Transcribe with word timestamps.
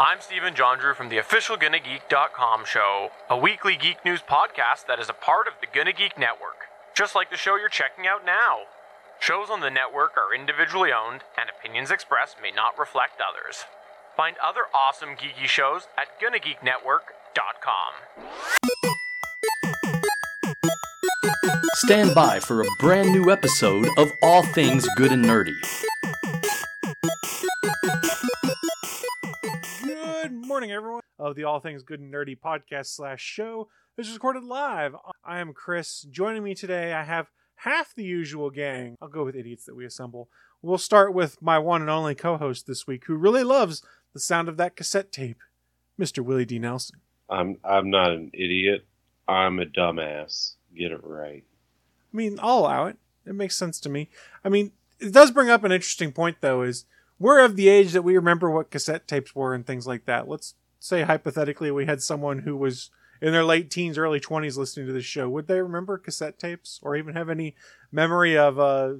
I'm 0.00 0.22
Stephen 0.22 0.54
John 0.54 0.78
Drew 0.78 0.94
from 0.94 1.10
the 1.10 1.18
official 1.18 1.58
GonnaGeek.com 1.58 2.64
show, 2.64 3.10
a 3.28 3.36
weekly 3.36 3.76
geek 3.76 4.02
news 4.02 4.22
podcast 4.22 4.86
that 4.88 4.98
is 4.98 5.10
a 5.10 5.12
part 5.12 5.46
of 5.46 5.52
the 5.60 5.66
Gonna 5.66 5.92
Geek 5.92 6.16
Network, 6.16 6.70
just 6.94 7.14
like 7.14 7.30
the 7.30 7.36
show 7.36 7.56
you're 7.56 7.68
checking 7.68 8.06
out 8.06 8.24
now. 8.24 8.60
Shows 9.20 9.50
on 9.50 9.60
the 9.60 9.68
network 9.68 10.16
are 10.16 10.34
individually 10.34 10.88
owned, 10.90 11.20
and 11.38 11.50
opinions 11.50 11.90
expressed 11.90 12.38
may 12.40 12.50
not 12.50 12.78
reflect 12.78 13.20
others. 13.20 13.66
Find 14.16 14.36
other 14.42 14.62
awesome 14.74 15.10
geeky 15.10 15.44
shows 15.44 15.86
at 15.98 16.18
GonnaGeekNetwork.com. 16.18 18.96
Stand 21.74 22.14
by 22.14 22.40
for 22.40 22.62
a 22.62 22.66
brand 22.78 23.12
new 23.12 23.30
episode 23.30 23.86
of 23.98 24.10
All 24.22 24.44
Things 24.44 24.88
Good 24.96 25.12
and 25.12 25.26
Nerdy. 25.26 25.60
Morning, 30.60 30.76
everyone, 30.76 31.00
of 31.18 31.36
the 31.36 31.44
All 31.44 31.58
Things 31.58 31.82
Good 31.82 32.00
and 32.00 32.12
Nerdy 32.12 32.38
podcast 32.38 32.88
slash 32.88 33.22
show. 33.22 33.68
This 33.96 34.08
is 34.08 34.12
recorded 34.12 34.44
live. 34.44 34.94
I 35.24 35.40
am 35.40 35.54
Chris. 35.54 36.02
Joining 36.02 36.42
me 36.42 36.54
today, 36.54 36.92
I 36.92 37.02
have 37.02 37.30
half 37.54 37.94
the 37.94 38.04
usual 38.04 38.50
gang. 38.50 38.98
I'll 39.00 39.08
go 39.08 39.24
with 39.24 39.34
idiots 39.34 39.64
that 39.64 39.74
we 39.74 39.86
assemble. 39.86 40.28
We'll 40.60 40.76
start 40.76 41.14
with 41.14 41.40
my 41.40 41.58
one 41.58 41.80
and 41.80 41.88
only 41.88 42.14
co 42.14 42.36
host 42.36 42.66
this 42.66 42.86
week, 42.86 43.06
who 43.06 43.14
really 43.14 43.42
loves 43.42 43.82
the 44.12 44.20
sound 44.20 44.50
of 44.50 44.58
that 44.58 44.76
cassette 44.76 45.10
tape, 45.10 45.38
Mr. 45.98 46.22
Willie 46.22 46.44
D. 46.44 46.58
Nelson. 46.58 46.98
I'm 47.30 47.56
I'm 47.64 47.88
not 47.88 48.12
an 48.12 48.30
idiot. 48.34 48.84
I'm 49.26 49.60
a 49.60 49.64
dumbass. 49.64 50.56
Get 50.76 50.92
it 50.92 51.00
right. 51.02 51.44
I 52.12 52.14
mean, 52.14 52.38
I'll 52.42 52.58
allow 52.58 52.84
it. 52.84 52.98
It 53.24 53.34
makes 53.34 53.56
sense 53.56 53.80
to 53.80 53.88
me. 53.88 54.10
I 54.44 54.50
mean, 54.50 54.72
it 54.98 55.14
does 55.14 55.30
bring 55.30 55.48
up 55.48 55.64
an 55.64 55.72
interesting 55.72 56.12
point, 56.12 56.36
though, 56.42 56.60
is 56.60 56.84
we're 57.20 57.44
of 57.44 57.54
the 57.54 57.68
age 57.68 57.92
that 57.92 58.02
we 58.02 58.16
remember 58.16 58.50
what 58.50 58.70
cassette 58.70 59.06
tapes 59.06 59.36
were 59.36 59.54
and 59.54 59.64
things 59.64 59.86
like 59.86 60.06
that. 60.06 60.26
Let's 60.26 60.54
say 60.80 61.02
hypothetically 61.02 61.70
we 61.70 61.84
had 61.86 62.02
someone 62.02 62.40
who 62.40 62.56
was 62.56 62.90
in 63.20 63.32
their 63.32 63.44
late 63.44 63.70
teens, 63.70 63.98
early 63.98 64.18
20s 64.18 64.56
listening 64.56 64.86
to 64.86 64.92
this 64.92 65.04
show. 65.04 65.28
Would 65.28 65.46
they 65.46 65.60
remember 65.60 65.98
cassette 65.98 66.38
tapes 66.38 66.80
or 66.82 66.96
even 66.96 67.14
have 67.14 67.28
any 67.28 67.54
memory 67.92 68.36
of, 68.36 68.58
uh, 68.58 68.94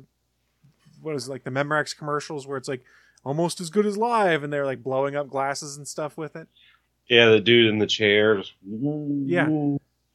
what 1.01 1.17
is 1.17 1.27
it, 1.27 1.31
like 1.31 1.45
the 1.45 1.51
Memorex 1.51 1.97
commercials 1.97 2.47
where 2.47 2.59
it's 2.59 2.69
like 2.69 2.85
almost 3.25 3.61
as 3.61 3.71
good 3.71 3.87
as 3.87 3.97
live 3.97 4.43
and 4.43 4.53
they're 4.53 4.67
like 4.67 4.83
blowing 4.83 5.17
up 5.17 5.31
glasses 5.31 5.79
and 5.79 5.89
stuff 5.89 6.19
with 6.19 6.37
it? 6.37 6.47
Yeah, 7.09 7.31
the 7.31 7.41
dude 7.41 7.69
in 7.69 7.79
the 7.79 7.87
chair. 7.87 8.43
Yeah. 8.63 9.45
I 9.45 9.47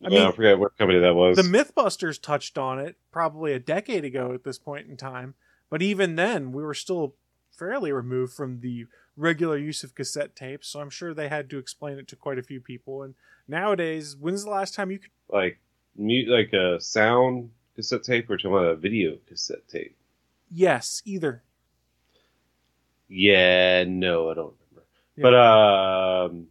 I 0.05 0.09
mean- 0.09 0.21
I 0.21 0.31
forget 0.31 0.59
what 0.59 0.77
company 0.77 0.99
that 0.99 1.15
was. 1.15 1.35
The 1.37 1.41
Mythbusters 1.43 2.21
touched 2.21 2.59
on 2.59 2.77
it 2.77 2.97
probably 3.11 3.53
a 3.53 3.59
decade 3.59 4.05
ago 4.05 4.33
at 4.33 4.43
this 4.43 4.59
point 4.59 4.87
in 4.87 4.95
time, 4.95 5.33
but 5.71 5.81
even 5.81 6.15
then, 6.15 6.51
we 6.51 6.61
were 6.61 6.75
still 6.75 7.15
fairly 7.57 7.91
removed 7.91 8.33
from 8.33 8.59
the 8.61 8.85
regular 9.17 9.57
use 9.57 9.83
of 9.83 9.95
cassette 9.95 10.35
tapes, 10.35 10.67
so 10.67 10.79
I'm 10.79 10.89
sure 10.89 11.13
they 11.13 11.29
had 11.29 11.49
to 11.49 11.57
explain 11.57 11.97
it 11.97 12.07
to 12.09 12.15
quite 12.15 12.37
a 12.37 12.43
few 12.43 12.59
people. 12.59 13.03
And 13.03 13.15
nowadays, 13.47 14.15
when's 14.19 14.43
the 14.43 14.51
last 14.51 14.73
time 14.73 14.91
you 14.91 14.99
could? 14.99 15.11
like 15.29 15.59
mute, 15.95 16.29
like 16.29 16.53
a 16.53 16.79
sound 16.79 17.49
cassette 17.75 18.03
tape, 18.03 18.29
or 18.29 18.37
talking 18.37 18.51
about 18.51 18.67
a 18.67 18.75
video 18.75 19.17
cassette 19.27 19.67
tape. 19.67 19.95
Yes, 20.51 21.01
either. 21.05 21.43
Yeah, 23.07 23.83
no, 23.87 24.29
I 24.29 24.33
don't 24.33 24.53
remember. 24.69 24.87
Yeah. 25.15 25.21
But 25.23 25.33
um, 25.35 26.47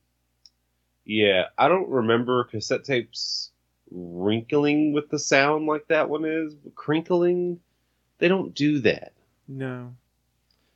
yeah, 1.05 1.44
I 1.58 1.68
don't 1.68 1.89
remember 1.89 2.44
cassette 2.44 2.84
tapes 2.84 3.50
wrinkling 3.91 4.92
with 4.92 5.08
the 5.11 5.18
sound 5.18 5.66
like 5.66 5.86
that 5.89 6.08
one 6.08 6.24
is 6.24 6.55
crinkling. 6.74 7.61
They 8.18 8.28
don't 8.28 8.55
do 8.55 8.80
that. 8.80 9.12
No, 9.46 9.94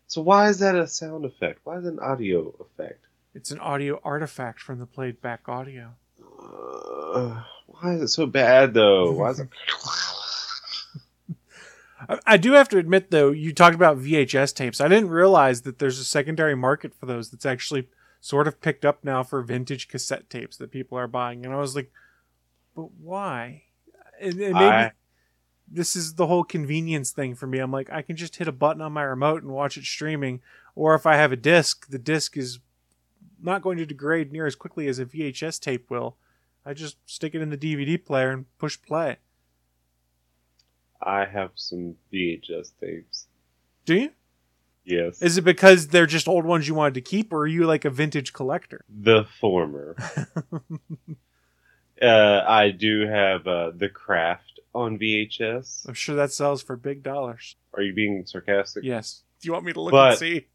So 0.09 0.23
why 0.23 0.49
is 0.49 0.59
that 0.59 0.75
a 0.75 0.89
sound 0.89 1.25
effect? 1.25 1.61
Why 1.65 1.79
is 1.79 1.85
it 1.85 1.93
an 1.93 2.01
audio 2.01 2.53
effect? 2.61 3.05
it's 3.35 3.53
an 3.53 3.61
audio 3.61 4.01
artifact 4.03 4.61
from 4.61 4.81
the 4.81 4.87
played 4.87 5.21
back 5.23 5.49
audio. 5.49 5.91
Uh, 6.21 7.43
why 7.67 7.95
is 7.95 8.03
it 8.03 8.09
so 8.09 8.27
bad 8.27 8.75
though? 8.75 9.13
Why 9.13 9.31
is 9.31 9.39
it? 9.39 9.49
I, 12.09 12.19
I 12.27 12.37
do 12.37 12.53
have 12.53 12.69
to 12.71 12.79
admit, 12.79 13.11
though, 13.11 13.31
you 13.31 13.53
talked 13.53 13.75
about 13.75 13.99
VHS 13.99 14.55
tapes. 14.55 14.81
I 14.81 14.89
didn't 14.89 15.11
realize 15.11 15.63
that 15.63 15.79
there's 15.79 15.99
a 15.99 16.05
secondary 16.05 16.55
market 16.57 16.95
for 16.95 17.07
those 17.07 17.31
that's 17.31 17.47
actually 17.47 17.89
sort 18.21 18.49
of 18.49 18.61
picked 18.61 18.85
up 18.85 19.05
now 19.05 19.23
for 19.23 19.43
vintage 19.43 19.89
cassette 19.89 20.29
tapes 20.31 20.57
that 20.57 20.71
people 20.73 20.99
are 20.99 21.07
buying. 21.09 21.45
And 21.45 21.55
I 21.55 21.59
was 21.59 21.77
like, 21.77 21.91
but 22.75 22.89
why? 23.01 23.63
And, 24.21 24.35
and 24.35 24.55
maybe 24.55 24.65
I- 24.65 24.93
this 25.71 25.97
is 25.97 26.15
the 26.15 26.27
whole 26.27 26.45
convenience 26.45 27.11
thing 27.11 27.35
for 27.35 27.47
me. 27.47 27.59
I'm 27.59 27.73
like, 27.73 27.91
I 27.91 28.03
can 28.03 28.17
just 28.17 28.37
hit 28.37 28.49
a 28.49 28.53
button 28.53 28.83
on 28.83 28.93
my 28.93 29.03
remote 29.03 29.43
and 29.43 29.53
watch 29.53 29.77
it 29.77 29.85
streaming. 29.85 30.41
Or 30.75 30.95
if 30.95 31.07
I 31.07 31.17
have 31.17 31.33
a 31.33 31.37
disc, 31.37 31.89
the 31.89 31.99
disc 31.99 32.37
is 32.37 32.61
not 33.43 33.63
going 33.63 33.79
to 33.79 33.87
degrade 33.87 34.33
near 34.33 34.47
as 34.47 34.55
quickly 34.55 34.89
as 34.89 34.99
a 34.99 35.05
VHS 35.05 35.61
tape 35.61 35.91
will. 35.91 36.17
I 36.65 36.75
just 36.75 36.97
stick 37.07 37.35
it 37.35 37.41
in 37.41 37.51
the 37.51 37.57
DVD 37.57 38.03
player 38.03 38.31
and 38.31 38.47
push 38.59 38.81
play. 38.81 39.17
I 41.01 41.25
have 41.25 41.51
some 41.55 41.95
VHS 42.13 42.73
tapes. 42.81 43.27
Do 43.85 43.95
you? 43.95 44.11
Yes, 44.85 45.21
Is 45.21 45.37
it 45.37 45.43
because 45.43 45.89
they're 45.89 46.07
just 46.07 46.29
old 46.29 46.47
ones 46.47 46.67
you 46.67 46.75
wanted 46.75 46.95
to 46.95 47.03
keep, 47.03 47.31
or 47.31 47.41
are 47.41 47.47
you 47.47 47.67
like 47.67 47.85
a 47.85 47.91
vintage 47.91 48.33
collector? 48.33 48.87
the 48.89 49.27
former. 49.39 49.97
uh, 52.03 52.41
I 52.49 52.71
do 52.71 53.07
have 53.07 53.47
uh, 53.47 53.73
the 53.77 53.91
Craft 53.91 54.48
on 54.75 54.99
VHS. 54.99 55.87
I'm 55.89 55.95
sure 55.95 56.17
that 56.17 56.33
sells 56.33 56.63
for 56.63 56.77
big 56.77 57.03
dollars. 57.03 57.57
Are 57.75 57.83
you 57.83 57.95
being 57.95 58.25
sarcastic? 58.27 58.85
Yes. 58.85 59.23
Do 59.41 59.47
you 59.47 59.53
want 59.53 59.65
me 59.65 59.73
to 59.73 59.81
look 59.81 59.93
But- 59.93 60.11
and 60.11 60.19
see? 60.19 60.47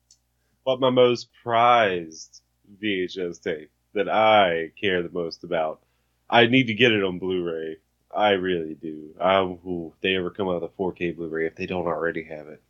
But 0.65 0.79
my 0.79 0.89
most 0.89 1.27
prized 1.43 2.41
VHS 2.81 3.41
tape 3.43 3.69
that 3.93 4.07
I 4.09 4.71
care 4.79 5.03
the 5.03 5.09
most 5.09 5.43
about. 5.43 5.81
I 6.29 6.47
need 6.47 6.67
to 6.67 6.73
get 6.73 6.91
it 6.91 7.03
on 7.03 7.19
Blu-ray. 7.19 7.77
I 8.15 8.31
really 8.31 8.75
do. 8.75 9.09
I, 9.19 9.41
if 9.43 10.01
they 10.01 10.15
ever 10.15 10.29
come 10.29 10.47
out 10.47 10.61
with 10.61 10.71
a 10.71 10.81
4K 10.81 11.15
Blu-ray, 11.15 11.47
if 11.47 11.55
they 11.55 11.65
don't 11.65 11.85
already 11.85 12.23
have 12.23 12.47
it, 12.47 12.61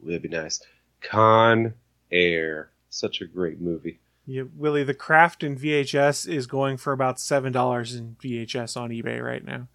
it, 0.00 0.06
would 0.06 0.22
be 0.22 0.28
nice. 0.28 0.60
Con 1.00 1.74
Air, 2.10 2.70
such 2.88 3.20
a 3.20 3.26
great 3.26 3.60
movie. 3.60 4.00
Yeah, 4.26 4.44
Willie, 4.56 4.84
the 4.84 4.94
craft 4.94 5.42
in 5.42 5.56
VHS 5.56 6.28
is 6.28 6.46
going 6.46 6.76
for 6.76 6.92
about 6.92 7.20
seven 7.20 7.52
dollars 7.52 7.94
in 7.94 8.16
VHS 8.22 8.76
on 8.76 8.90
eBay 8.90 9.22
right 9.22 9.44
now. 9.44 9.68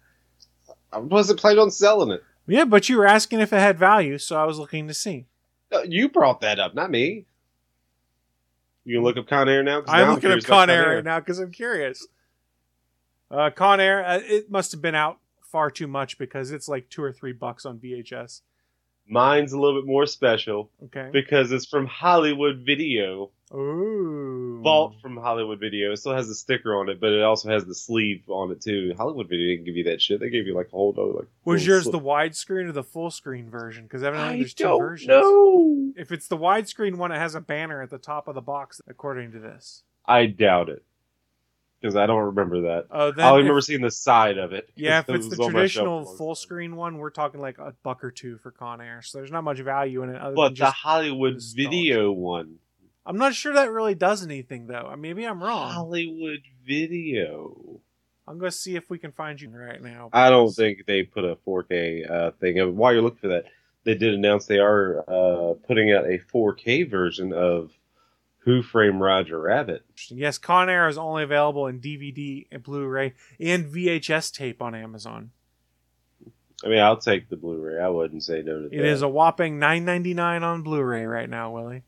I 0.94 0.98
wasn't 0.98 1.40
planning 1.40 1.58
on 1.60 1.70
selling 1.70 2.10
it. 2.10 2.22
Yeah, 2.46 2.64
but 2.64 2.88
you 2.88 2.98
were 2.98 3.06
asking 3.06 3.40
if 3.40 3.52
it 3.52 3.58
had 3.58 3.78
value, 3.78 4.18
so 4.18 4.36
I 4.36 4.44
was 4.44 4.58
looking 4.58 4.86
to 4.88 4.94
see. 4.94 5.26
No, 5.72 5.82
you 5.82 6.08
brought 6.08 6.40
that 6.42 6.58
up, 6.60 6.74
not 6.74 6.90
me. 6.90 7.24
You 8.84 8.96
can 8.96 9.04
look 9.04 9.16
up 9.16 9.26
Con 9.26 9.48
Air 9.48 9.62
now. 9.62 9.80
'Cause 9.80 9.88
now 9.88 9.94
I'm 9.94 10.08
looking 10.10 10.16
up 10.16 10.20
curious 10.20 10.44
about 10.44 10.54
Con 10.56 10.70
Air 10.70 11.02
now 11.02 11.18
because 11.20 11.38
I'm 11.38 11.50
curious. 11.50 12.06
Uh, 13.30 13.50
Con 13.50 13.80
Air, 13.80 14.04
uh, 14.04 14.20
it 14.22 14.50
must 14.50 14.72
have 14.72 14.82
been 14.82 14.94
out 14.94 15.18
far 15.42 15.70
too 15.70 15.86
much 15.86 16.18
because 16.18 16.50
it's 16.52 16.68
like 16.68 16.88
two 16.90 17.02
or 17.02 17.12
three 17.12 17.32
bucks 17.32 17.64
on 17.64 17.78
VHS. 17.78 18.42
Mine's 19.06 19.52
a 19.52 19.58
little 19.58 19.80
bit 19.80 19.86
more 19.86 20.06
special 20.06 20.70
Okay. 20.84 21.10
because 21.12 21.50
it's 21.52 21.66
from 21.66 21.86
Hollywood 21.86 22.58
Video. 22.64 23.30
Ooh. 23.54 24.60
Vault 24.62 24.96
from 25.02 25.16
Hollywood 25.16 25.60
Video. 25.60 25.92
It 25.92 25.98
still 25.98 26.14
has 26.14 26.26
the 26.28 26.34
sticker 26.34 26.74
on 26.78 26.88
it, 26.88 27.00
but 27.00 27.12
it 27.12 27.22
also 27.22 27.50
has 27.50 27.64
the 27.64 27.74
sleeve 27.74 28.22
on 28.28 28.50
it 28.50 28.60
too. 28.60 28.94
Hollywood 28.96 29.28
Video 29.28 29.48
didn't 29.52 29.64
give 29.66 29.76
you 29.76 29.84
that 29.84 30.00
shit. 30.00 30.20
They 30.20 30.30
gave 30.30 30.46
you 30.46 30.54
like 30.54 30.66
a 30.68 30.70
whole 30.70 30.92
other 30.98 31.12
like. 31.12 31.28
Was 31.44 31.66
yours 31.66 31.84
slip. 31.84 31.92
the 31.92 32.00
widescreen 32.00 32.68
or 32.68 32.72
the 32.72 32.82
full 32.82 33.10
screen 33.10 33.50
version? 33.50 33.84
Because 33.84 34.02
evidently 34.02 34.34
I 34.34 34.38
there's 34.38 34.54
2 34.54 34.64
don't 34.64 34.78
versions. 34.80 35.08
know. 35.08 35.92
If 35.96 36.10
it's 36.10 36.28
the 36.28 36.38
widescreen 36.38 36.96
one, 36.96 37.12
it 37.12 37.18
has 37.18 37.34
a 37.34 37.40
banner 37.40 37.82
at 37.82 37.90
the 37.90 37.98
top 37.98 38.26
of 38.26 38.34
the 38.34 38.40
box, 38.40 38.80
according 38.88 39.32
to 39.32 39.38
this. 39.38 39.82
I 40.06 40.26
doubt 40.26 40.68
it 40.70 40.82
because 41.80 41.94
I 41.96 42.06
don't 42.06 42.24
remember 42.24 42.62
that. 42.62 42.86
Oh, 42.90 43.10
then 43.12 43.24
I 43.24 43.28
only 43.28 43.40
if- 43.40 43.44
remember 43.44 43.60
seeing 43.60 43.82
the 43.82 43.90
side 43.90 44.38
of 44.38 44.52
it. 44.54 44.70
yeah, 44.74 45.00
if 45.00 45.08
it's 45.10 45.28
the 45.28 45.42
on 45.42 45.52
my 45.52 45.66
shelf 45.66 45.84
traditional 45.84 46.04
full 46.16 46.34
screen 46.34 46.76
one, 46.76 46.96
we're 46.98 47.10
talking 47.10 47.40
like 47.40 47.58
a 47.58 47.74
buck 47.82 48.02
or 48.02 48.10
two 48.10 48.38
for 48.38 48.50
Con 48.50 48.80
Air. 48.80 49.02
So 49.02 49.18
there's 49.18 49.30
not 49.30 49.44
much 49.44 49.60
value 49.60 50.02
in 50.02 50.10
it. 50.10 50.20
Other. 50.20 50.34
But 50.34 50.48
than 50.56 50.66
the 50.66 50.70
Hollywood 50.70 51.34
nostalgia. 51.34 51.68
Video 51.70 52.10
one. 52.12 52.56
I'm 53.06 53.18
not 53.18 53.34
sure 53.34 53.54
that 53.54 53.70
really 53.70 53.94
does 53.94 54.24
anything 54.24 54.66
though. 54.66 54.94
Maybe 54.98 55.24
I'm 55.24 55.42
wrong. 55.42 55.70
Hollywood 55.70 56.42
Video. 56.66 57.80
I'm 58.26 58.38
gonna 58.38 58.50
see 58.50 58.76
if 58.76 58.88
we 58.88 58.98
can 58.98 59.12
find 59.12 59.40
you 59.40 59.50
right 59.50 59.82
now. 59.82 60.08
I 60.12 60.30
don't 60.30 60.50
think 60.50 60.86
they 60.86 61.02
put 61.02 61.24
a 61.24 61.36
4K 61.46 62.10
uh, 62.10 62.30
thing. 62.40 62.76
While 62.76 62.94
you're 62.94 63.02
looking 63.02 63.18
for 63.18 63.28
that, 63.28 63.44
they 63.84 63.94
did 63.94 64.14
announce 64.14 64.46
they 64.46 64.58
are 64.58 65.04
uh, 65.08 65.54
putting 65.66 65.92
out 65.92 66.06
a 66.06 66.18
4K 66.32 66.90
version 66.90 67.34
of 67.34 67.72
Who 68.38 68.62
Framed 68.62 69.00
Roger 69.00 69.38
Rabbit. 69.38 69.84
Yes, 70.08 70.38
Con 70.38 70.70
Air 70.70 70.88
is 70.88 70.96
only 70.96 71.22
available 71.22 71.66
in 71.66 71.80
DVD 71.80 72.46
and 72.50 72.62
Blu-ray 72.62 73.12
and 73.38 73.66
VHS 73.66 74.32
tape 74.32 74.62
on 74.62 74.74
Amazon. 74.74 75.32
I 76.64 76.68
mean, 76.68 76.80
I'll 76.80 76.96
take 76.96 77.28
the 77.28 77.36
Blu-ray. 77.36 77.78
I 77.78 77.88
wouldn't 77.88 78.24
say 78.24 78.40
no 78.40 78.62
to 78.62 78.68
that. 78.70 78.74
It 78.74 78.86
is 78.86 79.02
a 79.02 79.08
whopping 79.08 79.60
9.99 79.60 80.40
on 80.40 80.62
Blu-ray 80.62 81.04
right 81.04 81.28
now, 81.28 81.50
Willie. 81.50 81.82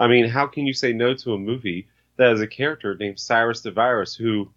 I 0.00 0.08
mean, 0.08 0.28
how 0.28 0.46
can 0.46 0.66
you 0.66 0.72
say 0.72 0.92
no 0.92 1.14
to 1.14 1.34
a 1.34 1.38
movie 1.38 1.86
that 2.16 2.30
has 2.30 2.40
a 2.40 2.46
character 2.46 2.96
named 2.96 3.20
Cyrus 3.20 3.60
the 3.60 3.70
Virus 3.70 4.16
who 4.16 4.50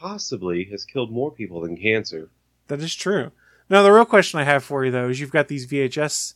possibly 0.00 0.64
has 0.64 0.84
killed 0.84 1.10
more 1.10 1.30
people 1.30 1.62
than 1.62 1.76
cancer? 1.76 2.28
That 2.66 2.82
is 2.82 2.94
true. 2.94 3.30
Now, 3.70 3.82
the 3.82 3.92
real 3.92 4.04
question 4.04 4.38
I 4.38 4.44
have 4.44 4.62
for 4.62 4.84
you, 4.84 4.90
though, 4.90 5.08
is 5.08 5.20
you've 5.20 5.30
got 5.30 5.48
these 5.48 5.66
VHS 5.66 6.34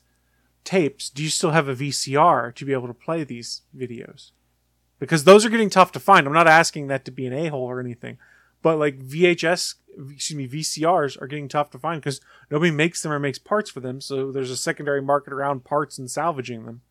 tapes. 0.65 1.11
Do 1.11 1.23
you 1.23 1.29
still 1.29 1.51
have 1.51 1.69
a 1.69 1.75
VCR 1.75 2.55
to 2.55 2.65
be 2.65 2.73
able 2.73 2.87
to 2.87 2.95
play 2.95 3.25
these 3.25 3.63
videos? 3.77 4.31
because 5.01 5.25
those 5.25 5.45
are 5.45 5.51
getting 5.51 5.71
tough 5.71 5.91
to 5.93 5.99
find. 5.99 6.27
I'm 6.27 6.33
not 6.33 6.47
asking 6.47 6.87
that 6.87 7.05
to 7.07 7.11
be 7.11 7.27
an 7.27 7.33
a 7.33 7.49
hole 7.49 7.65
or 7.65 7.81
anything, 7.81 8.19
but 8.63 8.79
like 8.79 9.01
VHS, 9.01 9.75
excuse 10.13 10.37
me, 10.37 10.47
VCRs 10.47 11.21
are 11.21 11.27
getting 11.27 11.49
tough 11.49 11.71
to 11.71 11.79
find 11.79 12.01
because 12.01 12.21
nobody 12.51 12.71
makes 12.71 13.03
them 13.03 13.11
or 13.11 13.19
makes 13.19 13.39
parts 13.39 13.71
for 13.71 13.81
them. 13.81 14.01
So 14.01 14.31
there's 14.31 14.51
a 14.51 14.57
secondary 14.57 15.03
market 15.03 15.33
around 15.33 15.65
parts 15.65 15.99
and 15.99 16.09
salvaging 16.09 16.67
them. 16.67 16.83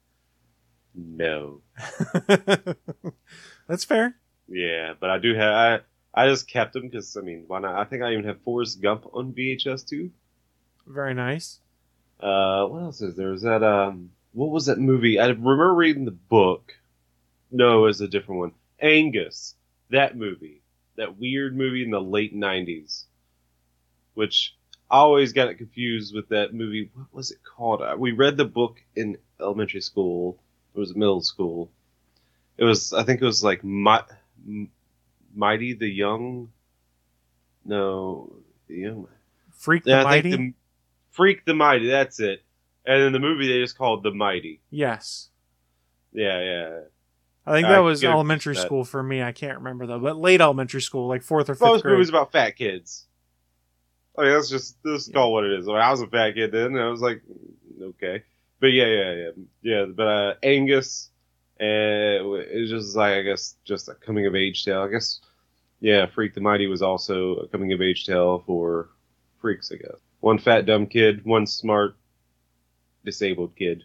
No. 0.96 1.62
That's 3.68 3.84
fair. 3.84 4.16
Yeah, 4.48 4.94
but 5.00 5.10
I 5.10 5.20
do 5.20 5.36
have. 5.36 5.54
I, 5.54 5.80
I 6.24 6.28
just 6.28 6.48
kept 6.50 6.74
them 6.74 6.88
because 6.90 7.16
I 7.16 7.22
mean, 7.22 7.44
why 7.48 7.60
not? 7.60 7.76
I 7.76 7.84
think 7.86 8.02
I 8.04 8.14
even 8.14 8.26
have 8.26 8.42
Forrest 8.42 8.82
Gump 8.82 9.06
on 9.14 9.34
VHS 9.34 9.88
too. 9.88 10.12
Very 10.88 11.14
nice. 11.14 11.60
Uh, 12.20 12.66
what 12.66 12.82
else 12.82 13.02
is 13.02 13.16
there? 13.16 13.32
Is 13.34 13.44
that 13.44 13.64
um, 13.64 14.10
what 14.34 14.50
was 14.50 14.66
that 14.66 14.80
movie? 14.80 15.20
I 15.20 15.28
remember 15.28 15.74
reading 15.74 16.06
the 16.06 16.12
book. 16.12 16.74
No, 17.52 17.80
it 17.80 17.88
was 17.88 18.02
a 18.02 18.08
different 18.08 18.40
one. 18.40 18.52
Angus, 18.82 19.56
that 19.92 20.18
movie, 20.18 20.62
that 20.98 21.18
weird 21.18 21.56
movie 21.56 21.84
in 21.84 21.92
the 21.92 22.02
late 22.02 22.36
'90s, 22.36 23.04
which 24.16 24.56
I 24.90 24.98
always 24.98 25.34
got 25.34 25.50
it 25.50 25.56
confused 25.60 26.14
with 26.16 26.30
that 26.30 26.54
movie. 26.54 26.90
What 26.94 27.14
was 27.14 27.32
it 27.32 27.40
called? 27.44 27.82
Uh, 27.82 27.96
We 27.98 28.12
read 28.12 28.36
the 28.38 28.46
book 28.46 28.82
in 28.96 29.18
elementary 29.40 29.82
school. 29.82 30.42
It 30.80 30.88
was 30.88 30.96
middle 30.96 31.22
school. 31.22 31.70
It 32.58 32.64
was, 32.64 32.94
I 32.94 33.04
think 33.04 33.22
it 33.22 33.26
was 33.26 33.44
like 33.44 33.66
Mi- 33.66 34.00
M- 34.48 34.72
Mighty 35.36 35.74
the 35.74 35.90
Young. 35.90 36.52
No, 37.66 38.32
the 38.70 38.76
Young. 38.76 39.08
Freak 39.52 39.84
the 39.84 39.90
Yeah, 39.92 40.04
Mighty. 40.04 40.32
the 40.32 40.54
Freak 41.12 41.44
the 41.44 41.54
Mighty. 41.54 41.90
That's 41.90 42.22
it. 42.22 42.44
And 42.86 43.02
in 43.04 43.12
the 43.12 43.20
movie, 43.20 43.48
they 43.50 43.60
just 43.62 43.78
called 43.78 44.04
the 44.04 44.12
Mighty. 44.12 44.62
yes. 44.70 45.28
Yeah, 46.14 46.40
yeah. 46.42 46.80
I 47.46 47.52
think 47.54 47.68
I 47.68 47.74
that 47.74 47.80
was 47.80 48.00
get 48.02 48.12
elementary 48.12 48.56
that. 48.56 48.62
school 48.66 48.84
for 48.86 49.04
me. 49.04 49.22
I 49.22 49.32
can't 49.34 49.58
remember 49.58 49.86
though, 49.86 50.00
but 50.00 50.16
late 50.18 50.40
elementary 50.40 50.82
school, 50.82 51.08
like 51.10 51.22
fourth 51.24 51.50
or 51.50 51.56
fifth 51.56 51.62
Most 51.62 51.82
grade. 51.84 51.92
movies 51.94 52.08
about 52.10 52.32
fat 52.32 52.56
kids. 52.56 53.06
I 54.18 54.24
mean, 54.24 54.32
that's 54.32 54.50
just 54.50 54.82
this 54.84 55.08
is 55.08 55.14
called 55.14 55.34
what 55.34 55.44
it 55.44 55.52
is. 55.60 55.68
I, 55.68 55.74
mean, 55.74 55.82
I 55.82 55.92
was 55.92 56.02
a 56.02 56.08
fat 56.08 56.36
kid 56.36 56.52
then, 56.54 56.68
and 56.68 56.80
I 56.80 56.88
was 56.88 57.02
like, 57.02 57.22
okay, 57.82 58.24
but 58.60 58.68
yeah, 58.68 58.86
yeah, 58.86 59.14
yeah, 59.14 59.30
yeah. 59.62 59.86
But 59.86 60.08
uh, 60.08 60.34
Angus, 60.44 61.10
uh, 61.60 61.64
it 61.66 62.60
was 62.60 62.70
just 62.70 62.96
like 62.96 63.14
I 63.14 63.22
guess 63.22 63.56
just 63.66 63.90
a 63.90 63.96
coming 63.96 64.26
of 64.26 64.36
age 64.36 64.66
tale. 64.66 64.82
I 64.82 64.90
guess, 64.90 65.20
yeah, 65.80 66.06
Freak 66.06 66.34
the 66.34 66.42
Mighty 66.42 66.68
was 66.68 66.82
also 66.82 67.36
a 67.36 67.48
coming 67.48 67.74
of 67.74 67.82
age 67.82 68.06
tale 68.06 68.44
for 68.46 68.90
freaks. 69.42 69.72
I 69.72 69.76
guess 69.76 70.00
one 70.20 70.38
fat 70.38 70.66
dumb 70.66 70.88
kid, 70.88 71.26
one 71.26 71.48
smart 71.48 71.96
disabled 73.06 73.56
kid. 73.56 73.84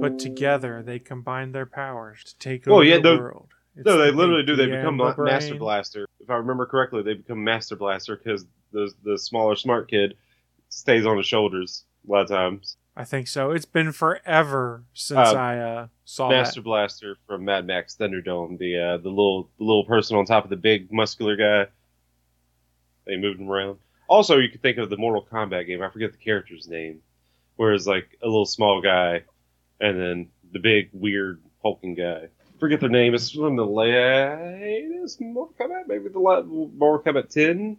but 0.00 0.18
together 0.18 0.82
they 0.82 0.98
combine 0.98 1.52
their 1.52 1.66
powers 1.66 2.24
to 2.24 2.38
take 2.38 2.66
over 2.66 2.84
yeah, 2.84 2.98
the 2.98 3.16
world. 3.16 3.50
It's 3.76 3.86
No, 3.86 3.98
they 3.98 4.10
the 4.10 4.16
literally 4.16 4.44
do. 4.44 4.56
They 4.56 4.66
become 4.66 4.96
Ma- 4.96 5.14
Master. 5.18 5.56
Blaster. 5.56 6.06
If 6.20 6.30
I 6.30 6.36
remember 6.36 6.64
correctly, 6.66 7.02
they 7.02 7.14
become 7.14 7.42
Master 7.42 7.76
Blaster 7.76 8.16
because 8.16 8.46
the 8.72 8.90
the 9.04 9.18
smaller 9.18 9.56
smart 9.56 9.90
kid 9.90 10.16
stays 10.68 11.06
on 11.06 11.16
his 11.16 11.26
shoulders 11.26 11.84
a 12.08 12.12
lot 12.12 12.22
of 12.22 12.28
times. 12.28 12.76
I 12.96 13.04
think 13.04 13.26
so. 13.26 13.50
It's 13.50 13.64
been 13.64 13.90
forever 13.92 14.84
since 14.94 15.18
Uh, 15.18 15.34
I 15.34 15.58
uh, 15.58 15.86
saw 16.04 16.28
Master 16.30 16.60
that. 16.60 16.64
Blaster 16.64 17.16
from 17.26 17.44
Mad 17.44 17.66
Max 17.66 17.96
Thunderdome, 17.96 18.58
the 18.58 18.78
uh, 18.78 18.96
the 18.98 19.08
little 19.08 19.50
the 19.58 19.64
little 19.64 19.84
person 19.84 20.16
on 20.16 20.24
top 20.26 20.44
of 20.44 20.50
the 20.50 20.56
big 20.56 20.92
muscular 20.92 21.36
guy. 21.36 21.70
They 23.06 23.16
moved 23.16 23.40
him 23.40 23.50
around. 23.50 23.78
Also, 24.06 24.38
you 24.38 24.48
could 24.48 24.62
think 24.62 24.78
of 24.78 24.90
the 24.90 24.96
Mortal 24.96 25.26
Kombat 25.30 25.66
game. 25.66 25.82
I 25.82 25.88
forget 25.88 26.12
the 26.12 26.18
character's 26.18 26.68
name, 26.68 27.00
where 27.56 27.72
it's 27.72 27.86
like 27.86 28.16
a 28.22 28.26
little 28.26 28.46
small 28.46 28.80
guy, 28.80 29.22
and 29.80 29.98
then 30.00 30.28
the 30.52 30.58
big 30.60 30.90
weird 30.92 31.40
hulking 31.62 31.94
guy. 31.94 32.28
Forget 32.60 32.80
their 32.80 32.88
name. 32.90 33.14
It's 33.14 33.30
from 33.30 33.56
the 33.56 33.66
latest 33.66 35.20
Mortal 35.20 35.54
Kombat, 35.58 35.88
maybe 35.88 36.08
the 36.08 36.18
Mortal 36.18 37.00
Kombat 37.00 37.28
10. 37.30 37.76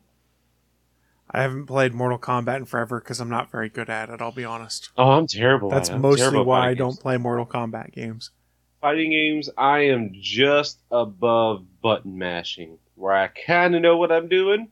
I 1.35 1.41
haven't 1.41 1.65
played 1.65 1.93
Mortal 1.93 2.17
Kombat 2.17 2.55
in 2.55 2.65
forever 2.65 3.01
because 3.01 3.19
I'm 3.19 3.29
not 3.29 3.51
very 3.51 3.67
good 3.67 3.89
at 3.89 4.09
it. 4.09 4.21
I'll 4.21 4.31
be 4.31 4.45
honest. 4.45 4.91
Oh, 4.97 5.11
I'm 5.11 5.27
terrible. 5.27 5.69
That's. 5.69 5.89
I'm 5.89 5.99
mostly 5.99 6.21
terrible 6.21 6.45
why 6.45 6.59
I 6.59 6.61
fighting 6.61 6.77
don't 6.77 6.99
play 6.99 7.17
Mortal 7.17 7.45
Kombat 7.45 7.91
games. 7.91 8.31
fighting 8.79 9.11
games. 9.11 9.49
I 9.57 9.79
am 9.87 10.11
just 10.13 10.79
above 10.89 11.65
button 11.81 12.17
mashing, 12.17 12.77
where 12.95 13.13
I 13.13 13.27
kind 13.27 13.75
of 13.75 13.81
know 13.81 13.97
what 13.97 14.13
I'm 14.13 14.29
doing, 14.29 14.69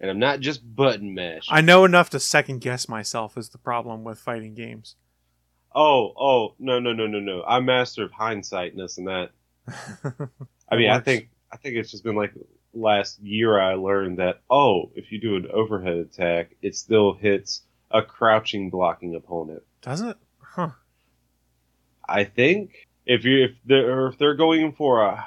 and 0.00 0.10
I'm 0.10 0.18
not 0.18 0.40
just 0.40 0.60
button 0.76 1.14
mashing. 1.14 1.54
I 1.54 1.62
know 1.62 1.86
enough 1.86 2.10
to 2.10 2.20
second 2.20 2.60
guess 2.60 2.90
myself 2.90 3.38
is 3.38 3.48
the 3.48 3.58
problem 3.58 4.04
with 4.04 4.18
fighting 4.18 4.54
games. 4.54 4.96
oh, 5.74 6.12
oh, 6.20 6.54
no, 6.58 6.78
no, 6.78 6.92
no, 6.92 7.06
no, 7.06 7.20
no. 7.20 7.42
I'm 7.44 7.64
master 7.64 8.04
of 8.04 8.12
hindsight 8.12 8.72
and 8.72 8.80
this 8.82 8.98
and 8.98 9.08
that. 9.08 9.30
I 10.68 10.76
mean, 10.76 10.90
I 10.90 11.00
think 11.00 11.30
I 11.50 11.56
think 11.56 11.76
it's 11.76 11.90
just 11.90 12.04
been 12.04 12.16
like 12.16 12.34
last 12.74 13.20
year 13.20 13.60
I 13.60 13.74
learned 13.74 14.18
that 14.18 14.40
oh, 14.50 14.90
if 14.94 15.12
you 15.12 15.20
do 15.20 15.36
an 15.36 15.48
overhead 15.52 15.96
attack, 15.96 16.56
it 16.62 16.76
still 16.76 17.14
hits 17.14 17.62
a 17.90 18.02
crouching 18.02 18.70
blocking 18.70 19.14
opponent. 19.14 19.62
Does 19.82 20.00
it? 20.00 20.16
Huh. 20.40 20.70
I 22.08 22.24
think 22.24 22.86
if 23.06 23.24
you 23.24 23.44
if 23.44 23.50
they're 23.64 24.08
if 24.08 24.18
they're 24.18 24.34
going 24.34 24.72
for 24.72 25.02
a 25.02 25.24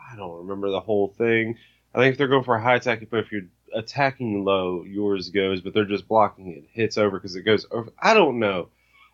I 0.00 0.16
don't 0.16 0.38
remember 0.38 0.70
the 0.70 0.80
whole 0.80 1.08
thing. 1.08 1.58
I 1.94 1.98
think 1.98 2.12
if 2.12 2.18
they're 2.18 2.28
going 2.28 2.44
for 2.44 2.56
a 2.56 2.62
high 2.62 2.76
attack, 2.76 3.02
but 3.10 3.20
if 3.20 3.32
you're 3.32 3.42
attacking 3.74 4.44
low, 4.44 4.84
yours 4.84 5.30
goes, 5.30 5.60
but 5.60 5.74
they're 5.74 5.84
just 5.84 6.08
blocking 6.08 6.48
it, 6.48 6.64
hits 6.72 6.98
over 6.98 7.18
because 7.18 7.36
it 7.36 7.42
goes 7.42 7.66
over. 7.70 7.90
I 7.98 8.14
don't 8.14 8.38
know. 8.38 8.68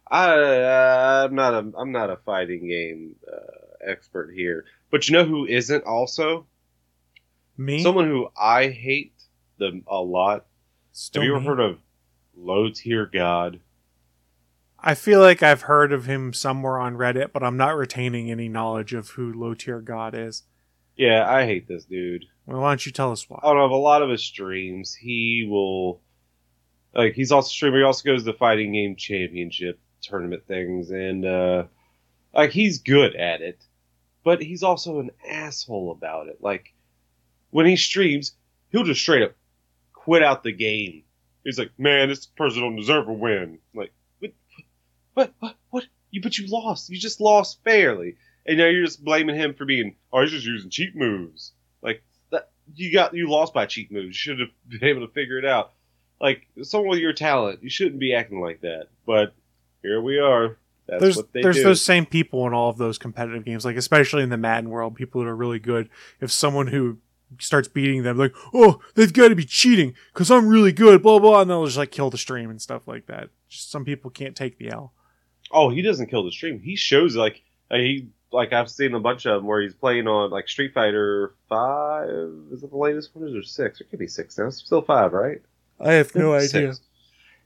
I 0.07 0.35
uh, 0.35 1.27
I'm 1.27 1.35
not 1.35 1.55
a 1.55 1.73
I'm 1.77 1.93
not 1.93 2.11
a 2.11 2.17
fighting 2.17 2.69
game 2.69 3.17
uh, 3.33 3.91
expert 3.91 4.33
here, 4.35 4.65
but 4.91 5.09
you 5.09 5.15
know 5.15 5.25
who 5.25 5.47
isn't 5.47 5.85
also 5.85 6.47
Me? 7.57 7.83
someone 7.83 8.09
who 8.09 8.29
I 8.37 8.69
hate 8.69 9.13
them 9.59 9.85
a 9.87 10.01
lot. 10.01 10.47
Still 10.93 11.23
Have 11.23 11.27
you 11.27 11.35
ever 11.37 11.41
me? 11.41 11.47
heard 11.47 11.61
of 11.61 11.79
Low 12.37 12.71
Tier 12.71 13.07
God? 13.07 13.61
I 14.79 14.95
feel 14.95 15.21
like 15.21 15.43
I've 15.43 15.63
heard 15.63 15.93
of 15.93 16.07
him 16.07 16.33
somewhere 16.33 16.79
on 16.79 16.97
Reddit, 16.97 17.33
but 17.33 17.43
I'm 17.43 17.57
not 17.57 17.77
retaining 17.77 18.31
any 18.31 18.49
knowledge 18.49 18.93
of 18.95 19.11
who 19.11 19.33
Low 19.33 19.55
Tier 19.55 19.81
God 19.81 20.15
is. 20.15 20.43
Yeah, 20.97 21.29
I 21.29 21.47
hate 21.47 21.69
this 21.69 21.85
dude. 21.85 22.25
Well, 22.47 22.61
why 22.61 22.71
don't 22.73 22.85
you 22.85 22.93
tell 22.93 23.13
us 23.13 23.29
why? 23.31 23.39
out 23.45 23.57
of 23.57 23.71
a 23.71 23.77
lot 23.77 24.03
of 24.03 24.11
his 24.11 24.23
streams, 24.25 24.95
he 24.95 25.47
will 25.49 26.01
like 26.95 27.15
he's 27.15 27.33
also 27.33 27.47
a 27.47 27.51
streamer. 27.51 27.79
He 27.79 27.85
also 27.85 28.05
goes 28.05 28.25
to 28.25 28.33
fighting 28.33 28.73
game 28.73 28.97
championship 28.97 29.79
tournament 30.03 30.43
things, 30.47 30.91
and 30.91 31.25
uh, 31.25 31.65
like 32.35 32.51
he's 32.51 32.79
good 32.81 33.15
at 33.15 33.41
it, 33.41 33.63
but 34.25 34.43
he's 34.43 34.63
also 34.63 34.99
an 34.99 35.11
asshole 35.27 35.93
about 35.93 36.27
it. 36.29 36.39
Like 36.41 36.72
when 37.53 37.67
he 37.67 37.77
streams, 37.77 38.33
he'll 38.73 38.83
just 38.83 39.01
straight 39.01 39.23
up 39.23 39.35
quit 39.93 40.23
out 40.23 40.43
the 40.43 40.53
game. 40.53 41.05
He's 41.45 41.59
like, 41.59 41.71
"Man, 41.79 42.09
this 42.09 42.27
person 42.27 42.63
don't 42.63 42.77
deserve 42.77 43.09
a 43.09 43.13
win." 43.13 43.59
Like, 43.75 43.93
what, 44.19 44.33
what, 45.15 45.33
what, 45.39 45.57
what? 45.71 45.85
You 46.11 46.21
but 46.21 46.37
you 46.37 46.49
lost. 46.49 46.91
You 46.91 46.99
just 46.99 47.21
lost 47.21 47.63
fairly, 47.63 48.17
and 48.47 48.59
now 48.59 48.67
you're 48.67 48.85
just 48.85 49.05
blaming 49.05 49.37
him 49.37 49.55
for 49.55 49.65
being, 49.65 49.95
"Oh, 50.13 50.23
he's 50.23 50.33
just 50.33 50.47
using 50.47 50.71
cheat 50.71 50.97
moves." 50.97 51.53
Like 51.83 52.03
that, 52.31 52.51
you 52.75 52.93
got 52.93 53.15
you 53.15 53.31
lost 53.31 53.55
by 53.55 53.67
cheat 53.67 53.93
moves. 53.93 54.09
You 54.09 54.13
should 54.13 54.41
have 54.41 54.51
been 54.69 54.85
able 54.85 55.07
to 55.07 55.13
figure 55.13 55.39
it 55.39 55.45
out. 55.45 55.73
Like 56.21 56.47
someone 56.63 56.91
with 56.91 57.01
your 57.01 57.13
talent, 57.13 57.63
you 57.63 57.71
shouldn't 57.71 57.99
be 57.99 58.15
acting 58.15 58.41
like 58.41 58.61
that. 58.63 58.89
But 59.07 59.35
here 59.83 60.01
we 60.01 60.19
are. 60.19 60.59
That's 60.87 61.01
there's 61.01 61.17
what 61.17 61.33
they 61.33 61.43
there's 61.43 61.57
do. 61.57 61.65
those 61.65 61.85
same 61.85 62.07
people 62.07 62.47
in 62.47 62.55
all 62.55 62.69
of 62.69 62.77
those 62.77 62.99
competitive 62.99 63.45
games, 63.45 63.65
like 63.65 63.77
especially 63.77 64.23
in 64.23 64.31
the 64.31 64.37
Madden 64.37 64.71
world, 64.71 64.95
people 64.95 65.21
that 65.21 65.29
are 65.29 65.37
really 65.37 65.59
good. 65.59 65.89
If 66.21 66.31
someone 66.33 66.69
who 66.69 66.99
starts 67.39 67.69
beating 67.69 68.03
them, 68.03 68.19
like, 68.19 68.35
oh, 68.55 68.81
they've 68.95 69.13
got 69.13 69.29
to 69.29 69.35
be 69.35 69.45
cheating 69.45 69.95
because 70.13 70.31
I'm 70.31 70.49
really 70.49 70.73
good, 70.73 71.03
blah 71.03 71.19
blah, 71.19 71.41
and 71.43 71.51
they'll 71.51 71.65
just 71.67 71.79
like 71.79 71.91
kill 71.91 72.11
the 72.11 72.19
stream 72.19 72.51
and 72.51 72.61
stuff 72.61 72.87
like 72.87 73.07
that. 73.07 73.31
Just 73.49 73.71
some 73.71 73.85
people 73.85 74.11
can't 74.11 74.37
take 74.37 74.59
the 74.59 74.71
L. 74.71 74.93
Oh, 75.51 75.69
he 75.71 75.83
doesn't 75.83 76.07
kill 76.09 76.25
the 76.25 76.33
stream. 76.33 76.61
He 76.61 76.77
shows 76.77 77.17
like 77.17 77.43
uh, 77.71 77.77
he 77.77 78.09
like 78.33 78.53
I've 78.53 78.71
seen 78.71 78.95
a 78.95 79.01
bunch 79.01 79.27
of 79.27 79.37
them 79.37 79.47
where 79.47 79.61
he's 79.61 79.75
playing 79.75 80.07
on 80.09 80.31
like 80.31 80.49
Street 80.49 80.73
Fighter 80.75 81.35
Five. 81.49 82.09
Is 82.51 82.63
it 82.63 82.71
the 82.71 82.77
latest 82.77 83.15
one? 83.15 83.25
Or 83.25 83.29
is 83.29 83.33
there 83.35 83.43
six? 83.43 83.81
It 83.81 83.91
could 83.91 83.99
be 83.99 84.07
six 84.07 84.39
now. 84.39 84.47
It's 84.47 84.59
still 84.59 84.83
five, 84.83 85.13
right? 85.13 85.43
I 85.81 85.93
have 85.95 86.15
no 86.15 86.39
Six. 86.39 86.55
idea. 86.55 86.75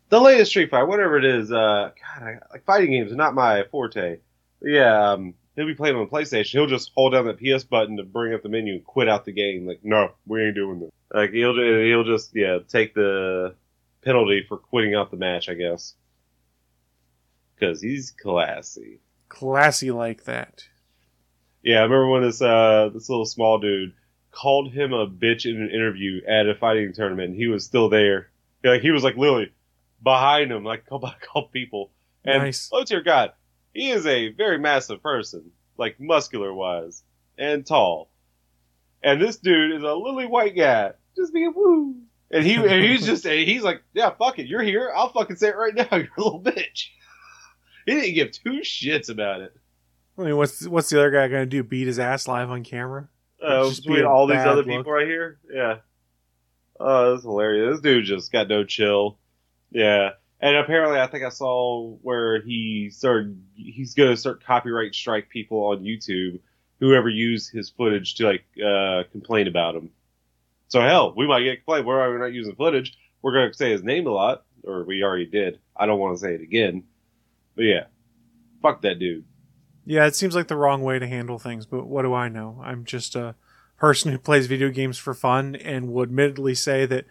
The 0.09 0.21
latest 0.21 0.50
Street 0.52 0.71
Fighter, 0.71 0.87
whatever 0.87 1.16
it 1.16 1.25
is. 1.25 1.50
Uh, 1.50 1.90
God, 2.00 2.23
I, 2.23 2.38
like 2.52 2.64
fighting 2.64 2.90
games 2.93 3.11
are 3.11 3.16
not 3.16 3.35
my 3.35 3.64
forte. 3.71 4.19
Yeah, 4.62 5.11
um, 5.12 5.35
he'll 5.57 5.67
be 5.67 5.75
playing 5.75 5.97
on 5.97 6.07
the 6.07 6.11
PlayStation. 6.11 6.53
He'll 6.53 6.67
just 6.67 6.93
hold 6.95 7.13
down 7.15 7.27
that 7.27 7.39
PS 7.41 7.65
button 7.65 7.97
to 7.97 8.05
bring 8.05 8.35
up 8.35 8.43
the 8.43 8.49
menu 8.49 8.75
and 8.75 8.85
quit 8.85 9.09
out 9.09 9.25
the 9.25 9.33
game. 9.33 9.67
Like, 9.67 9.81
no, 9.83 10.13
we 10.27 10.45
ain't 10.45 10.55
doing 10.55 10.81
this. 10.81 10.91
Like 11.13 11.31
he'll 11.31 11.55
he'll 11.57 12.05
just 12.05 12.31
yeah 12.35 12.59
take 12.69 12.95
the 12.95 13.55
penalty 14.03 14.45
for 14.49 14.57
quitting 14.59 14.95
out 14.95 15.11
the 15.11 15.17
match, 15.17 15.49
I 15.49 15.55
guess, 15.55 15.95
because 17.55 17.81
he's 17.81 18.11
classy. 18.11 19.01
Classy 19.29 19.91
like 19.91 20.25
that. 20.25 20.65
Yeah, 21.63 21.79
I 21.81 21.83
remember 21.83 22.09
when 22.09 22.23
this 22.23 22.41
uh 22.43 22.91
this 22.93 23.09
little 23.09 23.25
small 23.27 23.59
dude 23.59 23.95
called 24.31 24.73
him 24.73 24.93
a 24.93 25.07
bitch 25.09 25.47
in 25.47 25.61
an 25.61 25.71
interview 25.71 26.21
at 26.29 26.49
a 26.49 26.55
fighting 26.55 26.93
tournament, 26.93 27.31
and 27.31 27.37
he 27.37 27.47
was 27.47 27.65
still 27.65 27.89
there. 27.89 28.29
Like 28.63 28.83
he 28.83 28.91
was 28.91 29.03
like 29.05 29.17
literally 29.17 29.53
behind 30.03 30.53
him, 30.53 30.65
like 30.65 30.87
called 30.89 31.03
by 31.03 31.11
a 31.21 31.25
couple 31.27 31.49
people. 31.49 31.91
And 32.25 32.43
Nice. 32.43 32.69
oh 32.73 32.85
dear 32.85 33.03
God, 33.03 33.33
he 33.76 33.90
is 33.90 34.06
a 34.06 34.33
very 34.33 34.59
massive 34.59 35.02
person, 35.02 35.50
like 35.78 36.00
muscular 36.00 36.52
wise. 36.52 37.02
and 37.38 37.64
tall. 37.66 38.11
And 39.02 39.21
this 39.21 39.37
dude 39.37 39.73
is 39.76 39.83
a 39.83 39.95
lily 39.95 40.26
white 40.26 40.56
guy, 40.56 40.92
just 41.16 41.33
being 41.33 41.52
woo. 41.54 41.95
And 42.30 42.45
he 42.45 42.54
and 42.54 42.83
he's 42.85 43.06
just 43.06 43.25
he's 43.26 43.62
like, 43.62 43.83
yeah, 43.95 44.11
fuck 44.11 44.38
it, 44.38 44.47
you're 44.47 44.62
here. 44.62 44.90
I'll 44.95 45.12
fucking 45.12 45.37
say 45.37 45.49
it 45.49 45.56
right 45.56 45.75
now. 45.75 45.87
You're 45.97 46.09
a 46.16 46.21
little 46.21 46.40
bitch. 46.42 46.88
He 47.87 47.95
didn't 47.95 48.14
give 48.14 48.33
two 48.33 48.61
shits 48.62 49.09
about 49.11 49.42
it. 49.42 49.54
I 50.18 50.23
mean, 50.23 50.37
what's 50.37 50.66
what's 50.66 50.88
the 50.90 50.99
other 50.99 51.11
guy 51.12 51.28
gonna 51.28 51.47
do? 51.47 51.62
Beat 51.62 51.87
his 51.87 52.00
ass 52.00 52.26
live 52.26 52.50
on 52.50 52.64
camera? 52.64 53.09
Uh, 53.40 53.68
Just 53.68 53.85
be 53.85 53.90
between 53.90 54.06
all 54.06 54.26
these 54.26 54.38
other 54.38 54.62
look. 54.62 54.66
people 54.66 54.90
right 54.90 55.06
here, 55.06 55.38
yeah. 55.52 55.76
Oh, 56.80 57.12
that's 57.12 57.23
hilarious. 57.23 57.75
This 57.76 57.83
dude 57.83 58.04
just 58.06 58.33
got 58.33 58.49
no 58.49 58.64
chill. 58.64 59.18
Yeah, 59.71 60.11
and 60.40 60.57
apparently, 60.57 61.00
I 61.00 61.07
think 61.07 61.25
I 61.25 61.31
saw 61.31 61.95
where 62.02 62.43
he 62.43 62.90
started. 62.90 63.40
He's 63.55 63.95
gonna 63.95 64.16
start 64.16 64.45
copyright 64.45 64.95
strike 64.95 65.28
people 65.28 65.64
on 65.64 65.83
YouTube, 65.83 66.40
whoever 66.78 67.09
used 67.09 67.52
his 67.52 67.71
footage 67.71 68.14
to 68.16 68.26
like 68.26 68.45
uh, 68.64 69.05
complain 69.12 69.49
about 69.49 69.75
him. 69.75 69.90
So 70.69 70.81
hell, 70.81 71.14
we 71.16 71.26
might 71.26 71.45
get 71.45 71.57
complained. 71.57 71.87
We're 71.87 72.19
not 72.19 72.33
using 72.33 72.55
footage. 72.55 72.97
We're 73.23 73.33
gonna 73.33 73.55
say 73.55 73.71
his 73.71 73.83
name 73.83 74.07
a 74.07 74.11
lot, 74.11 74.45
or 74.62 74.85
we 74.85 75.02
already 75.02 75.26
did. 75.26 75.59
I 75.76 75.87
don't 75.87 75.99
want 75.99 76.16
to 76.16 76.21
say 76.21 76.35
it 76.35 76.43
again. 76.43 76.85
But 77.55 77.62
yeah, 77.64 77.85
fuck 78.61 78.83
that 78.83 78.99
dude. 78.99 79.25
Yeah, 79.87 80.07
it 80.07 80.16
seems 80.16 80.35
like 80.35 80.49
the 80.49 80.57
wrong 80.57 80.83
way 80.83 80.99
to 80.99 81.07
handle 81.07 81.38
things, 81.38 81.64
but 81.64 81.87
what 81.87 82.02
do 82.02 82.12
I 82.12 82.28
know? 82.28 82.61
I'm 82.62 82.85
just 82.85 83.14
a 83.14 83.37
person 83.78 84.11
who 84.11 84.19
plays 84.19 84.47
video 84.47 84.69
games 84.71 84.99
for 84.99 85.14
fun 85.14 85.55
and 85.55 85.93
will 85.93 86.02
admittedly 86.02 86.55
say 86.55 86.87
that 86.87 87.07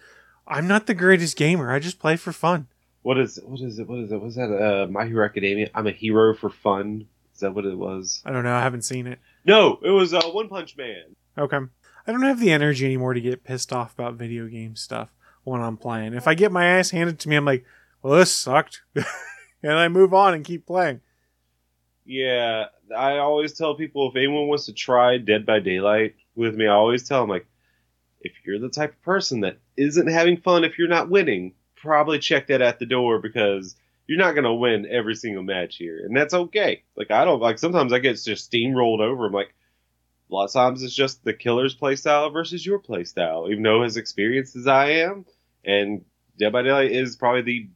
I'm 0.48 0.67
not 0.67 0.86
the 0.86 0.94
greatest 0.94 1.38
gamer. 1.38 1.72
I 1.72 1.79
just 1.79 2.00
play 2.00 2.17
for 2.17 2.32
fun. 2.32 2.67
What 3.06 3.20
is 3.20 3.40
what 3.44 3.62
is 3.62 3.78
it? 3.78 3.88
What 3.88 4.00
is 4.00 4.12
it? 4.12 4.20
Was 4.20 4.34
that 4.34 4.50
uh, 4.52 4.88
My 4.88 5.06
Hero 5.06 5.24
Academia? 5.24 5.70
I'm 5.76 5.86
a 5.86 5.92
hero 5.92 6.34
for 6.34 6.50
fun. 6.50 7.06
Is 7.36 7.42
that 7.42 7.54
what 7.54 7.64
it 7.64 7.78
was? 7.78 8.24
I 8.26 8.32
don't 8.32 8.44
know. 8.44 8.56
I 8.56 8.62
haven't 8.62 8.82
seen 8.82 9.06
it. 9.06 9.20
No, 9.46 9.78
it 9.84 9.92
was 9.92 10.12
uh, 10.12 10.24
One 10.32 10.50
Punch 10.50 10.76
Man. 10.76 11.16
Okay. 11.38 11.60
I 12.08 12.12
don't 12.12 12.24
have 12.24 12.40
the 12.40 12.52
energy 12.52 12.84
anymore 12.84 13.14
to 13.14 13.22
get 13.22 13.44
pissed 13.44 13.72
off 13.72 13.94
about 13.94 14.16
video 14.16 14.48
game 14.48 14.76
stuff 14.76 15.14
when 15.44 15.62
I'm 15.62 15.78
playing. 15.78 16.16
If 16.16 16.28
I 16.28 16.34
get 16.34 16.52
my 16.52 16.66
ass 16.66 16.90
handed 16.90 17.20
to 17.20 17.30
me, 17.30 17.36
I'm 17.36 17.46
like, 17.46 17.64
well, 18.02 18.18
this 18.18 18.32
sucked. 18.32 18.82
and 19.62 19.74
I 19.74 19.88
move 19.88 20.12
on 20.12 20.34
and 20.34 20.44
keep 20.44 20.66
playing. 20.66 21.02
Yeah, 22.06 22.66
I 22.98 23.20
always 23.20 23.54
tell 23.54 23.76
people 23.76 24.10
if 24.10 24.16
anyone 24.16 24.48
wants 24.48 24.66
to 24.66 24.74
try 24.74 25.20
Dead 25.20 25.46
by 25.46 25.60
Daylight 25.60 26.16
with 26.36 26.56
me, 26.56 26.66
I 26.66 26.74
always 26.74 27.08
tell 27.08 27.22
them 27.22 27.30
like, 27.30 27.46
if 28.22 28.34
you're 28.48 28.58
the 28.58 28.70
type 28.70 28.94
of 28.94 29.02
person 29.04 29.42
that 29.42 29.60
isn't 29.78 30.08
having 30.08 30.38
fun 30.38 30.64
if 30.64 30.80
you're 30.80 30.88
not 30.88 31.12
winning, 31.12 31.54
probably 31.86 32.20
check 32.20 32.48
that 32.48 32.62
at 32.62 32.80
the 32.80 32.86
door 32.86 33.20
because 33.20 33.75
you're 34.08 34.18
not 34.20 34.36
gonna 34.36 34.54
win 34.54 34.86
every 34.89 35.15
single 35.15 35.44
match 35.44 35.77
here, 35.77 36.00
and 36.06 36.15
that's 36.15 36.34
okay. 36.34 36.84
Like 36.96 37.12
I 37.12 37.25
don't 37.25 37.39
like 37.42 37.58
sometimes 37.60 37.94
I 37.94 38.00
get 38.00 38.22
just 38.22 38.51
steamrolled 38.51 39.00
over. 39.00 39.25
I'm 39.27 39.32
like, 39.34 39.54
a 40.30 40.34
lot 40.34 40.46
of 40.46 40.54
times 40.54 40.84
it's 40.84 40.94
just 40.94 41.24
the 41.24 41.34
killer's 41.34 41.75
playstyle 41.75 42.32
versus 42.34 42.65
your 42.65 42.80
playstyle. 42.80 43.50
Even 43.50 43.63
though 43.63 43.84
as 43.84 43.98
experienced 43.98 44.56
as 44.56 44.68
I 44.68 44.89
am, 44.89 45.25
and 45.63 46.04
Dead 46.38 46.51
by 46.51 46.63
Daylight 46.63 46.92
is 46.92 47.15
probably 47.15 47.42
the 47.42 47.70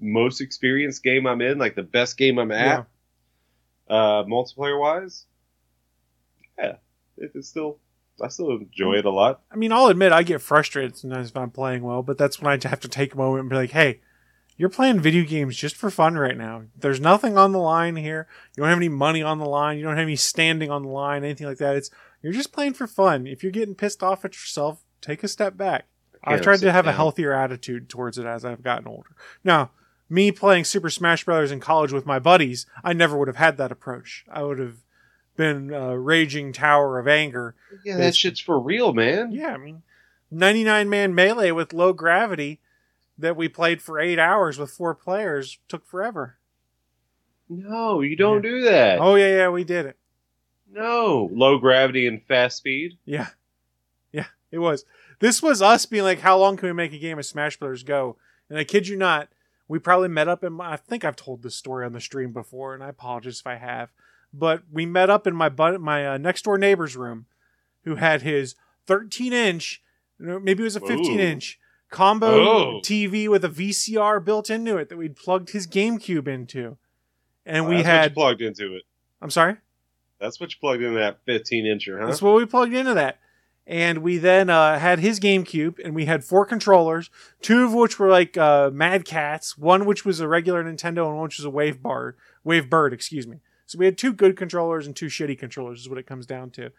most 0.00 0.40
experienced 0.40 1.02
game 1.02 1.26
I'm 1.26 1.40
in, 1.40 1.58
like 1.58 1.74
the 1.74 1.82
best 1.82 2.16
game 2.16 2.38
I'm 2.38 2.52
at 2.52 2.86
Yeah. 3.88 3.94
uh, 3.96 4.24
multiplayer 4.24 4.78
wise, 4.78 5.26
yeah, 6.58 6.76
it, 7.18 7.32
it's 7.34 7.48
still 7.48 7.78
I 8.22 8.28
still 8.28 8.50
enjoy 8.50 8.94
mm. 8.94 8.98
it 8.98 9.04
a 9.04 9.10
lot. 9.10 9.42
I 9.50 9.56
mean, 9.56 9.72
I'll 9.72 9.86
admit 9.86 10.12
I 10.12 10.22
get 10.22 10.40
frustrated 10.40 10.96
sometimes 10.96 11.30
if 11.30 11.36
I'm 11.36 11.50
playing 11.50 11.82
well, 11.82 12.02
but 12.02 12.18
that's 12.18 12.40
when 12.40 12.52
I 12.52 12.68
have 12.68 12.80
to 12.80 12.88
take 12.88 13.14
a 13.14 13.16
moment 13.16 13.40
and 13.40 13.50
be 13.50 13.56
like, 13.56 13.70
hey, 13.70 14.00
you're 14.56 14.70
playing 14.70 15.00
video 15.00 15.24
games 15.24 15.56
just 15.56 15.76
for 15.76 15.90
fun 15.90 16.16
right 16.16 16.36
now. 16.36 16.64
There's 16.76 17.00
nothing 17.00 17.36
on 17.36 17.52
the 17.52 17.58
line 17.58 17.96
here. 17.96 18.26
You 18.56 18.62
don't 18.62 18.70
have 18.70 18.78
any 18.78 18.88
money 18.88 19.22
on 19.22 19.38
the 19.38 19.46
line. 19.46 19.76
You 19.76 19.84
don't 19.84 19.96
have 19.96 20.06
any 20.06 20.16
standing 20.16 20.70
on 20.70 20.82
the 20.82 20.88
line, 20.88 21.24
anything 21.24 21.46
like 21.46 21.58
that. 21.58 21.76
It's 21.76 21.90
you're 22.22 22.32
just 22.32 22.52
playing 22.52 22.74
for 22.74 22.86
fun. 22.86 23.26
If 23.26 23.42
you're 23.42 23.52
getting 23.52 23.74
pissed 23.74 24.02
off 24.02 24.24
at 24.24 24.32
yourself, 24.32 24.82
take 25.00 25.22
a 25.22 25.28
step 25.28 25.56
back. 25.56 25.86
I 26.24 26.34
I've 26.34 26.40
tried 26.40 26.60
to 26.60 26.72
have 26.72 26.86
a 26.86 26.92
healthier 26.92 27.32
attitude 27.32 27.88
towards 27.88 28.18
it 28.18 28.26
as 28.26 28.44
I've 28.44 28.62
gotten 28.62 28.88
older. 28.88 29.10
Now, 29.44 29.70
me 30.08 30.32
playing 30.32 30.64
Super 30.64 30.90
Smash 30.90 31.24
Brothers 31.24 31.52
in 31.52 31.60
college 31.60 31.92
with 31.92 32.06
my 32.06 32.18
buddies, 32.18 32.66
I 32.82 32.92
never 32.92 33.16
would 33.16 33.28
have 33.28 33.36
had 33.36 33.58
that 33.58 33.72
approach. 33.72 34.24
I 34.30 34.42
would 34.42 34.58
have 34.58 34.78
been 35.36 35.72
a 35.72 35.98
raging 35.98 36.52
tower 36.52 36.98
of 36.98 37.06
anger 37.06 37.54
Yeah, 37.84 37.96
that 37.98 38.16
shit's 38.16 38.40
for 38.40 38.58
real, 38.58 38.92
man. 38.92 39.32
yeah, 39.32 39.54
I 39.54 39.56
mean, 39.56 39.82
99 40.30 40.88
man 40.88 41.14
melee 41.14 41.50
with 41.50 41.72
low 41.72 41.92
gravity 41.92 42.60
that 43.18 43.36
we 43.36 43.48
played 43.48 43.80
for 43.80 43.98
eight 43.98 44.18
hours 44.18 44.58
with 44.58 44.70
four 44.70 44.94
players 44.94 45.58
took 45.68 45.86
forever. 45.86 46.38
No, 47.48 48.00
you 48.00 48.16
don't 48.16 48.42
do 48.42 48.62
that. 48.62 48.98
Oh, 49.00 49.14
yeah, 49.14 49.36
yeah, 49.36 49.48
we 49.48 49.62
did 49.64 49.86
it. 49.86 49.96
No, 50.70 51.30
low 51.32 51.58
gravity 51.58 52.06
and 52.06 52.22
fast 52.24 52.56
speed. 52.58 52.98
Yeah. 53.04 53.28
Yeah, 54.12 54.26
it 54.50 54.58
was. 54.58 54.84
This 55.20 55.42
was 55.42 55.62
us 55.62 55.86
being 55.86 56.02
like, 56.02 56.20
how 56.20 56.36
long 56.38 56.56
can 56.56 56.68
we 56.68 56.72
make 56.72 56.92
a 56.92 56.98
game 56.98 57.18
of 57.18 57.24
Smash 57.24 57.56
Brothers 57.58 57.84
go? 57.84 58.16
And 58.50 58.58
I 58.58 58.64
kid 58.64 58.88
you 58.88 58.96
not, 58.96 59.28
we 59.68 59.78
probably 59.78 60.08
met 60.08 60.28
up 60.28 60.42
in 60.44 60.52
my, 60.54 60.72
I 60.72 60.76
think 60.76 61.04
I've 61.04 61.16
told 61.16 61.42
this 61.42 61.54
story 61.56 61.86
on 61.86 61.92
the 61.92 62.00
stream 62.00 62.32
before, 62.32 62.74
and 62.74 62.82
I 62.82 62.88
apologize 62.88 63.40
if 63.40 63.46
I 63.46 63.54
have. 63.56 63.90
But 64.38 64.62
we 64.70 64.86
met 64.86 65.08
up 65.10 65.26
in 65.26 65.34
my 65.34 65.48
bu- 65.48 65.78
my 65.78 66.06
uh, 66.14 66.18
next 66.18 66.42
door 66.42 66.58
neighbor's 66.58 66.96
room, 66.96 67.26
who 67.84 67.96
had 67.96 68.22
his 68.22 68.54
13 68.86 69.32
inch, 69.32 69.82
maybe 70.18 70.62
it 70.62 70.64
was 70.64 70.76
a 70.76 70.80
15 70.80 71.18
Ooh. 71.18 71.22
inch 71.22 71.58
combo 71.90 72.26
Oh. 72.26 72.80
TV 72.82 73.28
with 73.28 73.44
a 73.44 73.48
VCR 73.48 74.22
built 74.24 74.50
into 74.50 74.76
it 74.76 74.88
that 74.88 74.96
we'd 74.96 75.16
plugged 75.16 75.50
his 75.50 75.66
GameCube 75.66 76.26
into, 76.28 76.76
and 77.46 77.64
Oh, 77.64 77.68
we 77.68 77.76
that's 77.76 77.86
what 77.86 77.92
you 77.94 77.98
had. 78.00 78.14
plugged 78.14 78.42
into 78.42 78.74
it. 78.76 78.82
I'm 79.22 79.30
sorry. 79.30 79.56
That's 80.20 80.40
what 80.40 80.50
you 80.52 80.56
plugged 80.60 80.82
into 80.82 80.98
that 80.98 81.18
15 81.26 81.64
incher, 81.64 82.00
huh? 82.00 82.06
That's 82.06 82.22
what 82.22 82.34
we 82.36 82.44
plugged 82.46 82.74
into 82.74 82.94
that. 82.94 83.18
And 83.68 83.98
we 83.98 84.18
then 84.18 84.48
uh, 84.48 84.78
had 84.78 85.00
his 85.00 85.18
GameCube, 85.18 85.84
and 85.84 85.92
we 85.94 86.04
had 86.04 86.22
four 86.24 86.46
controllers, 86.46 87.10
two 87.42 87.64
of 87.64 87.74
which 87.74 87.98
were 87.98 88.08
like 88.08 88.36
uh, 88.36 88.70
Mad 88.72 89.04
Catz, 89.04 89.58
one 89.58 89.84
which 89.86 90.04
was 90.04 90.20
a 90.20 90.28
regular 90.28 90.62
Nintendo, 90.62 91.06
and 91.08 91.16
one 91.16 91.24
which 91.24 91.38
was 91.38 91.44
a 91.44 91.50
Wave 91.50 91.82
Bar, 91.82 92.14
Wave 92.44 92.70
Bird, 92.70 92.92
excuse 92.92 93.26
me. 93.26 93.40
So 93.66 93.78
we 93.78 93.84
had 93.84 93.98
two 93.98 94.12
good 94.12 94.36
controllers 94.36 94.86
and 94.86 94.94
two 94.94 95.06
shitty 95.06 95.38
controllers, 95.38 95.80
is 95.80 95.88
what 95.88 95.98
it 95.98 96.06
comes 96.06 96.24
down 96.24 96.50
to. 96.52 96.70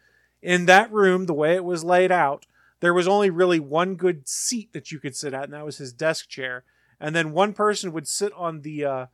In 0.41 0.65
that 0.65 0.91
room, 0.91 1.25
the 1.25 1.33
way 1.33 1.55
it 1.55 1.65
was 1.65 1.83
laid 1.83 2.11
out, 2.11 2.45
there 2.79 2.93
was 2.93 3.07
only 3.07 3.29
really 3.29 3.59
one 3.59 3.95
good 3.95 4.27
seat 4.27 4.71
that 4.73 4.91
you 4.91 4.99
could 4.99 5.15
sit 5.15 5.33
at, 5.33 5.43
and 5.43 5.53
that 5.53 5.65
was 5.65 5.77
his 5.77 5.93
desk 5.93 6.29
chair. 6.29 6.63
And 6.99 7.15
then 7.15 7.31
one 7.31 7.53
person 7.53 7.91
would 7.91 8.07
sit 8.07 8.31
on 8.33 8.61
the 8.61 8.85
uh, 8.85 9.05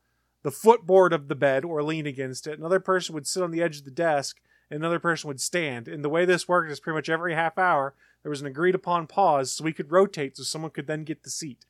the 0.43 0.51
footboard 0.51 1.13
of 1.13 1.29
the 1.29 1.35
bed 1.35 1.63
or 1.63 1.81
lean 1.81 2.05
against 2.05 2.47
it. 2.47 2.59
Another 2.59 2.79
person 2.79 3.15
would 3.15 3.25
sit 3.25 3.41
on 3.41 3.51
the 3.51 3.61
edge 3.61 3.79
of 3.79 3.85
the 3.85 3.91
desk, 3.91 4.39
and 4.69 4.77
another 4.77 4.99
person 4.99 5.29
would 5.29 5.41
stand. 5.41 5.87
And 5.87 6.03
the 6.03 6.09
way 6.09 6.25
this 6.25 6.47
worked 6.47 6.71
is 6.71 6.79
pretty 6.79 6.95
much 6.95 7.09
every 7.09 7.33
half 7.33 7.57
hour 7.57 7.95
there 8.23 8.29
was 8.29 8.41
an 8.41 8.47
agreed 8.47 8.75
upon 8.75 9.05
pause 9.07 9.51
so 9.51 9.63
we 9.63 9.73
could 9.73 9.91
rotate 9.91 10.37
so 10.37 10.43
someone 10.43 10.71
could 10.71 10.87
then 10.87 11.03
get 11.03 11.23
the 11.23 11.29
seat. 11.29 11.65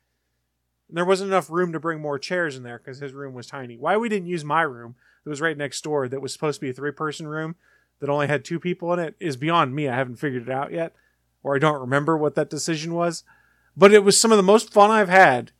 And 0.88 0.96
there 0.96 1.04
wasn't 1.04 1.30
enough 1.30 1.50
room 1.50 1.72
to 1.72 1.80
bring 1.80 2.00
more 2.00 2.18
chairs 2.18 2.56
in 2.56 2.62
there 2.62 2.78
because 2.78 3.00
his 3.00 3.12
room 3.12 3.34
was 3.34 3.48
tiny. 3.48 3.76
Why 3.76 3.96
we 3.96 4.08
didn't 4.08 4.28
use 4.28 4.44
my 4.44 4.62
room 4.62 4.94
that 5.24 5.30
was 5.30 5.40
right 5.40 5.56
next 5.56 5.82
door 5.82 6.08
that 6.08 6.20
was 6.20 6.32
supposed 6.32 6.60
to 6.60 6.66
be 6.66 6.70
a 6.70 6.74
three 6.74 6.92
person 6.92 7.26
room 7.26 7.56
that 8.00 8.10
only 8.10 8.26
had 8.26 8.44
two 8.44 8.60
people 8.60 8.92
in 8.92 8.98
it 8.98 9.14
is 9.18 9.36
beyond 9.36 9.74
me. 9.74 9.88
I 9.88 9.96
haven't 9.96 10.16
figured 10.16 10.42
it 10.42 10.50
out 10.50 10.72
yet, 10.72 10.94
or 11.42 11.56
I 11.56 11.58
don't 11.58 11.80
remember 11.80 12.16
what 12.16 12.34
that 12.34 12.50
decision 12.50 12.94
was. 12.94 13.24
But 13.76 13.92
it 13.92 14.04
was 14.04 14.20
some 14.20 14.30
of 14.30 14.36
the 14.36 14.42
most 14.42 14.72
fun 14.72 14.90
I've 14.90 15.08
had 15.08 15.52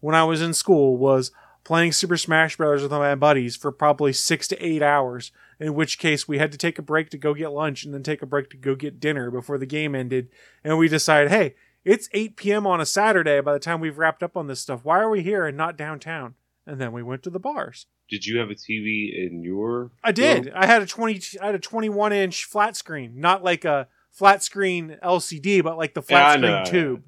when 0.00 0.14
I 0.14 0.24
was 0.24 0.40
in 0.40 0.54
school 0.54 0.96
was 0.96 1.32
playing 1.64 1.92
Super 1.92 2.16
Smash 2.16 2.56
Bros. 2.56 2.82
with 2.82 2.90
my 2.90 3.14
buddies 3.14 3.56
for 3.56 3.70
probably 3.70 4.12
six 4.12 4.48
to 4.48 4.64
eight 4.64 4.82
hours, 4.82 5.32
in 5.60 5.74
which 5.74 5.98
case 5.98 6.26
we 6.26 6.38
had 6.38 6.52
to 6.52 6.58
take 6.58 6.78
a 6.78 6.82
break 6.82 7.10
to 7.10 7.18
go 7.18 7.34
get 7.34 7.52
lunch 7.52 7.84
and 7.84 7.92
then 7.92 8.02
take 8.02 8.22
a 8.22 8.26
break 8.26 8.48
to 8.50 8.56
go 8.56 8.74
get 8.74 9.00
dinner 9.00 9.30
before 9.30 9.58
the 9.58 9.66
game 9.66 9.94
ended. 9.94 10.28
And 10.64 10.78
we 10.78 10.88
decided, 10.88 11.30
hey, 11.30 11.56
it's 11.84 12.08
8 12.12 12.36
p.m. 12.36 12.66
on 12.66 12.80
a 12.80 12.86
Saturday 12.86 13.40
by 13.40 13.52
the 13.52 13.58
time 13.58 13.80
we've 13.80 13.98
wrapped 13.98 14.22
up 14.22 14.36
on 14.36 14.46
this 14.46 14.60
stuff. 14.60 14.84
Why 14.84 14.98
are 14.98 15.10
we 15.10 15.22
here 15.22 15.46
and 15.46 15.56
not 15.56 15.76
downtown? 15.76 16.34
And 16.66 16.80
then 16.80 16.92
we 16.92 17.02
went 17.02 17.22
to 17.24 17.30
the 17.30 17.40
bars. 17.40 17.86
Did 18.08 18.24
you 18.26 18.38
have 18.38 18.50
a 18.50 18.54
TV 18.54 19.26
in 19.26 19.42
your? 19.42 19.90
I 20.02 20.12
did. 20.12 20.46
room? 20.46 20.54
I 20.56 20.66
had 20.66 20.82
a 20.82 20.86
20 20.86 21.20
I 21.42 21.46
had 21.46 21.54
a 21.54 21.58
21 21.58 22.12
inch 22.12 22.44
flat 22.44 22.76
screen, 22.76 23.20
not 23.20 23.44
like 23.44 23.64
a 23.64 23.88
flat 24.10 24.42
screen 24.42 24.96
LCD, 25.02 25.62
but 25.62 25.76
like 25.76 25.94
the 25.94 26.00
Yeah, 26.02 26.06
flat 26.34 26.40
know. 26.40 26.64
screen 26.64 26.82
tube. 26.82 27.02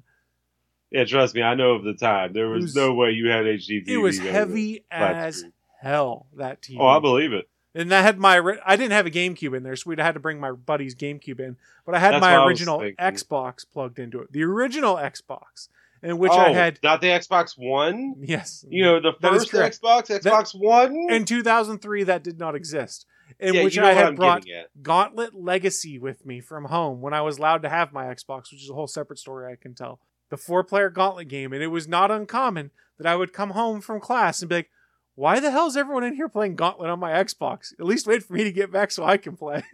Yeah, 0.91 1.05
trust 1.05 1.33
me, 1.35 1.41
I 1.41 1.55
know 1.55 1.71
of 1.73 1.83
the 1.83 1.93
time. 1.93 2.33
There 2.33 2.49
was, 2.49 2.63
was- 2.63 2.75
no 2.75 2.93
way 2.93 3.11
you 3.11 3.29
had 3.29 3.45
HD. 3.45 3.87
It 3.87 3.97
was 3.97 4.19
heavy 4.19 4.83
as 4.91 5.37
screen. 5.37 5.53
hell 5.81 6.27
that 6.35 6.61
TV. 6.61 6.77
Oh, 6.79 6.87
I 6.87 6.99
believe 6.99 7.31
it. 7.33 7.47
And 7.73 7.93
I 7.93 8.01
had 8.01 8.19
my 8.19 8.57
I 8.65 8.75
didn't 8.75 8.91
have 8.91 9.05
a 9.05 9.09
GameCube 9.11 9.55
in 9.55 9.63
there, 9.63 9.77
so 9.77 9.89
we'd 9.89 9.99
had 9.99 10.15
to 10.15 10.19
bring 10.19 10.41
my 10.41 10.51
buddy's 10.51 10.93
GameCube 10.93 11.39
in. 11.39 11.55
But 11.85 11.95
I 11.95 11.99
had 11.99 12.13
That's 12.15 12.21
my 12.21 12.45
original. 12.45 12.79
Xbox 12.99 13.65
plugged 13.71 13.97
into 13.97 14.19
it. 14.19 14.33
The 14.33 14.43
original 14.43 14.95
Xbox, 14.95 15.69
in 16.03 16.17
which 16.17 16.31
I 16.31 16.49
Oh, 16.49 16.53
had 16.53 16.79
not 16.83 17.01
the 17.01 17.07
Xbox 17.07 17.53
One. 17.57 18.15
yes, 18.21 18.65
You 18.69 18.83
know, 18.83 18.99
the 19.01 19.13
first. 19.21 19.51
Xbox, 19.51 20.09
Xbox 20.09 20.51
One. 20.53 21.07
in 21.09 21.25
2003 21.25 22.03
that 22.03 22.23
did 22.23 22.39
not 22.39 22.55
exist. 22.55 23.05
In 23.39 23.53
yeah, 23.53 23.63
which 23.63 23.75
you 23.75 23.81
know 23.81 23.87
I 23.87 23.93
had 23.93 24.07
I'm 24.07 24.15
brought. 24.15 24.45
Gauntlet 24.81 25.33
Legacy 25.33 25.97
with 25.97 26.25
me 26.25 26.41
from 26.41 26.65
home 26.65 27.01
when 27.01 27.13
I 27.13 27.21
was 27.21 27.37
allowed 27.37 27.61
to 27.63 27.69
have 27.69 27.93
my 27.93 28.05
Xbox, 28.05 28.51
which 28.51 28.61
is 28.63 28.69
a 28.69 28.73
whole 28.73 28.87
separate 28.87 29.19
story 29.19 29.51
I 29.51 29.55
can 29.55 29.73
tell. 29.73 29.99
The 30.29 30.37
four 30.37 30.63
player 30.63 30.89
Gauntlet 30.89 31.27
game, 31.29 31.53
and 31.53 31.63
it 31.63 31.67
was 31.67 31.87
not 31.87 32.11
uncommon 32.11 32.71
that 32.97 33.07
I 33.07 33.15
would 33.15 33.31
come 33.33 33.51
home 33.51 33.79
from 33.81 33.99
class 33.99 34.41
and 34.41 34.49
be 34.49 34.55
like, 34.55 34.69
why 35.15 35.39
the 35.39 35.51
hell 35.51 35.67
is 35.67 35.77
everyone 35.77 36.03
in 36.03 36.15
here 36.15 36.29
playing 36.29 36.55
Gauntlet 36.55 36.89
on 36.89 36.99
my 36.99 37.11
Xbox? 37.11 37.73
At 37.79 37.85
least 37.85 38.05
wait 38.07 38.23
for 38.23 38.33
me 38.33 38.43
to 38.43 38.51
get 38.51 38.71
back 38.71 38.91
so 38.91 39.03
I 39.03 39.17
can 39.17 39.35
play. 39.37 39.63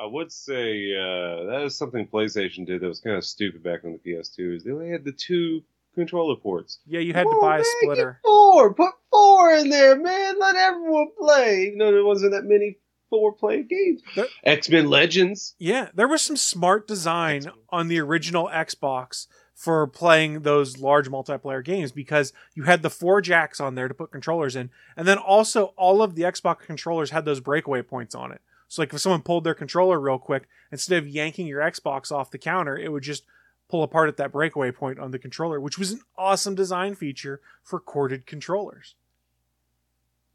I 0.00 0.06
would 0.06 0.30
say 0.32 0.92
uh, 0.94 1.44
that 1.50 1.62
is 1.64 1.76
something 1.76 2.06
PlayStation 2.06 2.64
did 2.66 2.80
that 2.80 2.88
was 2.88 3.00
kind 3.00 3.16
of 3.16 3.24
stupid 3.24 3.62
back 3.62 3.84
on 3.84 3.92
the 3.92 3.98
PS2. 4.10 4.56
Is 4.56 4.64
they 4.64 4.70
only 4.70 4.90
had 4.90 5.04
the 5.04 5.12
two 5.12 5.62
controller 5.94 6.36
ports. 6.36 6.78
Yeah, 6.86 7.00
you 7.00 7.12
had 7.12 7.24
to 7.24 7.30
Oh, 7.34 7.40
buy 7.40 7.58
a 7.58 7.64
splitter. 7.64 8.20
Four, 8.24 8.74
put 8.74 8.92
four 9.10 9.54
in 9.54 9.68
there, 9.70 9.96
man. 9.98 10.38
Let 10.38 10.54
everyone 10.56 11.08
play. 11.18 11.64
Even 11.66 11.78
though 11.78 11.92
there 11.92 12.04
wasn't 12.04 12.32
that 12.32 12.44
many 12.44 12.78
four-player 13.10 13.62
games. 13.62 14.02
X 14.44 14.68
Men 14.68 14.88
Legends. 14.88 15.54
Yeah, 15.58 15.88
there 15.94 16.06
was 16.08 16.22
some 16.22 16.36
smart 16.36 16.86
design 16.86 17.50
on 17.70 17.88
the 17.88 17.98
original 18.00 18.48
Xbox 18.52 19.26
for 19.54 19.88
playing 19.88 20.42
those 20.42 20.78
large 20.78 21.08
multiplayer 21.08 21.64
games 21.64 21.90
because 21.90 22.32
you 22.54 22.62
had 22.64 22.82
the 22.82 22.90
four 22.90 23.20
jacks 23.20 23.58
on 23.60 23.74
there 23.74 23.88
to 23.88 23.94
put 23.94 24.12
controllers 24.12 24.54
in, 24.54 24.70
and 24.96 25.08
then 25.08 25.18
also 25.18 25.72
all 25.76 26.02
of 26.02 26.14
the 26.14 26.22
Xbox 26.22 26.60
controllers 26.60 27.10
had 27.10 27.24
those 27.24 27.40
breakaway 27.40 27.82
points 27.82 28.14
on 28.14 28.30
it. 28.30 28.40
So 28.68 28.82
like 28.82 28.92
if 28.92 29.00
someone 29.00 29.22
pulled 29.22 29.44
their 29.44 29.54
controller 29.54 29.98
real 29.98 30.18
quick, 30.18 30.46
instead 30.70 30.98
of 31.02 31.08
yanking 31.08 31.46
your 31.46 31.60
Xbox 31.60 32.12
off 32.12 32.30
the 32.30 32.38
counter, 32.38 32.76
it 32.76 32.92
would 32.92 33.02
just 33.02 33.24
pull 33.68 33.82
apart 33.82 34.08
at 34.08 34.16
that 34.18 34.32
breakaway 34.32 34.70
point 34.70 34.98
on 34.98 35.10
the 35.10 35.18
controller, 35.18 35.60
which 35.60 35.78
was 35.78 35.92
an 35.92 36.00
awesome 36.16 36.54
design 36.54 36.94
feature 36.94 37.40
for 37.62 37.80
corded 37.80 38.26
controllers. 38.26 38.94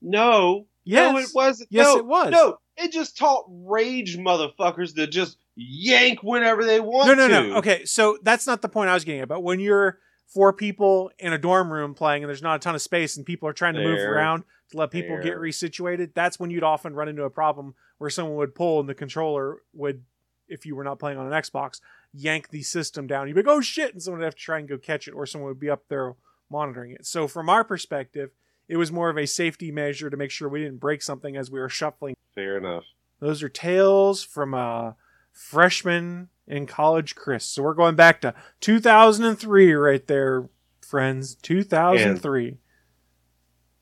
No, 0.02 0.68
Yes. 0.84 1.13
no, 1.13 1.20
it 1.20 1.30
wasn't. 1.34 1.70
Yes, 1.72 1.86
no, 1.88 1.98
it 1.98 2.06
was. 2.06 2.32
No, 2.32 2.58
it 2.78 2.92
just 2.92 3.18
taught 3.18 3.46
rage 3.48 4.18
motherfuckers 4.18 4.96
to 4.96 5.08
just 5.08 5.38
yank 5.56 6.22
whenever 6.24 6.66
they 6.66 6.80
want 6.82 7.08
no, 7.08 7.13
no, 7.13 7.28
to. 7.28 7.48
no. 7.50 7.56
Okay, 7.58 7.86
so 7.86 8.18
that's 8.22 8.46
not 8.46 8.62
the 8.62 8.68
point 8.70 8.90
I 8.90 8.94
was 8.94 9.06
getting 9.06 9.22
at. 9.22 9.30
But 9.30 9.42
when 9.44 9.60
you're 9.60 10.00
four 10.28 10.52
people 10.52 11.12
in 11.20 11.32
a 11.32 11.38
dorm 11.38 11.72
room 11.72 11.94
playing 11.94 12.24
and 12.24 12.30
there's 12.30 12.42
not 12.42 12.56
a 12.56 12.60
ton 12.60 12.75
of 12.75 12.82
space 12.82 13.16
and 13.16 13.25
people 13.25 13.48
are 13.48 13.54
trying 13.54 13.75
to 13.75 13.84
move 13.84 14.00
around 14.00 14.44
to 14.72 14.78
let 14.78 14.92
people 14.92 15.16
get 15.18 15.25
There. 15.25 15.40
resituated, 15.40 16.13
that's 16.16 16.40
when 16.40 16.50
you'd 16.50 16.63
often 16.63 16.94
run 16.96 17.08
into 17.08 17.24
a 17.24 17.30
problem 17.30 17.75
where 18.03 18.10
someone 18.10 18.36
would 18.36 18.53
pull 18.53 18.81
and 18.81 18.89
the 18.89 18.93
controller 18.93 19.60
would, 19.74 20.03
if 20.50 20.65
you 20.65 20.75
were 20.75 20.83
not 20.83 21.00
playing 21.00 21.17
on 21.17 21.25
an 21.25 21.31
Xbox, 21.31 21.79
yank 22.13 22.50
the 22.50 22.62
system 22.62 23.07
down. 23.07 23.29
You'd 23.29 23.36
be 23.36 23.43
like, 23.43 23.48
oh 23.48 23.62
shit, 23.62 23.93
and 23.93 24.03
someone 24.03 24.19
would 24.19 24.25
have 24.25 24.36
to 24.36 24.41
try 24.41 24.60
and 24.60 24.67
go 24.67 24.77
catch 24.77 25.07
it, 25.07 25.13
or 25.13 25.25
someone 25.25 25.48
would 25.48 25.60
be 25.62 25.69
up 25.69 25.88
there 25.88 26.15
monitoring 26.51 26.91
it. 26.91 27.05
So 27.05 27.29
from 27.29 27.48
our 27.48 27.63
perspective, 27.63 28.31
it 28.67 28.75
was 28.75 28.91
more 28.91 29.10
of 29.10 29.17
a 29.17 29.25
safety 29.25 29.72
measure 29.72 30.10
to 30.10 30.17
make 30.17 30.31
sure 30.31 30.50
we 30.50 30.60
didn't 30.60 30.81
break 30.81 31.01
something 31.01 31.38
as 31.38 31.50
we 31.50 31.62
were 31.62 31.69
shuffling. 31.69 32.17
Fair 32.36 32.57
enough. 32.57 32.83
Those 33.22 33.41
are 33.41 33.48
tales 33.48 34.22
from 34.22 34.53
uh, 34.53 34.57
a 34.57 34.95
freshman 35.31 36.27
in 36.45 36.65
college, 36.65 37.15
Chris. 37.15 37.45
So 37.45 37.63
we're 37.63 37.74
going 37.74 37.95
back 37.95 38.19
to 38.19 38.33
2003 38.60 39.72
right 39.75 40.05
there, 40.07 40.50
friends. 40.81 41.36
2003. 41.36 42.57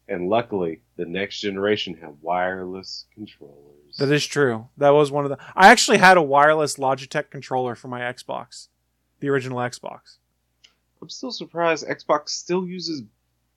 And 0.07 0.29
luckily, 0.29 0.81
the 0.95 1.05
next 1.05 1.39
generation 1.39 1.95
had 1.95 2.17
wireless 2.21 3.05
controllers. 3.15 3.80
That 4.01 4.11
is 4.11 4.25
true. 4.25 4.67
That 4.77 4.89
was 4.89 5.11
one 5.11 5.25
of 5.25 5.29
the. 5.29 5.37
I 5.55 5.67
actually 5.67 5.99
had 5.99 6.17
a 6.17 6.23
wireless 6.23 6.77
Logitech 6.77 7.29
controller 7.29 7.75
for 7.75 7.87
my 7.87 7.99
Xbox, 8.01 8.67
the 9.19 9.29
original 9.29 9.59
Xbox. 9.59 10.17
I'm 10.99 11.09
still 11.09 11.31
surprised 11.31 11.87
Xbox 11.87 12.29
still 12.29 12.65
uses 12.67 13.03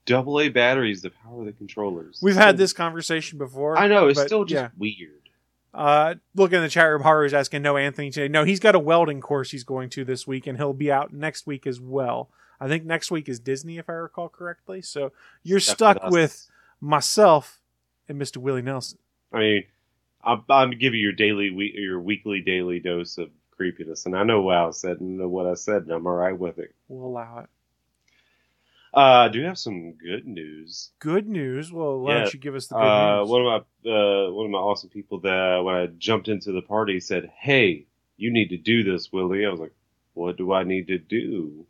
AA 0.07 0.49
batteries 0.49 1.01
to 1.01 1.09
power 1.09 1.45
the 1.45 1.51
controllers. 1.51 2.19
We've 2.21 2.35
had 2.35 2.57
this 2.57 2.73
conversation 2.73 3.39
before. 3.39 3.75
I 3.75 3.87
know 3.87 4.07
it's 4.07 4.19
but, 4.19 4.27
still 4.27 4.45
just 4.45 4.61
yeah. 4.61 4.69
weird. 4.77 5.29
Uh, 5.73 6.13
look 6.35 6.53
in 6.53 6.61
the 6.61 6.69
chat 6.69 6.91
room. 6.91 7.01
Haru's 7.01 7.33
asking, 7.33 7.63
no, 7.63 7.75
Anthony 7.75 8.11
today. 8.11 8.27
No, 8.27 8.43
he's 8.43 8.59
got 8.59 8.75
a 8.75 8.79
welding 8.79 9.21
course 9.21 9.49
he's 9.49 9.63
going 9.63 9.89
to 9.89 10.05
this 10.05 10.27
week, 10.27 10.45
and 10.45 10.59
he'll 10.59 10.73
be 10.73 10.91
out 10.91 11.11
next 11.11 11.47
week 11.47 11.65
as 11.65 11.81
well. 11.81 12.29
I 12.59 12.67
think 12.67 12.85
next 12.85 13.09
week 13.09 13.27
is 13.27 13.39
Disney, 13.39 13.79
if 13.79 13.89
I 13.89 13.93
recall 13.93 14.29
correctly. 14.29 14.83
So 14.83 15.11
you're 15.41 15.59
Stuck 15.59 16.11
with 16.11 16.47
myself 16.79 17.61
and 18.07 18.21
Mr. 18.21 18.37
Willie 18.37 18.61
Nelson. 18.61 18.99
I 19.33 19.39
mean, 19.39 19.63
I'm, 20.25 20.43
I'm 20.49 20.71
giving 20.71 20.99
you 20.99 21.05
your 21.05 21.13
daily, 21.13 21.47
your 21.75 21.99
weekly, 21.99 22.41
daily 22.41 22.79
dose 22.79 23.17
of 23.17 23.29
creepiness, 23.51 24.05
and 24.05 24.15
I 24.15 24.23
know 24.23 24.41
what 24.41 24.57
I 24.57 24.69
said 24.71 24.99
and 24.99 25.17
know 25.17 25.27
what 25.27 25.45
I 25.47 25.53
said, 25.53 25.83
and 25.83 25.91
I'm 25.91 26.05
all 26.07 26.13
right 26.13 26.37
with 26.37 26.57
it. 26.59 26.73
We'll 26.87 27.07
allow 27.07 27.39
it. 27.39 27.49
Uh, 28.93 29.25
I 29.25 29.27
do 29.27 29.41
have 29.43 29.57
some 29.59 29.93
good 29.93 30.25
news. 30.25 30.91
Good 30.99 31.27
news. 31.27 31.71
Well, 31.71 31.99
why 31.99 32.13
Yeah. 32.13 32.19
don't 32.21 32.33
you 32.33 32.39
give 32.39 32.55
us 32.55 32.67
the 32.67 32.75
good 32.75 32.81
Uh, 32.81 33.19
news? 33.19 33.29
one 33.29 33.41
of 33.45 33.65
my 33.85 33.91
uh, 33.91 34.31
one 34.31 34.45
of 34.45 34.51
my 34.51 34.57
awesome 34.57 34.89
people 34.89 35.19
that 35.19 35.59
when 35.63 35.75
I 35.75 35.87
jumped 35.87 36.29
into 36.29 36.51
the 36.53 36.61
party 36.61 36.99
said, 37.01 37.29
"Hey, 37.37 37.87
you 38.17 38.31
need 38.31 38.49
to 38.49 38.57
do 38.57 38.83
this, 38.83 39.11
Willie." 39.11 39.45
I 39.45 39.49
was 39.49 39.59
like, 39.59 39.73
"What 40.13 40.37
do 40.37 40.53
I 40.53 40.63
need 40.63 40.87
to 40.87 40.97
do?" 40.97 41.65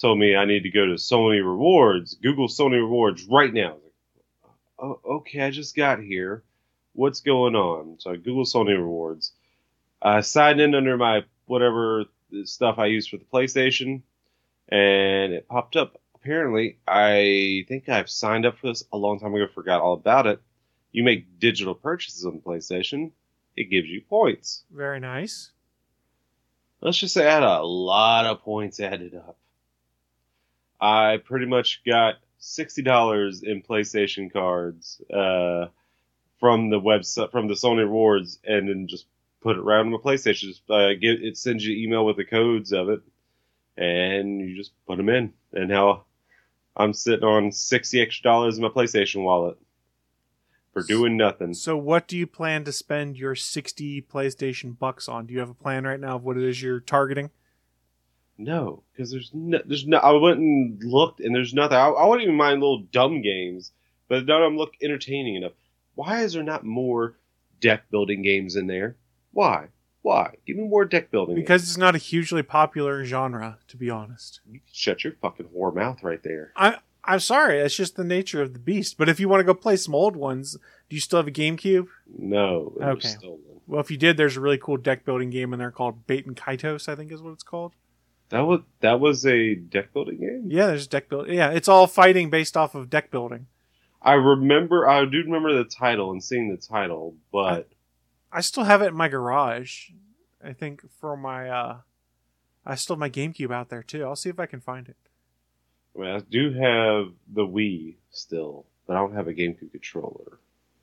Told 0.00 0.18
me 0.18 0.34
I 0.34 0.44
need 0.44 0.64
to 0.64 0.70
go 0.70 0.86
to 0.86 0.94
Sony 0.94 1.38
Rewards, 1.44 2.14
Google 2.14 2.48
Sony 2.48 2.80
Rewards 2.80 3.24
right 3.24 3.52
now. 3.54 3.74
Like, 3.74 4.52
"Oh, 4.78 5.00
okay, 5.04 5.42
I 5.42 5.50
just 5.50 5.76
got 5.76 6.00
here. 6.00 6.42
What's 6.92 7.20
going 7.20 7.54
on?" 7.54 7.96
So 7.98 8.10
I 8.12 8.16
Google 8.16 8.44
Sony 8.44 8.76
Rewards. 8.76 9.32
I 10.02 10.20
signed 10.20 10.60
in 10.60 10.74
under 10.74 10.96
my 10.96 11.24
whatever 11.46 12.04
stuff 12.44 12.78
I 12.78 12.86
use 12.86 13.06
for 13.06 13.16
the 13.16 13.24
PlayStation, 13.24 14.02
and 14.68 15.32
it 15.32 15.48
popped 15.48 15.76
up. 15.76 16.00
Apparently, 16.14 16.78
I 16.86 17.64
think 17.68 17.88
I've 17.88 18.10
signed 18.10 18.44
up 18.44 18.58
for 18.58 18.68
this 18.68 18.84
a 18.92 18.96
long 18.96 19.18
time 19.18 19.34
ago. 19.34 19.46
Forgot 19.46 19.80
all 19.80 19.94
about 19.94 20.26
it. 20.26 20.40
You 20.92 21.02
make 21.02 21.38
digital 21.38 21.74
purchases 21.74 22.26
on 22.26 22.34
the 22.34 22.40
PlayStation, 22.40 23.12
it 23.56 23.70
gives 23.70 23.88
you 23.88 24.02
points. 24.02 24.64
Very 24.70 25.00
nice. 25.00 25.50
Let's 26.80 26.98
just 26.98 27.14
say 27.14 27.26
I 27.26 27.34
had 27.34 27.42
a 27.42 27.62
lot 27.62 28.26
of 28.26 28.40
points 28.40 28.80
added 28.80 29.14
up. 29.14 29.36
I 30.80 31.18
pretty 31.18 31.46
much 31.46 31.82
got 31.86 32.14
sixty 32.38 32.82
dollars 32.82 33.42
in 33.42 33.62
PlayStation 33.62 34.32
cards 34.32 35.00
uh, 35.12 35.66
from 36.40 36.70
the 36.70 36.80
website 36.80 37.30
from 37.30 37.48
the 37.48 37.54
Sony 37.54 37.80
Rewards, 37.80 38.38
and 38.44 38.68
then 38.68 38.88
just 38.88 39.06
put 39.40 39.56
it 39.56 39.60
around 39.62 39.90
my 39.90 39.98
PlayStation. 39.98 40.48
Just 40.48 40.68
uh, 40.70 40.94
get 40.94 41.22
it 41.22 41.36
sends 41.36 41.64
you 41.64 41.74
an 41.74 41.82
email 41.82 42.04
with 42.04 42.16
the 42.16 42.24
codes 42.24 42.72
of 42.72 42.88
it, 42.88 43.00
and 43.76 44.40
you 44.40 44.56
just 44.56 44.72
put 44.86 44.96
them 44.96 45.08
in. 45.08 45.32
And 45.52 45.68
now 45.68 46.04
I'm 46.76 46.94
sitting 46.94 47.24
on 47.24 47.52
sixty 47.52 48.00
extra 48.00 48.24
dollars 48.24 48.56
in 48.56 48.62
my 48.62 48.70
PlayStation 48.70 49.22
wallet 49.22 49.58
for 50.72 50.82
doing 50.82 51.16
nothing. 51.16 51.54
So, 51.54 51.76
what 51.76 52.08
do 52.08 52.16
you 52.16 52.26
plan 52.26 52.64
to 52.64 52.72
spend 52.72 53.16
your 53.16 53.34
60 53.34 54.02
PlayStation 54.02 54.78
bucks 54.78 55.08
on? 55.08 55.26
Do 55.26 55.34
you 55.34 55.40
have 55.40 55.50
a 55.50 55.54
plan 55.54 55.84
right 55.84 56.00
now 56.00 56.16
of 56.16 56.24
what 56.24 56.36
it 56.36 56.44
is 56.44 56.62
you're 56.62 56.80
targeting? 56.80 57.30
No, 58.38 58.82
because 58.92 59.10
there's 59.10 59.30
no, 59.34 59.60
there's 59.66 59.86
no. 59.86 59.98
I 59.98 60.12
went 60.12 60.38
and 60.38 60.82
looked, 60.82 61.20
and 61.20 61.34
there's 61.34 61.52
nothing. 61.52 61.76
I, 61.76 61.88
I 61.88 62.06
wouldn't 62.06 62.22
even 62.22 62.36
mind 62.36 62.60
little 62.60 62.84
dumb 62.90 63.20
games, 63.20 63.72
but 64.08 64.24
none 64.24 64.42
of 64.42 64.46
them 64.46 64.56
look 64.56 64.72
entertaining 64.80 65.36
enough. 65.36 65.52
Why 66.00 66.22
is 66.22 66.32
there 66.32 66.42
not 66.42 66.64
more 66.64 67.16
deck 67.60 67.90
building 67.90 68.22
games 68.22 68.56
in 68.56 68.66
there? 68.66 68.96
Why? 69.32 69.68
Why? 70.00 70.36
Give 70.46 70.56
me 70.56 70.66
more 70.66 70.86
deck 70.86 71.10
building. 71.10 71.34
Because 71.34 71.62
it's 71.62 71.76
not 71.76 71.94
a 71.94 71.98
hugely 71.98 72.42
popular 72.42 73.04
genre, 73.04 73.58
to 73.68 73.76
be 73.76 73.90
honest. 73.90 74.40
you 74.46 74.60
can 74.60 74.68
shut 74.72 75.04
your 75.04 75.12
fucking 75.20 75.48
whore 75.54 75.74
mouth 75.74 76.02
right 76.02 76.22
there. 76.22 76.52
I, 76.56 76.78
I'm 77.04 77.20
sorry, 77.20 77.60
that's 77.60 77.76
just 77.76 77.96
the 77.96 78.04
nature 78.04 78.40
of 78.40 78.54
the 78.54 78.58
beast. 78.58 78.96
But 78.96 79.10
if 79.10 79.20
you 79.20 79.28
want 79.28 79.40
to 79.40 79.44
go 79.44 79.52
play 79.52 79.76
some 79.76 79.94
old 79.94 80.16
ones, 80.16 80.56
do 80.88 80.96
you 80.96 81.00
still 81.00 81.18
have 81.18 81.28
a 81.28 81.30
GameCube? 81.30 81.88
No, 82.18 82.72
Okay. 82.80 83.14
Well, 83.66 83.80
if 83.82 83.90
you 83.90 83.98
did, 83.98 84.16
there's 84.16 84.38
a 84.38 84.40
really 84.40 84.58
cool 84.58 84.78
deck 84.78 85.04
building 85.04 85.28
game 85.28 85.52
in 85.52 85.58
there 85.58 85.70
called 85.70 86.06
Baten 86.06 86.34
Kaitos, 86.34 86.88
I 86.88 86.96
think 86.96 87.12
is 87.12 87.20
what 87.20 87.34
it's 87.34 87.44
called. 87.44 87.74
That 88.30 88.40
was 88.40 88.60
that 88.80 89.00
was 89.00 89.26
a 89.26 89.54
deck 89.54 89.92
building 89.92 90.18
game. 90.18 90.44
Yeah, 90.48 90.68
there's 90.68 90.86
deck 90.86 91.08
building. 91.08 91.34
Yeah, 91.34 91.50
it's 91.50 91.68
all 91.68 91.86
fighting 91.86 92.30
based 92.30 92.56
off 92.56 92.74
of 92.74 92.88
deck 92.88 93.10
building. 93.10 93.46
I 94.02 94.14
remember. 94.14 94.88
I 94.88 95.04
do 95.04 95.18
remember 95.18 95.54
the 95.54 95.64
title 95.64 96.10
and 96.12 96.22
seeing 96.22 96.48
the 96.48 96.56
title, 96.56 97.14
but 97.32 97.68
I 98.32 98.40
still 98.40 98.64
have 98.64 98.82
it 98.82 98.88
in 98.88 98.96
my 98.96 99.08
garage. 99.08 99.90
I 100.42 100.52
think 100.52 100.82
for 101.00 101.16
my 101.16 101.48
uh 101.48 101.78
I 102.64 102.74
still 102.74 102.96
have 102.96 103.00
my 103.00 103.10
GameCube 103.10 103.52
out 103.52 103.68
there 103.68 103.82
too. 103.82 104.04
I'll 104.04 104.16
see 104.16 104.30
if 104.30 104.38
I 104.40 104.46
can 104.46 104.60
find 104.60 104.88
it. 104.88 104.96
I, 105.96 106.00
mean, 106.00 106.10
I 106.10 106.20
do 106.20 106.52
have 106.52 107.12
the 107.32 107.46
Wii 107.46 107.96
still, 108.10 108.66
but 108.86 108.96
I 108.96 109.00
don't 109.00 109.14
have 109.14 109.28
a 109.28 109.34
GameCube 109.34 109.72
controller. 109.72 110.38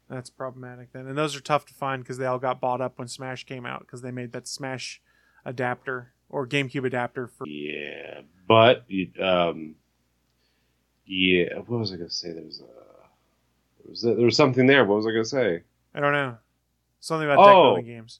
That's 0.09 0.29
problematic 0.29 0.93
then. 0.93 1.07
And 1.07 1.17
those 1.17 1.35
are 1.35 1.41
tough 1.41 1.65
to 1.67 1.73
find 1.73 2.03
because 2.03 2.17
they 2.17 2.25
all 2.25 2.39
got 2.39 2.61
bought 2.61 2.81
up 2.81 2.97
when 2.97 3.07
Smash 3.07 3.45
came 3.45 3.65
out 3.65 3.81
because 3.81 4.01
they 4.01 4.11
made 4.11 4.31
that 4.31 4.47
Smash 4.47 5.01
adapter 5.45 6.13
or 6.29 6.47
GameCube 6.47 6.85
adapter 6.85 7.27
for. 7.27 7.47
Yeah, 7.47 8.21
but 8.47 8.85
um, 9.21 9.75
yeah. 11.05 11.59
What 11.65 11.79
was 11.79 11.93
I 11.93 11.97
gonna 11.97 12.09
say? 12.09 12.31
There 12.31 12.43
was 12.43 12.61
a 12.61 12.86
was, 13.89 14.01
there 14.01 14.15
was 14.15 14.35
something 14.35 14.67
there. 14.67 14.85
What 14.85 14.95
was 14.97 15.07
I 15.07 15.11
gonna 15.11 15.25
say? 15.25 15.63
I 15.93 15.99
don't 15.99 16.13
know. 16.13 16.37
Something 16.99 17.29
about 17.29 17.43
deck 17.45 17.55
Oh. 17.55 17.63
building 17.75 17.85
games. 17.85 18.19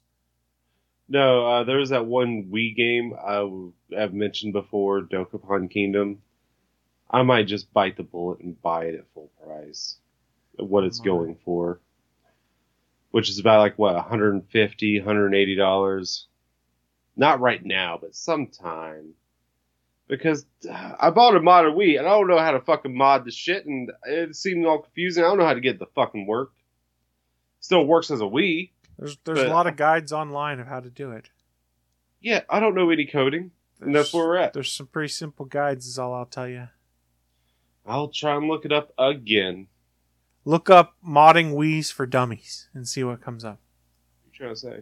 No, 1.09 1.47
uh, 1.47 1.63
there 1.63 1.77
was 1.77 1.89
that 1.89 2.05
one 2.05 2.49
Wii 2.51 2.75
game 2.75 3.13
I, 3.13 3.49
have 3.97 4.13
mentioned 4.13 4.53
before, 4.53 5.01
Dokapon 5.01 5.69
Kingdom. 5.71 6.21
I 7.09 7.21
might 7.23 7.47
just 7.47 7.71
bite 7.71 7.95
the 7.95 8.03
bullet 8.03 8.39
and 8.41 8.61
buy 8.61 8.85
it 8.85 8.95
at 8.95 9.07
full 9.13 9.31
price, 9.41 9.97
what 10.57 10.83
it's 10.83 10.99
going 10.99 11.37
for, 11.45 11.79
which 13.11 13.29
is 13.29 13.39
about 13.39 13.59
like 13.59 13.79
what 13.79 13.95
150 13.95 14.99
180 14.99 15.55
dollars. 15.55 16.27
Not 17.15 17.39
right 17.39 17.63
now, 17.63 17.97
but 17.99 18.13
sometime. 18.13 19.13
Because 20.07 20.45
I 20.71 21.09
bought 21.09 21.35
a 21.35 21.39
modded 21.39 21.75
Wii 21.75 21.97
and 21.99 22.07
I 22.07 22.11
don't 22.11 22.27
know 22.27 22.37
how 22.37 22.51
to 22.51 22.61
fucking 22.61 22.95
mod 22.95 23.25
the 23.25 23.31
shit, 23.31 23.65
and 23.65 23.91
it 24.05 24.35
seemed 24.35 24.65
all 24.65 24.79
confusing. 24.81 25.23
I 25.23 25.27
don't 25.27 25.37
know 25.37 25.45
how 25.45 25.53
to 25.53 25.59
get 25.59 25.75
it 25.75 25.79
to 25.79 25.85
fucking 25.95 26.25
work. 26.25 26.51
Still 27.59 27.85
works 27.85 28.09
as 28.09 28.21
a 28.21 28.25
Wii. 28.25 28.71
There's 28.97 29.17
there's 29.25 29.39
But- 29.39 29.47
a 29.47 29.53
lot 29.53 29.67
of 29.67 29.75
guides 29.75 30.13
online 30.13 30.59
of 30.59 30.67
how 30.67 30.79
to 30.79 30.89
do 30.89 31.11
it. 31.11 31.29
Yeah, 32.21 32.41
I 32.49 32.59
don't 32.59 32.73
know 32.73 32.89
any 32.89 33.05
coding, 33.05 33.51
and 33.81 33.93
that's 33.93 34.13
where 34.13 34.25
we're 34.25 34.37
at. 34.37 34.53
There's 34.53 34.71
some 34.71 34.87
pretty 34.87 35.09
simple 35.09 35.45
guides, 35.45 35.85
is 35.85 35.99
all 35.99 36.13
I'll 36.13 36.25
tell 36.25 36.47
you. 36.47 36.69
I'll 37.85 38.07
try 38.09 38.35
and 38.35 38.47
look 38.47 38.65
it 38.65 38.71
up 38.71 38.91
again. 38.97 39.67
Look 40.45 40.69
up 40.69 40.95
modding 41.05 41.53
Wii's 41.53 41.91
for 41.91 42.05
dummies 42.05 42.69
and 42.73 42.87
see 42.87 43.03
what 43.03 43.21
comes 43.21 43.43
up. 43.45 43.59
What 44.23 44.33
you 44.33 44.37
trying 44.39 44.53
to 44.53 44.59
say? 44.59 44.79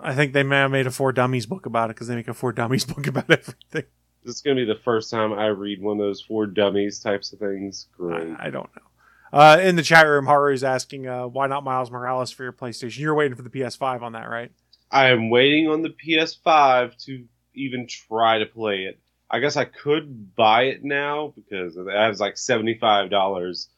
I 0.00 0.14
think 0.14 0.32
they 0.32 0.42
may 0.42 0.56
have 0.56 0.70
made 0.70 0.86
a 0.86 0.90
for 0.90 1.12
dummies 1.12 1.46
book 1.46 1.66
about 1.66 1.90
it 1.90 1.96
because 1.96 2.06
they 2.08 2.14
make 2.16 2.28
a 2.28 2.34
for 2.34 2.52
dummies 2.52 2.84
book 2.92 3.06
about 3.06 3.30
everything. 3.30 3.84
This 4.24 4.36
is 4.36 4.40
going 4.42 4.56
to 4.56 4.64
be 4.64 4.72
the 4.72 4.80
first 4.80 5.10
time 5.10 5.32
I 5.32 5.46
read 5.46 5.82
one 5.82 6.00
of 6.00 6.06
those 6.06 6.22
four 6.22 6.46
dummies 6.46 6.98
types 6.98 7.32
of 7.32 7.38
things. 7.38 7.88
Great. 7.96 8.34
I, 8.38 8.46
I 8.46 8.50
don't 8.50 8.70
know. 8.74 9.38
Uh, 9.38 9.58
in 9.60 9.76
the 9.76 9.82
chat 9.82 10.06
room, 10.06 10.26
Haru's 10.26 10.62
asking, 10.64 11.08
uh, 11.08 11.26
why 11.26 11.46
not 11.46 11.64
Miles 11.64 11.90
Morales 11.90 12.30
for 12.30 12.44
your 12.44 12.52
PlayStation? 12.52 12.98
You're 12.98 13.14
waiting 13.14 13.34
for 13.36 13.42
the 13.42 13.50
PS5 13.50 14.02
on 14.02 14.12
that, 14.12 14.30
right? 14.30 14.52
I 14.90 15.08
am 15.10 15.28
waiting 15.28 15.68
on 15.68 15.82
the 15.82 15.90
PS5 15.90 16.96
to 17.06 17.24
even 17.54 17.86
try 17.86 18.38
to 18.38 18.46
play 18.46 18.84
it. 18.84 18.98
I 19.30 19.40
guess 19.40 19.56
I 19.56 19.64
could 19.64 20.36
buy 20.36 20.64
it 20.64 20.84
now 20.84 21.32
because 21.34 21.76
it 21.76 21.86
has 21.90 22.20
like 22.20 22.36
seventy 22.36 22.78
five 22.78 23.10
dollars 23.10 23.68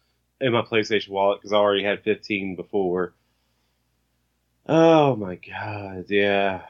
in 0.41 0.53
my 0.53 0.63
PlayStation 0.63 1.11
wallet 1.11 1.41
because 1.41 1.53
I 1.53 1.57
already 1.57 1.85
had 1.85 2.03
fifteen 2.03 2.57
before. 2.57 3.15
Oh 4.69 5.17
my 5.17 5.37
god, 5.37 6.07
yeah. 6.09 6.63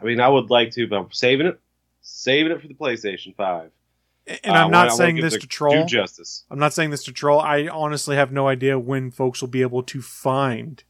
I 0.00 0.04
mean, 0.04 0.20
I 0.20 0.28
would 0.28 0.48
like 0.50 0.70
to, 0.72 0.86
but 0.86 0.96
I'm 0.96 1.12
saving 1.12 1.46
it, 1.48 1.60
saving 2.06 2.52
it 2.52 2.60
for 2.62 2.68
the 2.68 2.74
PlayStation 2.74 3.34
Five. 3.36 3.70
And 4.26 4.40
Uh, 4.44 4.50
I'm 4.50 4.56
I 4.56 4.62
wanna- 4.64 4.76
I 4.78 4.84
not 4.86 4.96
saying 4.96 5.16
this 5.16 5.36
to 5.36 5.46
troll. 5.46 5.86
justice. 5.86 6.44
I'm 6.50 6.58
not 6.58 6.72
saying 6.72 6.90
this 6.90 7.04
to 7.04 7.12
troll. 7.12 7.40
I 7.40 7.68
honestly 7.68 8.16
have 8.16 8.32
no 8.32 8.48
idea 8.48 8.78
when 8.78 9.10
folks 9.10 9.40
will 9.40 9.48
be 9.48 9.62
able 9.62 9.82
to 9.84 10.00
find 10.02 10.82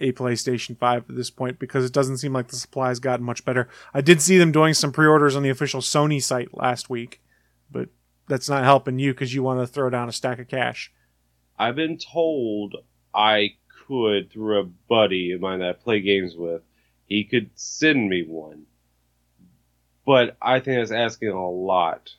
a 0.00 0.12
PlayStation 0.12 0.76
5 0.78 1.04
at 1.08 1.16
this 1.16 1.30
point 1.30 1.58
because 1.58 1.84
it 1.84 1.92
doesn't 1.92 2.18
seem 2.18 2.32
like 2.32 2.48
the 2.48 2.56
supply 2.56 2.88
has 2.88 3.00
gotten 3.00 3.24
much 3.26 3.44
better. 3.44 3.68
I 3.92 4.00
did 4.00 4.20
see 4.22 4.38
them 4.38 4.52
doing 4.52 4.74
some 4.74 4.92
pre-orders 4.92 5.34
on 5.36 5.42
the 5.42 5.48
official 5.50 5.80
Sony 5.80 6.22
site 6.22 6.56
last 6.56 6.88
week, 6.88 7.20
but 7.70 7.88
that's 8.28 8.48
not 8.48 8.62
helping 8.64 8.98
you 9.00 9.12
because 9.12 9.34
you 9.34 9.42
want 9.42 9.60
to 9.60 9.66
throw 9.66 9.90
down 9.90 10.08
a 10.08 10.12
stack 10.12 10.38
of 10.38 10.46
cash. 10.48 10.92
I've 11.58 11.74
been 11.76 11.98
told 11.98 12.76
I 13.14 13.56
could 13.88 14.30
through 14.30 14.60
a 14.60 14.64
buddy 14.64 15.32
of 15.32 15.40
mine 15.40 15.58
that 15.60 15.68
I 15.68 15.72
play 15.72 16.00
games 16.00 16.36
with. 16.36 16.62
He 17.06 17.24
could 17.24 17.50
send 17.54 18.08
me 18.08 18.22
one, 18.22 18.66
but 20.08 20.38
I 20.40 20.60
think 20.60 20.80
that's 20.80 20.90
asking 20.90 21.28
a 21.28 21.50
lot. 21.50 22.14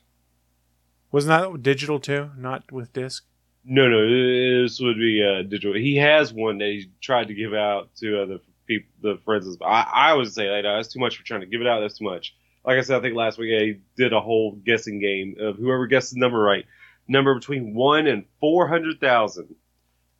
Wasn't 1.10 1.28
that 1.28 1.60
digital 1.60 1.98
too, 1.98 2.30
not 2.38 2.70
with 2.70 2.92
disc? 2.92 3.24
No, 3.64 3.88
no, 3.88 4.62
this 4.62 4.78
would 4.78 4.96
be 4.96 5.20
uh, 5.20 5.42
digital. 5.42 5.74
He 5.74 5.96
has 5.96 6.32
one 6.32 6.58
that 6.58 6.66
he 6.66 6.88
tried 7.00 7.26
to 7.26 7.34
give 7.34 7.52
out 7.52 7.92
to 7.96 8.22
other 8.22 8.38
people, 8.68 8.92
the 9.02 9.18
friends. 9.24 9.56
I, 9.60 9.90
I 9.92 10.14
would 10.14 10.32
say 10.32 10.48
like, 10.48 10.62
no, 10.62 10.76
that's 10.76 10.92
too 10.92 11.00
much 11.00 11.16
for 11.16 11.24
trying 11.24 11.40
to 11.40 11.48
give 11.48 11.62
it 11.62 11.66
out. 11.66 11.80
That's 11.80 11.98
too 11.98 12.04
much. 12.04 12.36
Like 12.64 12.78
I 12.78 12.82
said, 12.82 12.96
I 12.96 13.02
think 13.02 13.16
last 13.16 13.38
week 13.38 13.60
he 13.60 13.80
did 14.00 14.12
a 14.12 14.20
whole 14.20 14.52
guessing 14.52 15.00
game 15.00 15.34
of 15.40 15.56
whoever 15.56 15.88
guessed 15.88 16.14
the 16.14 16.20
number 16.20 16.38
right, 16.38 16.66
number 17.08 17.34
between 17.34 17.74
one 17.74 18.06
and 18.06 18.24
four 18.38 18.68
hundred 18.68 19.00
thousand. 19.00 19.52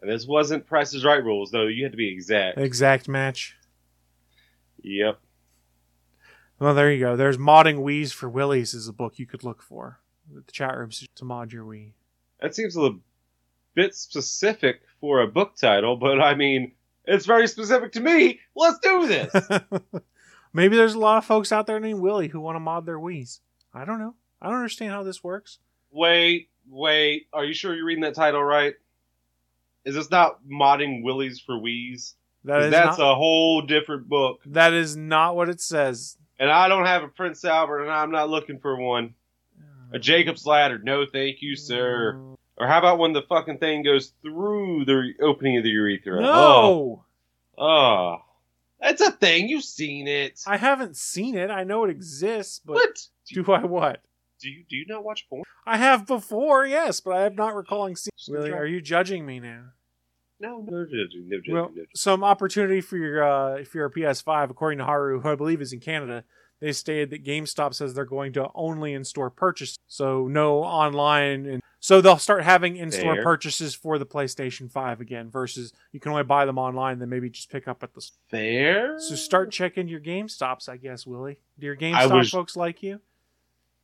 And 0.02 0.10
this 0.10 0.26
wasn't 0.26 0.66
Price 0.66 0.92
is 0.92 1.04
Right 1.04 1.22
rules, 1.22 1.52
though. 1.52 1.68
You 1.68 1.84
had 1.84 1.92
to 1.92 1.96
be 1.96 2.12
exact. 2.12 2.58
Exact 2.58 3.06
match. 3.06 3.54
Yep. 4.82 5.20
Well, 6.60 6.74
there 6.74 6.92
you 6.92 7.00
go. 7.00 7.16
There's 7.16 7.38
modding 7.38 7.78
Wii's 7.78 8.12
for 8.12 8.28
Willies 8.28 8.74
is 8.74 8.86
a 8.86 8.92
book 8.92 9.18
you 9.18 9.26
could 9.26 9.42
look 9.42 9.62
for. 9.62 10.00
The 10.32 10.42
chat 10.52 10.76
room 10.76 10.90
to 11.16 11.24
mod 11.24 11.52
your 11.52 11.64
Wii. 11.64 11.92
That 12.40 12.54
seems 12.54 12.76
a 12.76 12.80
little 12.80 13.00
bit 13.74 13.94
specific 13.94 14.82
for 15.00 15.20
a 15.22 15.26
book 15.26 15.56
title, 15.56 15.96
but 15.96 16.20
I 16.20 16.34
mean, 16.34 16.72
it's 17.06 17.26
very 17.26 17.48
specific 17.48 17.92
to 17.92 18.00
me. 18.00 18.40
Let's 18.54 18.78
do 18.80 19.06
this. 19.08 19.48
Maybe 20.52 20.76
there's 20.76 20.94
a 20.94 20.98
lot 20.98 21.18
of 21.18 21.24
folks 21.24 21.50
out 21.50 21.66
there 21.66 21.80
named 21.80 22.00
Willie 22.00 22.28
who 22.28 22.40
want 22.40 22.56
to 22.56 22.60
mod 22.60 22.84
their 22.86 22.98
Wii's. 22.98 23.40
I 23.72 23.84
don't 23.84 23.98
know. 23.98 24.14
I 24.42 24.46
don't 24.48 24.56
understand 24.56 24.92
how 24.92 25.02
this 25.02 25.24
works. 25.24 25.58
wait, 25.90 26.50
wait. 26.68 27.26
Are 27.32 27.44
you 27.44 27.54
sure 27.54 27.74
you're 27.74 27.84
reading 27.86 28.02
that 28.04 28.14
title 28.14 28.42
right? 28.42 28.74
Is 29.84 29.94
this 29.94 30.10
not 30.10 30.40
modding 30.46 31.02
Willies 31.02 31.40
for 31.40 31.54
Wii's? 31.54 32.14
That 32.44 32.62
is 32.62 32.70
That's 32.70 32.98
not, 32.98 33.12
a 33.12 33.14
whole 33.14 33.62
different 33.62 34.08
book. 34.08 34.40
that 34.46 34.72
is 34.72 34.94
not 34.96 35.36
what 35.36 35.48
it 35.48 35.60
says. 35.60 36.16
And 36.40 36.50
I 36.50 36.68
don't 36.68 36.86
have 36.86 37.04
a 37.04 37.08
Prince 37.08 37.44
Albert, 37.44 37.82
and 37.82 37.92
I'm 37.92 38.10
not 38.10 38.30
looking 38.30 38.58
for 38.58 38.74
one. 38.74 39.14
A 39.92 39.98
Jacob's 39.98 40.46
Ladder. 40.46 40.78
No, 40.82 41.04
thank 41.04 41.42
you, 41.42 41.54
sir. 41.54 42.18
Or 42.56 42.66
how 42.66 42.78
about 42.78 42.98
when 42.98 43.12
the 43.12 43.22
fucking 43.22 43.58
thing 43.58 43.82
goes 43.82 44.14
through 44.22 44.86
the 44.86 45.12
opening 45.22 45.58
of 45.58 45.64
the 45.64 45.70
urethra? 45.70 46.18
Oh, 46.24 47.04
No, 47.58 47.64
oh. 47.64 48.16
that's 48.80 49.02
a 49.02 49.10
thing. 49.10 49.48
You've 49.48 49.64
seen 49.64 50.08
it. 50.08 50.40
I 50.46 50.56
haven't 50.56 50.96
seen 50.96 51.36
it. 51.36 51.50
I 51.50 51.64
know 51.64 51.84
it 51.84 51.90
exists, 51.90 52.60
but 52.64 52.74
what? 52.74 53.06
Do, 53.28 53.44
do 53.44 53.52
I 53.52 53.64
what? 53.64 54.00
do 54.40 54.48
you 54.48 54.64
do 54.68 54.76
you 54.76 54.86
not 54.88 55.04
watch 55.04 55.28
porn? 55.28 55.44
I 55.66 55.76
have 55.76 56.06
before, 56.06 56.66
yes, 56.66 57.00
but 57.00 57.14
I 57.14 57.22
have 57.22 57.34
not 57.36 57.54
recalling 57.54 57.96
seeing. 57.96 58.10
Try- 58.26 58.56
are 58.56 58.66
you 58.66 58.80
judging 58.80 59.26
me 59.26 59.38
now? 59.40 59.64
No, 60.40 60.64
no, 60.66 60.84
judging, 60.84 61.28
no, 61.28 61.36
judging, 61.36 61.54
Well, 61.54 61.70
no 61.74 61.84
some 61.94 62.24
opportunity 62.24 62.80
for 62.80 62.96
your 62.96 63.22
uh, 63.22 63.54
if 63.56 63.74
you're 63.74 63.86
a 63.86 63.90
PS5, 63.90 64.50
according 64.50 64.78
to 64.78 64.84
Haru, 64.84 65.20
who 65.20 65.28
I 65.28 65.34
believe 65.34 65.60
is 65.60 65.72
in 65.72 65.80
Canada. 65.80 66.24
They 66.60 66.72
stated 66.72 67.08
that 67.10 67.24
GameStop 67.24 67.72
says 67.72 67.94
they're 67.94 68.04
going 68.04 68.34
to 68.34 68.48
only 68.54 68.92
in-store 68.92 69.30
purchase, 69.30 69.78
so 69.88 70.28
no 70.28 70.62
online, 70.62 71.46
and 71.46 71.62
so 71.80 72.02
they'll 72.02 72.18
start 72.18 72.42
having 72.44 72.76
in-store 72.76 73.14
Fair. 73.14 73.22
purchases 73.22 73.74
for 73.74 73.98
the 73.98 74.04
PlayStation 74.04 74.70
5 74.70 75.00
again. 75.00 75.30
Versus 75.30 75.72
you 75.92 76.00
can 76.00 76.12
only 76.12 76.22
buy 76.22 76.44
them 76.44 76.58
online, 76.58 76.98
then 76.98 77.08
maybe 77.08 77.30
just 77.30 77.50
pick 77.50 77.66
up 77.66 77.82
at 77.82 77.94
the. 77.94 78.06
Fair. 78.30 79.00
So 79.00 79.14
start 79.14 79.50
checking 79.50 79.88
your 79.88 80.00
GameStops, 80.00 80.68
I 80.68 80.76
guess, 80.76 81.06
Willie. 81.06 81.38
Do 81.58 81.64
your 81.66 81.76
GameStop 81.76 82.14
was- 82.14 82.30
folks 82.30 82.56
like 82.56 82.82
you? 82.82 83.00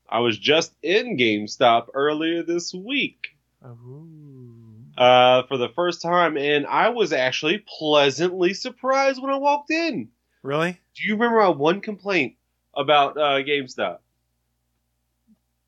I 0.08 0.20
was 0.20 0.38
just 0.38 0.72
in 0.82 1.16
GameStop 1.16 1.88
earlier 1.94 2.42
this 2.42 2.72
week 2.72 3.36
Ooh. 3.64 4.65
Uh, 4.96 5.42
for 5.44 5.56
the 5.56 5.68
first 5.68 6.02
time, 6.02 6.36
and 6.36 6.66
I 6.66 6.88
was 6.90 7.12
actually 7.12 7.64
pleasantly 7.78 8.54
surprised 8.54 9.20
when 9.20 9.32
I 9.32 9.38
walked 9.38 9.70
in. 9.70 10.08
Really? 10.42 10.80
Do 10.94 11.02
you 11.06 11.14
remember 11.14 11.40
my 11.40 11.48
one 11.48 11.80
complaint 11.80 12.36
about 12.74 13.16
uh, 13.16 13.42
GameStop? 13.42 13.98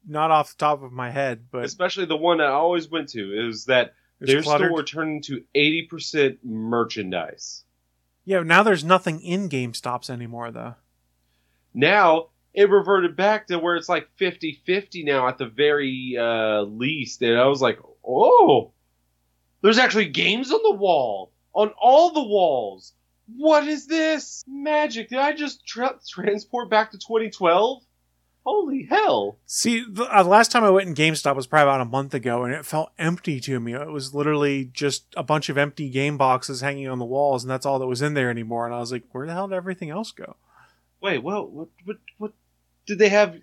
Not 0.07 0.31
off 0.31 0.51
the 0.51 0.59
top 0.59 0.83
of 0.83 0.93
my 0.93 1.11
head, 1.11 1.47
but 1.51 1.65
Especially 1.65 2.07
the 2.07 2.17
one 2.17 2.39
that 2.39 2.47
I 2.47 2.53
always 2.53 2.89
went 2.89 3.11
to 3.11 3.49
is 3.49 3.67
that 3.67 3.95
their 4.21 4.43
cluttered. 4.43 4.69
store 4.69 4.83
turned 4.83 5.17
into 5.17 5.45
80% 5.55 6.39
merchandise. 6.43 7.65
Yeah, 8.25 8.43
now 8.43 8.63
there's 8.63 8.85
nothing 8.85 9.21
in 9.21 9.49
GameStops 9.49 10.11
anymore, 10.11 10.51
though. 10.51 10.75
Now 11.75 12.29
it 12.55 12.71
reverted 12.71 13.17
back 13.17 13.47
to 13.49 13.59
where 13.59 13.77
it's 13.77 13.89
like 13.89 14.09
50-50 14.19 15.05
now 15.05 15.29
at 15.29 15.39
the 15.39 15.47
very 15.47 16.17
uh, 16.19 16.63
least, 16.63 17.23
and 17.23 17.39
I 17.39 17.47
was 17.47 17.63
like, 17.63 17.79
oh, 18.07 18.73
there's 19.63 19.79
actually 19.79 20.07
games 20.07 20.53
on 20.53 20.61
the 20.63 20.75
wall, 20.75 21.33
on 21.55 21.73
all 21.81 22.13
the 22.13 22.23
walls. 22.23 22.95
What 23.37 23.67
is 23.67 23.87
this 23.87 24.43
magic? 24.47 25.11
Did 25.11 25.19
I 25.19 25.33
just 25.33 25.67
tra- 25.67 25.99
transport 26.09 26.71
back 26.71 26.93
to 26.93 26.99
2012? 26.99 27.83
Holy 28.47 28.85
hell! 28.89 29.37
See, 29.45 29.85
the 29.87 30.05
uh, 30.05 30.25
last 30.25 30.51
time 30.51 30.65
I 30.65 30.71
went 30.71 30.89
in 30.89 30.95
GameStop 30.95 31.37
was 31.37 31.47
probably 31.47 31.65
about 31.65 31.83
a 31.83 31.85
month 31.85 32.15
ago, 32.15 32.45
and 32.45 32.55
it 32.55 32.65
felt 32.65 32.93
empty 32.99 33.41
to 33.41 33.61
me. 33.61 33.75
It 33.75 33.91
was 33.91 34.15
literally 34.15 34.65
just 34.73 35.05
a 35.19 35.23
bunch 35.23 35.51
of 35.51 35.59
empty 35.59 35.91
game 35.91 36.17
boxes 36.17 36.63
hanging 36.63 36.89
on 36.89 36.99
the 36.99 37.05
walls, 37.05 37.45
and 37.45 37.51
that's 37.51 37.67
all 37.67 37.79
that 37.79 37.87
was 37.87 38.01
in 38.01 38.15
there 38.15 38.31
anymore. 38.31 38.65
And 38.65 38.75
I 38.75 38.79
was 38.79 38.91
like, 38.91 39.03
where 39.13 39.27
the 39.27 39.35
hell 39.35 39.49
did 39.49 39.57
everything 39.57 39.91
else 39.91 40.13
go? 40.13 40.37
Wait, 41.03 41.19
well, 41.23 41.47
what, 41.47 41.69
what, 41.85 41.97
what? 42.17 42.33
Did 42.87 42.99
they 42.99 43.11
have 43.11 43.37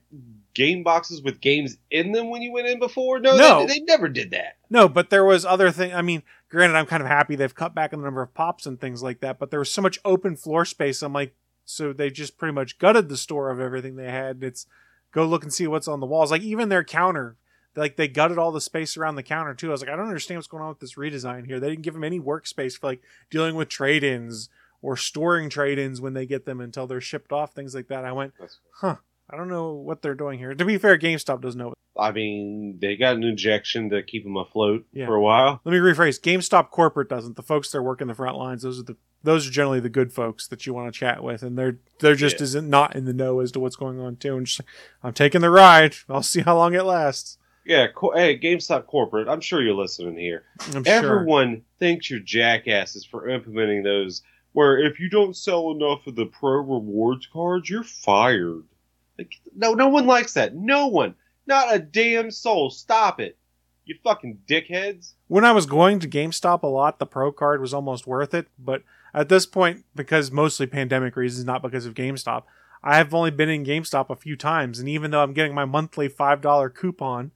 game 0.55 0.81
boxes 0.81 1.21
with 1.21 1.39
games 1.41 1.77
in 1.91 2.11
them 2.11 2.31
when 2.31 2.41
you 2.41 2.51
went 2.51 2.67
in 2.67 2.79
before? 2.79 3.19
No, 3.19 3.37
No. 3.37 3.59
They, 3.67 3.75
they 3.75 3.79
never 3.81 4.09
did 4.09 4.31
that. 4.31 4.57
No, 4.69 4.89
but 4.89 5.11
there 5.11 5.23
was 5.23 5.45
other 5.45 5.69
thing. 5.69 5.93
I 5.93 6.01
mean, 6.01 6.23
granted, 6.49 6.75
I'm 6.75 6.87
kind 6.87 7.03
of 7.03 7.07
happy 7.07 7.35
they've 7.35 7.53
cut 7.53 7.75
back 7.75 7.93
on 7.93 7.99
the 7.99 8.05
number 8.05 8.23
of 8.23 8.33
pops 8.33 8.65
and 8.65 8.81
things 8.81 9.03
like 9.03 9.19
that, 9.19 9.37
but 9.37 9.51
there 9.51 9.59
was 9.59 9.71
so 9.71 9.81
much 9.83 9.99
open 10.03 10.35
floor 10.35 10.65
space. 10.65 11.03
I'm 11.03 11.13
like, 11.13 11.35
so 11.65 11.93
they 11.93 12.09
just 12.09 12.37
pretty 12.37 12.53
much 12.53 12.79
gutted 12.79 13.09
the 13.09 13.17
store 13.17 13.49
of 13.51 13.59
everything 13.59 13.95
they 13.95 14.09
had. 14.09 14.43
It's 14.43 14.65
go 15.11 15.25
look 15.25 15.43
and 15.43 15.53
see 15.53 15.67
what's 15.67 15.87
on 15.87 15.99
the 15.99 16.05
walls. 16.05 16.31
Like 16.31 16.41
even 16.41 16.69
their 16.69 16.83
counter, 16.83 17.37
like 17.75 17.95
they 17.95 18.07
gutted 18.07 18.37
all 18.37 18.51
the 18.51 18.61
space 18.61 18.97
around 18.97 19.15
the 19.15 19.23
counter 19.23 19.53
too. 19.53 19.69
I 19.69 19.71
was 19.71 19.81
like, 19.81 19.89
I 19.89 19.95
don't 19.95 20.07
understand 20.07 20.37
what's 20.37 20.47
going 20.47 20.63
on 20.63 20.69
with 20.69 20.79
this 20.79 20.95
redesign 20.95 21.45
here. 21.45 21.59
They 21.59 21.69
didn't 21.69 21.83
give 21.83 21.93
them 21.93 22.03
any 22.03 22.19
workspace 22.19 22.77
for 22.77 22.87
like 22.87 23.01
dealing 23.29 23.55
with 23.55 23.69
trade-ins 23.69 24.49
or 24.81 24.95
storing 24.95 25.49
trade-ins 25.49 25.99
when 25.99 26.13
they 26.13 26.25
get 26.25 26.45
them 26.45 26.61
until 26.61 26.85
they're 26.85 27.01
shipped 27.01 27.31
off, 27.31 27.53
things 27.53 27.73
like 27.73 27.87
that. 27.87 28.05
I 28.05 28.11
went, 28.11 28.33
huh. 28.75 28.97
I 29.29 29.37
don't 29.37 29.49
know 29.49 29.73
what 29.73 30.01
they're 30.01 30.15
doing 30.15 30.37
here. 30.39 30.53
To 30.53 30.65
be 30.65 30.77
fair, 30.77 30.97
GameStop 30.97 31.41
doesn't 31.41 31.57
know. 31.59 31.73
I 31.97 32.11
mean, 32.11 32.77
they 32.81 32.95
got 32.97 33.15
an 33.15 33.23
injection 33.23 33.89
to 33.89 34.03
keep 34.03 34.23
them 34.23 34.35
afloat 34.37 34.85
Yeah. 34.93 35.05
for 35.07 35.15
a 35.15 35.21
while. 35.21 35.61
Let 35.63 35.71
me 35.71 35.77
rephrase. 35.79 36.19
GameStop 36.21 36.69
corporate 36.69 37.09
doesn't. 37.09 37.35
The 37.35 37.41
folks 37.43 37.71
that 37.71 37.81
work 37.81 38.01
in 38.01 38.07
the 38.07 38.13
front 38.13 38.37
lines, 38.37 38.61
those 38.63 38.79
are 38.79 38.83
the 38.83 38.97
those 39.23 39.47
are 39.47 39.51
generally 39.51 39.79
the 39.79 39.89
good 39.89 40.13
folks 40.13 40.47
that 40.49 40.67
you 40.67 40.73
want 40.75 40.93
to 40.93 40.99
chat 40.99 41.23
with, 41.23 41.41
and 41.41 41.57
they're 41.57 41.79
they're 41.99 42.13
just 42.15 42.37
Yeah. 42.39 42.43
isn't 42.43 42.69
not 42.69 42.95
in 42.95 43.05
the 43.05 43.13
know 43.13 43.39
as 43.39 43.51
to 43.53 43.59
what's 43.59 43.75
going 43.75 43.99
on 43.99 44.17
too. 44.17 44.37
And 44.37 44.45
just 44.45 44.61
I'm 45.01 45.13
taking 45.13 45.41
the 45.41 45.49
ride. 45.49 45.95
I'll 46.09 46.21
see 46.21 46.41
how 46.41 46.55
long 46.57 46.75
it 46.75 46.83
lasts. 46.83 47.37
Yeah, 47.65 47.87
co- 47.87 48.11
hey, 48.13 48.37
GameStop 48.37 48.85
corporate. 48.85 49.27
I'm 49.27 49.41
sure 49.41 49.63
you're 49.63 49.73
listening 49.73 50.17
here. 50.17 50.43
I'm 50.75 50.83
sure. 50.83 50.93
Everyone 50.93 51.63
thinks 51.79 52.11
you're 52.11 52.19
jackasses 52.19 53.03
for 53.05 53.27
implementing 53.27 53.81
those 53.81 54.21
where 54.51 54.77
if 54.77 54.99
you 54.99 55.09
don't 55.09 55.35
sell 55.35 55.71
enough 55.71 56.05
of 56.05 56.15
the 56.15 56.27
pro 56.27 56.57
rewards 56.59 57.25
cards, 57.33 57.67
you're 57.69 57.83
fired. 57.83 58.63
No, 59.55 59.73
no 59.73 59.89
one 59.89 60.05
likes 60.05 60.33
that. 60.33 60.55
No 60.55 60.87
one. 60.87 61.15
Not 61.47 61.73
a 61.73 61.79
damn 61.79 62.31
soul. 62.31 62.69
Stop 62.69 63.19
it. 63.19 63.37
You 63.85 63.95
fucking 64.03 64.39
dickheads. 64.47 65.13
When 65.27 65.45
I 65.45 65.51
was 65.51 65.65
going 65.65 65.99
to 65.99 66.07
GameStop 66.07 66.63
a 66.63 66.67
lot, 66.67 66.97
the 66.97 67.05
pro 67.05 67.31
card 67.31 67.61
was 67.61 67.73
almost 67.73 68.07
worth 68.07 68.33
it. 68.33 68.47
But 68.57 68.83
at 69.13 69.29
this 69.29 69.45
point, 69.45 69.85
because 69.95 70.31
mostly 70.31 70.65
pandemic 70.65 71.15
reasons, 71.15 71.45
not 71.45 71.61
because 71.61 71.85
of 71.85 71.93
GameStop, 71.93 72.43
I 72.83 72.97
have 72.97 73.13
only 73.13 73.31
been 73.31 73.49
in 73.49 73.63
GameStop 73.63 74.09
a 74.09 74.15
few 74.15 74.35
times. 74.35 74.79
And 74.79 74.89
even 74.89 75.11
though 75.11 75.21
I'm 75.21 75.33
getting 75.33 75.53
my 75.53 75.65
monthly 75.65 76.09
$5 76.09 76.75
coupon, 76.75 77.31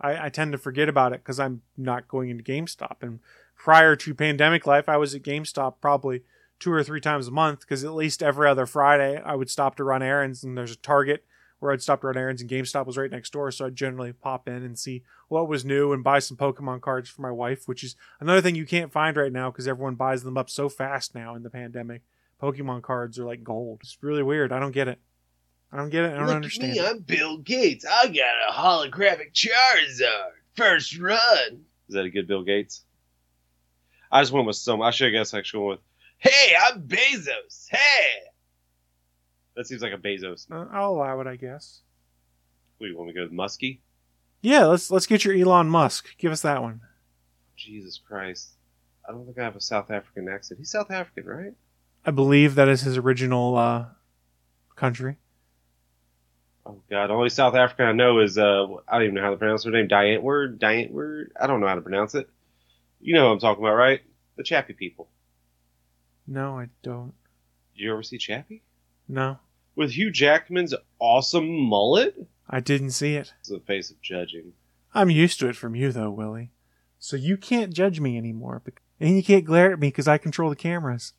I, 0.00 0.26
I 0.26 0.28
tend 0.28 0.52
to 0.52 0.58
forget 0.58 0.88
about 0.88 1.12
it 1.12 1.22
because 1.22 1.40
I'm 1.40 1.62
not 1.76 2.08
going 2.08 2.28
into 2.28 2.44
GameStop. 2.44 2.96
And 3.00 3.20
prior 3.56 3.96
to 3.96 4.14
pandemic 4.14 4.66
life, 4.66 4.88
I 4.88 4.98
was 4.98 5.14
at 5.14 5.22
GameStop 5.22 5.74
probably 5.80 6.22
two 6.58 6.72
or 6.72 6.82
three 6.82 7.00
times 7.00 7.28
a 7.28 7.30
month 7.30 7.60
because 7.60 7.84
at 7.84 7.94
least 7.94 8.22
every 8.22 8.48
other 8.48 8.66
Friday 8.66 9.20
I 9.22 9.34
would 9.34 9.50
stop 9.50 9.76
to 9.76 9.84
run 9.84 10.02
errands 10.02 10.42
and 10.42 10.56
there's 10.56 10.72
a 10.72 10.76
Target 10.76 11.24
where 11.58 11.72
I'd 11.72 11.82
stop 11.82 12.02
to 12.02 12.06
run 12.08 12.16
errands 12.16 12.42
and 12.42 12.50
GameStop 12.50 12.86
was 12.86 12.98
right 12.98 13.10
next 13.10 13.32
door. 13.32 13.50
So 13.50 13.66
I'd 13.66 13.74
generally 13.74 14.12
pop 14.12 14.46
in 14.48 14.62
and 14.62 14.78
see 14.78 15.02
what 15.28 15.48
was 15.48 15.64
new 15.64 15.92
and 15.92 16.04
buy 16.04 16.18
some 16.18 16.36
Pokemon 16.36 16.82
cards 16.82 17.08
for 17.08 17.22
my 17.22 17.30
wife, 17.30 17.66
which 17.66 17.82
is 17.82 17.96
another 18.20 18.40
thing 18.40 18.54
you 18.54 18.66
can't 18.66 18.92
find 18.92 19.16
right 19.16 19.32
now 19.32 19.50
because 19.50 19.66
everyone 19.66 19.94
buys 19.94 20.22
them 20.22 20.36
up 20.36 20.50
so 20.50 20.68
fast 20.68 21.14
now 21.14 21.34
in 21.34 21.42
the 21.42 21.50
pandemic. 21.50 22.02
Pokemon 22.40 22.82
cards 22.82 23.18
are 23.18 23.24
like 23.24 23.42
gold. 23.42 23.80
It's 23.82 23.96
really 24.02 24.22
weird. 24.22 24.52
I 24.52 24.60
don't 24.60 24.72
get 24.72 24.88
it. 24.88 25.00
I 25.72 25.78
don't 25.78 25.90
get 25.90 26.04
it. 26.04 26.12
I 26.12 26.18
don't 26.18 26.26
Look 26.26 26.36
understand. 26.36 26.72
at 26.72 26.74
me, 26.74 26.80
it. 26.80 26.90
I'm 26.90 26.98
Bill 27.00 27.38
Gates. 27.38 27.84
I 27.84 28.06
got 28.08 28.48
a 28.48 28.52
holographic 28.52 29.32
Charizard. 29.32 30.32
First 30.54 30.98
run. 30.98 31.64
Is 31.88 31.94
that 31.94 32.04
a 32.04 32.10
good 32.10 32.26
Bill 32.26 32.42
Gates? 32.42 32.82
I 34.12 34.22
just 34.22 34.32
went 34.32 34.46
with 34.46 34.56
some. 34.56 34.82
I 34.82 34.90
should 34.90 35.12
have 35.12 35.20
guessed 35.20 35.34
actually 35.34 35.64
went 35.66 35.70
with. 35.70 35.80
Hey, 36.26 36.56
I'm 36.60 36.82
Bezos. 36.82 37.68
Hey. 37.70 37.78
That 39.54 39.68
seems 39.68 39.80
like 39.80 39.92
a 39.92 39.96
Bezos. 39.96 40.50
Uh, 40.50 40.66
I'll 40.72 40.90
allow 40.90 41.20
it, 41.20 41.28
I 41.28 41.36
guess. 41.36 41.82
What, 42.78 42.88
you 42.88 42.96
want 42.96 43.08
me 43.08 43.14
to 43.14 43.20
go 43.20 43.24
with 43.24 43.32
Muskie? 43.32 43.78
Yeah, 44.40 44.64
let's 44.64 44.90
let's 44.90 45.06
get 45.06 45.24
your 45.24 45.34
Elon 45.34 45.68
Musk. 45.68 46.18
Give 46.18 46.32
us 46.32 46.42
that 46.42 46.62
one. 46.62 46.80
Jesus 47.56 47.98
Christ. 47.98 48.50
I 49.08 49.12
don't 49.12 49.24
think 49.24 49.38
I 49.38 49.44
have 49.44 49.54
a 49.54 49.60
South 49.60 49.88
African 49.90 50.28
accent. 50.28 50.58
He's 50.58 50.70
South 50.70 50.90
African, 50.90 51.26
right? 51.26 51.52
I 52.04 52.10
believe 52.10 52.56
that 52.56 52.68
is 52.68 52.80
his 52.80 52.96
original 52.96 53.56
uh, 53.56 53.86
country. 54.74 55.18
Oh 56.66 56.82
God, 56.90 57.12
only 57.12 57.28
South 57.28 57.54
African 57.54 57.86
I 57.86 57.92
know 57.92 58.18
is 58.18 58.36
uh 58.36 58.66
I 58.88 58.94
don't 58.94 59.02
even 59.04 59.14
know 59.14 59.22
how 59.22 59.30
to 59.30 59.36
pronounce 59.36 59.62
her 59.62 59.70
name. 59.70 59.86
Die 59.86 60.04
Antwoord, 60.04 60.58
Die 60.58 60.88
Antwoord. 60.88 61.26
I 61.40 61.46
don't 61.46 61.60
know 61.60 61.68
how 61.68 61.76
to 61.76 61.82
pronounce 61.82 62.16
it. 62.16 62.28
You 63.00 63.14
know 63.14 63.26
what 63.26 63.34
I'm 63.34 63.38
talking 63.38 63.62
about, 63.62 63.76
right? 63.76 64.00
The 64.36 64.42
Chappie 64.42 64.72
people. 64.72 65.08
No, 66.26 66.58
I 66.58 66.68
don't. 66.82 67.14
Did 67.74 67.82
you 67.84 67.92
ever 67.92 68.02
see 68.02 68.18
Chappie? 68.18 68.62
No, 69.08 69.38
With 69.76 69.92
Hugh 69.92 70.10
Jackman's 70.10 70.74
awesome 70.98 71.48
mullet? 71.48 72.26
I 72.50 72.60
didn't 72.60 72.90
see 72.90 73.14
it. 73.14 73.32
It's 73.40 73.50
the 73.50 73.60
face 73.60 73.90
of 73.90 74.00
judging. 74.02 74.52
I'm 74.94 75.10
used 75.10 75.38
to 75.40 75.48
it 75.48 75.54
from 75.56 75.74
you, 75.76 75.92
though, 75.92 76.10
Willie. 76.10 76.50
So 76.98 77.16
you 77.16 77.36
can't 77.36 77.72
judge 77.72 78.00
me 78.00 78.16
anymore, 78.16 78.62
and 78.98 79.16
you 79.16 79.22
can't 79.22 79.44
glare 79.44 79.72
at 79.72 79.78
me 79.78 79.88
because 79.88 80.08
I 80.08 80.18
control 80.18 80.50
the 80.50 80.56
cameras. 80.56 81.12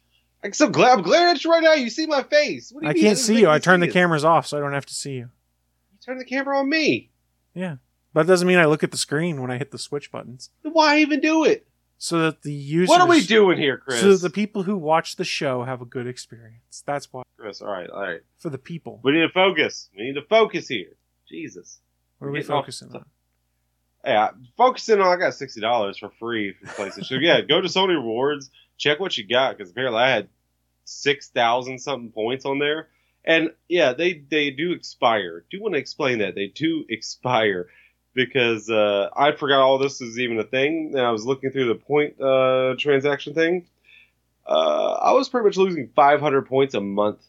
I'm 0.44 0.52
so 0.54 0.70
glad 0.70 0.98
I'm 0.98 1.04
glaring 1.04 1.36
at 1.36 1.44
you 1.44 1.52
right 1.52 1.64
now. 1.64 1.74
You 1.74 1.90
see 1.90 2.08
my 2.08 2.24
face. 2.24 2.72
What 2.72 2.82
do 2.82 2.88
you 2.88 2.92
I 2.92 2.94
mean? 2.94 3.04
can't 3.04 3.18
see 3.18 3.40
you. 3.40 3.50
I 3.50 3.60
turn 3.60 3.80
the 3.80 3.88
it. 3.88 3.94
cameras 3.94 4.26
off 4.26 4.48
so 4.48 4.58
I 4.58 4.60
don't 4.62 4.74
have 4.74 4.86
to 4.88 4.94
see 4.94 5.14
you. 5.14 5.30
You 5.92 5.98
turn 6.06 6.18
the 6.18 6.26
camera 6.26 6.60
on 6.60 6.70
me. 6.70 7.10
Yeah, 7.54 7.78
but 8.14 8.22
it 8.22 8.28
doesn't 8.28 8.48
mean 8.48 8.58
I 8.60 8.66
look 8.66 8.84
at 8.84 8.92
the 8.92 8.98
screen 8.98 9.42
when 9.42 9.50
I 9.52 9.58
hit 9.58 9.72
the 9.72 9.78
switch 9.80 10.12
buttons, 10.12 10.50
Then 10.64 10.74
Why 10.74 11.00
even 11.00 11.22
do 11.22 11.44
it? 11.46 11.66
So 11.98 12.20
that 12.20 12.42
the 12.44 12.54
users, 12.54 12.90
What 12.90 13.02
are 13.02 13.08
we 13.08 13.22
doing 13.26 13.58
here, 13.58 13.78
Chris? 13.78 14.00
so 14.02 14.12
that 14.12 14.18
the 14.22 14.30
people 14.30 14.64
who 14.64 14.78
watch 14.78 15.16
the 15.16 15.24
show 15.24 15.64
have 15.64 15.82
a 15.82 15.86
good 15.86 16.08
experience. 16.08 16.84
That's 16.86 17.12
why 17.12 17.24
Chris, 17.38 17.62
all 17.62 17.70
right, 17.72 17.90
all 17.90 18.02
right. 18.02 18.22
for 18.38 18.50
the 18.50 18.58
people. 18.58 19.00
We 19.04 19.12
need 19.14 19.22
to 19.22 19.30
focus. 19.30 19.90
We 19.98 20.04
need 20.06 20.14
to 20.16 20.22
focus 20.24 20.68
here. 20.68 20.96
Jesus. 21.30 21.80
What 22.20 22.28
are 22.28 22.32
we 22.32 22.40
Getting 22.40 22.54
off- 22.56 22.64
focusing 22.64 22.92
on? 22.96 23.06
Yeah, 24.06 24.30
focusing 24.56 25.02
on. 25.02 25.08
I 25.08 25.20
got 25.20 25.34
sixty 25.34 25.60
dollars 25.60 25.98
for 25.98 26.10
free 26.20 26.54
for 26.54 26.68
PlayStation. 26.68 27.06
so 27.06 27.16
yeah, 27.22 27.42
go 27.42 27.60
to 27.62 27.68
Sony 27.68 27.90
Rewards, 27.90 28.50
check 28.78 29.00
what 29.00 29.18
you 29.18 29.28
got 29.28 29.58
because 29.58 29.72
apparently 29.72 30.00
I 30.00 30.10
had 30.10 30.30
six 30.86 31.30
thousand 31.30 31.80
something 31.80 32.12
points 32.12 32.46
on 32.46 32.60
there, 32.60 32.88
and 33.26 33.52
yeah, 33.68 33.94
they 33.94 34.14
they 34.30 34.52
do 34.52 34.72
expire. 34.72 35.44
Do 35.50 35.58
you 35.58 35.64
want 35.64 35.74
to 35.74 35.80
explain 35.80 36.20
that? 36.20 36.36
They 36.36 36.48
do 36.48 36.86
expire 36.88 37.68
because 38.18 38.68
uh, 38.70 39.10
I 39.16 39.32
forgot 39.32 39.62
all 39.62 39.78
this 39.78 40.02
was 40.02 40.20
even 40.20 40.40
a 40.40 40.44
thing, 40.44 40.92
and 40.96 41.02
I 41.02 41.12
was 41.12 41.24
looking 41.24 41.52
through 41.52 41.68
the 41.68 41.76
point 41.76 42.20
uh, 42.20 42.74
transaction 42.78 43.36
thing. 43.36 43.68
Uh, 44.46 44.94
I 44.94 45.12
was 45.12 45.30
pretty 45.30 45.46
much 45.46 45.56
losing 45.56 45.90
five 45.96 46.20
hundred 46.20 46.48
points 46.48 46.74
a 46.74 46.82
month. 46.82 47.20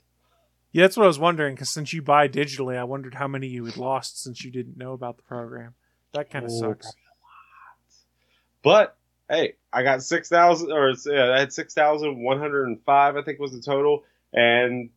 Yeah, 0.72 0.84
that's 0.84 0.96
what 0.96 1.04
I 1.04 1.06
was 1.06 1.18
wondering. 1.18 1.54
Because 1.54 1.68
since 1.68 1.92
you 1.92 2.00
buy 2.00 2.26
digitally, 2.26 2.76
I 2.78 2.84
wondered 2.84 3.14
how 3.14 3.28
many 3.28 3.48
you 3.48 3.66
had 3.66 3.76
lost 3.76 4.22
since 4.22 4.42
you 4.42 4.50
didn't 4.50 4.78
know 4.78 4.94
about 4.94 5.18
the 5.18 5.22
program. 5.24 5.74
That 6.14 6.30
kind 6.30 6.46
of 6.46 6.50
Oh, 6.52 6.58
sucks. 6.58 6.92
But 8.62 8.96
hey, 9.28 9.54
I 9.72 9.82
got 9.82 10.02
six 10.02 10.28
thousand, 10.28 10.72
or 10.72 10.92
yeah, 11.06 11.34
I 11.34 11.40
had 11.40 11.52
six 11.52 11.74
thousand 11.74 12.22
one 12.22 12.38
hundred 12.38 12.66
and 12.66 12.82
five, 12.84 13.16
I 13.16 13.22
think 13.22 13.38
was 13.38 13.52
the 13.52 13.60
total, 13.60 14.04
and 14.32 14.88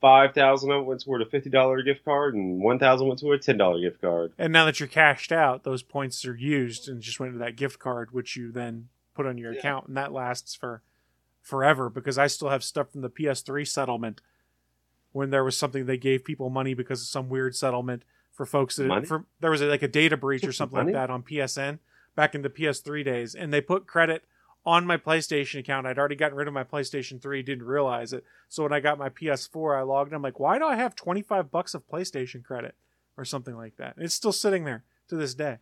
five 0.00 0.34
thousand 0.34 0.70
of 0.70 0.82
it 0.82 0.86
went 0.86 1.02
toward 1.02 1.22
a 1.22 1.26
fifty 1.26 1.50
dollar 1.50 1.82
gift 1.82 2.04
card, 2.04 2.34
and 2.34 2.60
one 2.60 2.78
thousand 2.78 3.08
went 3.08 3.20
toward 3.20 3.40
a 3.40 3.42
ten 3.42 3.56
dollar 3.56 3.80
gift 3.80 4.00
card. 4.00 4.32
And 4.38 4.52
now 4.52 4.64
that 4.64 4.80
you're 4.80 4.88
cashed 4.88 5.32
out, 5.32 5.64
those 5.64 5.82
points 5.82 6.24
are 6.24 6.36
used 6.36 6.88
and 6.88 7.00
just 7.02 7.18
went 7.20 7.32
to 7.32 7.38
that 7.38 7.56
gift 7.56 7.78
card, 7.78 8.12
which 8.12 8.36
you 8.36 8.52
then 8.52 8.88
put 9.14 9.26
on 9.26 9.38
your 9.38 9.52
Yeah. 9.52 9.58
account, 9.58 9.88
and 9.88 9.96
that 9.96 10.12
lasts 10.12 10.54
for 10.54 10.82
forever. 11.42 11.88
Because 11.90 12.18
I 12.18 12.26
still 12.26 12.50
have 12.50 12.62
stuff 12.64 12.92
from 12.92 13.00
the 13.00 13.10
PS3 13.10 13.64
settlement 13.66 14.20
when 15.12 15.30
there 15.30 15.44
was 15.44 15.56
something 15.56 15.86
they 15.86 15.96
gave 15.98 16.24
people 16.24 16.50
money 16.50 16.74
because 16.74 17.00
of 17.00 17.08
some 17.08 17.28
weird 17.28 17.56
settlement 17.56 18.02
for 18.30 18.44
folks 18.46 18.76
that 18.76 19.06
for 19.06 19.24
there 19.40 19.50
was 19.50 19.60
a, 19.60 19.66
like 19.66 19.82
a 19.82 19.88
data 19.88 20.16
breach 20.16 20.44
or 20.46 20.52
something 20.52 20.76
Money? 20.76 20.92
like 20.92 21.00
that 21.08 21.10
on 21.10 21.22
PSN 21.22 21.78
back 22.14 22.34
in 22.34 22.42
the 22.42 22.50
PS3 22.50 23.04
days, 23.04 23.34
and 23.34 23.52
they 23.52 23.60
put 23.60 23.86
credit 23.86 24.24
on 24.68 24.84
my 24.84 24.98
PlayStation 24.98 25.60
account. 25.60 25.86
I'd 25.86 25.98
already 25.98 26.14
gotten 26.14 26.36
rid 26.36 26.46
of 26.46 26.52
my 26.52 26.62
PlayStation 26.62 27.22
3, 27.22 27.42
didn't 27.42 27.64
realize 27.64 28.12
it. 28.12 28.22
So 28.50 28.64
when 28.64 28.72
I 28.74 28.80
got 28.80 28.98
my 28.98 29.08
PS4, 29.08 29.78
I 29.78 29.80
logged 29.80 30.10
in. 30.10 30.14
I'm 30.14 30.20
like, 30.20 30.38
why 30.38 30.58
do 30.58 30.66
I 30.66 30.76
have 30.76 30.94
25 30.94 31.50
bucks 31.50 31.72
of 31.72 31.88
PlayStation 31.88 32.44
credit 32.44 32.74
or 33.16 33.24
something 33.24 33.56
like 33.56 33.78
that? 33.78 33.96
And 33.96 34.04
it's 34.04 34.14
still 34.14 34.30
sitting 34.30 34.64
there 34.64 34.84
to 35.08 35.16
this 35.16 35.32
day. 35.32 35.56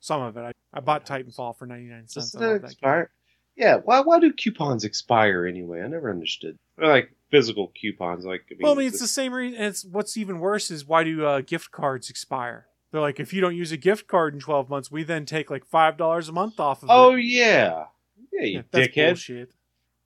Some 0.00 0.22
of 0.22 0.38
it. 0.38 0.40
I, 0.40 0.52
I 0.72 0.80
bought 0.80 1.04
Titanfall 1.04 1.58
for 1.58 1.66
99 1.66 2.08
cents. 2.08 2.32
Doesn't 2.32 2.42
I 2.42 2.52
that 2.54 2.64
expire? 2.64 3.10
Yeah, 3.56 3.76
why 3.84 4.00
why 4.00 4.18
do 4.18 4.32
coupons 4.32 4.84
expire 4.84 5.44
anyway? 5.44 5.82
I 5.82 5.86
never 5.86 6.08
understood. 6.08 6.56
Or 6.78 6.88
like 6.88 7.14
physical 7.30 7.70
coupons, 7.78 8.24
like 8.24 8.46
I 8.50 8.54
mean, 8.54 8.60
Well, 8.62 8.72
I 8.72 8.76
mean, 8.76 8.86
it's 8.88 9.00
the 9.00 9.06
same 9.06 9.34
reason. 9.34 9.58
And 9.58 9.66
it's 9.66 9.84
what's 9.84 10.16
even 10.16 10.38
worse 10.38 10.70
is 10.70 10.86
why 10.86 11.04
do 11.04 11.26
uh, 11.26 11.42
gift 11.42 11.70
cards 11.70 12.08
expire? 12.08 12.68
They're 12.92 13.00
like, 13.00 13.18
if 13.18 13.32
you 13.32 13.40
don't 13.40 13.56
use 13.56 13.72
a 13.72 13.76
gift 13.76 14.06
card 14.06 14.34
in 14.34 14.40
12 14.40 14.68
months, 14.68 14.90
we 14.90 15.02
then 15.02 15.24
take 15.26 15.50
like 15.50 15.64
five 15.64 15.96
dollars 15.96 16.28
a 16.28 16.32
month 16.32 16.60
off 16.60 16.82
of 16.82 16.90
oh 16.90 17.14
it. 17.16 17.24
yeah, 17.24 17.86
yeah, 18.32 18.44
you 18.44 18.62
dickhead. 18.72 19.08
bullshit. 19.08 19.50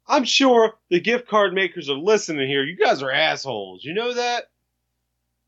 I'm 0.09 0.25
sure 0.25 0.75
the 0.89 1.01
gift 1.01 1.27
card 1.27 1.53
makers 1.53 1.91
are 1.91 1.97
listening 1.97 2.47
here. 2.49 2.63
You 2.63 2.77
guys 2.77 3.03
are 3.03 3.11
assholes. 3.11 3.85
You 3.85 3.93
know 3.93 4.15
that? 4.15 4.45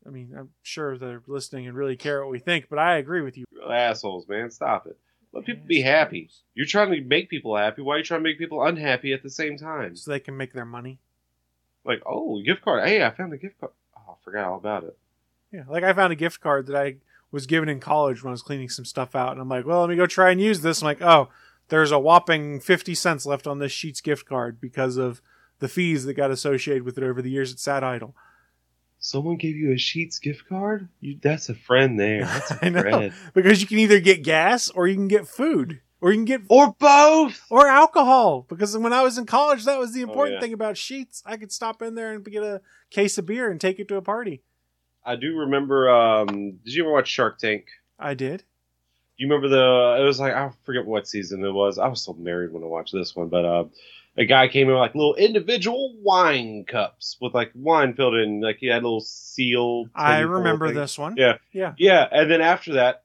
I 0.05 0.09
mean, 0.09 0.33
I'm 0.37 0.49
sure 0.63 0.97
they're 0.97 1.23
listening 1.27 1.67
and 1.67 1.77
really 1.77 1.95
care 1.95 2.21
what 2.21 2.31
we 2.31 2.39
think, 2.39 2.67
but 2.69 2.77
I 2.77 2.97
agree 2.97 3.21
with 3.21 3.37
you. 3.37 3.45
Real 3.53 3.71
assholes, 3.71 4.27
man. 4.27 4.51
Stop 4.51 4.85
it. 4.87 4.97
Let 5.31 5.45
people 5.45 5.65
be 5.65 5.81
happy. 5.81 6.29
You're 6.55 6.65
trying 6.65 6.91
to 6.91 7.01
make 7.01 7.29
people 7.29 7.55
happy. 7.55 7.81
Why 7.83 7.95
are 7.95 7.97
you 7.99 8.03
trying 8.03 8.21
to 8.21 8.23
make 8.23 8.37
people 8.39 8.63
unhappy 8.63 9.13
at 9.13 9.23
the 9.23 9.29
same 9.29 9.57
time? 9.57 9.95
so 9.95 10.11
they 10.11 10.19
can 10.19 10.35
make 10.35 10.51
their 10.53 10.65
money. 10.65 10.99
Like, 11.85 12.01
oh, 12.05 12.41
gift 12.41 12.63
card. 12.63 12.85
Hey, 12.87 13.03
I 13.03 13.11
found 13.11 13.31
a 13.33 13.37
gift 13.37 13.59
card. 13.59 13.71
Oh, 13.95 14.11
I 14.11 14.15
forgot 14.23 14.45
all 14.45 14.57
about 14.57 14.83
it. 14.83 14.97
Yeah, 15.53 15.63
like 15.69 15.83
I 15.83 15.93
found 15.93 16.11
a 16.11 16.15
gift 16.17 16.41
card 16.41 16.67
that 16.67 16.75
I 16.75 16.95
was 17.31 17.45
given 17.45 17.69
in 17.69 17.79
college 17.79 18.23
when 18.23 18.29
I 18.29 18.31
was 18.31 18.41
cleaning 18.41 18.69
some 18.69 18.85
stuff 18.85 19.15
out, 19.15 19.33
and 19.33 19.41
I'm 19.41 19.49
like, 19.49 19.65
well, 19.65 19.81
let 19.81 19.89
me 19.89 19.95
go 19.95 20.07
try 20.07 20.31
and 20.31 20.41
use 20.41 20.61
this. 20.61 20.81
I'm 20.81 20.85
like, 20.87 21.01
oh, 21.01 21.29
there's 21.69 21.91
a 21.91 21.99
whopping 21.99 22.59
50 22.59 22.95
cents 22.95 23.25
left 23.25 23.45
on 23.47 23.59
this 23.59 23.71
Sheetz 23.71 24.01
gift 24.01 24.25
card 24.25 24.59
because 24.59 24.97
of 24.97 25.21
the 25.59 25.67
fees 25.67 26.05
that 26.05 26.13
got 26.15 26.31
associated 26.31 26.83
with 26.83 26.97
it 26.97 27.03
over 27.03 27.21
the 27.21 27.29
years 27.29 27.51
it 27.51 27.59
sat 27.59 27.83
idle. 27.83 28.15
Someone 29.01 29.37
gave 29.37 29.55
you 29.55 29.71
a 29.71 29.75
Sheetz 29.75 30.21
gift 30.21 30.47
card? 30.49 30.89
You- 30.99 31.19
That's 31.21 31.47
a 31.49 31.55
friend 31.55 31.99
there. 31.99 32.21
That's 32.25 32.51
a 32.51 32.65
I 32.65 32.69
know. 32.69 32.81
friend. 32.81 33.13
Because 33.33 33.61
you 33.61 33.67
can 33.67 33.77
either 33.79 33.99
get 33.99 34.23
gas 34.23 34.69
or 34.69 34.87
you 34.87 34.95
can 34.95 35.07
get 35.07 35.27
food 35.27 35.81
or 36.01 36.11
you 36.11 36.17
can 36.17 36.25
get 36.25 36.41
Or 36.49 36.75
both. 36.79 37.45
or 37.49 37.67
alcohol. 37.67 38.45
Because 38.49 38.77
when 38.77 38.91
I 38.93 39.03
was 39.03 39.17
in 39.17 39.25
college, 39.25 39.65
that 39.65 39.79
was 39.79 39.93
the 39.93 40.01
oh, 40.03 40.09
important 40.09 40.35
yeah. 40.35 40.41
thing 40.41 40.53
about 40.53 40.75
Sheetz. 40.75 41.21
I 41.25 41.37
could 41.37 41.51
stop 41.51 41.81
in 41.81 41.95
there 41.95 42.11
and 42.13 42.25
get 42.25 42.43
a 42.43 42.61
case 42.89 43.17
of 43.17 43.25
beer 43.25 43.49
and 43.49 43.59
take 43.61 43.79
it 43.79 43.87
to 43.89 43.95
a 43.95 44.01
party. 44.01 44.43
I 45.09 45.15
do 45.15 45.39
remember. 45.39 45.89
Um, 45.89 46.27
did 46.63 46.75
you 46.75 46.83
ever 46.83 46.93
watch 46.93 47.07
Shark 47.07 47.39
Tank? 47.39 47.65
I 47.97 48.13
did. 48.13 48.43
You 49.17 49.27
remember 49.27 49.47
the? 49.47 49.97
It 49.99 50.05
was 50.05 50.19
like 50.19 50.33
I 50.33 50.51
forget 50.65 50.85
what 50.85 51.07
season 51.07 51.43
it 51.43 51.51
was. 51.51 51.79
I 51.79 51.87
was 51.87 52.03
still 52.03 52.13
married 52.13 52.53
when 52.53 52.61
I 52.61 52.67
watched 52.67 52.93
this 52.93 53.15
one, 53.15 53.27
but 53.27 53.43
uh, 53.43 53.63
a 54.17 54.25
guy 54.25 54.47
came 54.49 54.67
in 54.67 54.73
with 54.75 54.79
like 54.79 54.93
little 54.93 55.15
individual 55.15 55.95
wine 56.03 56.63
cups 56.63 57.17
with 57.19 57.33
like 57.33 57.51
wine 57.55 57.95
filled 57.95 58.13
in. 58.17 58.39
Like 58.39 58.57
he 58.57 58.67
had 58.67 58.83
a 58.83 58.85
little 58.85 59.01
seal. 59.01 59.85
I 59.95 60.19
remember 60.19 60.67
thing. 60.67 60.75
this 60.75 60.95
one. 60.95 61.15
Yeah. 61.17 61.37
Yeah. 61.51 61.73
Yeah, 61.79 62.07
and 62.11 62.29
then 62.29 62.41
after 62.41 62.73
that, 62.73 63.03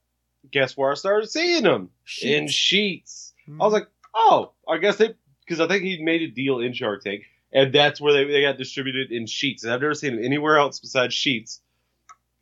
guess 0.50 0.76
where 0.76 0.90
I 0.90 0.96
started 0.96 1.30
seeing 1.30 1.62
them 1.62 1.88
in 2.20 2.48
Sheetz. 2.48 2.50
Sheetz. 2.50 3.32
Mhm. 3.48 3.62
I 3.62 3.64
was 3.64 3.72
like, 3.72 3.88
oh, 4.14 4.52
I 4.68 4.76
guess 4.76 4.96
they 4.96 5.14
because 5.46 5.58
I 5.58 5.68
think 5.68 5.84
he 5.84 6.02
made 6.02 6.20
a 6.20 6.28
deal 6.28 6.60
in 6.60 6.74
Shark 6.74 7.02
Tank, 7.02 7.22
and 7.50 7.72
that's 7.72 7.98
where 7.98 8.12
they, 8.12 8.30
they 8.30 8.42
got 8.42 8.58
distributed 8.58 9.10
in 9.10 9.24
Sheetz. 9.24 9.64
And 9.64 9.72
I've 9.72 9.80
never 9.80 9.94
seen 9.94 10.18
it 10.18 10.22
anywhere 10.22 10.58
else 10.58 10.80
besides 10.80 11.14
Sheetz. 11.14 11.60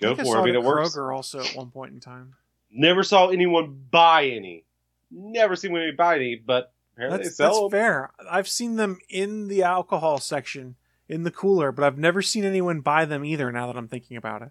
I 0.03 0.09
Go 0.09 0.15
think 0.15 0.29
for 0.29 0.39
it. 0.39 0.41
I 0.41 0.45
mean, 0.45 0.55
it 0.55 0.63
works. 0.63 0.97
Kroger 0.97 1.15
also 1.15 1.41
at 1.41 1.55
one 1.55 1.71
point 1.71 1.93
in 1.93 2.01
time. 2.01 2.35
Never 2.71 3.03
saw 3.03 3.29
anyone 3.29 3.81
buy 3.91 4.27
any. 4.27 4.65
Never 5.11 5.57
seen 5.57 5.77
anyone 5.77 5.97
buy 5.97 6.17
any, 6.17 6.37
but 6.37 6.73
apparently 6.95 7.25
That's, 7.25 7.37
that's 7.37 7.61
fair. 7.71 8.11
I've 8.31 8.49
seen 8.49 8.77
them 8.77 8.99
in 9.09 9.49
the 9.49 9.63
alcohol 9.63 10.19
section 10.19 10.77
in 11.09 11.25
the 11.25 11.31
cooler, 11.31 11.73
but 11.73 11.85
I've 11.85 11.99
never 11.99 12.23
seen 12.23 12.45
anyone 12.45 12.81
buy 12.81 13.05
them 13.05 13.25
either. 13.25 13.53
Now 13.53 13.67
that 13.67 13.77
I'm 13.77 13.89
thinking 13.89 14.17
about 14.17 14.43
it, 14.43 14.51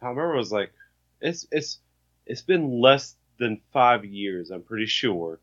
I 0.00 0.08
remember 0.08 0.34
it 0.34 0.38
was 0.38 0.52
like, 0.52 0.72
it's 1.20 1.46
it's 1.52 1.78
it's 2.26 2.42
been 2.42 2.80
less 2.80 3.14
than 3.38 3.60
five 3.72 4.04
years. 4.04 4.50
I'm 4.50 4.62
pretty 4.62 4.86
sure 4.86 5.38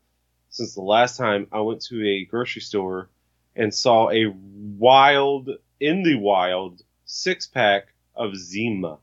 since 0.50 0.74
the 0.74 0.82
last 0.82 1.16
time 1.16 1.46
I 1.52 1.60
went 1.60 1.80
to 1.84 2.06
a 2.06 2.24
grocery 2.24 2.62
store 2.62 3.08
and 3.56 3.72
saw 3.72 4.10
a 4.10 4.26
wild 4.78 5.48
in 5.80 6.02
the 6.02 6.16
wild 6.16 6.82
six 7.04 7.46
pack 7.46 7.94
of 8.20 8.36
Zima. 8.36 8.98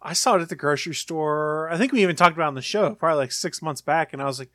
I 0.00 0.12
saw 0.14 0.36
it 0.36 0.42
at 0.42 0.48
the 0.48 0.56
grocery 0.56 0.94
store. 0.94 1.68
I 1.70 1.76
think 1.76 1.92
we 1.92 2.02
even 2.02 2.16
talked 2.16 2.34
about 2.36 2.44
it 2.44 2.48
on 2.48 2.54
the 2.54 2.62
show 2.62 2.94
probably 2.94 3.18
like 3.18 3.32
six 3.32 3.60
months 3.60 3.82
back, 3.82 4.12
and 4.12 4.22
I 4.22 4.26
was 4.26 4.38
like, 4.38 4.50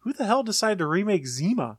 "Who 0.00 0.12
the 0.12 0.26
hell 0.26 0.42
decided 0.42 0.78
to 0.78 0.86
remake 0.86 1.26
Zima?" 1.26 1.78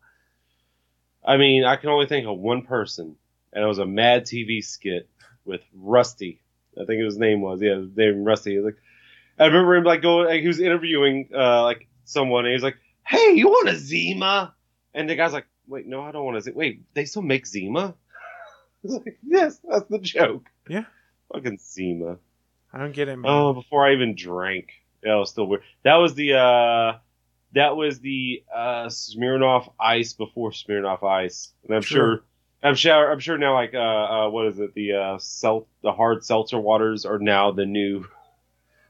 I 1.23 1.37
mean, 1.37 1.63
I 1.63 1.75
can 1.75 1.89
only 1.89 2.07
think 2.07 2.25
of 2.25 2.39
one 2.39 2.63
person, 2.63 3.15
and 3.53 3.63
it 3.63 3.67
was 3.67 3.77
a 3.77 3.85
Mad 3.85 4.23
TV 4.23 4.63
skit 4.63 5.07
with 5.45 5.61
Rusty. 5.75 6.41
I 6.81 6.85
think 6.85 7.03
his 7.03 7.17
name 7.17 7.41
was 7.41 7.61
yeah, 7.61 7.75
his 7.75 7.95
name 7.95 8.23
Rusty. 8.23 8.59
Like, 8.59 8.77
I 9.37 9.45
remember 9.45 9.75
him 9.75 9.83
like 9.83 10.01
going, 10.01 10.27
like, 10.27 10.41
he 10.41 10.47
was 10.47 10.59
interviewing 10.59 11.29
uh, 11.35 11.63
like 11.63 11.87
someone, 12.05 12.45
and 12.45 12.51
he 12.51 12.55
was 12.55 12.63
like, 12.63 12.77
"Hey, 13.05 13.33
you 13.33 13.49
want 13.49 13.69
a 13.69 13.75
Zima?" 13.75 14.55
And 14.95 15.09
the 15.09 15.15
guy's 15.15 15.33
like, 15.33 15.45
"Wait, 15.67 15.85
no, 15.85 16.01
I 16.01 16.11
don't 16.11 16.25
want 16.25 16.41
to. 16.43 16.51
Wait, 16.53 16.85
they 16.95 17.05
still 17.05 17.21
make 17.21 17.45
Zima?" 17.45 17.95
Like, 18.83 19.19
"Yes, 19.21 19.59
that's 19.63 19.85
the 19.89 19.99
joke." 19.99 20.49
Yeah. 20.67 20.85
Fucking 21.33 21.59
Zima. 21.59 22.17
I 22.73 22.77
don't 22.77 22.93
get 22.93 23.09
it, 23.09 23.17
man. 23.17 23.29
Oh, 23.29 23.53
before 23.53 23.85
I 23.85 23.93
even 23.93 24.15
drank, 24.15 24.69
that 25.03 25.13
was 25.15 25.29
still 25.29 25.45
weird. 25.45 25.63
That 25.83 25.95
was 25.95 26.13
the 26.13 26.33
uh, 26.33 26.97
that 27.53 27.75
was 27.75 27.99
the 27.99 28.43
uh, 28.53 28.85
Smirnoff 28.85 29.71
Ice 29.79 30.13
before 30.13 30.51
Smirnoff 30.51 31.03
Ice, 31.03 31.51
and 31.65 31.75
I'm 31.75 31.81
True. 31.81 31.97
sure, 31.97 32.23
I'm 32.63 32.75
sure, 32.75 33.11
I'm 33.11 33.19
sure 33.19 33.37
now. 33.37 33.53
Like, 33.53 33.73
uh, 33.73 33.77
uh 33.77 34.29
what 34.29 34.47
is 34.47 34.59
it? 34.59 34.73
The 34.73 34.93
uh, 34.93 35.17
sel- 35.17 35.67
the 35.83 35.91
hard 35.91 36.23
seltzer 36.23 36.59
waters 36.59 37.05
are 37.05 37.19
now 37.19 37.51
the 37.51 37.65
new. 37.65 38.05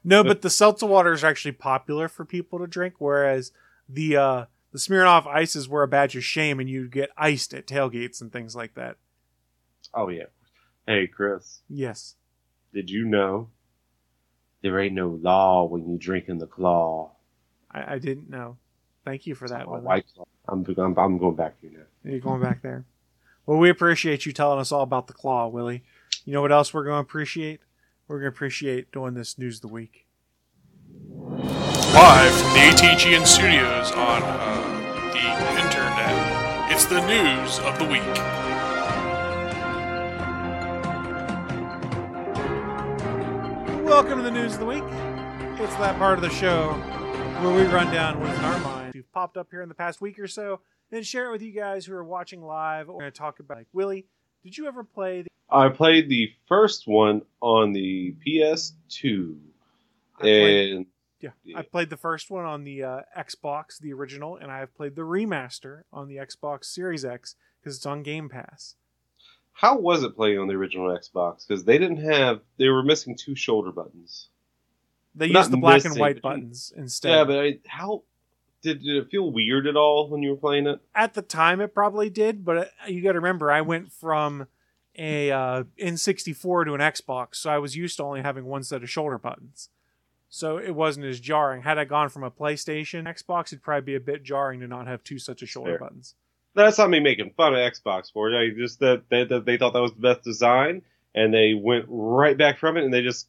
No, 0.04 0.24
but 0.24 0.42
the 0.42 0.50
seltzer 0.50 0.86
waters 0.86 1.22
are 1.22 1.28
actually 1.28 1.52
popular 1.52 2.08
for 2.08 2.24
people 2.24 2.58
to 2.58 2.66
drink, 2.66 2.94
whereas 2.98 3.52
the 3.88 4.16
uh, 4.16 4.44
the 4.72 4.78
Smirnoff 4.78 5.26
ices 5.26 5.68
were 5.68 5.82
a 5.82 5.88
badge 5.88 6.16
of 6.16 6.24
shame, 6.24 6.60
and 6.60 6.68
you 6.68 6.88
get 6.88 7.10
iced 7.16 7.54
at 7.54 7.66
tailgates 7.66 8.20
and 8.20 8.32
things 8.32 8.56
like 8.56 8.74
that. 8.74 8.96
Oh 9.94 10.08
yeah. 10.08 10.24
Hey 10.86 11.06
Chris, 11.06 11.60
Yes, 11.68 12.16
did 12.72 12.90
you 12.90 13.04
know 13.04 13.48
there 14.62 14.78
ain't 14.78 14.94
no 14.94 15.18
law 15.22 15.64
when 15.64 15.88
you 15.88 15.98
drinking 15.98 16.38
the 16.38 16.46
claw? 16.46 17.12
I, 17.70 17.94
I 17.94 17.98
didn't 17.98 18.30
know. 18.30 18.56
Thank 19.04 19.26
you 19.26 19.34
for 19.34 19.48
that. 19.48 19.66
Oh, 19.66 19.72
Willie. 19.72 19.82
White 19.84 20.04
Claw. 20.14 20.24
I'm, 20.48 20.64
I'm 20.76 20.98
I'm 20.98 21.18
going 21.18 21.36
back 21.36 21.60
to 21.60 21.66
you 21.66 21.78
now. 21.78 22.10
You're 22.10 22.20
going 22.20 22.42
back 22.42 22.62
there. 22.62 22.84
Well, 23.46 23.58
we 23.58 23.70
appreciate 23.70 24.26
you 24.26 24.32
telling 24.32 24.60
us 24.60 24.70
all 24.70 24.82
about 24.82 25.08
the 25.08 25.12
claw, 25.12 25.48
Willie. 25.48 25.82
You 26.24 26.32
know 26.32 26.42
what 26.42 26.52
else 26.52 26.72
we're 26.72 26.84
going 26.84 27.04
to 27.04 27.08
appreciate? 27.08 27.60
We're 28.06 28.20
going 28.20 28.30
to 28.30 28.36
appreciate 28.36 28.92
doing 28.92 29.14
this 29.14 29.38
news 29.38 29.56
of 29.56 29.62
the 29.62 29.68
week. 29.68 30.06
Live 31.94 32.32
from 32.32 32.52
the 32.52 32.60
ATGN 32.70 33.26
studios 33.26 33.90
on 33.92 34.22
uh, 34.24 34.62
the 35.12 35.62
internet, 35.62 36.72
it's 36.72 36.86
the 36.86 37.04
news 37.06 37.58
of 37.60 37.78
the 37.78 37.84
week. 37.84 38.41
Welcome 44.02 44.18
to 44.18 44.24
the 44.24 44.32
news 44.32 44.54
of 44.54 44.58
the 44.58 44.66
week. 44.66 44.82
It's 45.62 45.76
that 45.76 45.96
part 45.96 46.18
of 46.18 46.22
the 46.22 46.28
show 46.30 46.72
where 47.40 47.54
we 47.54 47.62
run 47.72 47.94
down 47.94 48.18
what's 48.18 48.36
in 48.36 48.44
our 48.44 48.58
mind. 48.58 48.94
We've 48.94 49.10
popped 49.12 49.36
up 49.36 49.46
here 49.52 49.62
in 49.62 49.68
the 49.68 49.76
past 49.76 50.00
week 50.00 50.18
or 50.18 50.26
so, 50.26 50.58
and 50.90 51.06
share 51.06 51.28
it 51.28 51.30
with 51.30 51.40
you 51.40 51.52
guys 51.52 51.86
who 51.86 51.94
are 51.94 52.02
watching 52.02 52.42
live. 52.42 52.88
We're 52.88 52.94
going 52.98 53.12
to 53.12 53.16
talk 53.16 53.38
about 53.38 53.58
like 53.58 53.68
Willie. 53.72 54.06
Did 54.42 54.58
you 54.58 54.66
ever 54.66 54.82
play? 54.82 55.22
The, 55.22 55.28
I 55.48 55.68
played 55.68 56.08
the 56.08 56.32
first 56.48 56.88
one 56.88 57.22
on 57.40 57.72
the 57.74 58.16
PS2, 58.26 59.36
I 60.18 60.20
played- 60.20 60.72
and 60.74 60.86
yeah, 61.20 61.30
Yeah. 61.44 61.58
I 61.60 61.62
played 61.62 61.88
the 61.88 61.96
first 61.96 62.28
one 62.28 62.44
on 62.44 62.64
the 62.64 62.82
uh, 62.82 63.00
Xbox, 63.16 63.78
the 63.78 63.92
original, 63.92 64.34
and 64.36 64.50
I 64.50 64.58
have 64.58 64.74
played 64.74 64.96
the 64.96 65.02
remaster 65.02 65.82
on 65.92 66.08
the 66.08 66.16
Xbox 66.16 66.64
Series 66.64 67.04
X 67.04 67.36
because 67.60 67.76
it's 67.76 67.86
on 67.86 68.02
Game 68.02 68.28
Pass. 68.28 68.74
How 69.52 69.78
was 69.78 70.02
it 70.02 70.16
playing 70.16 70.38
on 70.38 70.48
the 70.48 70.54
original 70.54 70.88
Xbox? 70.88 71.46
Because 71.46 71.64
they 71.64 71.78
didn't 71.78 71.98
have, 71.98 72.40
they 72.56 72.68
were 72.68 72.82
missing 72.82 73.16
two 73.16 73.34
shoulder 73.34 73.70
buttons. 73.70 74.28
They 75.14 75.28
Not 75.28 75.40
use 75.40 75.48
the 75.50 75.56
black 75.58 75.84
and 75.84 75.98
white 75.98 76.22
buttons 76.22 76.72
instead. 76.76 77.10
Yeah, 77.10 77.24
but 77.24 77.38
I, 77.38 77.58
how 77.66 78.02
did, 78.62 78.82
did 78.82 78.96
it 78.96 79.10
feel 79.10 79.30
weird 79.30 79.66
at 79.66 79.76
all 79.76 80.08
when 80.08 80.22
you 80.22 80.30
were 80.30 80.36
playing 80.36 80.66
it? 80.66 80.80
at 80.94 81.14
the 81.14 81.22
time 81.22 81.60
it 81.60 81.74
probably 81.74 82.08
did 82.08 82.44
but 82.44 82.56
uh, 82.56 82.64
you 82.86 83.02
got 83.02 83.12
to 83.12 83.18
remember 83.18 83.50
i 83.50 83.60
went 83.60 83.92
from 83.92 84.46
a 84.96 85.30
uh, 85.30 85.64
n64 85.80 86.66
to 86.66 86.74
an 86.74 86.80
xbox 86.80 87.36
so 87.36 87.50
i 87.50 87.58
was 87.58 87.76
used 87.76 87.96
to 87.96 88.02
only 88.02 88.22
having 88.22 88.44
one 88.44 88.62
set 88.62 88.82
of 88.82 88.88
shoulder 88.88 89.18
buttons 89.18 89.68
so 90.28 90.56
it 90.58 90.74
wasn't 90.74 91.04
as 91.04 91.20
jarring 91.20 91.62
had 91.62 91.78
i 91.78 91.84
gone 91.84 92.08
from 92.08 92.22
a 92.22 92.30
playstation 92.30 93.04
xbox 93.04 93.46
it'd 93.46 93.62
probably 93.62 93.82
be 93.82 93.94
a 93.94 94.00
bit 94.00 94.22
jarring 94.22 94.60
to 94.60 94.66
not 94.66 94.86
have 94.86 95.02
two 95.02 95.18
sets 95.18 95.42
of 95.42 95.48
shoulder 95.48 95.72
Fair. 95.72 95.78
buttons 95.78 96.14
That's 96.54 96.78
not 96.78 96.90
me 96.90 97.00
making 97.00 97.32
fun 97.36 97.54
of 97.54 97.58
Xbox 97.60 98.12
for 98.12 98.30
it. 98.30 98.36
I 98.38 98.54
just 98.56 98.80
that 98.80 99.04
they, 99.08 99.24
that 99.24 99.44
they 99.46 99.56
thought 99.56 99.72
that 99.72 99.80
was 99.82 99.92
the 99.92 100.00
best 100.00 100.22
design, 100.22 100.82
and 101.14 101.32
they 101.32 101.54
went 101.54 101.86
right 101.88 102.36
back 102.36 102.58
from 102.58 102.76
it, 102.76 102.84
and 102.84 102.92
they 102.92 103.02
just, 103.02 103.26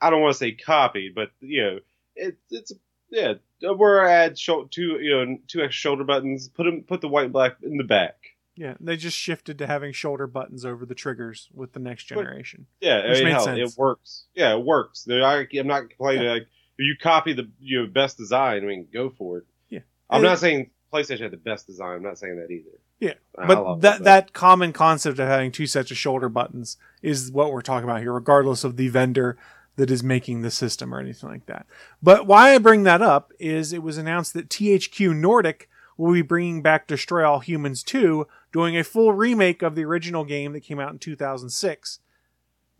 I 0.00 0.10
don't 0.10 0.22
want 0.22 0.32
to 0.34 0.38
say 0.38 0.52
copied, 0.52 1.14
but 1.14 1.30
you 1.40 1.62
know, 1.62 1.78
it, 2.16 2.36
it's 2.50 2.72
yeah, 3.10 3.34
where 3.60 4.06
I 4.06 4.12
add 4.12 4.38
shou- 4.38 4.68
two 4.70 4.98
you 5.00 5.10
know 5.10 5.38
two 5.48 5.60
extra 5.60 5.72
shoulder 5.72 6.04
buttons, 6.04 6.48
put 6.48 6.64
them 6.64 6.82
put 6.86 7.00
the 7.00 7.08
white 7.08 7.24
and 7.24 7.32
black 7.32 7.56
in 7.62 7.76
the 7.78 7.84
back. 7.84 8.16
yeah 8.56 8.74
they 8.80 8.96
just 8.96 9.16
shifted 9.16 9.58
to 9.58 9.66
having 9.66 9.92
shoulder 9.92 10.26
buttons 10.26 10.64
over 10.64 10.84
the 10.84 10.94
triggers 10.94 11.48
with 11.54 11.72
the 11.72 11.78
next 11.80 12.04
generation 12.04 12.66
Yeah, 12.80 12.98
I 12.98 13.12
mean, 13.12 13.24
made 13.24 13.32
hell, 13.32 13.44
sense. 13.44 13.72
it 13.74 13.78
works. 13.78 14.24
Yeah, 14.34 14.54
it 14.56 14.64
works. 14.64 15.06
I, 15.10 15.46
am 15.54 15.66
not 15.66 15.88
complaining. 15.88 16.26
Like, 16.28 16.42
if 16.42 16.84
you 16.84 16.96
copy 17.00 17.32
the 17.34 17.50
you 17.60 17.82
know, 17.82 17.86
best 17.86 18.16
design, 18.18 18.62
I 18.62 18.66
mean, 18.66 18.86
go 18.92 19.10
for 19.10 19.38
it. 19.38 19.44
Yeah. 19.68 19.80
I'm 20.10 20.16
And- 20.16 20.24
not 20.24 20.38
saying 20.38 20.70
PlayStation 20.92 21.22
had 21.22 21.30
the 21.30 21.36
best 21.36 21.66
design. 21.66 21.96
I'm 21.96 22.02
not 22.02 22.18
saying 22.18 22.36
that 22.36 22.50
either. 22.50 22.78
Yeah, 22.98 23.14
but 23.34 23.80
that 23.80 24.04
that 24.04 24.32
common 24.32 24.72
concept 24.72 25.18
of 25.18 25.28
having 25.28 25.52
two 25.52 25.66
sets 25.66 25.90
of 25.90 25.96
shoulder 25.96 26.28
buttons 26.28 26.76
is 27.02 27.30
what 27.30 27.52
we're 27.52 27.62
talking 27.62 27.88
about 27.88 28.00
here, 28.00 28.12
regardless 28.12 28.64
of 28.64 28.76
the 28.76 28.88
vendor 28.88 29.36
that 29.76 29.90
is 29.90 30.02
making 30.02 30.42
the 30.42 30.50
system 30.50 30.92
or 30.92 30.98
anything 30.98 31.30
like 31.30 31.46
that. 31.46 31.66
But 32.02 32.26
why 32.26 32.54
I 32.54 32.58
bring 32.58 32.82
that 32.82 33.02
up 33.02 33.32
is 33.38 33.72
it 33.72 33.82
was 33.82 33.96
announced 33.96 34.34
that 34.34 34.48
THQ 34.48 35.14
Nordic 35.14 35.68
will 35.96 36.12
be 36.12 36.22
bringing 36.22 36.62
back 36.62 36.86
Destroy 36.86 37.28
All 37.28 37.40
Humans 37.40 37.82
2, 37.84 38.26
doing 38.52 38.76
a 38.76 38.82
full 38.82 39.12
remake 39.12 39.62
of 39.62 39.74
the 39.74 39.84
original 39.84 40.24
game 40.24 40.52
that 40.52 40.60
came 40.60 40.80
out 40.80 40.92
in 40.92 40.98
2006. 40.98 42.00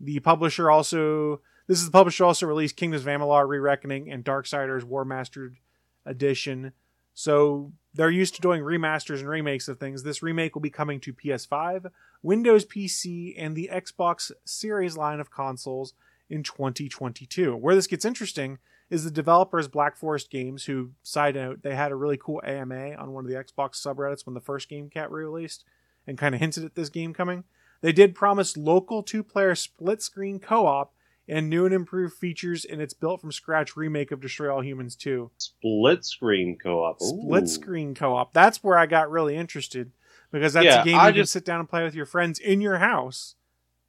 The 0.01 0.19
publisher 0.19 0.69
also 0.71 1.41
this 1.69 1.79
is 1.79 1.85
the 1.85 1.91
publisher 1.91 2.25
also 2.25 2.47
released 2.47 2.75
Kingdoms 2.75 3.03
of 3.03 3.07
Amalur: 3.07 3.47
Re-Reckoning 3.47 4.11
and 4.11 4.25
Darksiders 4.25 4.83
Warmastered 4.83 5.57
Edition. 6.03 6.73
So 7.19 7.73
they're 7.93 8.09
used 8.09 8.35
to 8.35 8.41
doing 8.41 8.61
remasters 8.61 9.19
and 9.19 9.27
remakes 9.27 9.67
of 9.67 9.77
things. 9.77 10.03
This 10.03 10.23
remake 10.23 10.55
will 10.55 10.61
be 10.61 10.69
coming 10.69 11.01
to 11.01 11.11
PS5, 11.11 11.91
Windows 12.23 12.63
PC, 12.63 13.35
and 13.37 13.57
the 13.57 13.69
Xbox 13.73 14.31
Series 14.45 14.95
line 14.95 15.19
of 15.19 15.29
consoles 15.29 15.95
in 16.29 16.43
2022. 16.43 17.57
Where 17.57 17.75
this 17.75 17.87
gets 17.87 18.05
interesting 18.05 18.59
is 18.89 19.03
the 19.03 19.11
developers 19.11 19.67
Black 19.67 19.97
Forest 19.97 20.31
Games, 20.31 20.63
who, 20.63 20.91
side 21.03 21.35
note, 21.35 21.61
they 21.61 21.75
had 21.75 21.91
a 21.91 21.95
really 21.97 22.15
cool 22.15 22.41
AMA 22.45 22.93
on 22.93 23.11
one 23.11 23.25
of 23.25 23.29
the 23.29 23.35
Xbox 23.35 23.85
subreddits 23.85 24.25
when 24.25 24.33
the 24.33 24.39
first 24.39 24.69
game 24.69 24.89
cat 24.89 25.11
released 25.11 25.65
and 26.07 26.17
kind 26.17 26.33
of 26.33 26.39
hinted 26.39 26.63
at 26.63 26.75
this 26.75 26.87
game 26.87 27.13
coming. 27.13 27.43
They 27.81 27.91
did 27.91 28.15
promise 28.15 28.55
local 28.55 29.03
two 29.03 29.23
player 29.23 29.55
split 29.55 30.01
screen 30.01 30.39
co 30.39 30.67
op 30.67 30.93
and 31.29 31.49
new 31.49 31.65
and 31.65 31.73
improved 31.73 32.15
features 32.15 32.65
in 32.65 32.81
its 32.81 32.93
built 32.93 33.21
from 33.21 33.31
scratch 33.31 33.75
remake 33.77 34.11
of 34.11 34.19
Destroy 34.21 34.53
All 34.53 34.61
Humans 34.63 34.95
2 34.95 35.31
Split 35.37 36.03
screen 36.05 36.57
co-op. 36.61 36.99
split 36.99 37.47
screen 37.47 37.93
co-op. 37.95 38.33
That's 38.33 38.63
where 38.63 38.77
I 38.77 38.85
got 38.85 39.09
really 39.11 39.35
interested 39.35 39.91
because 40.31 40.53
that's 40.53 40.65
Yeah, 40.65 40.81
a 40.81 40.85
game 40.85 40.97
I 40.97 41.07
you 41.07 41.13
can 41.13 41.21
just- 41.23 41.33
sit 41.33 41.45
down 41.45 41.59
and 41.59 41.69
play 41.69 41.83
with 41.83 41.95
your 41.95 42.05
friends 42.05 42.39
in 42.39 42.61
your 42.61 42.77
house. 42.79 43.35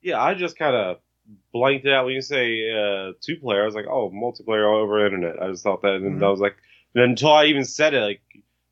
Yeah, 0.03 0.23
I 0.23 0.35
just 0.35 0.59
kind 0.59 0.75
of 0.77 0.99
blanked 1.53 1.87
it 1.87 1.93
out 1.93 2.07
when 2.07 2.15
you 2.15 2.23
say 2.23 2.71
uh, 2.71 3.13
two 3.21 3.37
player. 3.37 3.63
I 3.63 3.67
was 3.67 3.75
like, 3.75 3.87
oh, 3.87 4.11
multiplayer 4.11 4.69
all 4.69 4.83
over 4.83 5.05
internet. 5.05 5.43
I 5.43 5.49
just 5.51 5.63
thought 5.63 5.83
that, 5.83 5.95
and 5.97 6.21
Mhm. 6.21 6.25
I 6.25 6.29
was 6.31 6.41
like, 6.41 6.57
and 6.95 7.05
until 7.05 7.33
I 7.33 7.45
even 7.47 7.65
said 7.65 7.95
it, 7.95 8.01
like 8.01 8.21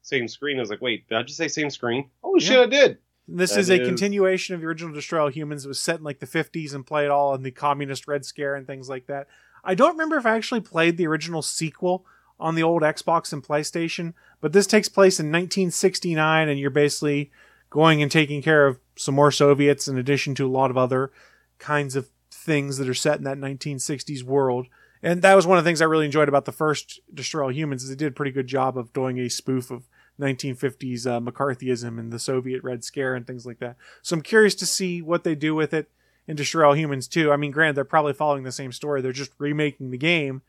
same 0.02 0.26
screen, 0.26 0.56
I 0.56 0.60
was 0.60 0.70
like, 0.70 0.80
wait, 0.80 1.08
did 1.08 1.18
I 1.18 1.22
just 1.22 1.36
say 1.36 1.48
same 1.48 1.70
screen? 1.70 2.10
Oh 2.24 2.36
Yeah. 2.38 2.48
shit, 2.48 2.58
I 2.58 2.66
did. 2.66 2.98
This 3.28 3.52
That 3.52 3.60
is 3.60 3.70
a 3.70 3.80
is- 3.80 3.86
continuation 3.86 4.54
of 4.54 4.62
the 4.62 4.66
original 4.66 4.92
Destroy 4.94 5.20
All 5.22 5.28
Humans. 5.28 5.64
It 5.64 5.68
was 5.68 5.78
set 5.78 5.98
in 5.98 6.04
like 6.04 6.18
the 6.20 6.26
50s 6.26 6.74
and 6.74 6.86
played 6.86 7.10
all 7.10 7.34
in 7.34 7.42
the 7.42 7.50
communist 7.50 8.08
Red 8.08 8.24
Scare 8.24 8.54
and 8.54 8.66
things 8.66 8.88
like 8.88 9.06
that. 9.06 9.28
I 9.62 9.74
don't 9.74 9.92
remember 9.92 10.16
if 10.16 10.24
I 10.26 10.36
actually 10.36 10.60
played 10.62 10.96
the 10.96 11.06
original 11.06 11.42
sequel 11.42 12.06
on 12.40 12.54
the 12.54 12.62
old 12.62 12.82
Xbox 12.82 13.32
and 13.32 13.42
PlayStation, 13.44 14.14
but 14.40 14.52
this 14.52 14.66
takes 14.66 14.88
place 14.88 15.18
in 15.20 15.26
1969, 15.26 16.48
and 16.48 16.58
you're 16.58 16.70
basically 16.70 17.30
going 17.68 18.00
and 18.00 18.10
taking 18.10 18.40
care 18.40 18.66
of 18.66 18.78
some 18.96 19.14
more 19.14 19.30
Soviets 19.32 19.88
in 19.88 19.98
addition 19.98 20.34
to 20.36 20.46
a 20.46 20.48
lot 20.48 20.70
of 20.70 20.78
other 20.78 21.10
kinds 21.58 21.96
of 21.96 22.08
things 22.30 22.78
that 22.78 22.88
are 22.88 22.94
set 22.94 23.18
in 23.18 23.24
that 23.24 23.36
1960s 23.38 24.22
world. 24.22 24.68
And 25.02 25.20
that 25.22 25.34
was 25.34 25.46
one 25.46 25.58
of 25.58 25.64
the 25.64 25.68
things 25.68 25.82
I 25.82 25.86
really 25.86 26.06
enjoyed 26.06 26.28
about 26.28 26.44
the 26.44 26.52
first 26.52 27.00
Destroy 27.12 27.44
All 27.44 27.52
Humans 27.52 27.82
is 27.82 27.90
they 27.90 27.96
did 27.96 28.12
a 28.12 28.14
pretty 28.14 28.32
good 28.32 28.46
job 28.46 28.78
of 28.78 28.92
doing 28.92 29.18
a 29.18 29.28
spoof 29.28 29.70
of 29.70 29.88
1950s 30.20 31.06
uh, 31.06 31.20
McCarthyism 31.20 31.98
and 31.98 32.12
the 32.12 32.18
Soviet 32.18 32.62
Red 32.62 32.84
Scare 32.84 33.14
and 33.14 33.26
things 33.26 33.46
like 33.46 33.58
that. 33.58 33.76
So 34.02 34.16
I'm 34.16 34.22
curious 34.22 34.54
to 34.56 34.66
see 34.66 35.00
what 35.00 35.24
they 35.24 35.34
do 35.34 35.54
with 35.54 35.72
it 35.72 35.90
in 36.26 36.36
Destroy 36.36 36.66
All 36.66 36.74
Humans 36.74 37.08
too. 37.08 37.32
I 37.32 37.36
mean, 37.36 37.50
granted, 37.50 37.76
they're 37.76 37.84
probably 37.84 38.12
following 38.12 38.42
the 38.42 38.52
same 38.52 38.72
story. 38.72 39.00
They're 39.00 39.12
just 39.12 39.32
remaking 39.38 39.90
the 39.90 39.98
game. 39.98 40.42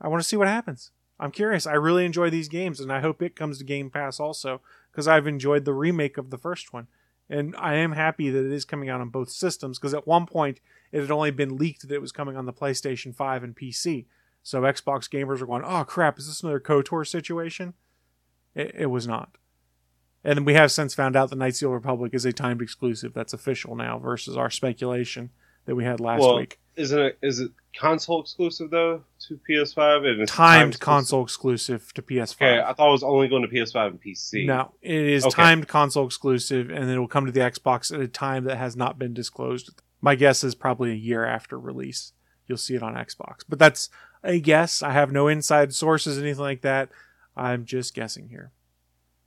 I 0.00 0.08
want 0.08 0.22
to 0.22 0.28
see 0.28 0.36
what 0.36 0.48
happens. 0.48 0.90
I'm 1.18 1.30
curious. 1.30 1.66
I 1.66 1.74
really 1.74 2.04
enjoy 2.04 2.28
these 2.28 2.48
games, 2.48 2.80
and 2.80 2.92
I 2.92 3.00
hope 3.00 3.22
it 3.22 3.36
comes 3.36 3.58
to 3.58 3.64
Game 3.64 3.88
Pass 3.88 4.20
also 4.20 4.60
because 4.90 5.08
I've 5.08 5.26
enjoyed 5.26 5.64
the 5.64 5.72
remake 5.72 6.18
of 6.18 6.30
the 6.30 6.38
first 6.38 6.72
one. 6.72 6.88
And 7.28 7.54
I 7.58 7.74
am 7.74 7.92
happy 7.92 8.30
that 8.30 8.46
it 8.46 8.52
is 8.52 8.64
coming 8.64 8.88
out 8.88 9.00
on 9.00 9.08
both 9.08 9.30
systems 9.30 9.78
because 9.78 9.94
at 9.94 10.06
one 10.06 10.26
point 10.26 10.60
it 10.92 11.00
had 11.00 11.10
only 11.10 11.30
been 11.30 11.56
leaked 11.56 11.88
that 11.88 11.94
it 11.94 12.00
was 12.00 12.12
coming 12.12 12.36
on 12.36 12.46
the 12.46 12.52
PlayStation 12.52 13.14
5 13.14 13.42
and 13.42 13.56
PC. 13.56 14.06
So 14.42 14.62
Xbox 14.62 15.10
gamers 15.10 15.40
are 15.40 15.46
going, 15.46 15.64
oh 15.64 15.84
crap, 15.84 16.18
is 16.18 16.28
this 16.28 16.42
another 16.42 16.60
KOTOR 16.60 17.06
situation? 17.06 17.74
It, 18.56 18.74
it 18.74 18.86
was 18.86 19.06
not. 19.06 19.36
And 20.24 20.44
we 20.44 20.54
have 20.54 20.72
since 20.72 20.92
found 20.94 21.14
out 21.14 21.30
that 21.30 21.36
Knights 21.36 21.58
of 21.58 21.60
the 21.60 21.66
Old 21.66 21.74
Republic 21.76 22.12
is 22.12 22.24
a 22.24 22.32
timed 22.32 22.60
exclusive. 22.60 23.14
That's 23.14 23.32
official 23.32 23.76
now 23.76 23.98
versus 24.00 24.36
our 24.36 24.50
speculation 24.50 25.30
that 25.66 25.76
we 25.76 25.84
had 25.84 26.00
last 26.00 26.20
Well, 26.20 26.36
week. 26.38 26.58
Isn't 26.74 26.98
it? 26.98 27.18
Is 27.22 27.38
it 27.40 27.52
console 27.78 28.20
exclusive 28.22 28.70
though 28.70 29.02
to 29.28 29.38
PS5? 29.48 30.04
And 30.10 30.22
it's 30.22 30.32
Timed 30.32 30.80
console 30.80 31.22
exclusive 31.22 31.92
to 31.94 32.02
PS5. 32.02 32.34
Okay, 32.34 32.60
I 32.60 32.72
thought 32.72 32.88
it 32.88 32.92
was 32.92 33.02
only 33.02 33.28
going 33.28 33.42
to 33.42 33.48
PS5 33.48 33.86
and 33.86 34.02
PC. 34.02 34.46
No, 34.46 34.72
it 34.82 34.94
is 34.94 35.24
Okay. 35.24 35.34
timed 35.42 35.68
console 35.68 36.06
exclusive, 36.06 36.70
and 36.70 36.90
it 36.90 36.98
will 36.98 37.08
come 37.08 37.24
to 37.26 37.32
the 37.32 37.40
Xbox 37.40 37.94
at 37.94 38.00
a 38.00 38.08
time 38.08 38.44
that 38.44 38.56
has 38.56 38.76
not 38.76 38.98
been 38.98 39.14
disclosed. 39.14 39.80
My 40.00 40.14
guess 40.16 40.42
is 40.44 40.54
probably 40.54 40.90
a 40.90 40.96
year 40.96 41.24
after 41.24 41.58
release. 41.58 42.12
You'll 42.46 42.58
see 42.58 42.74
it 42.74 42.82
on 42.82 42.94
Xbox, 42.94 43.38
but 43.48 43.58
that's 43.58 43.88
a 44.22 44.38
guess. 44.38 44.82
I 44.82 44.90
have 44.90 45.12
no 45.12 45.28
inside 45.28 45.72
sources, 45.74 46.18
anything 46.18 46.42
like 46.42 46.60
that. 46.62 46.90
I'm 47.36 47.64
just 47.64 47.94
guessing 47.94 48.28
here. 48.28 48.52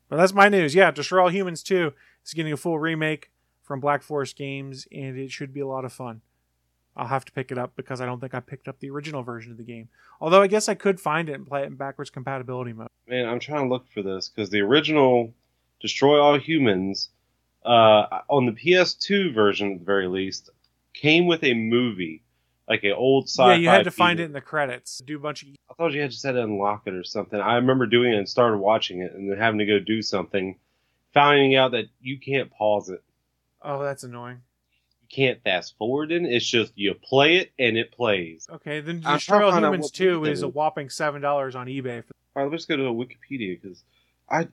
But 0.07 0.17
that's 0.17 0.33
my 0.33 0.49
news. 0.49 0.73
Yeah, 0.73 0.91
Destroy 0.91 1.21
All 1.21 1.29
Humans 1.29 1.63
2 1.63 1.93
is 2.25 2.33
getting 2.33 2.53
a 2.53 2.57
full 2.57 2.79
remake 2.79 3.31
from 3.61 3.79
Black 3.79 4.01
Forest 4.01 4.35
Games, 4.35 4.87
and 4.91 5.17
it 5.17 5.31
should 5.31 5.53
be 5.53 5.59
a 5.59 5.67
lot 5.67 5.85
of 5.85 5.93
fun. 5.93 6.21
I'll 6.95 7.07
have 7.07 7.25
to 7.25 7.31
pick 7.31 7.51
it 7.51 7.57
up 7.57 7.73
because 7.75 8.01
I 8.01 8.05
don't 8.05 8.19
think 8.19 8.33
I 8.33 8.39
picked 8.39 8.67
up 8.67 8.79
the 8.79 8.89
original 8.89 9.21
version 9.21 9.51
of 9.51 9.57
the 9.57 9.63
game. 9.63 9.89
Although 10.19 10.41
I 10.41 10.47
guess 10.47 10.67
I 10.67 10.73
could 10.73 10.99
find 10.99 11.29
it 11.29 11.33
and 11.33 11.47
play 11.47 11.61
it 11.61 11.67
in 11.67 11.75
backwards 11.75 12.09
compatibility 12.09 12.73
mode. 12.73 12.87
Man, 13.07 13.27
I'm 13.27 13.39
trying 13.39 13.63
to 13.65 13.69
look 13.69 13.87
for 13.87 14.01
this 14.01 14.27
because 14.27 14.49
the 14.49 14.61
original 14.61 15.33
Destroy 15.79 16.19
All 16.19 16.37
Humans 16.37 17.09
uh, 17.63 18.21
on 18.27 18.45
the 18.45 18.51
PS2 18.51 19.33
version, 19.33 19.73
at 19.73 19.79
the 19.79 19.85
very 19.85 20.07
least, 20.07 20.49
came 20.93 21.25
with 21.25 21.43
a 21.43 21.53
movie, 21.53 22.23
like 22.69 22.83
an 22.83 22.93
old 22.93 23.27
sci-fi. 23.27 23.53
yeah, 23.53 23.57
you 23.59 23.67
had 23.69 23.83
to 23.85 23.91
find 23.91 24.17
feature. 24.17 24.23
it 24.23 24.27
in 24.27 24.33
the 24.33 24.41
credits. 24.41 24.99
Do 25.05 25.17
a 25.17 25.19
bunch 25.19 25.41
of 25.43 25.49
I 25.69 25.73
thought 25.73 25.91
you 25.93 26.01
had 26.01 26.11
just 26.11 26.23
had 26.23 26.33
to 26.33 26.43
unlock 26.43 26.83
it 26.85 26.93
or 26.93 27.03
something. 27.03 27.39
I 27.39 27.55
remember 27.55 27.87
doing 27.87 28.13
it 28.13 28.17
and 28.17 28.29
started 28.29 28.57
watching 28.57 29.01
it, 29.01 29.11
and 29.13 29.29
then 29.29 29.37
having 29.39 29.57
to 29.59 29.65
go 29.65 29.79
do 29.79 30.01
something, 30.01 30.57
finding 31.13 31.55
out 31.55 31.71
that 31.71 31.85
you 31.99 32.19
can't 32.19 32.51
pause 32.51 32.89
it, 32.89 33.03
Oh, 33.61 33.83
that's 33.83 34.03
annoying. 34.03 34.41
you 35.01 35.07
can't 35.13 35.41
fast 35.43 35.75
forward 35.77 36.11
in. 36.11 36.25
it. 36.25 36.33
It's 36.33 36.45
just 36.47 36.71
you 36.75 36.93
play 36.93 37.37
it 37.37 37.51
and 37.57 37.75
it 37.77 37.91
plays. 37.91 38.47
Okay, 38.49 38.79
then 38.81 38.99
Destroy 39.01 39.45
All 39.45 39.51
Humans 39.51 39.91
2 39.91 40.25
is 40.25 40.43
a 40.43 40.47
whopping 40.47 40.89
seven 40.89 41.21
dollars 41.21 41.55
on 41.55 41.67
eBay. 41.67 42.03
For, 42.05 42.13
All 42.35 42.43
right, 42.43 42.51
let's 42.51 42.65
go 42.65 42.77
to 42.77 42.83
Wikipedia 42.83 43.59
because 43.61 43.83
I 44.29 44.47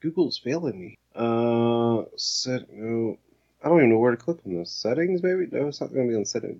Google's 0.00 0.38
failing 0.38 0.78
me. 0.80 0.96
Uh, 1.14 2.04
set 2.16 2.72
no, 2.72 3.16
I 3.62 3.68
don't 3.68 3.78
even 3.78 3.90
know 3.90 3.98
where 3.98 4.10
to 4.12 4.16
click 4.16 4.38
on 4.46 4.54
this. 4.56 4.70
Settings, 4.72 5.22
maybe? 5.22 5.46
No, 5.52 5.68
it's 5.68 5.80
not 5.80 5.92
going 5.92 6.06
to 6.06 6.12
be 6.12 6.16
on 6.16 6.24
setting. 6.24 6.58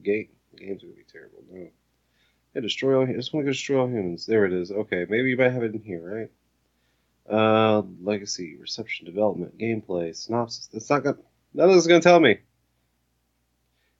Game 0.56 0.68
games 0.68 0.82
to 0.82 0.88
be 0.88 1.04
terrible. 1.10 1.42
No. 1.50 1.68
Yeah, 2.54 2.60
destroy 2.62 2.96
all. 2.96 3.08
I 3.08 3.12
just 3.12 3.32
want 3.32 3.44
to 3.44 3.48
go 3.48 3.52
destroy 3.52 3.80
all 3.80 3.88
humans. 3.88 4.26
There 4.26 4.44
it 4.44 4.52
is. 4.52 4.72
Okay, 4.72 5.06
maybe 5.08 5.30
you 5.30 5.36
might 5.36 5.52
have 5.52 5.62
it 5.62 5.74
in 5.74 5.82
here, 5.82 6.28
right? 7.28 7.32
Uh, 7.32 7.82
legacy, 8.02 8.56
reception, 8.56 9.06
development, 9.06 9.56
gameplay, 9.56 10.14
synopsis. 10.16 10.68
That's 10.72 10.90
not 10.90 11.04
gonna. 11.04 11.18
None 11.54 11.68
of 11.68 11.74
this 11.74 11.84
is 11.84 11.88
gonna 11.88 12.00
tell 12.00 12.18
me. 12.20 12.38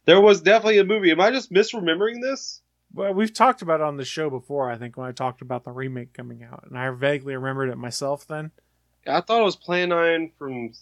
There 0.04 0.20
was 0.20 0.40
definitely 0.40 0.78
a 0.78 0.84
movie. 0.84 1.12
Am 1.12 1.20
I 1.20 1.30
just 1.30 1.52
misremembering 1.52 2.20
this? 2.20 2.62
well, 2.92 3.14
we've 3.14 3.32
talked 3.32 3.62
about 3.62 3.80
it 3.80 3.84
on 3.84 3.96
the 3.96 4.04
show 4.04 4.28
before. 4.30 4.68
I 4.68 4.76
think 4.76 4.96
when 4.96 5.06
I 5.06 5.12
talked 5.12 5.42
about 5.42 5.62
the 5.62 5.70
remake 5.70 6.12
coming 6.12 6.42
out, 6.42 6.64
and 6.68 6.76
I 6.76 6.90
vaguely 6.90 7.36
remembered 7.36 7.70
it 7.70 7.76
myself. 7.78 8.26
Then 8.26 8.50
Yeah, 9.06 9.18
I 9.18 9.20
thought 9.20 9.40
it 9.42 9.44
was 9.44 9.56
Plan 9.56 9.90
9 9.90 10.32
from. 10.36 10.72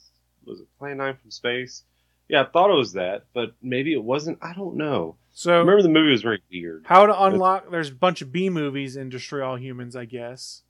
Was 0.46 0.60
it 0.60 0.78
Plan 0.78 0.96
9 0.96 1.16
from 1.20 1.30
space? 1.30 1.82
Yeah, 2.28 2.42
I 2.42 2.44
thought 2.46 2.70
it 2.70 2.76
was 2.78 2.94
that, 2.94 3.26
but 3.34 3.54
maybe 3.60 3.92
it 3.92 4.02
wasn't. 4.02 4.38
I 4.40 4.54
don't 4.54 4.76
know. 4.76 5.16
I 5.38 5.42
so 5.42 5.58
remember 5.60 5.82
the 5.82 5.88
movie 5.88 6.10
was 6.10 6.22
very 6.22 6.42
weird. 6.50 6.84
how 6.86 7.06
to 7.06 7.22
unlock? 7.24 7.70
There's 7.70 7.90
a 7.90 7.94
bunch 7.94 8.22
of 8.22 8.32
B 8.32 8.50
movies 8.50 8.96
in 8.96 9.08
Destroy 9.08 9.44
All 9.46 9.56
Humans. 9.56 9.94
I 9.94 10.04
guess 10.04 10.62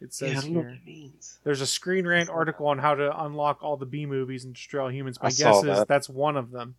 it 0.00 0.14
Yeah, 0.20 0.28
I 0.28 0.32
says 0.34 0.44
don't 0.44 0.52
know 0.54 0.60
what 0.60 0.68
here. 0.70 0.80
means. 0.86 1.38
There's 1.44 1.60
a 1.60 1.66
Screen 1.66 2.06
Rant 2.06 2.30
article 2.30 2.66
on 2.66 2.78
how 2.78 2.94
to 2.94 3.22
unlock 3.24 3.62
all 3.62 3.76
the 3.76 3.86
B 3.86 4.06
movies 4.06 4.44
and 4.44 4.54
Destroy 4.54 4.84
All 4.84 4.90
Humans. 4.90 5.18
My 5.20 5.28
I 5.28 5.30
guess 5.30 5.38
saw 5.38 5.58
is 5.58 5.64
that. 5.78 5.88
that's 5.88 6.08
one 6.08 6.36
of 6.36 6.50
them. 6.52 6.76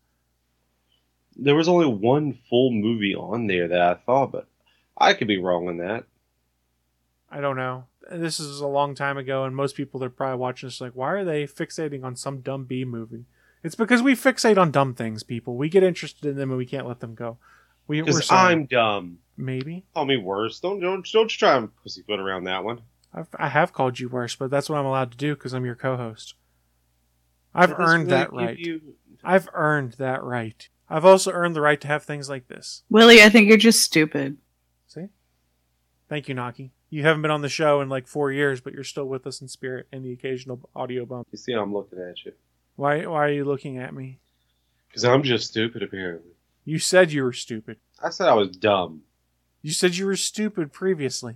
There 1.37 1.55
was 1.55 1.67
only 1.67 1.85
one 1.87 2.39
full 2.49 2.71
movie 2.71 3.13
on 3.13 3.47
there 3.47 3.67
that 3.67 3.81
I 3.81 3.93
thought, 3.95 4.31
but 4.31 4.47
I 4.97 5.13
could 5.13 5.27
be 5.27 5.37
wrong 5.37 5.67
on 5.67 5.77
that. 5.77 6.05
I 7.29 7.41
don't 7.41 7.57
know. 7.57 7.85
This 8.09 8.39
is 8.39 8.59
a 8.59 8.67
long 8.67 8.95
time 8.95 9.17
ago, 9.17 9.43
and 9.43 9.55
most 9.55 9.75
people 9.75 9.99
that 9.99 10.05
are 10.07 10.09
probably 10.11 10.37
watching 10.39 10.67
this 10.67 10.79
like, 10.79 10.93
why 10.93 11.11
are 11.11 11.25
they 11.25 11.43
fixating 11.45 12.03
on 12.03 12.15
some 12.15 12.39
dumb 12.41 12.63
B 12.65 12.85
movie? 12.85 13.25
It's 13.65 13.73
because 13.75 14.03
we 14.03 14.13
fixate 14.13 14.59
on 14.59 14.69
dumb 14.69 14.93
things, 14.93 15.23
people. 15.23 15.57
We 15.57 15.69
get 15.69 15.81
interested 15.81 16.25
in 16.29 16.35
them 16.35 16.51
and 16.51 16.57
we 16.59 16.67
can't 16.67 16.87
let 16.87 16.99
them 16.99 17.15
go. 17.15 17.39
We, 17.87 18.01
we're 18.01 18.05
Because 18.05 18.27
sorry. 18.27 18.53
I'm 18.53 18.65
dumb. 18.65 19.17
maybe 19.37 19.85
Call 19.95 20.05
me 20.05 20.17
worse. 20.17 20.59
Don't 20.59 20.79
don't 20.79 21.03
don't 21.11 21.31
you 21.31 21.37
try 21.37 21.57
and 21.57 21.75
pussyfoot 21.77 22.19
around 22.19 22.43
that 22.43 22.63
one. 22.63 22.81
I've, 23.11 23.27
I 23.39 23.49
have 23.49 23.73
called 23.73 23.99
you 23.99 24.07
worse, 24.07 24.35
but 24.35 24.51
that's 24.51 24.69
what 24.69 24.77
I'm 24.77 24.85
allowed 24.85 25.11
to 25.13 25.17
do 25.17 25.33
because 25.33 25.53
I'm 25.53 25.65
your 25.65 25.75
co-host. 25.75 26.35
I've 27.55 27.69
That 27.69 27.79
earned 27.79 28.11
really 28.11 28.17
that 28.17 28.33
right. 28.33 28.59
you- 28.59 28.81
I've 29.23 29.49
earned 29.53 29.93
that 29.93 30.21
right. 30.23 30.69
I've 30.87 31.05
also 31.05 31.31
earned 31.31 31.55
the 31.55 31.61
right 31.61 31.81
to 31.81 31.87
have 31.87 32.03
things 32.03 32.29
like 32.29 32.47
this. 32.47 32.83
Willie, 32.91 33.23
I 33.23 33.29
think 33.29 33.47
you're 33.47 33.57
just 33.57 33.81
stupid. 33.81 34.37
See? 34.85 35.07
Thank 36.07 36.27
you, 36.27 36.35
Naki. 36.35 36.71
You 36.91 37.01
haven't 37.01 37.23
been 37.23 37.31
on 37.31 37.41
the 37.41 37.49
show 37.49 37.81
in 37.81 37.89
like 37.89 38.07
four 38.07 38.31
years, 38.31 38.61
but 38.61 38.73
you're 38.73 38.83
still 38.83 39.05
with 39.05 39.25
us 39.25 39.41
in 39.41 39.47
spirit 39.47 39.87
and 39.91 40.05
the 40.05 40.11
occasional 40.13 40.69
audio 40.75 41.03
bump. 41.05 41.27
You 41.31 41.39
see, 41.39 41.53
I'm 41.53 41.73
looking 41.73 41.97
at 41.99 42.23
you 42.25 42.33
Why? 42.75 43.05
Why 43.05 43.25
are 43.25 43.31
you 43.31 43.45
looking 43.45 43.77
at 43.77 43.93
me? 43.93 44.19
because 44.89 45.03
I'm 45.03 45.23
just 45.23 45.49
stupid. 45.49 45.83
Apparently, 45.83 46.31
You 46.63 46.79
said 46.79 47.11
you 47.11 47.23
were 47.23 47.33
stupid. 47.33 47.77
I 48.01 48.09
said 48.09 48.27
I 48.29 48.33
was 48.33 48.49
dumb. 48.55 49.01
You 49.61 49.71
said 49.71 49.95
you 49.97 50.05
were 50.05 50.15
stupid 50.15 50.71
previously. 50.71 51.35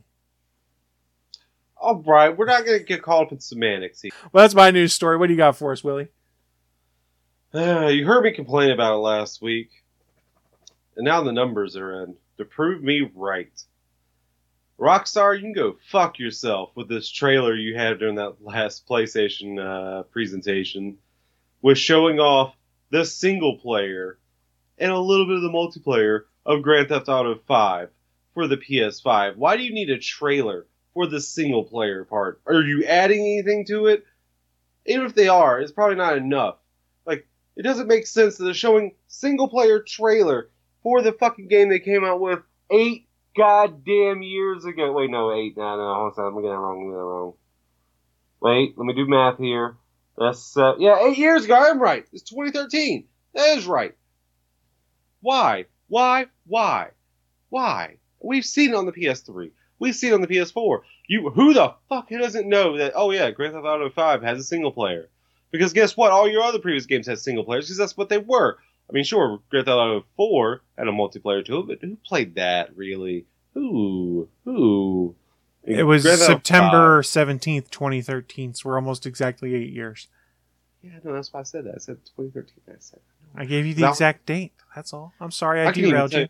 All 1.76 2.02
right, 2.06 2.36
we're 2.38 2.46
not 2.46 2.66
gonna 2.66 2.80
get 2.80 3.02
caught 3.02 3.28
up 3.28 3.32
in 3.32 3.40
semantics 3.40 4.02
here. 4.02 4.12
Well, 4.32 4.44
that's 4.44 4.56
my 4.56 4.72
news 4.72 4.94
story. 4.94 5.18
What 5.18 5.28
do 5.28 5.34
you 5.34 5.38
got 5.38 5.56
for 5.58 5.72
us, 5.72 5.84
Willie? 5.84 6.08
Uh, 7.54 7.88
you 7.92 8.06
heard 8.06 8.24
me 8.24 8.32
complain 8.32 8.72
about 8.72 8.96
it 8.96 9.00
last 9.00 9.42
week, 9.42 9.70
and 10.96 11.06
now 11.06 11.24
the 11.24 11.32
numbers 11.32 11.76
are 11.76 12.04
in 12.04 12.16
to 12.38 12.46
prove 12.46 12.84
me 12.84 13.10
right. 13.14 13.52
Rockstar, 14.80 15.36
you 15.36 15.42
can 15.42 15.52
go 15.54 15.76
fuck 15.92 16.20
yourself 16.20 16.72
with 16.76 16.88
this 16.88 17.10
trailer 17.10 17.54
you 17.54 17.76
had 17.76 18.00
during 18.00 18.16
that 18.16 18.38
last 18.42 18.88
PlayStation 18.88 19.60
uh, 19.60 20.04
presentation, 20.04 20.98
with 21.62 21.78
showing 21.78 22.20
off 22.20 22.56
the 22.92 23.06
single 23.06 23.58
player 23.58 24.18
and 24.78 24.92
a 24.92 24.98
little 25.00 25.26
bit 25.26 25.38
of 25.38 25.42
the 25.42 25.50
multiplayer 25.50 26.22
of 26.46 26.62
Grand 26.62 26.90
Theft 26.90 27.10
Auto 27.10 27.36
5 27.48 27.90
for 28.34 28.48
the 28.48 28.58
PS5. 28.58 29.36
Why 29.36 29.58
do 29.58 29.64
you 29.64 29.74
need 29.74 29.90
a 29.90 30.00
trailer 30.00 30.66
for 30.94 31.08
the 31.08 31.22
single 31.22 31.64
player 31.64 32.06
part? 32.06 32.42
Are 32.46 32.62
you 32.62 32.86
adding 32.86 33.20
anything 33.20 33.66
to 33.66 33.88
it? 33.88 34.06
Even 34.86 35.06
if 35.06 35.14
they 35.14 35.28
are, 35.28 35.60
it's 35.60 35.72
probably 35.72 35.98
not 35.98 36.18
enough. 36.18 36.56
Like, 37.06 37.28
it 37.56 37.64
doesn't 37.64 37.88
make 37.88 38.08
sense 38.08 38.38
that 38.38 38.46
they're 38.46 38.54
showing 38.54 38.96
single 39.08 39.50
player 39.50 39.80
trailer 39.82 40.50
for 40.82 41.02
the 41.02 41.12
fucking 41.12 41.48
game 41.48 41.70
they 41.70 41.80
came 41.80 42.04
out 42.04 42.22
with 42.22 42.40
eight 42.72 43.08
goddamn 43.36 44.22
years 44.22 44.66
ago. 44.66 44.92
Wait, 44.94 45.10
no, 45.10 45.34
eight. 45.34 45.58
No, 45.58 45.78
no, 45.78 45.94
hold 45.94 46.14
on. 46.18 46.26
I'm 46.26 46.34
getting 46.36 46.50
that 46.50 46.58
wrong. 46.58 46.78
I'm 46.78 46.84
getting 46.84 46.92
that 46.92 46.98
wrong. 46.98 47.34
Wait, 48.42 48.78
let 48.78 48.86
me 48.86 48.94
do 48.94 49.08
math 49.08 49.38
here. 49.38 49.76
That's 50.20 50.58
uh, 50.58 50.76
yeah, 50.78 51.08
eight 51.08 51.18
years 51.18 51.46
ago. 51.46 51.56
I'm 51.56 51.82
right. 51.82 52.06
It's 52.12 52.24
2013. 52.24 53.06
That 53.34 53.58
is 53.58 53.66
right. 53.66 53.96
Why? 55.22 55.66
Why? 55.88 56.26
Why? 56.46 56.90
Why? 57.50 57.98
We've 58.22 58.46
seen 58.46 58.72
it 58.72 58.76
on 58.76 58.86
the 58.86 58.92
PS3. 58.92 59.52
We've 59.80 59.96
seen 59.96 60.12
it 60.12 60.16
on 60.16 60.22
the 60.22 60.28
PS4. 60.28 60.82
You, 61.08 61.30
who 61.30 61.54
the 61.54 61.74
fuck 61.88 62.10
who 62.10 62.18
doesn't 62.18 62.50
know 62.50 62.78
that? 62.78 62.94
Oh 62.96 63.12
yeah, 63.12 63.32
Grand 63.32 63.54
Theft 63.54 63.66
Auto 63.66 63.90
5 63.90 64.22
has 64.22 64.40
a 64.40 64.44
single 64.44 64.72
player. 64.72 65.10
Because 65.52 65.72
guess 65.74 65.96
what? 65.96 66.12
All 66.12 66.30
your 66.30 66.44
other 66.44 66.60
previous 66.60 66.86
games 66.86 67.08
had 67.08 67.18
single 67.20 67.46
players 67.46 67.66
because 67.66 67.78
that's 67.78 67.98
what 67.98 68.10
they 68.10 68.18
were. 68.18 68.58
I 68.90 68.94
mean, 68.94 69.06
sure, 69.06 69.40
Grand 69.50 69.68
Theft 69.68 69.76
Auto 69.76 70.06
4 70.18 70.62
had 70.78 70.88
a 70.90 70.92
multiplayer 70.92 71.46
to 71.46 71.60
it, 71.60 71.68
but 71.68 71.80
who 71.82 71.98
played 72.06 72.36
that 72.36 72.76
really? 72.76 73.26
Who? 73.54 74.28
Who? 74.44 75.16
It 75.64 75.84
was 75.84 76.04
Grand 76.04 76.20
Theft 76.20 76.30
Auto 76.32 77.02
September 77.02 77.02
17th, 77.02 77.70
2013. 77.70 78.54
So 78.54 78.70
we're 78.70 78.76
almost 78.78 79.06
exactly 79.06 79.54
eight 79.56 79.72
years. 79.74 80.08
Yeah, 80.82 80.92
no, 81.04 81.14
that's 81.14 81.32
why 81.34 81.42
I 81.42 81.44
said 81.44 81.66
that. 81.66 81.76
I 81.76 81.80
said 81.80 81.98
2013. 82.16 82.54
I 82.70 82.74
said. 82.80 83.00
I 83.36 83.46
gave 83.46 83.66
you 83.66 83.74
the 83.74 83.82
That- 83.82 83.90
exact 83.92 84.26
date. 84.26 84.54
That's 84.76 84.94
all. 84.94 85.14
I'm 85.20 85.32
sorry 85.32 85.60
I, 85.62 85.64
I 85.64 85.66
can't 85.68 85.78
even 85.80 85.90
derailed 85.92 86.14
you. 86.14 86.20
you- 86.22 86.28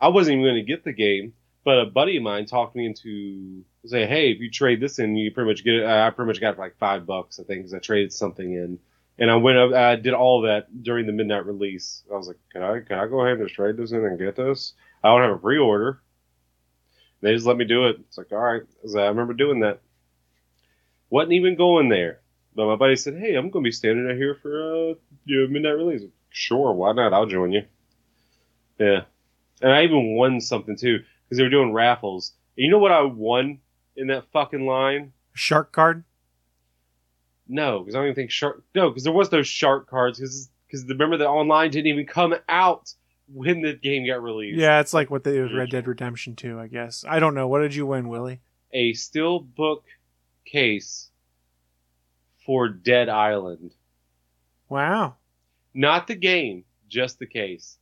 I 0.00 0.08
wasn't 0.08 0.34
even 0.34 0.44
going 0.44 0.54
to 0.54 0.62
get 0.62 0.84
the 0.84 0.92
game, 0.92 1.32
but 1.64 1.80
a 1.80 1.86
buddy 1.86 2.16
of 2.16 2.22
mine 2.22 2.46
talked 2.46 2.76
me 2.76 2.86
into 2.86 3.64
say, 3.84 4.06
"Hey, 4.06 4.30
if 4.30 4.38
you 4.38 4.48
trade 4.50 4.80
this 4.80 4.98
in, 5.00 5.16
you 5.16 5.32
pretty 5.32 5.50
much 5.50 5.64
get 5.64 5.74
it." 5.74 5.84
Uh, 5.84 6.06
I 6.06 6.10
pretty 6.10 6.28
much 6.28 6.40
got 6.40 6.54
for 6.54 6.62
like 6.62 6.76
five 6.78 7.04
bucks, 7.06 7.40
I 7.40 7.42
think, 7.42 7.60
because 7.60 7.74
I 7.74 7.78
traded 7.80 8.12
something 8.12 8.52
in, 8.52 8.78
and 9.18 9.30
I 9.30 9.34
went 9.36 9.58
up. 9.58 9.72
I 9.72 9.96
did 9.96 10.14
all 10.14 10.42
that 10.42 10.84
during 10.84 11.06
the 11.06 11.12
midnight 11.12 11.46
release. 11.46 12.04
I 12.12 12.16
was 12.16 12.28
like, 12.28 12.36
"Can 12.52 12.62
I? 12.62 12.78
Can 12.80 12.98
I 12.98 13.08
go 13.08 13.20
ahead 13.22 13.38
and 13.38 13.46
just 13.48 13.56
trade 13.56 13.76
this 13.76 13.90
in 13.90 14.04
and 14.04 14.16
get 14.18 14.36
this? 14.36 14.74
I 15.02 15.08
don't 15.08 15.22
have 15.22 15.32
a 15.36 15.38
pre-order." 15.38 16.00
They 17.20 17.34
just 17.34 17.46
let 17.46 17.56
me 17.56 17.64
do 17.64 17.86
it. 17.86 17.96
It's 18.00 18.18
like, 18.18 18.32
all 18.32 18.38
right. 18.38 18.62
I 18.96 19.06
remember 19.08 19.34
doing 19.34 19.60
that. 19.60 19.80
wasn't 21.10 21.32
even 21.32 21.56
going 21.56 21.88
there, 21.88 22.20
but 22.54 22.66
my 22.66 22.76
buddy 22.76 22.96
said, 22.96 23.16
"Hey, 23.16 23.34
I'm 23.34 23.50
going 23.50 23.64
to 23.64 23.68
be 23.68 23.72
standing 23.72 24.08
out 24.08 24.16
here 24.16 24.36
for 24.40 24.90
uh, 24.90 24.94
your 25.24 25.48
midnight 25.48 25.76
release." 25.76 26.02
Sure, 26.30 26.72
why 26.72 26.92
not? 26.92 27.12
I'll 27.12 27.26
join 27.26 27.52
you. 27.52 27.62
Yeah. 28.78 29.02
And 29.60 29.72
I 29.72 29.82
even 29.82 30.14
won 30.14 30.40
something 30.40 30.76
too 30.76 31.00
because 31.24 31.38
they 31.38 31.42
were 31.42 31.50
doing 31.50 31.72
raffles. 31.72 32.32
And 32.56 32.64
you 32.64 32.70
know 32.70 32.78
what 32.78 32.92
I 32.92 33.02
won 33.02 33.58
in 33.96 34.08
that 34.08 34.30
fucking 34.32 34.64
line? 34.64 35.12
Shark 35.34 35.72
card? 35.72 36.04
No, 37.48 37.80
because 37.80 37.94
I 37.94 37.98
don't 37.98 38.06
even 38.06 38.14
think 38.14 38.30
shark. 38.30 38.62
No, 38.74 38.90
because 38.90 39.04
there 39.04 39.12
was 39.12 39.32
no 39.32 39.42
shark 39.42 39.88
cards 39.88 40.18
because 40.18 40.48
because 40.66 40.84
remember 40.84 41.16
the 41.16 41.26
online 41.26 41.70
didn't 41.70 41.86
even 41.86 42.06
come 42.06 42.34
out 42.48 42.92
when 43.32 43.62
the 43.62 43.74
game 43.74 44.06
got 44.06 44.22
released. 44.22 44.58
Yeah, 44.58 44.80
it's 44.80 44.94
like 44.94 45.10
what 45.10 45.24
they 45.24 45.32
did 45.32 45.42
with 45.44 45.52
Red 45.52 45.70
Dead 45.70 45.86
Redemption 45.86 46.34
2, 46.36 46.58
I 46.58 46.66
guess. 46.66 47.04
I 47.08 47.18
don't 47.18 47.34
know. 47.34 47.46
What 47.48 47.60
did 47.60 47.74
you 47.74 47.86
win, 47.86 48.08
Willie? 48.08 48.40
A 48.72 48.92
steel 48.94 49.40
book 49.40 49.84
case 50.44 51.10
for 52.44 52.68
Dead 52.68 53.08
Island, 53.08 53.74
Wow. 54.68 55.16
not 55.74 56.06
the 56.06 56.14
game, 56.14 56.64
just 56.88 57.18
the 57.18 57.26
case. 57.26 57.76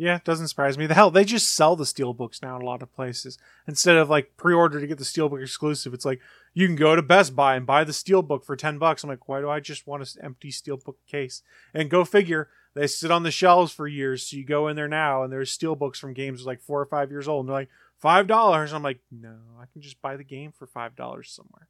Yeah, 0.00 0.16
it 0.16 0.24
doesn't 0.24 0.46
surprise 0.48 0.78
me. 0.78 0.86
The 0.86 0.94
hell, 0.94 1.10
they 1.10 1.24
just 1.24 1.52
sell 1.54 1.74
the 1.74 1.82
steelbooks 1.84 2.40
now 2.40 2.54
in 2.54 2.62
a 2.62 2.64
lot 2.64 2.82
of 2.82 2.94
places. 2.94 3.36
Instead 3.66 3.96
of 3.96 4.08
like 4.08 4.36
pre-order 4.36 4.80
to 4.80 4.86
get 4.86 4.98
the 4.98 5.04
steelbook 5.04 5.42
exclusive, 5.42 5.92
it's 5.92 6.04
like 6.04 6.20
you 6.54 6.66
can 6.68 6.76
go 6.76 6.94
to 6.94 7.02
Best 7.02 7.34
Buy 7.34 7.56
and 7.56 7.66
buy 7.66 7.82
the 7.82 7.90
steelbook 7.92 8.44
for 8.44 8.54
ten 8.54 8.78
bucks. 8.78 9.02
I'm 9.02 9.10
like, 9.10 9.28
why 9.28 9.40
do 9.40 9.50
I 9.50 9.58
just 9.58 9.88
want 9.88 10.02
an 10.14 10.24
empty 10.24 10.50
steelbook 10.52 10.94
case? 11.10 11.42
And 11.74 11.90
go 11.90 12.04
figure, 12.04 12.48
they 12.74 12.86
sit 12.86 13.10
on 13.10 13.22
the 13.22 13.30
shelves 13.30 13.72
for 13.72 13.86
years. 13.86 14.24
So 14.26 14.36
you 14.36 14.44
go 14.44 14.68
in 14.68 14.76
there 14.76 14.88
now, 14.88 15.22
and 15.22 15.32
there's 15.32 15.56
steelbooks 15.56 15.96
from 15.96 16.12
games 16.12 16.46
like 16.46 16.60
four 16.60 16.80
or 16.80 16.86
five 16.86 17.10
years 17.10 17.28
old, 17.28 17.40
and 17.44 17.48
they're 17.48 17.60
like 17.60 17.70
five 17.98 18.26
dollars. 18.26 18.72
I'm 18.72 18.82
like, 18.82 19.00
no, 19.10 19.36
I 19.60 19.64
can 19.72 19.82
just 19.82 20.00
buy 20.00 20.16
the 20.16 20.24
game 20.24 20.52
for 20.52 20.66
five 20.66 20.96
dollars 20.96 21.30
somewhere. 21.30 21.68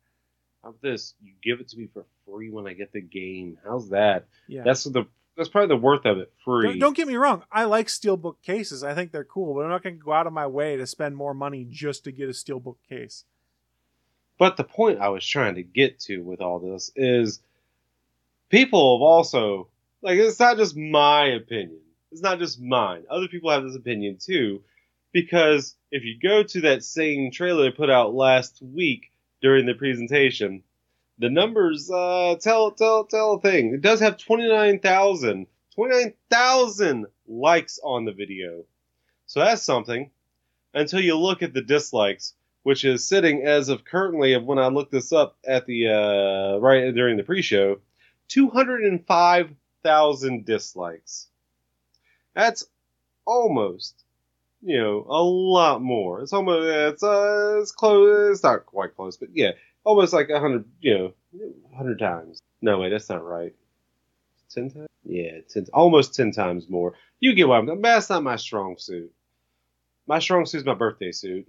How 0.63 0.75
this? 0.83 1.15
You 1.23 1.33
give 1.43 1.61
it 1.61 1.69
to 1.69 1.79
me 1.79 1.89
for 1.93 2.05
free 2.27 2.51
when 2.51 2.67
I 2.67 2.73
get 2.73 2.93
the 2.93 3.01
game. 3.01 3.59
How's 3.65 3.91
that? 3.91 4.27
Yeah. 4.49 4.63
That's 4.65 4.85
the 4.85 5.07
that's 5.37 5.49
probably 5.49 5.69
the 5.69 5.81
worth 5.81 6.05
of 6.05 6.19
it. 6.19 6.33
Free. 6.45 6.67
Don't, 6.67 6.79
don't 6.81 6.97
get 6.97 7.07
me 7.07 7.15
wrong. 7.15 7.45
I 7.51 7.65
like 7.65 7.87
steelbook 7.87 8.43
cases. 8.43 8.83
I 8.83 8.95
think 8.95 9.13
they're 9.13 9.25
cool, 9.25 9.55
but 9.55 9.61
I'm 9.61 9.71
not 9.71 9.85
going 9.85 9.97
to 9.97 10.05
go 10.05 10.13
out 10.13 10.27
of 10.27 10.33
my 10.33 10.49
way 10.49 10.77
to 10.77 10.87
spend 10.87 11.17
more 11.17 11.33
money 11.33 11.65
just 11.71 12.05
to 12.05 12.13
get 12.13 12.29
a 12.29 12.33
steelbook 12.33 12.77
case. 12.89 13.25
But 14.37 14.57
the 14.57 14.65
point 14.65 15.01
I 15.01 15.11
was 15.11 15.25
trying 15.25 15.55
to 15.55 15.63
get 15.63 16.01
to 16.01 16.19
with 16.19 16.41
all 16.41 16.59
this 16.59 16.91
is 16.97 17.41
people 18.49 18.97
have 18.97 19.03
also 19.03 19.69
like 20.03 20.19
it's 20.19 20.41
not 20.41 20.57
just 20.57 20.77
my 20.77 21.27
opinion. 21.27 21.81
It's 22.11 22.23
not 22.23 22.39
just 22.39 22.61
mine. 22.61 23.05
Other 23.11 23.29
people 23.29 23.51
have 23.51 23.65
this 23.65 23.77
opinion 23.77 24.19
too. 24.21 24.63
Because 25.13 25.75
if 25.91 26.05
you 26.05 26.19
go 26.23 26.43
to 26.43 26.61
that 26.63 26.85
same 26.85 27.31
trailer 27.31 27.65
they 27.65 27.71
put 27.71 27.91
out 27.91 28.15
last 28.15 28.61
week 28.61 29.11
during 29.41 29.67
the 29.67 29.75
presentation, 29.75 30.63
the 31.19 31.31
numbers 31.31 31.91
uh, 31.91 32.37
tell 32.41 32.71
tell 32.73 33.05
tell 33.05 33.35
a 33.35 33.41
thing. 33.41 33.75
It 33.75 33.81
does 33.81 34.01
have 34.01 34.19
29,000 34.19 35.47
29,000 35.75 37.07
likes 37.29 37.79
on 37.85 38.05
the 38.05 38.13
video. 38.13 38.65
So 39.27 39.41
that's 39.41 39.63
something. 39.63 40.11
Until 40.75 41.01
you 41.01 41.17
look 41.17 41.43
at 41.43 41.55
the 41.55 41.63
dislikes, 41.63 42.35
which 42.65 42.85
is 42.85 43.07
sitting 43.07 43.45
as 43.45 43.69
of 43.69 43.85
currently 43.85 44.35
of 44.35 44.45
when 44.45 44.59
I 44.59 44.67
looked 44.67 44.91
this 44.91 45.13
up 45.13 45.37
at 45.47 45.67
the 45.67 45.89
uh, 45.89 46.59
right 46.59 46.93
during 46.93 47.17
the 47.17 47.23
pre-show, 47.23 47.79
205,000 49.89 50.45
dislikes. 50.45 51.28
That's 52.34 52.64
almost, 53.24 54.05
you 54.62 54.78
know, 54.78 55.07
a 55.09 55.22
lot 55.22 55.82
more. 55.82 56.20
It's 56.20 56.32
almost 56.32 56.66
it's 56.66 57.03
uh 57.03 57.59
it's 57.61 57.72
close. 57.72 58.32
It's 58.36 58.43
not 58.43 58.66
quite 58.66 58.95
close, 58.95 59.16
but 59.16 59.30
yeah, 59.32 59.53
almost 59.84 60.12
like 60.12 60.28
a 60.30 60.39
hundred, 60.41 60.66
you 60.80 60.99
know, 60.99 61.12
hundred 61.76 61.99
times. 61.99 62.43
No, 62.61 62.78
wait, 62.78 62.91
that's 62.91 63.09
not 63.09 63.24
right. 63.24 63.55
Ten 64.51 64.70
times? 64.70 64.89
Yeah, 65.05 65.41
ten, 65.49 65.66
almost 65.72 66.14
ten 66.14 66.32
times 66.32 66.68
more. 66.68 66.95
You 67.20 67.34
get 67.34 67.49
what 67.49 67.59
I'm. 67.59 67.82
That's 67.82 68.11
not 68.11 68.22
my 68.22 68.36
strong 68.36 68.76
suit. 68.78 69.12
My 70.07 70.20
strong 70.20 70.47
suit's 70.47 70.64
my 70.64 70.74
birthday 70.74 71.12
suit. 71.12 71.47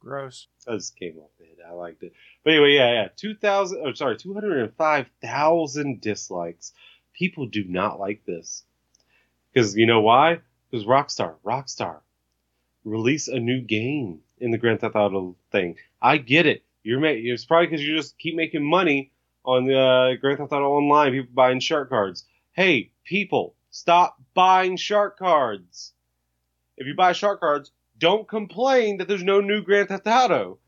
Gross. 0.00 0.46
That 0.66 0.76
just 0.78 0.96
came 0.96 1.18
off 1.18 1.30
the 1.38 1.44
head. 1.44 1.56
I 1.68 1.72
liked 1.72 2.02
it. 2.02 2.14
But 2.42 2.54
anyway, 2.54 2.72
yeah, 2.72 2.92
yeah. 2.92 3.08
2,000, 3.16 3.82
oh, 3.84 3.92
sorry, 3.92 4.16
205,000 4.16 6.00
dislikes. 6.00 6.72
People 7.20 7.44
do 7.44 7.64
not 7.64 8.00
like 8.00 8.24
this. 8.24 8.64
Because 9.52 9.76
you 9.76 9.84
know 9.84 10.00
why? 10.00 10.38
Because 10.70 10.86
Rockstar, 10.86 11.34
Rockstar, 11.44 11.98
release 12.82 13.28
a 13.28 13.38
new 13.38 13.60
game 13.60 14.20
in 14.38 14.52
the 14.52 14.56
Grand 14.56 14.80
Theft 14.80 14.96
Auto 14.96 15.36
thing. 15.52 15.76
I 16.00 16.16
get 16.16 16.46
it. 16.46 16.64
You're 16.82 17.04
It's 17.04 17.44
probably 17.44 17.66
because 17.66 17.86
you 17.86 17.94
just 17.94 18.18
keep 18.18 18.36
making 18.36 18.64
money 18.64 19.10
on 19.44 19.66
the 19.66 19.78
uh, 19.78 20.16
Grand 20.18 20.38
Theft 20.38 20.50
Auto 20.50 20.70
Online, 20.70 21.12
people 21.12 21.34
buying 21.34 21.60
shark 21.60 21.90
cards. 21.90 22.24
Hey, 22.52 22.90
people, 23.04 23.54
stop 23.70 24.16
buying 24.32 24.78
shark 24.78 25.18
cards. 25.18 25.92
If 26.78 26.86
you 26.86 26.94
buy 26.94 27.12
shark 27.12 27.40
cards, 27.40 27.70
don't 27.98 28.26
complain 28.26 28.96
that 28.96 29.08
there's 29.08 29.22
no 29.22 29.42
new 29.42 29.60
Grand 29.60 29.88
Theft 29.88 30.06
Auto 30.06 30.58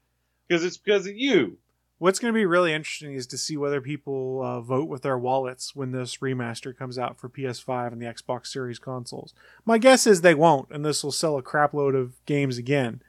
because 0.46 0.66
it's 0.66 0.76
because 0.76 1.06
of 1.06 1.16
you. 1.16 1.56
What's 2.02 2.18
going 2.18 2.34
to 2.34 2.36
be 2.36 2.46
really 2.46 2.72
interesting 2.72 3.14
is 3.14 3.28
to 3.28 3.38
see 3.38 3.56
whether 3.56 3.80
people 3.80 4.42
uh, 4.42 4.60
vote 4.60 4.88
with 4.88 5.02
their 5.02 5.16
wallets 5.16 5.76
when 5.76 5.92
this 5.92 6.16
remaster 6.16 6.76
comes 6.76 6.98
out 6.98 7.16
for 7.16 7.28
PS5 7.28 7.92
and 7.92 8.02
the 8.02 8.06
Xbox 8.06 8.48
Series 8.48 8.80
consoles. 8.80 9.32
My 9.64 9.78
guess 9.78 10.04
is 10.04 10.20
they 10.20 10.34
won't, 10.34 10.68
and 10.72 10.84
this 10.84 11.04
will 11.04 11.12
sell 11.12 11.38
a 11.38 11.44
crapload 11.44 11.94
of 11.94 12.14
games 12.26 12.58
again. 12.58 13.02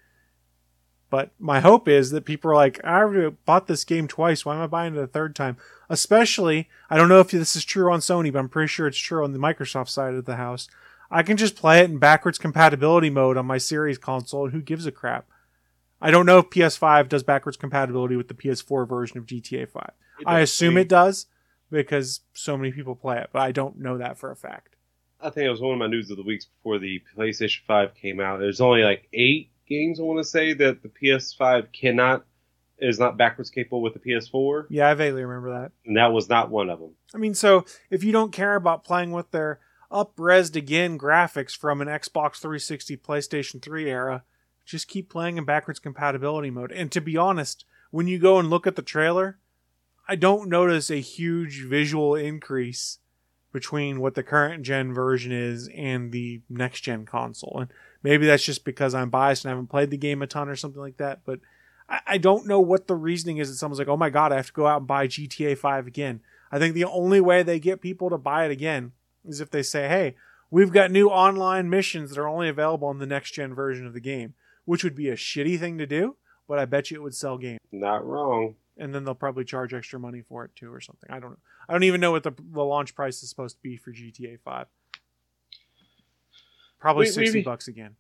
But 1.10 1.32
my 1.40 1.60
hope 1.60 1.88
is 1.88 2.12
that 2.12 2.24
people 2.24 2.52
are 2.52 2.56
like, 2.56 2.80
I 2.84 3.00
already 3.00 3.36
bought 3.48 3.66
this 3.66 3.84
game 3.84 4.08
twice. 4.08 4.46
Why 4.46 4.58
am 4.58 4.62
I 4.62 4.68
buying 4.68 4.96
it 4.96 5.02
a 5.02 5.08
third 5.08 5.36
time? 5.36 5.58
Especially, 5.90 6.70
I 6.88 6.96
don't 6.96 7.10
know 7.10 7.20
if 7.20 7.32
this 7.32 7.56
is 7.56 7.66
true 7.66 7.92
on 7.92 8.00
Sony, 8.00 8.32
but 8.32 8.38
I'm 8.38 8.48
pretty 8.48 8.68
sure 8.68 8.86
it's 8.86 9.00
true 9.00 9.24
on 9.24 9.34
the 9.34 9.40
Microsoft 9.40 9.90
side 9.90 10.14
of 10.14 10.26
the 10.26 10.36
house. 10.36 10.68
I 11.10 11.24
can 11.24 11.36
just 11.36 11.56
play 11.56 11.80
it 11.80 11.90
in 11.90 11.98
backwards 11.98 12.38
compatibility 12.38 13.10
mode 13.10 13.38
on 13.38 13.48
my 13.48 13.58
Series 13.58 13.98
console, 13.98 14.44
and 14.44 14.54
who 14.54 14.62
gives 14.62 14.86
a 14.86 14.92
crap? 14.92 15.26
I 16.04 16.12
don't 16.12 16.26
know 16.26 16.40
if 16.40 16.50
PS5 16.50 17.08
does 17.10 17.24
backwards 17.24 17.58
compatibility 17.58 18.16
with 18.16 18.28
the 18.28 18.34
PS4 18.34 18.88
version 18.88 19.18
of 19.18 19.26
GTA 19.26 19.70
5. 19.70 19.90
I 20.26 20.42
assume 20.42 20.78
it 20.78 20.90
does 20.90 21.28
because 21.72 22.22
so 22.34 22.58
many 22.58 22.72
people 22.72 22.96
play 22.96 23.18
it, 23.20 23.30
but 23.32 23.42
I 23.42 23.52
don't 23.52 23.80
know 23.80 23.98
that 23.98 24.18
for 24.18 24.30
a 24.30 24.36
fact. 24.36 24.76
I 25.22 25.30
think 25.30 25.46
it 25.46 25.50
was 25.50 25.62
one 25.62 25.74
of 25.74 25.80
my 25.80 25.88
news 25.88 26.12
of 26.12 26.18
the 26.18 26.24
weeks 26.24 26.46
before 26.46 26.78
the 26.80 27.02
PlayStation 27.18 27.62
5 27.66 27.96
came 27.96 28.20
out. 28.20 28.40
There's 28.40 28.60
only 28.62 28.82
like 28.84 29.08
eight 29.14 29.52
games 29.68 30.00
I 30.00 30.04
want 30.04 30.20
to 30.20 30.24
say 30.26 30.54
that 30.54 30.84
the 30.84 30.90
PS5 30.90 31.72
cannot 31.72 32.26
is 32.80 33.00
not 33.00 33.16
backwards 33.18 33.50
capable 33.50 33.82
with 33.82 33.94
the 33.94 34.00
PS4, 34.00 34.66
Yeah, 34.70 34.90
I 34.90 34.94
vaguely 34.96 35.24
remember 35.24 35.62
that. 35.62 35.72
and 35.86 35.96
that 35.96 36.12
was 36.12 36.28
not 36.28 36.50
one 36.50 36.70
of 36.70 36.80
them. 36.80 36.92
I 37.16 37.18
mean, 37.18 37.34
so 37.34 37.64
if 37.90 38.04
you 38.04 38.12
don't 38.12 38.34
care 38.34 38.56
about 38.56 38.84
playing 38.84 39.12
with 39.12 39.32
their 39.32 39.60
up-resed 39.90 40.58
again 40.58 40.98
graphics 41.00 41.56
from 41.56 41.80
an 41.82 41.88
Xbox 41.88 42.38
360, 42.42 42.98
PlayStation 42.98 43.62
3 43.62 43.90
era, 43.90 44.24
just 44.66 44.88
keep 44.88 45.10
playing 45.10 45.38
in 45.38 45.46
backwards 45.46 45.80
compatibility 45.80 46.50
mode. 46.50 46.72
And 46.72 46.92
to 46.92 47.02
be 47.02 47.18
honest, 47.18 47.66
when 47.92 48.08
you 48.08 48.20
go 48.20 48.40
and 48.40 48.50
look 48.50 48.66
at 48.66 48.76
the 48.76 48.82
trailer, 48.82 49.38
I 50.08 50.16
don't 50.16 50.50
notice 50.50 50.90
a 50.90 51.00
huge 51.00 51.64
visual 51.64 52.16
increase 52.16 53.00
between 53.52 54.00
what 54.00 54.16
the 54.16 54.24
current 54.24 54.64
gen 54.64 54.94
version 54.94 55.32
is 55.32 55.70
and 55.76 56.12
the 56.12 56.42
next 56.50 56.82
gen 56.82 57.06
console. 57.06 57.60
And 57.62 57.70
maybe 58.02 58.26
that's 58.26 58.44
just 58.44 58.66
because 58.66 58.96
I'm 58.96 59.10
biased 59.10 59.46
and 59.46 59.50
I 59.50 59.54
haven't 59.54 59.70
played 59.70 59.92
the 59.92 59.98
game 59.98 60.22
a 60.22 60.28
ton 60.28 60.50
or 60.50 60.56
something 60.56 60.82
like 60.82 60.98
that. 60.98 61.22
But 61.24 61.40
I, 61.88 62.00
I 62.08 62.18
don't 62.18 62.48
know 62.48 62.60
what 62.60 62.88
the 62.88 62.96
reasoning 62.96 63.38
is 63.38 63.50
that 63.50 63.56
someone's 63.56 63.80
like, 63.80 63.88
oh 63.88 63.98
my 63.98 64.10
God, 64.10 64.34
I 64.34 64.38
have 64.38 64.48
to 64.48 64.54
go 64.54 64.68
out 64.68 64.80
and 64.80 64.88
buy 64.88 65.08
GTA 65.08 65.58
5 65.58 65.88
again. 65.88 66.22
I 66.52 66.60
think 66.60 66.74
the 66.74 66.86
only 66.86 67.22
way 67.22 67.44
they 67.44 67.60
get 67.60 67.82
people 67.82 68.10
to 68.10 68.18
buy 68.18 68.46
it 68.46 68.52
again 68.52 68.92
is 69.26 69.40
if 69.40 69.52
they 69.52 69.64
say, 69.64 69.88
hey, 69.88 70.16
we've 70.52 70.72
got 70.72 70.92
new 70.92 71.08
online 71.08 71.70
missions 71.70 72.10
that 72.10 72.20
are 72.20 72.28
only 72.28 72.50
available 72.50 72.88
on 72.88 73.00
the 73.00 73.06
next 73.06 73.32
gen 73.32 73.54
version 73.54 73.88
of 73.88 73.94
the 73.94 74.00
game, 74.00 74.34
which 74.66 74.84
would 74.84 74.96
be 74.96 75.10
a 75.10 75.16
shitty 75.16 75.60
thing 75.60 75.78
to 75.78 75.86
do, 75.86 76.16
but 76.48 76.60
I 76.60 76.66
bet 76.66 76.92
you 76.92 76.98
it 76.98 77.04
would 77.04 77.16
sell 77.16 77.38
games. 77.38 77.60
Not 77.72 78.06
wrong. 78.06 78.56
And 78.78 78.94
then 78.94 79.04
they'll 79.04 79.14
probably 79.16 79.44
charge 79.46 79.74
extra 79.74 80.00
money 80.00 80.22
for 80.22 80.46
it 80.46 80.56
too 80.56 80.74
or 80.74 80.82
something. 80.82 81.10
I 81.12 81.20
don't 81.20 81.32
know. 81.32 81.38
I 81.70 81.74
don't 81.74 81.84
even 81.84 82.02
know 82.02 82.12
what 82.12 82.24
the, 82.24 82.32
the 82.52 82.64
launch 82.64 82.96
price 82.96 83.22
is 83.22 83.30
supposed 83.30 83.58
to 83.58 83.62
be 83.62 83.78
for 83.78 83.92
GTA 83.92 84.40
5. 84.44 84.66
Probably 86.80 87.06
Wait, 87.06 87.14
60 87.14 87.34
maybe- 87.38 87.44
bucks 87.44 87.68
again. 87.68 87.96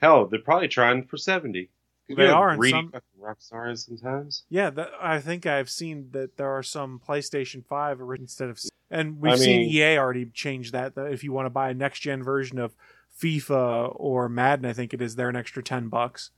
Hell, 0.00 0.26
they're 0.26 0.40
probably 0.40 0.68
trying 0.68 1.04
for 1.04 1.16
70. 1.16 1.68
They 2.08 2.26
are 2.26 2.52
in 2.54 2.62
some- 2.70 2.90
fucking 2.90 3.20
rock 3.20 3.40
stars 3.40 3.86
sometimes. 3.86 4.42
Yeah, 4.50 4.70
that, 4.70 4.90
I 5.00 5.20
think 5.20 5.46
I've 5.46 5.70
seen 5.70 6.08
that 6.10 6.36
there 6.36 6.50
are 6.50 6.62
some 6.62 7.00
PlayStation 7.06 7.64
5 7.64 8.00
instead 8.18 8.50
of. 8.50 8.60
And 8.90 9.20
we've 9.20 9.32
I 9.32 9.36
seen 9.36 9.60
mean- 9.62 9.70
EA 9.70 9.96
already 9.98 10.26
change 10.26 10.72
that. 10.72 10.94
That 10.96 11.12
if 11.12 11.24
you 11.24 11.32
want 11.32 11.46
to 11.46 11.50
buy 11.50 11.70
a 11.70 11.74
next 11.74 12.00
gen 12.00 12.22
version 12.22 12.58
of 12.58 12.74
FIFA 13.20 13.94
or 13.96 14.28
Madden, 14.28 14.66
I 14.66 14.72
think 14.72 14.92
it 14.94 15.00
is, 15.02 15.16
they're 15.16 15.28
an 15.28 15.36
extra 15.36 15.62
10 15.62 15.88
bucks. 15.88 16.30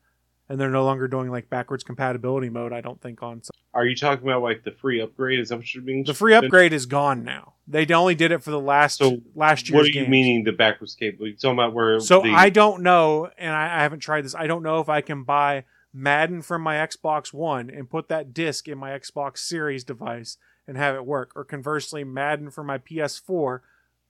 And 0.47 0.61
they're 0.61 0.69
no 0.71 0.85
longer 0.85 1.09
doing 1.09 1.31
like 1.31 1.49
backwards 1.49 1.83
compatibility 1.85 2.51
mode, 2.51 2.71
I 2.75 2.83
don't 2.83 3.01
think, 3.01 3.23
on. 3.23 3.43
some- 3.43 3.55
Are 3.73 3.87
you 3.87 3.97
talking 3.97 4.29
about 4.29 4.43
like 4.43 4.63
the 4.63 4.73
free 4.73 5.01
upgrade? 5.01 5.41
Is 5.41 5.49
that 5.49 5.57
what 5.57 5.75
you're 5.75 5.83
being? 5.83 6.05
The 6.05 6.13
free 6.13 6.35
upgrade 6.35 6.75
is 6.75 6.85
gone 6.85 7.25
now. 7.25 7.55
They 7.67 7.87
only 7.87 8.15
did 8.15 8.31
it 8.31 8.43
for 8.43 8.51
the 8.51 8.61
last 8.61 8.99
So, 8.99 9.23
last 9.35 9.71
year's 9.71 9.75
What 9.75 9.85
are 9.85 9.87
you 9.87 9.93
games. 9.95 10.09
meaning 10.11 10.45
the 10.45 10.53
backwards 10.53 10.97
cable? 10.97 11.27
You 11.27 11.35
talking 11.35 11.53
about 11.55 11.73
where? 11.73 11.99
So 11.99 12.21
the, 12.21 12.33
I 12.33 12.51
don't 12.51 12.83
know, 12.83 13.31
and 13.39 13.55
I, 13.55 13.79
I 13.79 13.83
haven't 13.85 14.01
tried 14.01 14.27
this. 14.27 14.35
I 14.35 14.47
don't 14.47 14.63
know 14.63 14.81
if 14.81 14.91
I 14.91 15.01
can 15.01 15.23
buy 15.23 15.65
Madden 15.95 16.43
from 16.43 16.61
my 16.61 16.75
Xbox 16.75 17.33
One 17.33 17.71
and 17.71 17.89
put 17.89 18.09
that 18.09 18.35
disc 18.35 18.69
in 18.69 18.77
my 18.77 18.91
Xbox 18.91 19.39
Series 19.39 19.83
device 19.83 20.37
and 20.69 20.77
have 20.77 20.95
it 20.95 21.07
work, 21.07 21.33
or 21.35 21.45
conversely, 21.45 22.05
Madden 22.05 22.51
from 22.51 22.67
my 22.67 22.77
PS4, 22.77 23.61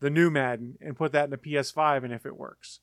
the 0.05 0.11
new 0.11 0.30
Madden, 0.30 0.76
and 0.82 0.98
put 0.98 1.12
that 1.12 1.24
in 1.24 1.30
the 1.30 1.38
PS5 1.38 2.05
and 2.05 2.12
if 2.12 2.26
it 2.26 2.36
works. 2.36 2.80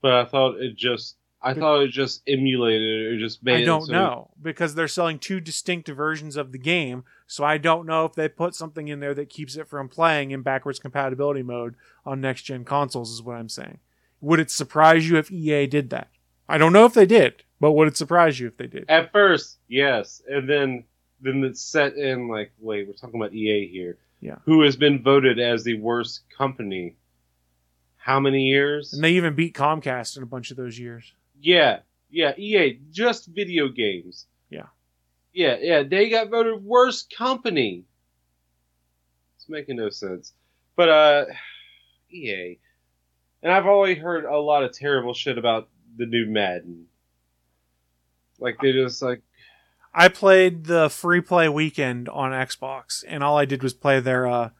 But 0.00 0.12
I 0.12 0.24
thought 0.24 0.60
it 0.60 0.76
just. 0.76 1.16
I 1.42 1.52
thought 1.52 1.82
it 1.82 1.88
just 1.88 2.22
emulated 2.26 3.12
or 3.12 3.18
just 3.18 3.42
made. 3.42 3.62
I 3.62 3.64
don't 3.66 3.84
so- 3.84 3.92
know 3.92 4.30
because 4.40 4.74
they're 4.76 4.88
selling 4.88 5.18
two 5.18 5.40
distinct 5.40 5.88
versions 5.88 6.36
of 6.36 6.52
the 6.52 6.58
game, 6.58 7.04
so 7.26 7.44
I 7.44 7.58
don't 7.58 7.84
know 7.84 8.04
if 8.06 8.14
they 8.14 8.28
put 8.28 8.54
something 8.54 8.86
in 8.88 9.00
there 9.00 9.12
that 9.12 9.28
keeps 9.28 9.56
it 9.56 9.68
from 9.68 9.88
playing 9.88 10.30
in 10.30 10.42
backwards 10.42 10.78
compatibility 10.78 11.42
mode 11.42 11.74
on 12.06 12.20
next 12.20 12.42
gen 12.42 12.64
consoles. 12.64 13.10
Is 13.10 13.20
what 13.20 13.36
I'm 13.36 13.48
saying. 13.48 13.80
Would 14.20 14.38
it 14.40 14.52
surprise 14.52 15.10
you 15.10 15.18
if 15.18 15.32
EA 15.32 15.66
did 15.66 15.90
that? 15.90 16.08
I 16.48 16.58
don't 16.58 16.72
know 16.72 16.86
if 16.86 16.94
they 16.94 17.06
did, 17.06 17.42
but 17.60 17.72
would 17.72 17.88
it 17.88 17.96
surprise 17.96 18.38
you 18.38 18.46
if 18.46 18.56
they 18.56 18.68
did? 18.68 18.88
At 18.88 19.10
first, 19.10 19.58
yes, 19.68 20.22
and 20.28 20.48
then 20.48 20.84
then 21.20 21.42
it's 21.42 21.60
set 21.60 21.96
in 21.96 22.28
like 22.28 22.52
wait, 22.60 22.86
we're 22.86 22.94
talking 22.94 23.20
about 23.20 23.34
EA 23.34 23.66
here. 23.66 23.98
Yeah. 24.24 24.36
Who 24.46 24.62
has 24.62 24.74
been 24.74 25.02
voted 25.02 25.38
as 25.38 25.64
the 25.64 25.78
worst 25.78 26.22
company? 26.34 26.96
How 27.98 28.18
many 28.18 28.44
years? 28.44 28.94
And 28.94 29.04
they 29.04 29.12
even 29.12 29.34
beat 29.34 29.54
Comcast 29.54 30.16
in 30.16 30.22
a 30.22 30.26
bunch 30.26 30.50
of 30.50 30.56
those 30.56 30.78
years. 30.78 31.12
Yeah, 31.38 31.80
yeah, 32.08 32.32
EA, 32.38 32.80
just 32.90 33.26
video 33.26 33.68
games. 33.68 34.26
Yeah. 34.48 34.68
Yeah, 35.34 35.58
yeah, 35.60 35.82
they 35.82 36.08
got 36.08 36.30
voted 36.30 36.64
worst 36.64 37.14
company. 37.14 37.84
It's 39.36 39.50
making 39.50 39.76
no 39.76 39.90
sense. 39.90 40.32
But 40.74 40.88
uh 40.88 41.24
EA. 42.10 42.58
And 43.42 43.52
I've 43.52 43.66
always 43.66 43.98
heard 43.98 44.24
a 44.24 44.38
lot 44.38 44.64
of 44.64 44.72
terrible 44.72 45.12
shit 45.12 45.36
about 45.36 45.68
the 45.98 46.06
new 46.06 46.24
Madden. 46.30 46.86
Like 48.38 48.56
they 48.62 48.72
just 48.72 49.02
like 49.02 49.20
I 49.94 50.08
played 50.08 50.64
the 50.64 50.90
free 50.90 51.20
play 51.20 51.48
weekend 51.48 52.08
on 52.08 52.32
Xbox, 52.32 53.04
and 53.06 53.22
all 53.22 53.38
I 53.38 53.44
did 53.44 53.62
was 53.62 53.72
play 53.72 54.00
their 54.00 54.26
uh, 54.26 54.50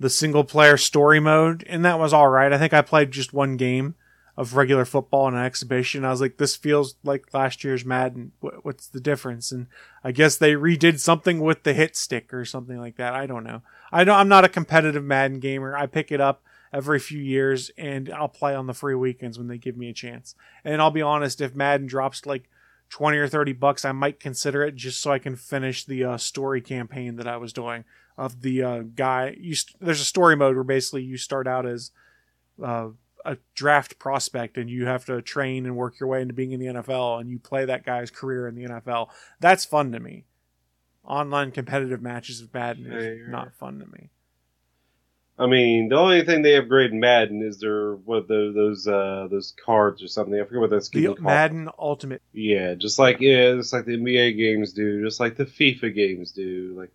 the 0.00 0.10
single 0.10 0.44
player 0.44 0.76
story 0.76 1.20
mode, 1.20 1.64
and 1.68 1.84
that 1.84 1.98
was 1.98 2.12
all 2.12 2.28
right. 2.28 2.52
I 2.52 2.58
think 2.58 2.72
I 2.72 2.82
played 2.82 3.12
just 3.12 3.32
one 3.32 3.56
game 3.56 3.94
of 4.36 4.56
regular 4.56 4.84
football 4.84 5.28
in 5.28 5.34
an 5.34 5.44
exhibition. 5.44 6.04
I 6.04 6.10
was 6.10 6.20
like, 6.20 6.38
this 6.38 6.56
feels 6.56 6.96
like 7.04 7.32
last 7.32 7.62
year's 7.62 7.84
Madden. 7.84 8.32
What's 8.62 8.88
the 8.88 9.00
difference? 9.00 9.52
And 9.52 9.68
I 10.02 10.10
guess 10.10 10.36
they 10.36 10.54
redid 10.54 10.98
something 10.98 11.40
with 11.40 11.62
the 11.62 11.72
hit 11.72 11.96
stick 11.96 12.34
or 12.34 12.44
something 12.44 12.78
like 12.78 12.96
that. 12.96 13.14
I 13.14 13.26
don't 13.26 13.44
know. 13.44 13.62
I 13.92 14.02
don't. 14.02 14.18
I'm 14.18 14.28
not 14.28 14.44
a 14.44 14.48
competitive 14.48 15.04
Madden 15.04 15.38
gamer. 15.38 15.76
I 15.76 15.86
pick 15.86 16.10
it 16.10 16.20
up 16.20 16.42
every 16.72 16.98
few 16.98 17.20
years, 17.20 17.70
and 17.78 18.10
I'll 18.10 18.28
play 18.28 18.56
on 18.56 18.66
the 18.66 18.74
free 18.74 18.96
weekends 18.96 19.38
when 19.38 19.46
they 19.46 19.58
give 19.58 19.76
me 19.76 19.88
a 19.88 19.94
chance. 19.94 20.34
And 20.64 20.82
I'll 20.82 20.90
be 20.90 21.02
honest, 21.02 21.40
if 21.40 21.54
Madden 21.54 21.86
drops 21.86 22.26
like 22.26 22.50
20 22.94 23.18
or 23.18 23.26
30 23.26 23.54
bucks, 23.54 23.84
I 23.84 23.90
might 23.90 24.20
consider 24.20 24.62
it 24.62 24.76
just 24.76 25.00
so 25.00 25.10
I 25.10 25.18
can 25.18 25.34
finish 25.34 25.84
the 25.84 26.04
uh, 26.04 26.16
story 26.16 26.60
campaign 26.60 27.16
that 27.16 27.26
I 27.26 27.38
was 27.38 27.52
doing 27.52 27.82
of 28.16 28.42
the 28.42 28.62
uh, 28.62 28.82
guy. 28.94 29.34
You 29.36 29.56
st- 29.56 29.76
there's 29.80 30.00
a 30.00 30.04
story 30.04 30.36
mode 30.36 30.54
where 30.54 30.62
basically 30.62 31.02
you 31.02 31.16
start 31.16 31.48
out 31.48 31.66
as 31.66 31.90
uh, 32.62 32.90
a 33.24 33.38
draft 33.56 33.98
prospect 33.98 34.56
and 34.58 34.70
you 34.70 34.86
have 34.86 35.06
to 35.06 35.20
train 35.22 35.66
and 35.66 35.74
work 35.74 35.98
your 35.98 36.08
way 36.08 36.22
into 36.22 36.34
being 36.34 36.52
in 36.52 36.60
the 36.60 36.66
NFL 36.66 37.20
and 37.20 37.28
you 37.28 37.40
play 37.40 37.64
that 37.64 37.84
guy's 37.84 38.12
career 38.12 38.46
in 38.46 38.54
the 38.54 38.62
NFL. 38.62 39.08
That's 39.40 39.64
fun 39.64 39.90
to 39.90 39.98
me. 39.98 40.26
Online 41.02 41.50
competitive 41.50 42.00
matches 42.00 42.42
of 42.42 42.54
Madden 42.54 42.86
is 42.86 42.92
Fair. 42.92 43.26
not 43.26 43.56
fun 43.56 43.80
to 43.80 43.86
me. 43.86 44.10
I 45.36 45.46
mean, 45.46 45.88
the 45.88 45.96
only 45.96 46.24
thing 46.24 46.42
they 46.42 46.56
upgrade 46.56 46.92
in 46.92 47.00
Madden 47.00 47.42
is 47.42 47.58
their 47.58 47.94
what 47.96 48.28
the, 48.28 48.52
those 48.54 48.86
uh 48.86 49.26
those 49.30 49.52
cards 49.64 50.02
or 50.02 50.06
something. 50.08 50.34
I 50.34 50.44
forget 50.44 50.60
what 50.60 50.70
that's 50.70 50.88
The 50.88 51.06
called. 51.06 51.20
Madden 51.20 51.68
Ultimate. 51.78 52.22
Yeah, 52.32 52.74
just 52.74 52.98
like 52.98 53.20
yeah, 53.20 53.54
just 53.54 53.72
like 53.72 53.84
the 53.84 53.96
NBA 53.96 54.36
games 54.36 54.72
do, 54.72 55.02
just 55.04 55.18
like 55.18 55.36
the 55.36 55.44
FIFA 55.46 55.94
games 55.94 56.30
do. 56.30 56.74
Like 56.76 56.92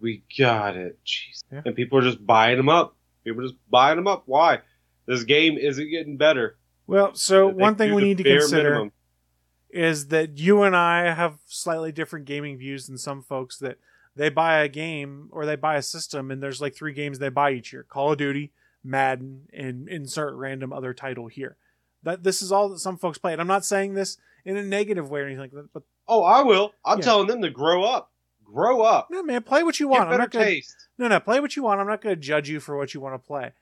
we 0.00 0.22
got 0.38 0.76
it, 0.76 0.98
jeez. 1.06 1.42
Yeah. 1.50 1.62
And 1.64 1.74
people 1.74 1.98
are 1.98 2.02
just 2.02 2.24
buying 2.24 2.58
them 2.58 2.68
up. 2.68 2.96
People 3.24 3.40
are 3.40 3.48
just 3.48 3.58
buying 3.70 3.96
them 3.96 4.06
up. 4.06 4.24
Why? 4.26 4.60
This 5.06 5.24
game 5.24 5.56
isn't 5.56 5.90
getting 5.90 6.18
better. 6.18 6.58
Well, 6.86 7.14
so 7.14 7.48
one 7.48 7.76
thing 7.76 7.94
we 7.94 8.02
need 8.02 8.18
to 8.18 8.24
consider 8.24 8.70
minimum. 8.70 8.92
is 9.70 10.08
that 10.08 10.38
you 10.38 10.62
and 10.62 10.76
I 10.76 11.12
have 11.12 11.38
slightly 11.46 11.92
different 11.92 12.26
gaming 12.26 12.58
views 12.58 12.86
than 12.86 12.98
some 12.98 13.22
folks 13.22 13.58
that 13.58 13.78
they 14.18 14.28
buy 14.28 14.58
a 14.58 14.68
game 14.68 15.28
or 15.32 15.46
they 15.46 15.56
buy 15.56 15.76
a 15.76 15.82
system 15.82 16.30
and 16.30 16.42
there's 16.42 16.60
like 16.60 16.74
three 16.74 16.92
games 16.92 17.18
they 17.18 17.28
buy 17.30 17.52
each 17.52 17.72
year 17.72 17.84
Call 17.88 18.12
of 18.12 18.18
Duty, 18.18 18.52
Madden, 18.84 19.48
and 19.52 19.88
insert 19.88 20.34
random 20.34 20.72
other 20.72 20.92
title 20.92 21.28
here. 21.28 21.56
That 22.02 22.22
this 22.24 22.42
is 22.42 22.52
all 22.52 22.68
that 22.68 22.78
some 22.80 22.96
folks 22.98 23.16
play. 23.18 23.32
And 23.32 23.40
I'm 23.40 23.46
not 23.46 23.64
saying 23.64 23.94
this 23.94 24.18
in 24.44 24.56
a 24.56 24.62
negative 24.62 25.08
way 25.10 25.20
or 25.20 25.24
anything 25.26 25.40
like 25.40 25.52
that, 25.52 25.72
but 25.72 25.84
Oh, 26.06 26.22
I 26.24 26.42
will. 26.42 26.74
I'm 26.84 26.98
Yeah. 26.98 27.04
telling 27.04 27.26
them 27.28 27.42
to 27.42 27.50
grow 27.50 27.84
up. 27.84 28.10
Grow 28.44 28.80
up. 28.82 29.08
no 29.10 29.22
man, 29.22 29.42
play 29.42 29.62
what 29.62 29.78
you 29.78 29.86
Get 29.86 29.90
want. 29.90 30.02
I'm 30.04 30.08
better 30.10 30.22
not 30.22 30.30
gonna, 30.30 30.44
taste. 30.46 30.88
no, 30.98 31.06
no, 31.08 31.20
play 31.20 31.38
what 31.38 31.54
you 31.54 31.62
want. 31.62 31.80
I'm 31.80 31.86
not 31.86 32.00
going 32.00 32.14
to 32.16 32.20
judge 32.20 32.48
you 32.48 32.60
for 32.60 32.76
what 32.78 32.94
you 32.94 33.00
want 33.00 33.14
to 33.14 33.26
play. 33.26 33.52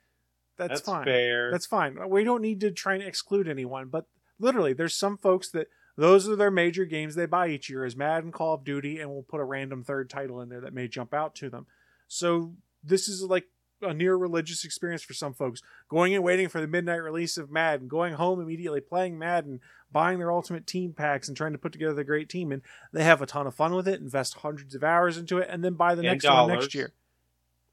That's, 0.56 0.70
That's, 0.74 0.80
fine. 0.82 1.04
fair. 1.04 1.50
That's 1.50 1.66
fine. 1.66 1.98
We 2.08 2.22
don't 2.24 2.40
need 2.40 2.60
to 2.60 2.70
try 2.70 2.94
and 2.94 3.02
exclude 3.02 3.48
anyone, 3.48 3.88
but 3.88 4.06
literally, 4.38 4.72
there's 4.72 4.94
some 4.94 5.18
folks 5.18 5.50
that 5.50 5.66
those 5.96 6.28
are 6.28 6.36
their 6.36 6.50
major 6.50 6.84
games 6.84 7.14
they 7.14 7.26
buy 7.26 7.48
each 7.48 7.68
year 7.70 7.84
is 7.84 7.96
Madden, 7.96 8.32
Call 8.32 8.54
of 8.54 8.64
Duty, 8.64 9.00
and 9.00 9.10
we'll 9.10 9.22
put 9.22 9.40
a 9.40 9.44
random 9.44 9.82
third 9.82 10.10
title 10.10 10.40
in 10.40 10.48
there 10.48 10.60
that 10.60 10.74
may 10.74 10.88
jump 10.88 11.14
out 11.14 11.34
to 11.36 11.48
them. 11.50 11.66
So 12.08 12.54
this 12.84 13.08
is 13.08 13.22
like 13.22 13.46
a 13.82 13.92
near 13.92 14.16
religious 14.16 14.64
experience 14.64 15.02
for 15.02 15.12
some 15.14 15.34
folks. 15.34 15.60
Going 15.88 16.14
and 16.14 16.24
waiting 16.24 16.48
for 16.48 16.60
the 16.60 16.66
midnight 16.66 17.02
release 17.02 17.36
of 17.36 17.50
Madden, 17.50 17.88
going 17.88 18.14
home 18.14 18.40
immediately, 18.40 18.80
playing 18.80 19.18
Madden, 19.18 19.60
buying 19.92 20.18
their 20.18 20.32
ultimate 20.32 20.66
team 20.66 20.92
packs, 20.92 21.28
and 21.28 21.36
trying 21.36 21.52
to 21.52 21.58
put 21.58 21.72
together 21.72 22.00
a 22.00 22.04
great 22.04 22.28
team. 22.28 22.52
And 22.52 22.62
they 22.92 23.04
have 23.04 23.20
a 23.20 23.26
ton 23.26 23.46
of 23.46 23.54
fun 23.54 23.74
with 23.74 23.86
it, 23.88 24.00
invest 24.00 24.34
hundreds 24.38 24.74
of 24.74 24.82
hours 24.84 25.16
into 25.18 25.38
it, 25.38 25.48
and 25.50 25.62
then 25.64 25.74
buy 25.74 25.94
the 25.94 26.00
And 26.00 26.08
next 26.12 26.24
one 26.24 26.32
dollars. 26.32 26.60
next 26.60 26.74
year. 26.74 26.92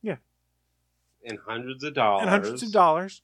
Yeah. 0.01 0.17
And 1.25 1.39
hundreds 1.47 1.83
of 1.83 1.93
dollars. 1.93 2.21
and 2.21 2.29
hundreds 2.29 2.63
of 2.63 2.71
dollars. 2.71 3.21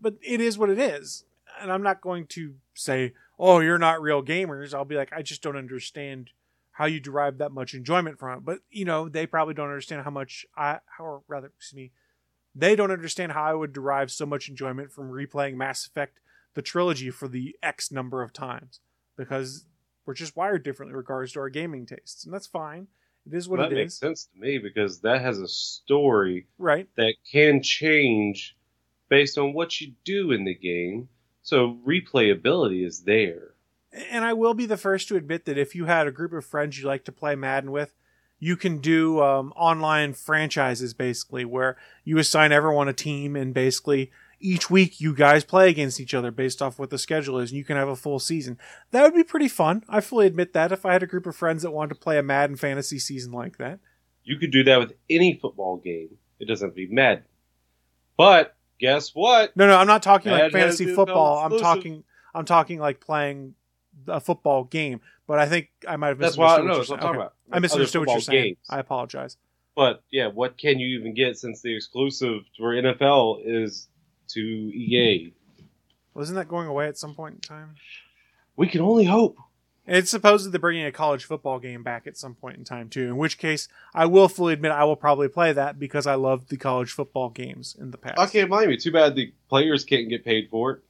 But 0.00 0.16
it 0.20 0.40
is 0.40 0.58
what 0.58 0.70
it 0.70 0.78
is. 0.78 1.24
And 1.60 1.72
I'm 1.72 1.82
not 1.82 2.00
going 2.00 2.26
to 2.28 2.54
say, 2.74 3.12
oh, 3.38 3.60
you're 3.60 3.78
not 3.78 4.00
real 4.02 4.22
gamers. 4.22 4.74
I'll 4.74 4.84
be 4.84 4.96
like, 4.96 5.12
I 5.12 5.22
just 5.22 5.42
don't 5.42 5.56
understand 5.56 6.30
how 6.72 6.86
you 6.86 7.00
derive 7.00 7.38
that 7.38 7.52
much 7.52 7.74
enjoyment 7.74 8.18
from 8.18 8.38
it. 8.38 8.44
But, 8.44 8.58
you 8.70 8.84
know, 8.84 9.08
they 9.08 9.26
probably 9.26 9.54
don't 9.54 9.68
understand 9.68 10.02
how 10.02 10.10
much 10.10 10.44
I, 10.56 10.78
how, 10.98 11.04
or 11.04 11.22
rather, 11.28 11.48
excuse 11.56 11.76
me, 11.76 11.92
they 12.54 12.74
don't 12.76 12.90
understand 12.90 13.32
how 13.32 13.44
I 13.44 13.54
would 13.54 13.72
derive 13.72 14.10
so 14.10 14.26
much 14.26 14.48
enjoyment 14.48 14.92
from 14.92 15.10
replaying 15.10 15.54
Mass 15.54 15.86
Effect, 15.86 16.18
the 16.54 16.62
trilogy, 16.62 17.10
for 17.10 17.28
the 17.28 17.56
X 17.62 17.90
number 17.92 18.22
of 18.22 18.32
times. 18.32 18.80
Because 19.16 19.66
we're 20.04 20.14
just 20.14 20.36
wired 20.36 20.64
differently 20.64 20.96
regards 20.96 21.32
to 21.32 21.40
our 21.40 21.48
gaming 21.48 21.86
tastes. 21.86 22.24
And 22.24 22.34
that's 22.34 22.46
fine. 22.48 22.88
It 23.26 23.34
is 23.34 23.48
what 23.48 23.60
it 23.60 23.62
is. 23.64 23.68
that 23.70 23.72
it 23.76 23.78
makes 23.80 23.92
is. 23.94 23.98
sense 23.98 24.28
to 24.34 24.40
me 24.40 24.58
because 24.58 25.00
that 25.00 25.22
has 25.22 25.38
a 25.38 25.48
story 25.48 26.46
Right. 26.58 26.88
that 26.96 27.14
can 27.30 27.62
change 27.62 28.56
based 29.08 29.38
on 29.38 29.52
what 29.54 29.80
you 29.80 29.92
do 30.04 30.32
in 30.32 30.44
the 30.44 30.54
game. 30.54 31.08
So 31.44 31.78
replayability 31.86 32.84
is 32.86 33.02
there. 33.02 33.50
and 34.10 34.24
I 34.24 34.32
will 34.32 34.54
be 34.54 34.64
the 34.66 34.78
first 34.78 35.08
to 35.08 35.16
admit 35.16 35.44
that 35.44 35.58
if 35.58 35.74
you 35.74 35.84
had 35.84 36.08
a 36.08 36.10
group 36.10 36.32
of 36.32 36.44
friends 36.44 36.78
you 36.78 36.86
like 36.86 37.04
to 37.04 37.12
play 37.12 37.36
Madden 37.36 37.70
with, 37.70 37.94
you 38.40 38.56
can 38.56 38.78
do 38.78 39.20
um, 39.22 39.52
online 39.54 40.14
franchises 40.14 40.94
basically 40.94 41.44
where 41.44 41.76
you 42.02 42.16
assign 42.18 42.50
everyone 42.50 42.88
a 42.88 42.94
team 42.94 43.36
and 43.36 43.52
basically 43.52 44.10
each 44.40 44.70
week 44.70 45.00
you 45.02 45.14
guys 45.14 45.44
play 45.44 45.68
against 45.68 46.00
each 46.00 46.14
other 46.14 46.30
based 46.30 46.62
off 46.62 46.78
what 46.78 46.88
the 46.88 46.98
schedule 46.98 47.38
is 47.38 47.50
and 47.50 47.58
you 47.58 47.64
can 47.64 47.76
have 47.76 47.88
a 47.88 47.94
full 47.94 48.18
season. 48.18 48.58
That 48.90 49.02
would 49.02 49.14
be 49.14 49.22
pretty 49.22 49.48
fun. 49.48 49.84
I 49.86 50.00
fully 50.00 50.26
admit 50.26 50.54
that 50.54 50.72
if 50.72 50.86
I 50.86 50.94
had 50.94 51.02
a 51.02 51.06
group 51.06 51.26
of 51.26 51.36
friends 51.36 51.62
that 51.62 51.70
wanted 51.70 51.94
to 51.94 52.00
play 52.00 52.18
a 52.18 52.22
Madden 52.22 52.56
fantasy 52.56 52.98
season 52.98 53.32
like 53.32 53.58
that. 53.58 53.80
You 54.24 54.38
could 54.38 54.50
do 54.50 54.64
that 54.64 54.78
with 54.78 54.94
any 55.10 55.38
football 55.40 55.76
game. 55.76 56.16
It 56.40 56.48
doesn't 56.48 56.68
have 56.68 56.74
to 56.74 56.86
be 56.86 56.92
Madden. 56.92 57.24
But 58.16 58.56
guess 58.84 59.14
what? 59.14 59.56
No, 59.56 59.66
no, 59.66 59.78
I'm 59.78 59.86
not 59.86 60.02
talking 60.02 60.30
like 60.30 60.52
fantasy 60.52 60.94
football. 60.94 61.38
I'm 61.38 61.58
talking 61.58 62.04
I'm 62.34 62.44
talking 62.44 62.78
like 62.78 63.00
playing 63.00 63.54
a 64.06 64.20
football 64.20 64.64
game. 64.64 65.00
But 65.26 65.38
I 65.38 65.46
think 65.48 65.70
I 65.88 65.96
might 65.96 66.08
have 66.08 66.18
That's 66.18 66.36
misunderstood 66.36 66.38
what 66.38 66.50
I 66.50 66.62
what 66.62 66.76
That's 66.76 66.88
you're 66.88 66.96
what 66.96 67.02
saying. 67.02 67.14
about. 67.14 67.34
I 67.50 67.58
misunderstood 67.60 68.00
what 68.00 68.08
you're 68.10 68.20
saying. 68.20 68.44
games. 68.44 68.58
I 68.68 68.78
apologize. 68.78 69.38
But 69.74 70.02
yeah, 70.10 70.26
what 70.26 70.58
can 70.58 70.78
you 70.78 70.98
even 70.98 71.14
get 71.14 71.38
since 71.38 71.62
the 71.62 71.74
exclusive 71.74 72.42
for 72.58 72.74
NFL 72.74 73.40
is 73.44 73.88
to 74.28 74.40
EA? 74.40 75.32
Wasn't 76.12 76.36
that 76.36 76.48
going 76.48 76.68
away 76.68 76.88
at 76.88 76.98
some 76.98 77.14
point 77.14 77.36
in 77.36 77.40
time? 77.40 77.74
We 78.56 78.68
can 78.68 78.82
only 78.82 79.04
hope. 79.04 79.38
It's 79.86 80.10
supposedly 80.10 80.58
bringing 80.58 80.86
a 80.86 80.92
college 80.92 81.24
football 81.24 81.58
game 81.58 81.82
back 81.82 82.06
at 82.06 82.16
some 82.16 82.34
point 82.34 82.56
in 82.56 82.64
time 82.64 82.88
too. 82.88 83.04
In 83.04 83.16
which 83.18 83.36
case, 83.36 83.68
I 83.94 84.06
will 84.06 84.28
fully 84.28 84.54
admit 84.54 84.72
I 84.72 84.84
will 84.84 84.96
probably 84.96 85.28
play 85.28 85.52
that 85.52 85.78
because 85.78 86.06
I 86.06 86.14
love 86.14 86.48
the 86.48 86.56
college 86.56 86.90
football 86.90 87.28
games 87.28 87.76
in 87.78 87.90
the 87.90 87.98
past. 87.98 88.18
I 88.18 88.26
can't 88.26 88.48
blame 88.48 88.70
you. 88.70 88.78
Too 88.78 88.92
bad 88.92 89.14
the 89.14 89.32
players 89.48 89.84
can't 89.84 90.08
get 90.08 90.24
paid 90.24 90.48
for 90.50 90.70
it. 90.72 90.82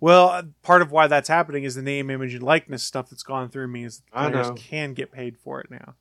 Well, 0.00 0.28
uh, 0.28 0.42
part 0.62 0.82
of 0.82 0.90
why 0.90 1.06
that's 1.06 1.28
happening 1.28 1.64
is 1.64 1.74
the 1.74 1.82
name, 1.82 2.10
image, 2.10 2.34
and 2.34 2.42
likeness 2.42 2.82
stuff 2.82 3.10
that's 3.10 3.22
gone 3.22 3.48
through 3.48 3.68
me 3.68 3.84
is 3.84 4.02
the 4.12 4.30
players 4.30 4.50
can 4.56 4.94
get 4.94 5.12
paid 5.12 5.36
for 5.38 5.60
it 5.60 5.70
now. 5.70 5.94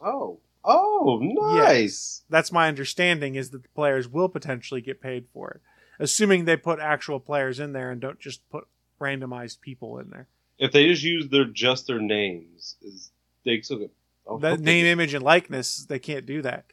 Oh, 0.00 0.40
oh, 0.64 1.18
nice. 1.22 2.22
That's 2.30 2.52
my 2.52 2.68
understanding 2.68 3.34
is 3.34 3.50
that 3.50 3.62
the 3.62 3.68
players 3.70 4.08
will 4.08 4.28
potentially 4.28 4.80
get 4.80 5.00
paid 5.00 5.26
for 5.32 5.50
it, 5.50 5.60
assuming 5.98 6.44
they 6.44 6.56
put 6.56 6.80
actual 6.80 7.20
players 7.20 7.60
in 7.60 7.72
there 7.72 7.90
and 7.90 8.00
don't 8.00 8.20
just 8.20 8.48
put 8.50 8.68
randomized 9.00 9.60
people 9.60 9.98
in 9.98 10.10
there. 10.10 10.28
If 10.58 10.72
they 10.72 10.86
just 10.86 11.02
use 11.02 11.28
their 11.28 11.44
just 11.44 11.86
their 11.86 12.00
names, 12.00 12.76
is 12.82 13.10
they 13.44 13.60
still 13.62 13.78
get 13.78 13.92
oh, 14.26 14.38
That 14.38 14.60
name, 14.60 14.86
image, 14.86 15.14
and 15.14 15.24
likeness, 15.24 15.84
they 15.84 15.98
can't 15.98 16.26
do 16.26 16.42
that. 16.42 16.66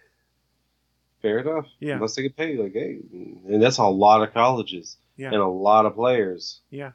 Fair 1.21 1.39
enough. 1.39 1.65
Yeah. 1.79 1.95
Unless 1.95 2.15
they 2.15 2.21
get 2.23 2.37
paid, 2.37 2.59
like 2.59 2.73
hey, 2.73 2.99
and 3.11 3.61
that's 3.61 3.77
a 3.77 3.85
lot 3.87 4.21
of 4.23 4.33
colleges 4.33 4.97
Yeah. 5.17 5.27
and 5.27 5.37
a 5.37 5.47
lot 5.47 5.85
of 5.85 5.95
players. 5.95 6.61
Yeah. 6.69 6.91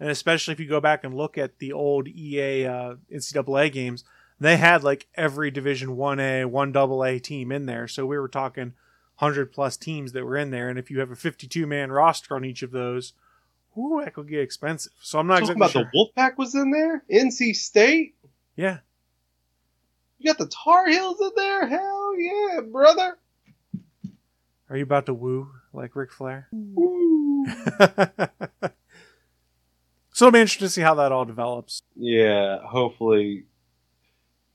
And 0.00 0.10
especially 0.10 0.52
if 0.52 0.60
you 0.60 0.66
go 0.68 0.80
back 0.80 1.04
and 1.04 1.14
look 1.14 1.36
at 1.38 1.58
the 1.58 1.72
old 1.72 2.08
EA 2.08 2.66
uh, 2.66 2.94
NCAA 3.12 3.70
games, 3.70 4.02
they 4.40 4.56
had 4.56 4.82
like 4.82 5.06
every 5.14 5.50
Division 5.50 5.96
One 5.96 6.18
A, 6.18 6.44
one 6.44 6.72
Double 6.72 7.04
A 7.04 7.18
team 7.18 7.52
in 7.52 7.66
there. 7.66 7.86
So 7.86 8.06
we 8.06 8.18
were 8.18 8.28
talking 8.28 8.72
hundred 9.16 9.52
plus 9.52 9.76
teams 9.76 10.12
that 10.12 10.24
were 10.24 10.36
in 10.36 10.50
there. 10.50 10.68
And 10.68 10.78
if 10.78 10.90
you 10.90 10.98
have 11.00 11.10
a 11.10 11.16
fifty-two 11.16 11.66
man 11.66 11.92
roster 11.92 12.34
on 12.34 12.44
each 12.44 12.62
of 12.62 12.72
those, 12.72 13.12
ooh, 13.78 14.00
that 14.04 14.14
could 14.14 14.28
get 14.28 14.40
expensive. 14.40 14.92
So 15.00 15.18
I'm 15.18 15.26
not 15.26 15.40
Talking 15.40 15.56
exactly 15.62 15.82
about 15.82 15.90
sure. 15.92 16.10
the 16.14 16.22
Wolfpack 16.22 16.38
was 16.38 16.54
in 16.54 16.70
there. 16.70 17.02
NC 17.10 17.54
State. 17.56 18.14
yeah, 18.56 18.78
You 20.18 20.26
got 20.32 20.38
the 20.38 20.46
Tar 20.46 20.88
Heels 20.88 21.20
in 21.20 21.30
there. 21.36 21.66
Hell 21.66 22.14
yeah, 22.18 22.60
brother. 22.60 23.16
are 24.70 24.76
you 24.76 24.82
about 24.82 25.06
to 25.06 25.14
woo 25.14 25.50
like 25.72 25.94
Ric 25.96 26.12
Flair? 26.12 26.48
Woo. 26.52 27.44
so 30.12 30.26
it'll 30.26 30.30
be 30.32 30.40
interesting 30.40 30.66
to 30.66 30.70
see 30.70 30.80
how 30.82 30.94
that 30.96 31.12
all 31.12 31.24
develops. 31.24 31.82
Yeah, 31.96 32.58
hopefully, 32.64 33.44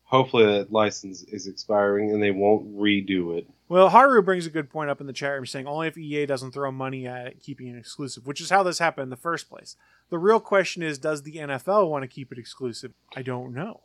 hopefully 0.08 0.46
that 0.46 0.72
license 0.72 1.24
is 1.24 1.48
expiring 1.48 2.12
and 2.12 2.24
they 2.24 2.32
won't 2.32 2.76
redo 2.76 3.38
it. 3.38 3.48
Well, 3.70 3.90
Haru 3.90 4.22
brings 4.22 4.46
a 4.46 4.50
good 4.50 4.70
point 4.70 4.90
up 4.90 5.02
in 5.02 5.08
the 5.08 5.14
chat 5.14 5.34
room 5.34 5.46
saying 5.46 5.68
only 5.68 5.90
if 5.90 5.98
EA 5.98 6.26
doesn't 6.26 6.54
throw 6.54 6.72
money 6.72 7.06
at 7.06 7.28
it, 7.28 7.40
keeping 7.42 7.68
it 7.68 7.78
exclusive, 7.78 8.26
which 8.26 8.40
is 8.40 8.50
how 8.50 8.64
this 8.64 8.80
happened 8.80 9.04
in 9.04 9.10
the 9.10 9.18
first 9.18 9.50
place. 9.50 9.76
The 10.10 10.18
real 10.18 10.40
question 10.40 10.82
is 10.82 10.98
does 10.98 11.24
the 11.24 11.36
NFL 11.36 11.90
want 11.90 12.04
to 12.04 12.08
keep 12.08 12.32
it 12.32 12.38
exclusive? 12.38 12.94
I 13.16 13.22
don't 13.22 13.54
know. 13.54 13.82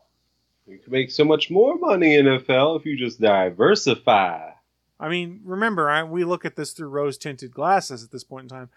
You 0.66 0.78
can 0.78 0.92
make 0.92 1.10
so 1.10 1.24
much 1.24 1.50
more 1.50 1.76
money 1.76 2.14
in 2.14 2.26
NFL 2.26 2.78
if 2.78 2.86
you 2.86 2.96
just 2.96 3.20
diversify. 3.20 4.50
I 5.00 5.08
mean, 5.08 5.40
remember, 5.42 5.90
I, 5.90 6.04
we 6.04 6.22
look 6.22 6.44
at 6.44 6.54
this 6.54 6.72
through 6.72 6.90
rose 6.90 7.18
tinted 7.18 7.50
glasses 7.50 8.04
at 8.04 8.12
this 8.12 8.22
point 8.22 8.44
in 8.44 8.48
time. 8.48 8.70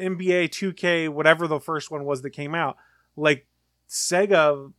NBA 0.00 0.50
2K, 0.50 1.08
whatever 1.08 1.48
the 1.48 1.58
first 1.58 1.90
one 1.90 2.04
was 2.04 2.22
that 2.22 2.30
came 2.30 2.54
out, 2.54 2.76
like 3.16 3.46
Sega, 3.88 4.72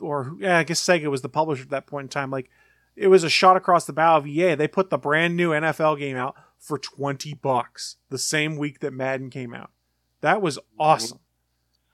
or 0.00 0.36
yeah, 0.38 0.58
I 0.58 0.64
guess 0.64 0.80
Sega 0.80 1.10
was 1.10 1.22
the 1.22 1.28
publisher 1.28 1.62
at 1.62 1.70
that 1.70 1.86
point 1.86 2.04
in 2.06 2.08
time. 2.08 2.30
Like, 2.30 2.50
it 2.96 3.08
was 3.08 3.24
a 3.24 3.30
shot 3.30 3.56
across 3.56 3.84
the 3.84 3.92
bow 3.92 4.16
of 4.16 4.26
EA. 4.26 4.54
They 4.54 4.68
put 4.68 4.90
the 4.90 4.98
brand 4.98 5.36
new 5.36 5.50
NFL 5.50 5.98
game 5.98 6.16
out 6.16 6.34
for 6.58 6.78
20 6.78 7.34
bucks 7.34 7.96
the 8.10 8.18
same 8.18 8.56
week 8.56 8.80
that 8.80 8.92
Madden 8.92 9.30
came 9.30 9.54
out. 9.54 9.70
That 10.20 10.42
was 10.42 10.58
mm-hmm. 10.58 10.80
awesome. 10.80 11.20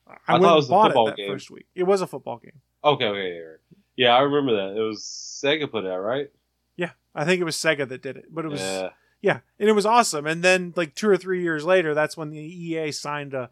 I, 0.07 0.13
I 0.13 0.15
thought 0.15 0.41
went 0.41 0.45
it 0.45 0.47
and 0.47 0.57
was 0.57 0.67
a 0.67 0.71
bought 0.71 0.85
it 0.85 0.89
football 0.89 1.07
that 1.07 1.17
game. 1.17 1.31
first 1.31 1.51
week. 1.51 1.67
It 1.75 1.85
was 1.85 2.01
a 2.01 2.07
football 2.07 2.39
game. 2.39 2.61
Okay, 2.83 3.07
okay, 3.07 3.35
yeah, 3.35 3.55
yeah, 3.97 4.15
I 4.15 4.21
remember 4.21 4.57
that. 4.57 4.79
It 4.79 4.83
was 4.83 5.03
Sega 5.03 5.71
put 5.71 5.85
it 5.85 5.91
out, 5.91 6.01
right? 6.01 6.31
Yeah, 6.77 6.91
I 7.15 7.25
think 7.25 7.41
it 7.41 7.45
was 7.45 7.57
Sega 7.57 7.89
that 7.89 8.03
did 8.03 8.17
it, 8.17 8.27
but 8.31 8.45
it 8.45 8.49
was 8.49 8.61
yeah. 8.61 8.91
Yeah, 9.25 9.41
and 9.59 9.71
it 9.71 9.73
was 9.73 9.87
awesome. 9.87 10.27
And 10.27 10.43
then, 10.43 10.75
like 10.77 10.95
two 10.95 11.09
or 11.09 11.17
three 11.17 11.43
years 11.43 11.65
later, 11.65 11.95
that's 11.95 12.15
when 12.15 12.29
the 12.29 12.39
EA 12.39 12.93
signed 12.93 13.33
a 13.33 13.49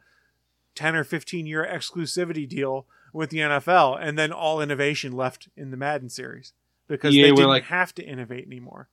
ten 0.75 0.95
or 0.95 1.03
fifteen 1.03 1.47
year 1.47 1.67
exclusivity 1.67 2.47
deal 2.47 2.87
with 3.13 3.31
the 3.31 3.39
NFL, 3.39 3.99
and 4.01 4.19
then 4.19 4.33
all 4.33 4.61
innovation 4.61 5.13
left 5.13 5.49
in 5.57 5.71
the 5.71 5.77
Madden 5.77 6.09
series 6.09 6.53
because 6.89 7.15
EA 7.15 7.23
they 7.23 7.31
didn't 7.31 7.49
like- 7.49 7.65
have 7.65 7.95
to 7.97 8.03
innovate 8.05 8.47
anymore. 8.47 8.89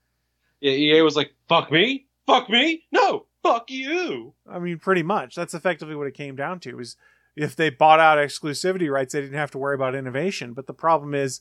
Yeah, 0.59 0.73
EA 0.73 1.01
was 1.01 1.15
like, 1.15 1.33
"Fuck 1.47 1.71
me, 1.71 2.07
fuck 2.25 2.49
me, 2.49 2.83
no, 2.91 3.27
fuck 3.41 3.71
you." 3.71 4.33
I 4.49 4.59
mean, 4.59 4.77
pretty 4.79 5.03
much. 5.03 5.35
That's 5.35 5.53
effectively 5.53 5.95
what 5.95 6.07
it 6.07 6.13
came 6.13 6.35
down 6.35 6.59
to. 6.61 6.79
Is 6.79 6.97
if 7.35 7.55
they 7.55 7.69
bought 7.69 8.01
out 8.01 8.17
exclusivity 8.17 8.91
rights, 8.91 9.13
they 9.13 9.21
didn't 9.21 9.37
have 9.37 9.51
to 9.51 9.57
worry 9.57 9.75
about 9.75 9.95
innovation. 9.95 10.53
But 10.53 10.67
the 10.67 10.73
problem 10.73 11.15
is, 11.15 11.39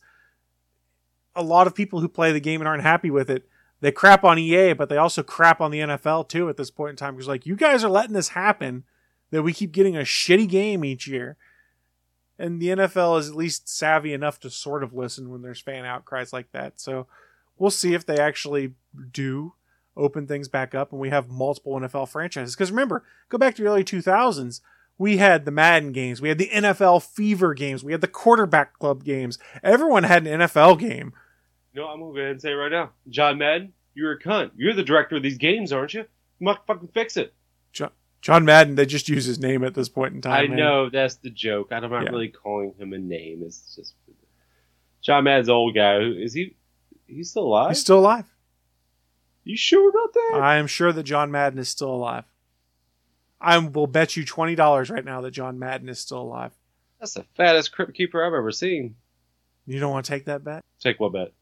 a 1.35 1.43
lot 1.43 1.67
of 1.67 1.75
people 1.75 2.01
who 2.01 2.09
play 2.09 2.31
the 2.33 2.41
game 2.41 2.61
and 2.61 2.69
aren't 2.69 2.85
happy 2.85 3.11
with 3.11 3.29
it, 3.29 3.49
they 3.81 3.91
crap 3.91 4.23
on 4.23 4.39
EA, 4.39 4.73
but 4.73 4.89
they 4.89 4.97
also 4.97 5.23
crap 5.25 5.61
on 5.61 5.73
the 5.73 5.81
NFL 5.81 6.29
too 6.29 6.49
at 6.49 6.57
this 6.57 6.71
point 6.71 6.91
in 6.91 6.97
time. 6.97 7.15
Because 7.15 7.29
like, 7.29 7.47
you 7.47 7.57
guys 7.57 7.83
are 7.83 7.91
letting 7.91 8.15
this 8.15 8.29
happen, 8.31 8.85
that 9.31 9.43
we 9.43 9.53
keep 9.53 9.73
getting 9.73 9.97
a 9.97 10.01
shitty 10.03 10.49
game 10.49 10.85
each 10.85 11.07
year. 11.07 11.37
And 12.39 12.61
the 12.61 12.69
NFL 12.69 13.19
is 13.19 13.29
at 13.29 13.35
least 13.35 13.69
savvy 13.69 14.13
enough 14.13 14.39
to 14.41 14.51
sort 14.51 14.83
of 14.85 14.95
listen 14.95 15.31
when 15.31 15.43
there's 15.43 15.61
fan 15.61 15.85
outcries 15.85 16.33
like 16.33 16.53
that. 16.53 16.81
So 16.81 17.07
we'll 17.59 17.71
see 17.71 17.95
if 17.95 18.07
they 18.07 18.19
actually 18.19 18.75
do 19.11 19.55
open 19.97 20.27
things 20.27 20.49
back 20.49 20.75
up 20.75 20.93
and 20.93 21.01
we 21.01 21.11
have 21.11 21.29
multiple 21.29 21.75
NFL 21.75 22.09
franchises. 22.09 22.55
Because 22.55 22.71
remember, 22.71 23.05
go 23.29 23.39
back 23.39 23.57
to 23.57 23.63
the 23.63 23.69
early 23.69 23.85
2000s, 23.85 24.61
we 24.97 25.17
had 25.17 25.45
the 25.45 25.51
Madden 25.51 25.93
games, 25.93 26.21
we 26.21 26.29
had 26.29 26.39
the 26.39 26.51
NFL 26.51 27.03
Fever 27.03 27.55
games, 27.55 27.85
we 27.85 27.93
had 27.93 28.01
the 28.01 28.09
quarterback 28.09 28.79
club 28.79 29.05
games. 29.05 29.39
Everyone 29.63 30.05
had 30.05 30.27
an 30.27 30.41
NFL 30.41 30.79
game. 30.79 31.13
No, 31.75 31.87
I'm 31.87 32.01
gonna 32.01 32.13
go 32.13 32.19
ahead 32.19 32.31
and 32.33 32.43
say 32.43 32.53
right 32.53 32.71
now, 32.71 32.91
John 33.09 33.39
Madden, 33.39 33.73
you're 33.95 34.13
a 34.13 34.19
cunt. 34.19 34.53
You're 34.57 34.75
the 34.75 34.83
director 34.83 35.17
of 35.17 35.23
these 35.23 35.39
games, 35.39 35.73
aren't 35.73 35.95
you? 35.95 36.05
You 36.41 36.55
fucking 36.67 36.91
fix 36.95 37.17
it. 37.17 37.35
John 38.21 38.45
Madden, 38.45 38.75
they 38.75 38.85
just 38.87 39.09
use 39.09 39.25
his 39.25 39.39
name 39.39 39.63
at 39.65 39.75
this 39.75 39.89
point 39.89 40.15
in 40.15 40.21
time. 40.21 40.33
I 40.33 40.47
man. 40.49 40.57
know 40.57 40.91
that's 40.91 41.17
the 41.17 41.31
joke. 41.31 41.69
I'm 41.71 41.83
not 41.89 42.03
Yeah. 42.05 42.11
really 42.11 42.29
calling 42.29 42.75
him 42.79 42.93
a 42.93 42.99
name. 42.99 43.43
It's 43.45 43.77
just 43.77 43.95
John 45.01 45.25
Madden's 45.25 45.49
old 45.49 45.75
guy. 45.75 45.99
Is 46.01 46.35
he? 46.35 46.57
He's 47.07 47.31
still 47.31 47.45
alive. 47.45 47.71
He's 47.71 47.81
still 47.81 47.99
alive. 48.01 48.27
you 49.45 49.57
sure 49.57 49.89
about 49.89 50.13
that? 50.13 50.41
I 50.43 50.57
am 50.57 50.67
sure 50.67 50.93
that 50.93 51.05
John 51.05 51.31
Madden 51.31 51.59
is 51.59 51.69
still 51.71 51.91
alive. 51.91 52.25
I 53.41 53.57
will 53.57 53.87
bet 53.87 54.15
you 54.17 54.25
$20 54.25 54.91
right 54.91 55.05
now 55.05 55.21
that 55.23 55.31
John 55.31 55.59
Madden 55.59 55.89
is 55.89 56.01
still 56.01 56.21
alive. 56.21 56.53
That's 57.01 57.15
the 57.15 57.25
fattest 57.37 57.73
crypt 57.73 57.95
keeper 57.95 58.23
I've 58.23 58.35
ever 58.35 58.51
seen. 58.53 58.97
You 59.67 59.79
don't 59.81 59.93
want 59.93 60.05
to 60.05 60.11
take 60.13 60.25
that 60.27 60.45
bet? 60.45 60.65
Take 60.81 60.99
what 61.01 61.13
bet? 61.13 61.33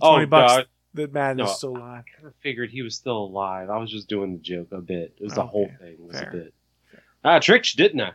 20 0.00 0.24
oh 0.24 0.26
bucks 0.26 0.52
God, 0.52 0.66
that 0.94 1.12
Madden 1.12 1.38
No. 1.38 1.44
is 1.44 1.56
still 1.56 1.76
alive. 1.76 2.04
I 2.08 2.16
kind 2.16 2.26
of 2.28 2.34
figured 2.42 2.70
he 2.70 2.82
was 2.82 2.94
still 2.94 3.18
alive. 3.18 3.68
I 3.70 3.78
was 3.78 3.90
just 3.90 4.08
doing 4.08 4.32
the 4.32 4.38
joke 4.42 4.68
a 4.72 4.80
bit. 4.80 5.14
It 5.18 5.24
was 5.24 5.34
the 5.34 5.42
Okay, 5.42 5.50
whole 5.50 5.70
thing. 5.80 5.96
was 6.06 6.18
fair. 6.18 6.28
a 6.28 6.32
bit. 6.32 6.54
I 7.24 7.38
tricked 7.40 7.74
you, 7.76 7.82
didn't 7.84 8.00
I? 8.00 8.12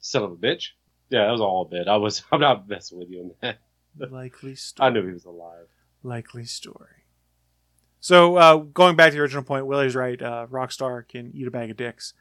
Son 0.00 0.22
of 0.22 0.32
a 0.32 0.36
bitch. 0.36 0.70
Yeah, 1.10 1.24
that 1.26 1.32
was 1.32 1.40
all 1.40 1.62
a 1.62 1.68
bit. 1.68 1.88
I 1.88 1.96
was. 1.96 2.22
I'm 2.32 2.40
not 2.40 2.68
messing 2.68 2.98
with 2.98 3.08
you 3.10 3.20
on 3.20 3.30
that. 3.40 3.58
Likely 4.10 4.54
story. 4.56 4.86
I 4.86 4.90
knew 4.90 5.06
he 5.06 5.12
was 5.12 5.24
alive. 5.24 5.66
likely 6.02 6.44
story. 6.44 7.04
So 8.00 8.36
uh, 8.36 8.56
going 8.56 8.94
back 8.96 9.10
to 9.10 9.16
the 9.16 9.22
original 9.22 9.42
point, 9.42 9.66
Willie's 9.66 9.96
right. 9.96 10.20
Uh, 10.20 10.46
Rockstar 10.50 11.06
can 11.08 11.32
eat 11.34 11.46
a 11.46 11.50
bag 11.50 11.70
of 11.70 11.76
dicks. 11.76 12.14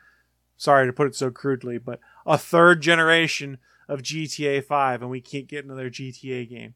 Sorry 0.57 0.87
to 0.87 0.93
put 0.93 1.05
it 1.07 1.15
so 1.15 1.29
crudely, 1.29 1.77
but 1.77 1.99
a 2.25 2.37
third 2.37 2.81
generation 2.81 3.59
of 3.87 4.01
GTA 4.01 4.63
5, 4.65 5.01
and 5.03 5.11
we 5.11 5.21
can't 5.21 5.47
get 5.47 5.63
another 5.65 5.89
GTA 5.89 6.49
game. 6.49 6.73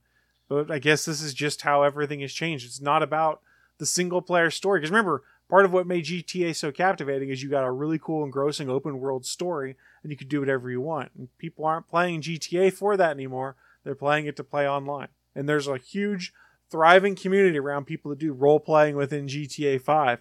But 0.51 0.69
I 0.69 0.79
guess 0.79 1.05
this 1.05 1.21
is 1.21 1.33
just 1.33 1.61
how 1.61 1.83
everything 1.83 2.19
has 2.19 2.33
changed. 2.33 2.65
It's 2.65 2.81
not 2.81 3.01
about 3.01 3.39
the 3.77 3.85
single 3.85 4.21
player 4.21 4.51
story. 4.51 4.81
Because 4.81 4.91
remember, 4.91 5.23
part 5.49 5.63
of 5.63 5.71
what 5.71 5.87
made 5.87 6.03
GTA 6.03 6.53
so 6.53 6.73
captivating 6.73 7.29
is 7.29 7.41
you 7.41 7.49
got 7.49 7.63
a 7.63 7.71
really 7.71 7.97
cool, 7.97 8.25
engrossing 8.25 8.69
open 8.69 8.99
world 8.99 9.25
story, 9.25 9.77
and 10.03 10.11
you 10.11 10.17
could 10.17 10.27
do 10.27 10.41
whatever 10.41 10.69
you 10.69 10.81
want. 10.81 11.11
And 11.17 11.29
people 11.37 11.63
aren't 11.63 11.87
playing 11.87 12.23
GTA 12.23 12.73
for 12.73 12.97
that 12.97 13.11
anymore. 13.11 13.55
They're 13.85 13.95
playing 13.95 14.25
it 14.25 14.35
to 14.35 14.43
play 14.43 14.67
online. 14.67 15.07
And 15.33 15.47
there's 15.47 15.69
a 15.69 15.77
huge 15.77 16.33
thriving 16.69 17.15
community 17.15 17.57
around 17.57 17.85
people 17.85 18.09
that 18.09 18.19
do 18.19 18.33
role 18.33 18.59
playing 18.59 18.97
within 18.97 19.27
GTA 19.27 19.81
5 19.81 20.19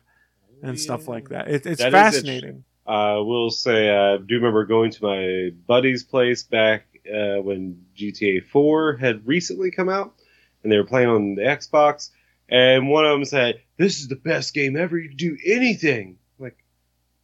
and 0.62 0.78
stuff 0.78 1.08
like 1.08 1.30
that. 1.30 1.48
It, 1.48 1.66
it's 1.66 1.82
That 1.82 1.90
fascinating. 1.90 2.62
I 2.86 3.14
will 3.14 3.50
say 3.50 3.90
I 3.90 4.16
do 4.18 4.36
remember 4.36 4.64
going 4.64 4.92
to 4.92 5.04
my 5.04 5.50
buddy's 5.66 6.04
place 6.04 6.44
back 6.44 6.84
uh, 7.06 7.40
when 7.42 7.84
GTA 7.96 8.46
4 8.46 8.96
had 8.96 9.26
recently 9.26 9.70
come 9.70 9.88
out, 9.88 10.14
and 10.62 10.70
they 10.72 10.76
were 10.76 10.84
playing 10.84 11.08
on 11.08 11.34
the 11.34 11.42
Xbox, 11.42 12.10
and 12.48 12.88
one 12.88 13.04
of 13.04 13.12
them 13.12 13.24
said, 13.24 13.60
"This 13.76 14.00
is 14.00 14.08
the 14.08 14.16
best 14.16 14.54
game 14.54 14.76
ever. 14.76 14.98
You 14.98 15.08
can 15.08 15.16
do 15.16 15.38
anything. 15.46 16.18
Like, 16.38 16.56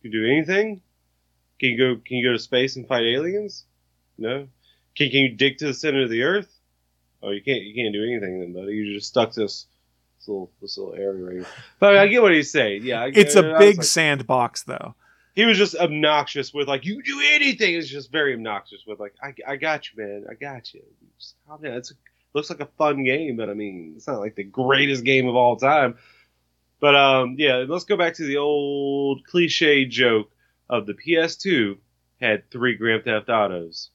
you 0.02 0.10
can 0.10 0.20
do 0.20 0.26
anything. 0.26 0.82
Can 1.58 1.70
you 1.70 1.78
go? 1.78 2.00
Can 2.04 2.16
you 2.18 2.26
go 2.28 2.32
to 2.32 2.38
space 2.38 2.76
and 2.76 2.86
fight 2.86 3.04
aliens? 3.04 3.64
No. 4.18 4.48
Can, 4.96 5.10
can 5.10 5.20
you 5.20 5.28
dig 5.30 5.58
to 5.58 5.66
the 5.66 5.74
center 5.74 6.02
of 6.04 6.10
the 6.10 6.22
Earth? 6.22 6.52
Oh, 7.22 7.30
you 7.30 7.42
can't. 7.42 7.62
You 7.62 7.74
can't 7.74 7.92
do 7.92 8.02
anything 8.04 8.40
then, 8.40 8.52
buddy. 8.52 8.74
You're 8.74 8.94
just 8.94 9.08
stuck 9.08 9.32
to 9.32 9.40
this." 9.40 9.66
this 10.18 10.28
Little, 10.28 10.50
this 10.60 10.78
little 10.78 10.94
area 10.94 11.24
right 11.24 11.32
here. 11.34 11.46
But 11.78 11.96
I 11.98 12.06
get 12.08 12.20
what 12.22 12.32
he's 12.32 12.50
saying. 12.50 12.82
Yeah, 12.84 13.02
I, 13.02 13.12
It's 13.14 13.36
I 13.36 13.40
a 13.40 13.58
big 13.58 13.76
like, 13.78 13.84
sandbox, 13.86 14.62
though. 14.64 14.94
he 15.34 15.44
was 15.44 15.56
just 15.58 15.76
obnoxious 15.76 16.52
with 16.52 16.66
like 16.68 16.84
you 16.84 17.02
do 17.02 17.20
anything. 17.32 17.74
It's 17.74 17.88
just 17.88 18.10
very 18.10 18.34
obnoxious 18.34 18.82
with 18.86 18.98
like 18.98 19.14
I, 19.22 19.34
I 19.46 19.56
got 19.56 19.86
you, 19.92 20.02
man. 20.02 20.24
I 20.30 20.34
got 20.34 20.72
you. 20.74 20.82
Just 21.18 21.34
calm 21.46 21.62
down. 21.62 21.74
It's 21.74 21.92
looks 22.36 22.50
like 22.50 22.60
a 22.60 22.68
fun 22.78 23.02
game, 23.02 23.36
but 23.36 23.50
I 23.50 23.54
mean 23.54 23.94
it's 23.96 24.06
not 24.06 24.20
like 24.20 24.36
the 24.36 24.44
greatest 24.44 25.04
game 25.04 25.26
of 25.26 25.34
all 25.34 25.56
time. 25.56 25.96
But 26.78 26.94
um, 26.94 27.36
yeah, 27.38 27.64
let's 27.66 27.84
go 27.84 27.96
back 27.96 28.14
to 28.14 28.24
the 28.24 28.36
old 28.36 29.24
cliche 29.24 29.86
joke 29.86 30.30
of 30.68 30.86
the 30.86 30.94
PS2 30.94 31.78
had 32.20 32.50
three 32.50 32.76
Grand 32.76 33.04
Theft 33.04 33.28
Autos. 33.28 33.90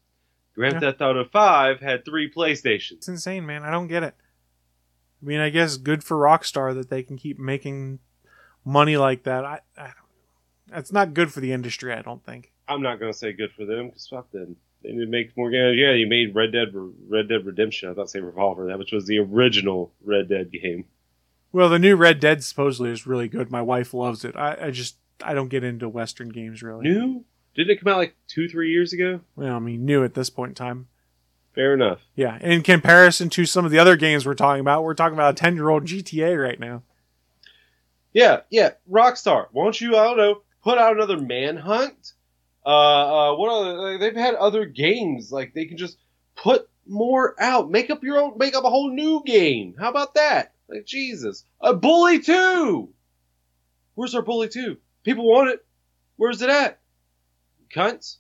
Grand 0.56 0.76
Yeah. 0.76 0.80
Theft 0.80 1.02
Auto 1.02 1.26
5 1.26 1.80
had 1.80 2.04
three 2.04 2.30
PlayStations. 2.30 2.94
It's 2.94 3.08
insane, 3.08 3.46
man. 3.46 3.64
I 3.64 3.72
don't 3.72 3.88
get 3.88 4.04
it. 4.04 4.16
I 5.22 5.26
mean, 5.26 5.39
I 5.39 5.50
guess 5.50 5.78
good 5.78 6.04
for 6.04 6.18
Rockstar 6.18 6.74
that 6.74 6.89
they 6.89 7.04
can 7.04 7.18
keep 7.18 7.38
making 7.38 8.00
money 8.66 8.98
like 8.98 9.24
that. 9.24 9.46
I, 9.46 9.60
I 9.78 9.84
don't, 9.84 9.96
that's 10.68 10.92
not 10.92 11.14
good 11.14 11.32
for 11.32 11.39
the 11.39 11.54
industry. 11.54 11.94
I 11.94 12.02
don't 12.02 12.24
think. 12.26 12.52
I'm 12.68 12.82
not 12.82 13.00
gonna 13.00 13.14
say 13.14 13.34
good 13.34 13.52
for 13.52 13.66
them 13.66 13.88
because 13.88 14.08
fuck 14.08 14.32
them. 14.32 14.56
They 14.84 14.91
need 14.91 15.05
to 15.05 15.11
make 15.11 15.36
more 15.38 15.49
games. 15.49 15.77
Yeah, 15.77 15.93
you 15.93 16.07
made 16.07 16.36
Red 16.36 16.51
Dead 16.51 16.69
Red 16.73 17.29
Dead 17.29 17.45
Redemption. 17.45 17.89
I 17.89 17.93
thought 17.93 18.09
say 18.09 18.19
Revolver 18.19 18.67
that, 18.67 18.79
which 18.79 18.91
was 18.91 19.05
the 19.05 19.19
original 19.19 19.93
Red 20.03 20.29
Dead 20.29 20.51
game. 20.51 20.86
Well, 21.51 21.69
the 21.69 21.79
new 21.79 21.95
Red 21.95 22.19
Dead 22.19 22.43
supposedly 22.43 22.91
is 22.91 23.05
really 23.05 23.27
good. 23.27 23.51
My 23.51 23.61
wife 23.61 23.93
loves 23.93 24.25
it. 24.25 24.36
I, 24.36 24.57
I 24.59 24.71
just 24.71 24.95
I 25.23 25.34
don't 25.34 25.49
get 25.49 25.63
into 25.63 25.89
Western 25.89 26.29
games 26.29 26.63
really. 26.63 26.84
New? 26.84 27.25
Didn't 27.53 27.71
it 27.71 27.82
come 27.82 27.91
out 27.91 27.97
like 27.97 28.15
two, 28.27 28.47
three 28.47 28.71
years 28.71 28.93
ago? 28.93 29.19
Well, 29.36 29.55
I 29.55 29.59
mean, 29.59 29.86
new 29.86 30.03
at 30.03 30.13
this 30.13 30.29
point 30.29 30.51
in 30.51 30.55
time. 30.55 30.88
Fair 31.53 31.73
enough. 31.73 31.99
Yeah, 32.15 32.39
in 32.39 32.63
comparison 32.63 33.29
to 33.32 33.45
some 33.45 33.65
of 33.65 33.71
the 33.71 33.79
other 33.79 33.97
games 33.97 34.25
we're 34.25 34.36
talking 34.36 34.61
about, 34.61 34.84
we're 34.84 34.93
talking 34.93 35.15
about 35.15 35.34
a 35.34 35.38
ten-year-old 35.38 35.84
GTA 35.84 36.41
right 36.41 36.59
now. 36.59 36.84
Yeah, 38.13 38.41
yeah. 38.49 38.71
Rockstar, 38.89 39.47
won't 39.51 39.82
you? 39.82 39.97
I 39.97 40.03
don't 40.05 40.17
know. 40.17 40.41
Put 40.63 40.77
out 40.77 40.95
another 40.95 41.17
Manhunt. 41.17 42.13
Uh, 42.66 42.70
uh, 43.32 43.36
what 43.36 43.51
other? 43.51 43.97
They've 43.97 44.16
had 44.16 44.36
other 44.36 44.66
games. 44.66 45.32
Like 45.32 45.53
they 45.53 45.66
can 45.66 45.78
just 45.78 45.97
put 46.36 46.70
more 46.88 47.36
out. 47.41 47.72
Make 47.72 47.89
up 47.89 48.03
your 48.03 48.20
own. 48.20 48.38
Make 48.38 48.55
up 48.55 48.64
a 48.64 48.70
whole 48.70 48.91
new 48.93 49.24
game. 49.26 49.76
How 49.80 49.89
about 49.89 50.16
that? 50.16 50.53
Like 50.70 50.86
Jesus, 50.86 51.43
a 51.59 51.74
Bully 51.74 52.20
Two. 52.20 52.93
Where's 53.95 54.16
our 54.16 54.22
Bully 54.22 54.47
Two? 54.49 54.78
People 55.03 55.28
want 55.30 55.49
it. 55.49 55.66
Where's 56.18 56.41
it 56.41 56.49
at? 56.49 56.80
Cunts. 57.76 58.18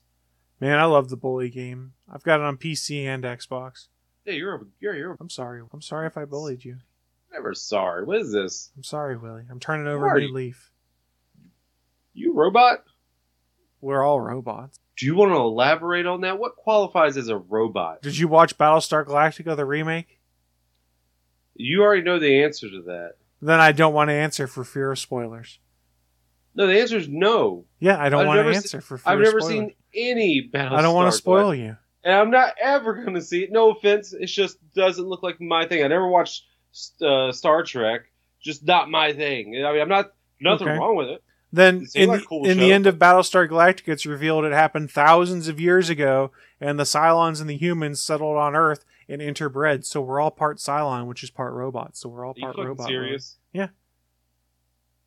Man, 0.59 0.77
I 0.77 0.85
love 0.85 1.09
the 1.09 1.17
bully 1.17 1.49
game. 1.49 1.93
I've 2.11 2.23
got 2.23 2.39
it 2.39 2.43
on 2.43 2.57
PC 2.57 3.05
and 3.05 3.23
Xbox. 3.23 3.87
Yeah, 4.25 4.33
you're 4.33 4.55
a, 4.55 4.59
you're 4.79 4.95
you're 4.95 5.17
I'm 5.19 5.29
sorry. 5.29 5.61
I'm 5.73 5.81
sorry 5.81 6.07
if 6.07 6.17
I 6.17 6.25
bullied 6.25 6.63
you. 6.63 6.77
never 7.31 7.53
sorry. 7.53 8.05
What 8.05 8.17
is 8.17 8.31
this? 8.31 8.71
I'm 8.75 8.83
sorry, 8.83 9.17
Willie. 9.17 9.45
I'm 9.49 9.59
turning 9.59 9.87
over 9.87 10.15
a 10.15 10.19
new 10.19 10.31
leaf. 10.33 10.71
You 12.13 12.33
robot? 12.33 12.83
We're 13.81 14.03
all 14.03 14.21
robots. 14.21 14.77
Do 14.97 15.05
you 15.05 15.15
want 15.15 15.31
to 15.31 15.37
elaborate 15.37 16.05
on 16.05 16.21
that? 16.21 16.37
What 16.37 16.55
qualifies 16.55 17.17
as 17.17 17.27
a 17.29 17.37
robot? 17.37 18.01
Did 18.01 18.17
you 18.17 18.27
watch 18.27 18.57
Battlestar 18.57 19.03
Galactica 19.05 19.55
the 19.55 19.65
remake? 19.65 20.19
You 21.55 21.81
already 21.83 22.03
know 22.03 22.19
the 22.19 22.43
answer 22.43 22.69
to 22.69 22.81
that. 22.83 23.13
Then 23.41 23.59
I 23.59 23.71
don't 23.71 23.93
want 23.93 24.09
to 24.09 24.13
answer 24.13 24.47
for 24.47 24.63
fear 24.63 24.91
of 24.91 24.99
spoilers. 24.99 25.59
No, 26.53 26.67
the 26.67 26.79
answer 26.79 26.97
is 26.97 27.07
no. 27.07 27.65
Yeah, 27.79 27.97
I 27.99 28.09
don't 28.09 28.21
I've 28.21 28.27
want 28.27 28.45
to 28.47 28.53
se- 28.53 28.57
answer 28.57 28.81
for 28.81 28.97
fear 28.97 29.13
of 29.13 29.19
spoilers. 29.19 29.27
I've 29.27 29.33
never 29.33 29.39
spoilers. 29.41 29.53
seen 29.53 29.73
any 29.95 30.49
Battlestar. 30.53 30.71
I 30.73 30.81
don't 30.81 30.95
want 30.95 31.11
to 31.11 31.17
spoil 31.17 31.55
you. 31.55 31.77
and 32.03 32.13
I'm 32.13 32.29
not 32.29 32.53
ever 32.61 32.93
going 32.93 33.15
to 33.15 33.21
see 33.21 33.43
it. 33.43 33.51
No 33.51 33.71
offense, 33.71 34.13
it 34.13 34.25
just 34.27 34.57
doesn't 34.73 35.05
look 35.05 35.23
like 35.23 35.39
my 35.41 35.65
thing. 35.67 35.83
I 35.83 35.87
never 35.87 36.07
watched 36.07 36.43
uh, 37.01 37.31
Star 37.31 37.63
Trek. 37.63 38.01
Just 38.43 38.65
not 38.65 38.89
my 38.89 39.13
thing. 39.13 39.55
I 39.65 39.71
mean, 39.71 39.81
I'm 39.81 39.89
not 39.89 40.11
nothing 40.39 40.67
Okay. 40.67 40.77
wrong 40.77 40.95
with 40.95 41.07
it. 41.09 41.23
Then 41.53 41.85
in, 41.95 42.09
the, 42.11 42.21
cool 42.21 42.45
in 42.47 42.57
show. 42.57 42.63
the 42.63 42.71
end 42.71 42.87
of 42.87 42.97
Battlestar 42.97 43.47
Galactica, 43.49 43.89
it's 43.89 44.05
revealed 44.05 44.45
it 44.45 44.53
happened 44.53 44.89
thousands 44.89 45.47
of 45.49 45.59
years 45.59 45.89
ago, 45.89 46.31
and 46.61 46.79
the 46.79 46.83
Cylons 46.85 47.41
and 47.41 47.49
the 47.49 47.57
humans 47.57 48.01
settled 48.01 48.37
on 48.37 48.55
Earth 48.55 48.85
and 49.09 49.21
interbred. 49.21 49.83
So 49.85 49.99
we're 50.01 50.21
all 50.21 50.31
part 50.31 50.57
Cylon, 50.59 51.07
which 51.07 51.23
is 51.23 51.29
part 51.29 51.53
robot. 51.53 51.97
So 51.97 52.07
we're 52.07 52.25
all 52.25 52.31
Are 52.31 52.35
you 52.37 52.43
part 52.43 52.55
fucking 52.55 52.67
robot. 52.69 52.87
serious? 52.87 53.37
Yeah. 53.51 53.67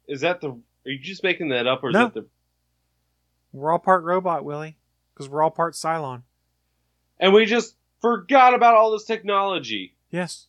Is 0.07 0.21
that 0.21 0.43
the? 0.43 0.51
Are 0.51 0.91
you 0.91 0.99
just 0.99 1.23
making 1.23 1.49
that 1.49 1.67
up, 1.67 1.83
or 1.83 1.89
is 1.89 1.95
No. 1.95 2.05
that 2.05 2.15
the? 2.15 2.27
We're 3.53 3.73
all 3.73 3.79
part 3.79 4.05
robot, 4.05 4.45
Willie, 4.45 4.77
because 5.15 5.29
we're 5.31 5.43
all 5.43 5.51
part 5.51 5.75
Cylon. 5.75 6.23
And 7.19 7.33
we 7.33 7.47
just 7.47 7.77
forgot 8.03 8.53
about 8.53 8.75
all 8.75 8.91
this 8.93 9.05
technology. 9.05 9.95
Yes. 10.11 10.49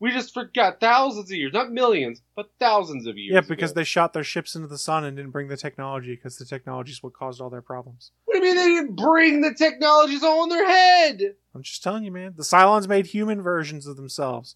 We 0.00 0.12
just 0.12 0.32
forgot 0.32 0.78
thousands 0.78 1.30
of 1.30 1.36
years, 1.36 1.52
not 1.52 1.72
millions, 1.72 2.22
but 2.36 2.50
thousands 2.60 3.06
of 3.08 3.18
years. 3.18 3.34
Yeah, 3.34 3.40
because 3.40 3.72
ago. 3.72 3.80
they 3.80 3.84
shot 3.84 4.12
their 4.12 4.22
ships 4.22 4.54
into 4.54 4.68
the 4.68 4.78
sun 4.78 5.04
and 5.04 5.16
didn't 5.16 5.32
bring 5.32 5.48
the 5.48 5.56
technology 5.56 6.14
because 6.14 6.38
the 6.38 6.44
technology 6.44 6.92
is 6.92 7.02
what 7.02 7.14
caused 7.14 7.40
all 7.40 7.50
their 7.50 7.62
problems. 7.62 8.12
What 8.24 8.34
do 8.34 8.46
you 8.46 8.54
mean 8.54 8.56
they 8.56 8.80
didn't 8.80 8.94
bring 8.94 9.40
the 9.40 9.54
technologies 9.54 10.22
all 10.22 10.44
in 10.44 10.50
their 10.50 10.66
head? 10.66 11.34
I'm 11.52 11.62
just 11.62 11.82
telling 11.82 12.04
you, 12.04 12.12
man. 12.12 12.34
The 12.36 12.44
Cylons 12.44 12.86
made 12.86 13.06
human 13.06 13.42
versions 13.42 13.88
of 13.88 13.96
themselves. 13.96 14.54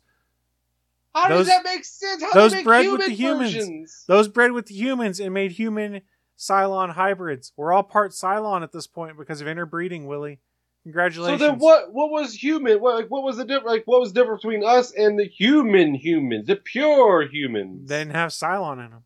How 1.13 1.29
Those- 1.29 1.47
does 1.47 1.49
that 1.49 1.65
make 1.65 1.85
sense? 1.85 2.23
How 2.23 2.33
those 2.33 2.53
make 2.53 2.65
bred 2.65 2.91
with 2.91 3.05
the 3.05 3.13
humans. 3.13 3.53
versions? 3.53 4.05
Those 4.07 4.29
bred 4.29 4.53
with 4.53 4.67
the 4.67 4.75
humans 4.75 5.19
and 5.19 5.35
made 5.35 5.53
human 5.53 6.03
Cylon 6.39 6.91
hybrids. 6.91 7.53
We're 7.57 7.73
all 7.73 7.83
part 7.83 8.13
Cylon 8.13 8.63
at 8.63 8.73
this 8.73 8.87
point 8.87 9.19
because 9.19 9.41
of 9.41 9.49
interbreeding, 9.49 10.07
Willie. 10.07 10.39
So 10.85 11.37
then, 11.37 11.59
what? 11.59 11.93
What 11.93 12.11
was 12.11 12.35
human? 12.35 12.81
What, 12.81 12.97
like, 12.97 13.09
what 13.09 13.23
was 13.23 13.37
the 13.37 13.45
difference? 13.45 13.67
Like, 13.67 13.83
what 13.85 14.01
was 14.01 14.13
the 14.13 14.21
difference 14.21 14.43
between 14.43 14.65
us 14.65 14.93
and 14.93 15.17
the 15.17 15.27
human 15.27 15.95
humans, 15.95 16.49
the 16.49 16.57
pure 16.57 17.29
humans? 17.29 17.89
They 17.89 18.01
didn't 18.01 18.15
have 18.17 18.31
Cylon 18.31 18.85
in 18.85 18.91
them. 18.91 19.05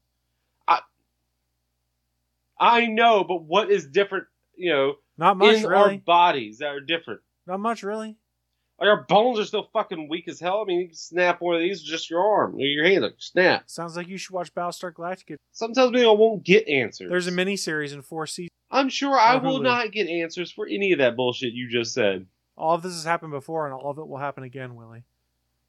I 0.66 0.81
I 2.59 2.87
know, 2.87 3.24
but 3.24 3.43
what 3.43 3.70
is 3.70 3.87
different? 3.87 4.24
You 4.57 4.72
know, 4.72 4.95
Not 5.18 5.37
much, 5.37 5.57
in 5.57 5.66
our 5.66 5.95
bodies 5.99 6.59
that 6.59 6.68
are 6.68 6.81
different. 6.81 7.20
Not 7.47 7.61
much, 7.61 7.83
really. 7.83 8.16
Like 8.81 8.89
our 8.89 9.03
bones 9.03 9.39
are 9.39 9.45
still 9.45 9.68
fucking 9.72 10.09
weak 10.09 10.29
as 10.29 10.41
hell. 10.41 10.62
I 10.62 10.64
mean, 10.64 10.81
you 10.81 10.87
can 10.89 10.97
snap 10.97 11.41
one 11.41 11.57
of 11.57 11.61
these, 11.61 11.83
just 11.83 12.09
your 12.11 12.20
arm, 12.20 12.55
or 12.57 12.61
your 12.61 12.87
hand, 12.87 13.03
like 13.03 13.14
snap. 13.18 13.64
Sounds 13.66 13.97
like 13.97 14.09
you 14.09 14.16
should 14.18 14.33
watch 14.33 14.55
Battlestar 14.55 14.93
Galactica. 14.93 15.37
Sometimes 15.53 15.93
maybe 15.93 16.07
I 16.07 16.11
won't 16.11 16.43
get 16.43 16.66
answers. 16.68 17.11
There's 17.11 17.27
a 17.27 17.33
mini 17.33 17.57
series 17.57 17.93
in 17.93 18.03
four 18.03 18.27
seasons. 18.27 18.51
I'm 18.71 18.89
sure 18.89 19.19
I 19.19 19.37
will 19.37 19.61
not 19.61 19.93
get 19.93 20.09
answers 20.09 20.51
for 20.51 20.67
any 20.67 20.93
of 20.93 20.99
that 20.99 21.17
bullshit 21.17 21.53
you 21.53 21.69
just 21.71 21.95
said. 21.95 22.27
All 22.57 22.75
of 22.75 22.83
this 22.83 22.95
has 22.95 23.05
happened 23.05 23.33
before, 23.33 23.67
and 23.67 23.75
all 23.75 23.91
of 23.91 23.99
it 23.99 24.07
will 24.09 24.19
happen 24.19 24.43
again, 24.45 24.75
Willie. 24.75 25.05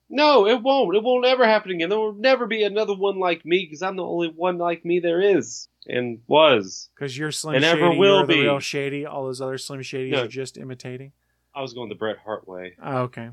No, 0.10 0.48
it 0.48 0.64
won't. 0.64 0.96
It 0.96 1.04
won't 1.04 1.26
ever 1.26 1.46
happen 1.46 1.72
again. 1.72 1.90
There 1.90 2.00
will 2.00 2.14
never 2.14 2.48
be 2.48 2.64
another 2.64 2.96
one 2.96 3.20
like 3.20 3.46
me 3.46 3.66
because 3.66 3.82
I'm 3.82 3.98
the 3.98 4.06
only 4.06 4.30
one 4.30 4.58
like 4.58 4.86
me 4.86 5.00
there 5.00 5.22
is 5.22 5.68
and 5.86 6.20
was. 6.28 6.90
Because 6.96 7.18
you're 7.18 7.32
Slim 7.32 7.56
It 7.56 7.62
Shady, 7.64 7.82
never 7.82 7.90
will 7.98 8.18
you're 8.20 8.26
the 8.28 8.34
be. 8.34 8.42
real 8.42 8.60
Shady. 8.60 9.06
All 9.06 9.26
those 9.26 9.42
other 9.42 9.58
Slim 9.58 9.82
Shadys 9.82 10.12
No. 10.12 10.24
are 10.24 10.28
just 10.28 10.58
imitating. 10.58 11.12
I 11.54 11.62
was 11.62 11.74
going 11.74 11.90
the 11.90 11.96
Bret 11.96 12.18
Hart 12.24 12.48
way. 12.48 12.76
Oh, 12.82 12.98
okay. 13.00 13.30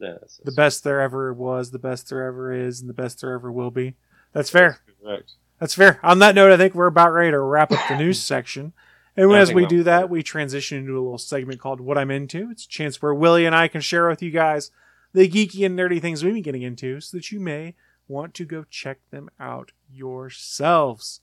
Yeah, 0.00 0.14
The 0.44 0.52
best 0.52 0.84
there 0.84 1.00
ever 1.00 1.32
was, 1.32 1.70
the 1.70 1.78
best 1.78 2.08
there 2.10 2.26
ever 2.26 2.52
is, 2.52 2.80
and 2.80 2.88
the 2.90 2.94
best 2.94 3.20
there 3.20 3.32
ever 3.32 3.50
will 3.52 3.70
be. 3.70 3.94
That's 4.32 4.50
fair. 4.50 4.80
Correct. 5.02 5.32
That's 5.58 5.74
fair. 5.74 6.00
On 6.02 6.18
that 6.18 6.34
note, 6.34 6.52
I 6.52 6.56
think 6.56 6.74
we're 6.74 6.86
about 6.86 7.12
ready 7.12 7.30
to 7.30 7.38
wrap 7.38 7.72
up 7.72 7.88
the 7.88 7.96
news 7.98 8.20
section. 8.20 8.72
And 9.16 9.32
as 9.32 9.52
we 9.52 9.64
do 9.66 9.84
that, 9.84 10.10
we 10.10 10.22
transition 10.24 10.78
into 10.78 10.94
a 10.94 11.00
little 11.00 11.18
segment 11.18 11.60
called 11.60 11.80
What 11.80 11.96
I'm 11.96 12.10
Into. 12.10 12.50
It's 12.50 12.64
a 12.64 12.68
chance 12.68 13.00
where 13.00 13.14
Willie 13.14 13.46
and 13.46 13.54
I 13.54 13.68
can 13.68 13.80
share 13.80 14.08
with 14.08 14.22
you 14.22 14.32
guys 14.32 14.72
the 15.12 15.28
geeky 15.28 15.64
and 15.64 15.78
nerdy 15.78 16.00
things 16.00 16.24
we've 16.24 16.34
been 16.34 16.42
getting 16.42 16.62
into 16.62 17.00
so 17.00 17.16
that 17.16 17.30
you 17.30 17.38
may 17.38 17.74
want 18.08 18.34
to 18.34 18.44
go 18.44 18.64
check 18.68 18.98
them 19.10 19.30
out 19.38 19.70
yourselves. 19.88 21.20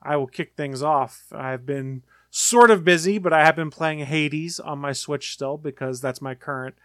I 0.00 0.16
will 0.16 0.28
kick 0.28 0.54
things 0.56 0.80
off. 0.80 1.24
I've 1.32 1.66
been 1.66 2.04
sort 2.30 2.70
of 2.70 2.84
busy, 2.84 3.18
but 3.18 3.32
I 3.32 3.44
have 3.44 3.56
been 3.56 3.70
playing 3.70 3.98
Hades 4.00 4.60
on 4.60 4.78
my 4.78 4.92
Switch 4.92 5.32
still 5.32 5.58
because 5.58 6.00
that's 6.00 6.22
my 6.22 6.36
current 6.36 6.76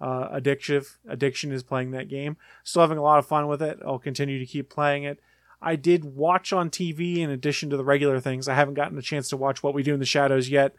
uh, 0.00 0.28
addictive 0.30 0.96
addiction 1.06 1.52
is 1.52 1.62
playing 1.62 1.90
that 1.90 2.08
game. 2.08 2.38
Still 2.64 2.82
having 2.82 2.98
a 2.98 3.02
lot 3.02 3.18
of 3.18 3.26
fun 3.26 3.46
with 3.46 3.60
it. 3.60 3.78
I'll 3.84 3.98
continue 3.98 4.38
to 4.38 4.46
keep 4.46 4.70
playing 4.70 5.04
it. 5.04 5.20
I 5.62 5.76
did 5.76 6.04
watch 6.04 6.52
on 6.52 6.70
TV 6.70 7.18
in 7.18 7.30
addition 7.30 7.70
to 7.70 7.76
the 7.76 7.84
regular 7.84 8.18
things. 8.18 8.48
I 8.48 8.54
haven't 8.54 8.74
gotten 8.74 8.98
a 8.98 9.02
chance 9.02 9.28
to 9.28 9.36
watch 9.36 9.62
What 9.62 9.74
We 9.74 9.84
Do 9.84 9.94
in 9.94 10.00
the 10.00 10.06
Shadows 10.06 10.48
yet, 10.48 10.74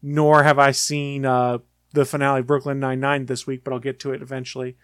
nor 0.00 0.42
have 0.42 0.58
I 0.58 0.70
seen 0.70 1.26
uh, 1.26 1.58
the 1.92 2.06
finale 2.06 2.42
Brooklyn 2.42 2.80
Nine 2.80 2.98
Nine 2.98 3.26
this 3.26 3.46
week, 3.46 3.62
but 3.62 3.72
I'll 3.72 3.78
get 3.78 4.00
to 4.00 4.12
it 4.12 4.22
eventually. 4.22 4.76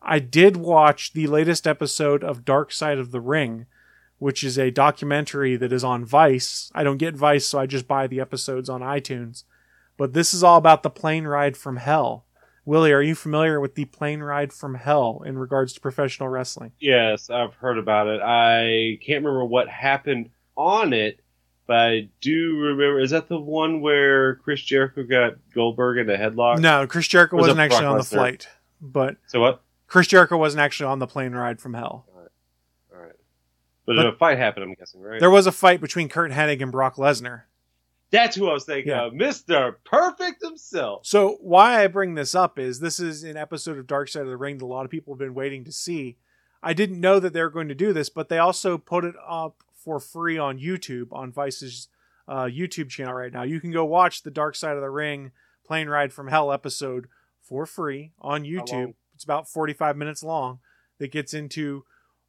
I 0.00 0.18
did 0.18 0.56
watch 0.56 1.12
the 1.12 1.26
latest 1.26 1.66
episode 1.66 2.24
of 2.24 2.44
Dark 2.44 2.72
Side 2.72 2.98
of 2.98 3.10
the 3.10 3.20
Ring, 3.20 3.66
which 4.18 4.42
is 4.42 4.58
a 4.58 4.70
documentary 4.70 5.56
that 5.56 5.72
is 5.72 5.84
on 5.84 6.04
Vice. 6.04 6.70
I 6.74 6.82
don't 6.82 6.98
get 6.98 7.14
Vice, 7.14 7.46
so 7.46 7.58
I 7.58 7.66
just 7.66 7.86
buy 7.86 8.06
the 8.06 8.20
episodes 8.20 8.68
on 8.68 8.80
iTunes. 8.80 9.44
But 9.96 10.14
this 10.14 10.32
is 10.32 10.42
all 10.42 10.56
about 10.56 10.82
the 10.82 10.90
plane 10.90 11.24
ride 11.24 11.56
from 11.56 11.76
hell. 11.76 12.23
Willie, 12.66 12.92
are 12.92 13.02
you 13.02 13.14
familiar 13.14 13.60
with 13.60 13.74
the 13.74 13.84
plane 13.84 14.20
ride 14.20 14.52
from 14.52 14.74
hell 14.74 15.22
in 15.26 15.36
regards 15.38 15.72
to 15.74 15.80
professional 15.80 16.28
wrestling? 16.28 16.72
Yes, 16.80 17.28
I've 17.28 17.54
heard 17.54 17.76
about 17.78 18.06
it. 18.06 18.20
I 18.22 18.98
can't 19.04 19.22
remember 19.24 19.44
what 19.44 19.68
happened 19.68 20.30
on 20.56 20.94
it, 20.94 21.20
but 21.66 21.76
I 21.76 22.08
do 22.22 22.58
remember. 22.58 23.00
Is 23.00 23.10
that 23.10 23.28
the 23.28 23.38
one 23.38 23.80
where 23.82 24.36
Chris 24.36 24.62
Jericho 24.62 25.02
got 25.04 25.34
Goldberg 25.54 25.98
in 25.98 26.08
a 26.08 26.16
headlock? 26.16 26.58
No, 26.60 26.86
Chris 26.86 27.06
Jericho 27.06 27.36
was 27.36 27.44
wasn't 27.48 27.60
actually 27.60 27.80
Brock 27.80 27.90
on 27.92 27.98
the 27.98 28.04
Lesnar? 28.04 28.08
flight, 28.08 28.48
but 28.80 29.16
So 29.26 29.40
what? 29.40 29.62
Chris 29.86 30.06
Jericho 30.06 30.38
wasn't 30.38 30.60
actually 30.62 30.86
on 30.86 30.98
the 31.00 31.06
plane 31.06 31.32
ride 31.32 31.60
from 31.60 31.74
hell. 31.74 32.06
All 32.14 33.00
right. 33.00 33.12
But, 33.86 33.96
But- 33.96 34.06
a 34.06 34.12
fight 34.12 34.38
happened, 34.38 34.64
I'm 34.64 34.74
guessing, 34.74 35.02
right? 35.02 35.20
There 35.20 35.30
was 35.30 35.46
a 35.46 35.52
fight 35.52 35.82
between 35.82 36.08
Curt 36.08 36.30
Hennig 36.32 36.62
and 36.62 36.72
Brock 36.72 36.96
Lesnar. 36.96 37.42
That's 38.14 38.36
who 38.36 38.48
I 38.48 38.52
was 38.52 38.64
thinking 38.64 38.90
Yeah. 38.90 39.06
of. 39.06 39.12
Mr. 39.12 39.74
Perfect 39.84 40.42
himself. 40.42 41.04
So 41.04 41.36
why 41.40 41.82
I 41.82 41.86
bring 41.88 42.14
this 42.14 42.34
up 42.34 42.58
is 42.58 42.80
this 42.80 43.00
is 43.00 43.24
an 43.24 43.36
episode 43.36 43.76
of 43.78 43.86
Dark 43.86 44.08
Side 44.08 44.22
of 44.22 44.28
the 44.28 44.36
Ring 44.36 44.58
that 44.58 44.64
a 44.64 44.66
lot 44.66 44.84
of 44.84 44.90
people 44.90 45.12
have 45.14 45.18
been 45.18 45.34
waiting 45.34 45.64
to 45.64 45.72
see. 45.72 46.16
I 46.62 46.72
didn't 46.72 47.00
know 47.00 47.18
that 47.20 47.32
they 47.32 47.42
were 47.42 47.50
going 47.50 47.68
to 47.68 47.74
do 47.74 47.92
this, 47.92 48.08
but 48.08 48.28
they 48.28 48.38
also 48.38 48.78
put 48.78 49.04
it 49.04 49.14
up 49.28 49.62
for 49.74 50.00
free 50.00 50.38
on 50.38 50.58
YouTube 50.58 51.08
on 51.12 51.30
Vice's 51.32 51.88
uh, 52.26 52.44
YouTube 52.44 52.88
channel 52.88 53.12
right 53.14 53.32
now. 53.32 53.42
You 53.42 53.60
can 53.60 53.70
go 53.70 53.84
watch 53.84 54.22
the 54.22 54.30
Dark 54.30 54.54
Side 54.56 54.76
of 54.76 54.80
the 54.82 54.88
Ring 54.90 55.32
plane 55.66 55.88
ride 55.88 56.12
from 56.12 56.28
hell 56.28 56.52
episode 56.52 57.06
for 57.42 57.66
free 57.66 58.12
on 58.20 58.44
YouTube. 58.44 58.94
It's 59.14 59.24
about 59.24 59.48
45 59.48 59.96
minutes 59.96 60.22
long. 60.22 60.60
That 60.98 61.10
gets 61.10 61.34
into 61.34 61.84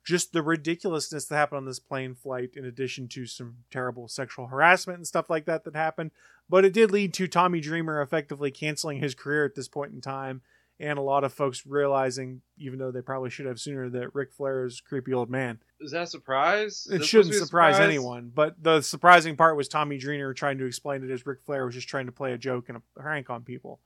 just 0.05 0.31
the 0.31 0.43
ridiculousness 0.43 1.25
that 1.25 1.35
happened 1.35 1.57
on 1.57 1.65
this 1.65 1.79
plane 1.79 2.13
flight, 2.13 2.51
in 2.55 2.63
addition 2.63 3.07
to 3.09 3.25
some 3.25 3.57
terrible 3.71 4.07
sexual 4.07 4.47
harassment 4.47 4.97
and 4.97 5.07
stuff 5.07 5.29
like 5.29 5.45
that 5.45 5.63
that 5.65 5.75
happened. 5.75 6.11
But 6.47 6.63
it 6.63 6.73
did 6.73 6.91
lead 6.91 7.13
to 7.15 7.27
Tommy 7.27 7.59
Dreamer 7.59 8.01
effectively 8.01 8.51
canceling 8.51 8.99
his 8.99 9.15
career 9.15 9.45
at 9.45 9.55
this 9.55 9.67
point 9.67 9.93
in 9.93 10.01
time, 10.01 10.41
and 10.79 10.99
a 10.99 11.01
lot 11.01 11.23
of 11.23 11.33
folks 11.33 11.65
realizing, 11.65 12.41
even 12.57 12.77
though 12.77 12.91
they 12.91 13.01
probably 13.01 13.31
should 13.31 13.47
have 13.47 13.59
sooner, 13.59 13.89
that 13.89 14.13
Ric 14.13 14.31
Flair 14.31 14.65
is 14.65 14.79
a 14.85 14.87
creepy 14.87 15.11
old 15.11 15.29
man. 15.29 15.59
Is 15.81 15.91
that 15.91 16.03
a 16.03 16.07
surprise? 16.07 16.87
It 16.91 17.03
shouldn't 17.03 17.07
supposed 17.07 17.27
to 17.27 17.31
be 17.31 17.37
a 17.37 17.45
surprise 17.45 17.75
surprise? 17.75 17.89
anyone, 17.89 18.31
but 18.33 18.61
the 18.61 18.81
surprising 18.81 19.35
part 19.35 19.57
was 19.57 19.67
Tommy 19.67 19.97
Dreamer 19.97 20.35
trying 20.35 20.59
to 20.59 20.65
explain 20.65 21.03
it 21.03 21.11
as 21.11 21.25
Ric 21.25 21.39
Flair 21.43 21.65
was 21.65 21.73
just 21.73 21.87
trying 21.87 22.05
to 22.05 22.11
play 22.11 22.33
a 22.33 22.37
joke 22.37 22.69
and 22.69 22.77
a 22.77 22.99
prank 22.99 23.31
on 23.31 23.41
people. 23.41 23.79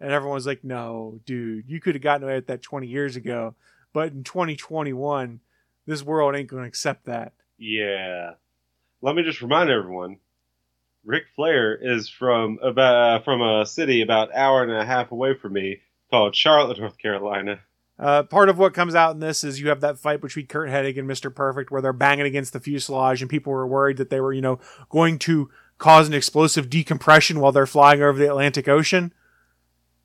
And 0.00 0.10
everyone 0.10 0.34
was 0.34 0.46
like, 0.46 0.64
no, 0.64 1.20
dude, 1.24 1.70
you 1.70 1.80
could 1.80 1.94
have 1.94 2.02
gotten 2.02 2.24
away 2.24 2.34
with 2.34 2.48
that 2.48 2.62
20 2.62 2.88
years 2.88 3.14
ago, 3.14 3.54
but 3.92 4.12
in 4.12 4.24
2021, 4.24 5.40
this 5.86 6.02
world 6.02 6.34
ain't 6.34 6.48
going 6.48 6.62
to 6.62 6.68
accept 6.68 7.06
that. 7.06 7.32
Yeah. 7.58 8.34
Let 9.02 9.14
me 9.14 9.22
just 9.22 9.42
remind 9.42 9.70
everyone. 9.70 10.18
Ric 11.04 11.24
Flair 11.36 11.74
is 11.74 12.08
from 12.08 12.58
about 12.62 13.24
from 13.24 13.42
a 13.42 13.66
city 13.66 14.00
about 14.00 14.30
an 14.30 14.36
hour 14.36 14.62
and 14.62 14.72
a 14.72 14.84
half 14.84 15.12
away 15.12 15.34
from 15.34 15.52
me 15.52 15.80
called 16.10 16.34
Charlotte, 16.34 16.78
North 16.78 16.96
Carolina. 16.96 17.60
Uh, 17.98 18.22
part 18.24 18.48
of 18.48 18.58
what 18.58 18.74
comes 18.74 18.94
out 18.94 19.12
in 19.12 19.20
this 19.20 19.44
is 19.44 19.60
you 19.60 19.68
have 19.68 19.80
that 19.80 19.98
fight 19.98 20.20
between 20.20 20.46
Curt 20.46 20.68
Hennig 20.68 20.98
and 20.98 21.08
Mr. 21.08 21.32
Perfect 21.32 21.70
where 21.70 21.82
they're 21.82 21.92
banging 21.92 22.26
against 22.26 22.52
the 22.52 22.60
fuselage 22.60 23.20
and 23.20 23.30
people 23.30 23.52
were 23.52 23.66
worried 23.66 23.98
that 23.98 24.10
they 24.10 24.20
were, 24.20 24.32
you 24.32 24.40
know, 24.40 24.58
going 24.88 25.18
to 25.20 25.50
cause 25.78 26.08
an 26.08 26.14
explosive 26.14 26.70
decompression 26.70 27.38
while 27.38 27.52
they're 27.52 27.66
flying 27.66 28.02
over 28.02 28.18
the 28.18 28.28
Atlantic 28.28 28.68
Ocean. 28.68 29.12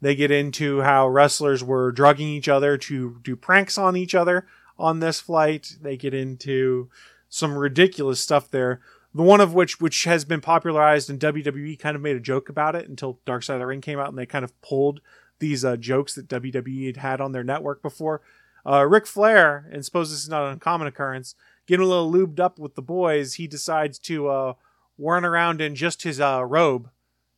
They 0.01 0.15
get 0.15 0.31
into 0.31 0.81
how 0.81 1.07
wrestlers 1.07 1.63
were 1.63 1.91
drugging 1.91 2.27
each 2.27 2.47
other 2.47 2.77
to 2.77 3.19
do 3.23 3.35
pranks 3.35 3.77
on 3.77 3.97
each 3.97 4.13
other 4.13 4.45
on 4.79 4.99
this 4.99 5.19
flight. 5.19 5.75
They 5.81 5.97
get 5.97 6.13
into 6.13 6.89
some 7.27 7.57
ridiculous 7.57 8.19
stuff 8.19 8.49
there. 8.49 8.79
The 9.13 9.23
one 9.23 9.41
of 9.41 9.53
which, 9.53 9.81
which 9.81 10.03
has 10.05 10.23
been 10.23 10.41
popularized 10.41 11.09
and 11.09 11.19
WWE 11.19 11.77
kind 11.79 11.95
of 11.95 12.01
made 12.01 12.15
a 12.15 12.21
joke 12.21 12.47
about 12.47 12.75
it 12.75 12.87
until 12.87 13.19
Dark 13.25 13.43
Side 13.43 13.55
of 13.55 13.59
the 13.59 13.65
Ring 13.65 13.81
came 13.81 13.99
out 13.99 14.09
and 14.09 14.17
they 14.17 14.25
kind 14.25 14.45
of 14.45 14.59
pulled 14.61 15.01
these 15.39 15.65
uh, 15.65 15.77
jokes 15.77 16.15
that 16.15 16.27
WWE 16.27 16.87
had 16.87 16.97
had 16.97 17.21
on 17.21 17.31
their 17.31 17.43
network 17.43 17.81
before. 17.81 18.21
Uh, 18.65 18.85
Ric 18.85 19.07
Flair, 19.07 19.67
and 19.71 19.83
suppose 19.83 20.11
this 20.11 20.21
is 20.21 20.29
not 20.29 20.45
an 20.45 20.53
uncommon 20.53 20.87
occurrence, 20.87 21.33
getting 21.65 21.85
a 21.85 21.89
little 21.89 22.11
lubed 22.11 22.39
up 22.39 22.59
with 22.59 22.75
the 22.75 22.81
boys, 22.81 23.35
he 23.35 23.47
decides 23.47 23.97
to 23.99 24.27
uh, 24.27 24.53
run 24.97 25.25
around 25.25 25.61
in 25.61 25.75
just 25.75 26.03
his 26.03 26.19
uh, 26.19 26.43
robe 26.45 26.89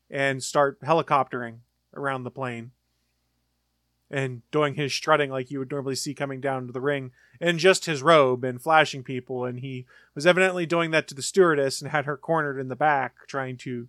and 0.10 0.44
start 0.44 0.82
helicoptering 0.82 1.60
around 1.94 2.24
the 2.24 2.32
plane 2.32 2.72
and 4.12 4.42
doing 4.52 4.76
his 4.76 4.94
strutting 4.94 5.32
like 5.32 5.50
you 5.50 5.58
would 5.60 5.72
normally 5.72 5.96
see 5.96 6.14
coming 6.14 6.42
down 6.42 6.68
to 6.68 6.74
the 6.74 6.82
ring 6.82 7.12
in 7.40 7.58
just 7.58 7.86
his 7.86 8.04
robe 8.04 8.44
and 8.44 8.62
flashing 8.62 9.04
people. 9.04 9.46
And 9.46 9.60
he 9.60 9.86
was 10.14 10.28
evidently 10.28 10.66
doing 10.66 10.92
that 10.92 11.08
to 11.08 11.16
the 11.16 11.22
stewardess 11.22 11.82
and 11.82 11.90
had 11.90 12.06
her 12.06 12.18
cornered 12.18 12.60
in 12.60 12.68
the 12.68 12.76
back, 12.76 13.16
trying 13.28 13.58
to. 13.60 13.88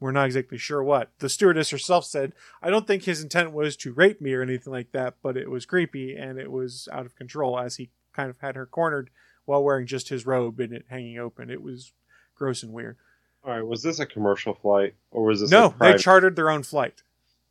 We're 0.00 0.12
not 0.12 0.26
exactly 0.26 0.58
sure 0.58 0.82
what. 0.82 1.10
The 1.18 1.28
stewardess 1.28 1.70
herself 1.70 2.04
said, 2.04 2.32
I 2.62 2.70
don't 2.70 2.86
think 2.86 3.02
his 3.02 3.20
intent 3.22 3.52
was 3.52 3.76
to 3.78 3.92
rape 3.92 4.20
me 4.20 4.32
or 4.32 4.42
anything 4.42 4.72
like 4.72 4.92
that, 4.92 5.14
but 5.22 5.36
it 5.36 5.50
was 5.50 5.66
creepy 5.66 6.14
and 6.14 6.38
it 6.38 6.52
was 6.52 6.88
out 6.92 7.04
of 7.04 7.16
control 7.16 7.58
as 7.58 7.76
he 7.76 7.90
kind 8.12 8.30
of 8.30 8.38
had 8.38 8.54
her 8.54 8.64
cornered 8.66 9.10
while 9.44 9.62
wearing 9.64 9.86
just 9.88 10.08
his 10.08 10.24
robe 10.24 10.60
and 10.60 10.72
it 10.72 10.84
hanging 10.88 11.18
open. 11.18 11.50
It 11.50 11.62
was 11.62 11.92
gross 12.36 12.62
and 12.62 12.72
weird. 12.72 12.96
All 13.44 13.52
right, 13.52 13.66
was 13.66 13.82
this 13.82 13.98
a 13.98 14.06
commercial 14.06 14.54
flight 14.54 14.94
or 15.10 15.24
was 15.24 15.40
this 15.40 15.50
No, 15.50 15.74
a 15.80 15.92
they 15.92 15.96
chartered 15.98 16.36
their 16.36 16.50
own 16.50 16.62
flight. 16.62 17.02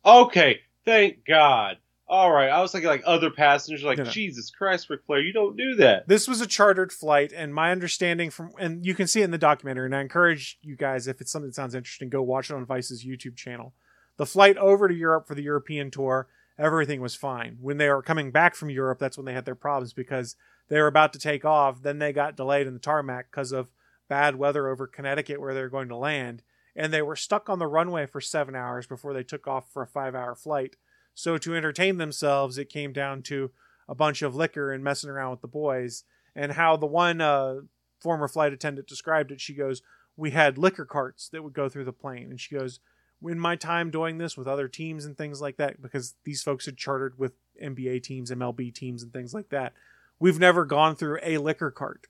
okay, 0.04 0.60
thank 0.88 1.24
God. 1.26 1.76
All 2.10 2.32
right, 2.32 2.48
I 2.48 2.62
was 2.62 2.72
thinking 2.72 2.88
like 2.88 3.02
other 3.04 3.30
passengers, 3.30 3.82
like 3.82 3.98
No, 3.98 4.04
no. 4.04 4.10
Jesus 4.10 4.50
Christ, 4.50 4.88
Ric 4.88 5.00
Flair, 5.06 5.20
you 5.20 5.32
don't 5.34 5.58
do 5.58 5.74
that. 5.74 6.08
This 6.08 6.26
was 6.26 6.40
a 6.40 6.46
chartered 6.46 6.90
flight, 6.90 7.32
and 7.36 7.54
my 7.54 7.70
understanding 7.70 8.30
from, 8.30 8.52
and 8.58 8.84
you 8.86 8.94
can 8.94 9.06
see 9.06 9.20
it 9.20 9.24
in 9.24 9.30
the 9.30 9.36
documentary, 9.36 9.84
and 9.86 9.94
I 9.94 10.00
encourage 10.00 10.58
you 10.62 10.74
guys, 10.74 11.06
if 11.06 11.20
it's 11.20 11.30
something 11.30 11.50
that 11.50 11.54
sounds 11.54 11.74
interesting, 11.74 12.08
go 12.08 12.22
watch 12.22 12.50
it 12.50 12.54
on 12.54 12.64
Vice's 12.64 13.04
YouTube 13.04 13.36
channel. 13.36 13.74
The 14.16 14.24
flight 14.24 14.56
over 14.56 14.88
to 14.88 14.94
Europe 14.94 15.28
for 15.28 15.34
the 15.34 15.42
European 15.42 15.90
tour, 15.90 16.28
everything 16.58 17.02
was 17.02 17.14
fine. 17.14 17.58
When 17.60 17.76
they 17.76 17.90
were 17.90 18.02
coming 18.02 18.30
back 18.30 18.54
from 18.54 18.70
Europe, 18.70 18.98
that's 18.98 19.18
when 19.18 19.26
they 19.26 19.34
had 19.34 19.44
their 19.44 19.54
problems 19.54 19.92
because 19.92 20.34
they 20.68 20.80
were 20.80 20.86
about 20.86 21.12
to 21.12 21.18
take 21.18 21.44
off. 21.44 21.82
Then 21.82 21.98
they 21.98 22.14
got 22.14 22.36
delayed 22.36 22.66
in 22.66 22.72
the 22.72 22.80
tarmac 22.80 23.30
because 23.30 23.52
of 23.52 23.68
bad 24.08 24.36
weather 24.36 24.66
over 24.66 24.86
Connecticut 24.86 25.40
where 25.40 25.52
they 25.52 25.60
were 25.60 25.68
going 25.68 25.88
to 25.88 25.96
land, 25.96 26.42
and 26.78 26.92
they 26.92 27.02
were 27.02 27.16
stuck 27.16 27.50
on 27.50 27.58
the 27.58 27.66
runway 27.66 28.06
for 28.06 28.20
seven 28.20 28.54
hours 28.54 28.86
before 28.86 29.12
they 29.12 29.24
took 29.24 29.48
off 29.48 29.70
for 29.70 29.82
a 29.82 29.86
five 29.86 30.14
hour 30.14 30.36
flight. 30.36 30.76
So 31.12 31.36
to 31.36 31.56
entertain 31.56 31.98
themselves, 31.98 32.56
it 32.56 32.70
came 32.70 32.92
down 32.92 33.22
to 33.22 33.50
a 33.88 33.96
bunch 33.96 34.22
of 34.22 34.36
liquor 34.36 34.72
and 34.72 34.84
messing 34.84 35.10
around 35.10 35.32
with 35.32 35.40
the 35.40 35.48
boys. 35.48 36.04
And 36.36 36.52
how 36.52 36.76
the 36.76 36.86
one 36.86 37.20
uh, 37.20 37.62
former 37.98 38.28
flight 38.28 38.52
attendant 38.52 38.86
described 38.86 39.32
it, 39.32 39.40
she 39.40 39.54
goes, 39.54 39.82
"We 40.16 40.30
had 40.30 40.56
liquor 40.56 40.84
carts 40.84 41.28
that 41.30 41.42
would 41.42 41.52
go 41.52 41.68
through 41.68 41.84
the 41.84 41.92
plane," 41.92 42.30
and 42.30 42.40
she 42.40 42.54
goes, 42.54 42.78
"In 43.26 43.40
my 43.40 43.56
time 43.56 43.90
doing 43.90 44.18
this 44.18 44.36
with 44.36 44.46
other 44.46 44.68
teams 44.68 45.04
and 45.04 45.18
things 45.18 45.40
like 45.40 45.56
that, 45.56 45.82
because 45.82 46.14
these 46.22 46.44
folks 46.44 46.66
had 46.66 46.76
chartered 46.76 47.18
with 47.18 47.32
NBA 47.60 48.04
teams, 48.04 48.30
MLB 48.30 48.72
teams, 48.72 49.02
and 49.02 49.12
things 49.12 49.34
like 49.34 49.48
that, 49.48 49.72
we've 50.20 50.38
never 50.38 50.64
gone 50.64 50.94
through 50.94 51.18
a 51.24 51.38
liquor 51.38 51.72
cart. 51.72 52.06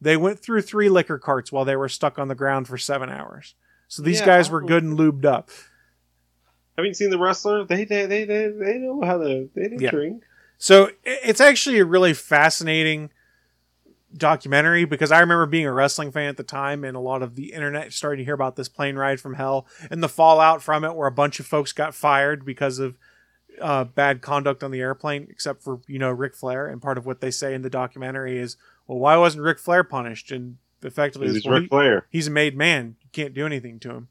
They 0.00 0.16
went 0.16 0.38
through 0.38 0.62
three 0.62 0.88
liquor 0.88 1.18
carts 1.18 1.50
while 1.50 1.64
they 1.64 1.76
were 1.76 1.88
stuck 1.88 2.20
on 2.20 2.28
the 2.28 2.36
ground 2.36 2.68
for 2.68 2.78
seven 2.78 3.08
hours. 3.10 3.56
So 3.92 4.02
these 4.02 4.20
Yeah, 4.20 4.26
guys 4.26 4.48
were 4.48 4.62
good 4.62 4.82
and 4.82 4.98
lubed 4.98 5.26
up." 5.26 5.50
Haven't 6.78 6.94
seen 6.94 7.10
the 7.10 7.18
wrestler? 7.18 7.62
They 7.66 7.84
they 7.84 8.06
they 8.06 8.24
they, 8.24 8.48
they 8.48 8.78
know 8.78 9.02
how 9.04 9.18
to 9.18 9.50
they 9.54 9.62
didn't 9.64 9.80
Yeah. 9.82 9.90
drink. 9.90 10.22
So 10.56 10.88
it's 11.04 11.42
actually 11.42 11.78
a 11.78 11.84
really 11.84 12.14
fascinating 12.14 13.10
documentary 14.16 14.86
because 14.86 15.12
I 15.12 15.20
remember 15.20 15.44
being 15.44 15.66
a 15.66 15.72
wrestling 15.72 16.10
fan 16.10 16.28
at 16.28 16.38
the 16.38 16.42
time 16.42 16.84
and 16.84 16.96
a 16.96 17.00
lot 17.00 17.22
of 17.22 17.34
the 17.34 17.52
internet 17.52 17.92
starting 17.92 18.18
to 18.18 18.24
hear 18.24 18.32
about 18.34 18.56
this 18.56 18.68
plane 18.70 18.96
ride 18.96 19.20
from 19.20 19.34
hell 19.34 19.66
and 19.90 20.02
the 20.02 20.08
fallout 20.08 20.62
from 20.62 20.84
it 20.84 20.94
where 20.94 21.08
a 21.08 21.12
bunch 21.12 21.38
of 21.38 21.44
folks 21.46 21.72
got 21.72 21.94
fired 21.94 22.46
because 22.46 22.78
of 22.78 22.96
uh, 23.60 23.84
bad 23.84 24.22
conduct 24.22 24.62
on 24.64 24.70
the 24.70 24.80
airplane, 24.80 25.26
except 25.28 25.62
for, 25.62 25.80
you 25.86 25.98
know, 25.98 26.10
Ric 26.10 26.34
Flair. 26.34 26.66
And 26.66 26.80
part 26.80 26.96
of 26.96 27.04
what 27.04 27.20
they 27.20 27.30
say 27.30 27.52
in 27.52 27.60
the 27.60 27.68
documentary 27.70 28.38
is, 28.38 28.56
well, 28.86 28.98
why 28.98 29.16
wasn't 29.18 29.44
Ric 29.44 29.58
Flair 29.58 29.84
punished? 29.84 30.30
And 30.30 30.56
effectively, 30.84 31.28
He's 31.28 31.38
it's, 31.38 31.46
well, 31.46 31.54
Ric 31.54 31.62
he- 31.64 31.68
Flair. 31.68 32.06
he's 32.10 32.26
a 32.26 32.30
made 32.30 32.56
man. 32.56 32.96
You 33.02 33.08
can't 33.12 33.34
do 33.34 33.46
anything 33.46 33.78
to 33.80 33.90
him, 33.90 34.08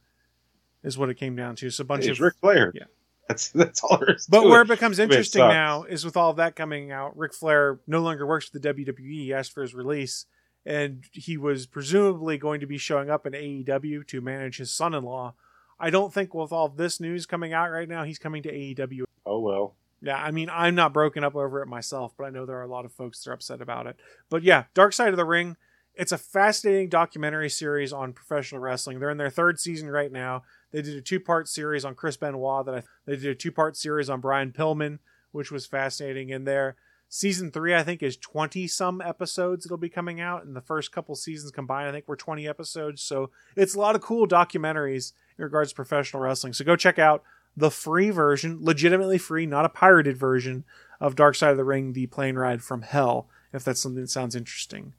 is 0.84 0.98
what 0.98 1.10
it 1.10 1.16
came 1.16 1.36
down 1.36 1.56
to. 1.58 1.70
So 1.70 1.82
a 1.82 1.86
bunch 1.86 2.04
He's 2.06 2.14
of 2.18 2.22
Ric 2.22 2.36
Flair. 2.42 2.72
Yeah. 2.76 2.84
That's 3.28 3.50
that's 3.50 3.82
all 3.84 3.98
there 3.98 4.16
is. 4.16 4.28
but 4.28 4.44
where 4.44 4.62
it 4.62 4.66
it. 4.66 4.68
becomes 4.70 5.00
I 5.00 5.04
mean, 5.04 5.12
it 5.12 5.14
interesting 5.14 5.48
now 5.48 5.84
is 5.84 6.04
with 6.04 6.18
all 6.18 6.32
of 6.32 6.38
that 6.38 6.56
coming 6.56 6.92
out, 6.92 7.18
Ric 7.18 7.34
Flair 7.34 7.80
no 7.88 8.00
longer 8.02 8.26
works 8.28 8.50
for 8.50 8.60
the 8.60 8.74
WWE. 8.74 8.98
He 9.24 9.34
asked 9.34 9.54
for 9.54 9.62
his 9.62 9.74
release, 9.74 10.26
and 10.66 11.04
he 11.14 11.38
was 11.38 11.66
presumably 11.66 12.38
going 12.38 12.60
to 12.60 12.66
be 12.68 12.78
showing 12.78 13.10
up 13.10 13.26
in 13.26 13.34
AEW 13.34 14.06
to 14.08 14.20
manage 14.22 14.58
his 14.58 14.72
son-in-law. 14.74 15.34
I 15.80 15.90
don't 15.90 16.14
think 16.14 16.34
with 16.34 16.52
all 16.52 16.68
this 16.68 17.00
news 17.00 17.26
coming 17.26 17.54
out 17.54 17.70
right 17.72 17.88
now, 17.88 18.04
he's 18.04 18.20
coming 18.20 18.44
to 18.44 18.52
AEW. 18.52 19.04
Oh 19.26 19.40
well. 19.40 19.76
Yeah, 20.02 20.18
I 20.18 20.32
mean, 20.32 20.50
I'm 20.52 20.76
not 20.76 20.94
broken 20.94 21.24
up 21.24 21.36
over 21.36 21.62
it 21.62 21.68
myself, 21.68 22.14
but 22.18 22.26
I 22.26 22.32
know 22.32 22.46
there 22.46 22.58
are 22.58 22.64
a 22.64 22.68
lot 22.68 22.86
of 22.86 22.92
folks 22.92 23.24
that 23.24 23.30
are 23.30 23.34
upset 23.34 23.62
about 23.62 23.86
it. 23.88 23.96
But 24.30 24.44
yeah, 24.44 24.64
Dark 24.74 24.94
Side 24.94 25.10
of 25.10 25.18
the 25.18 25.26
Ring. 25.26 25.56
It's 25.96 26.12
a 26.12 26.18
fascinating 26.18 26.90
documentary 26.90 27.50
series 27.50 27.92
on 27.92 28.14
professional 28.14 28.62
wrestling. 28.62 29.00
They're 29.00 29.10
in 29.10 29.18
their 29.18 29.30
third 29.30 29.60
season 29.60 29.90
right 29.90 30.12
now. 30.12 30.44
They 30.72 30.82
did 30.82 30.96
a 30.96 31.02
two-part 31.02 31.48
series 31.48 31.84
on 31.84 31.96
Chris 31.96 32.18
Benoit. 32.18 32.66
That 32.66 32.76
I, 32.76 32.84
they 33.06 33.18
did 33.18 33.26
a 33.26 33.36
two-part 33.36 33.76
series 33.76 34.10
on 34.10 34.22
Brian 34.22 34.52
Pillman, 34.52 35.00
which 35.32 35.52
was 35.52 35.66
fascinating. 35.66 36.30
In 36.30 36.46
their 36.46 36.76
season 37.10 37.52
three, 37.52 37.76
I 37.76 37.84
think, 37.84 38.02
is 38.02 38.16
twenty 38.16 38.68
some 38.68 39.02
episodes. 39.02 39.66
It'll 39.66 39.78
be 39.78 39.90
coming 39.90 40.22
out, 40.22 40.46
and 40.46 40.56
the 40.56 40.62
first 40.62 40.94
couple 40.94 41.14
seasons 41.16 41.52
combined, 41.52 41.90
I 41.90 41.92
think, 41.92 42.08
were 42.08 42.16
twenty 42.16 42.48
episodes. 42.48 43.02
So 43.02 43.30
it's 43.58 43.76
a 43.76 43.80
lot 43.80 43.96
of 43.96 44.02
cool 44.02 44.28
documentaries 44.28 45.12
in 45.38 45.44
regards 45.44 45.72
to 45.72 45.76
professional 45.76 46.24
wrestling. 46.24 46.54
So 46.54 46.64
go 46.64 46.78
check 46.78 47.00
out 47.00 47.22
the 47.58 47.70
free 47.70 48.12
version, 48.12 48.60
legitimately 48.62 49.18
free, 49.18 49.46
not 49.46 49.66
a 49.66 49.70
pirated 49.70 50.16
version 50.16 50.64
of 51.02 51.18
Dark 51.18 51.36
Side 51.36 51.52
of 51.52 51.58
the 51.58 51.66
Ring, 51.66 51.92
the 51.92 52.08
plane 52.08 52.38
ride 52.38 52.64
from 52.64 52.84
hell, 52.84 53.28
if 53.52 53.66
that's 53.66 53.82
something 53.82 54.02
that 54.02 54.10
sounds 54.10 54.38
interesting. 54.38 54.94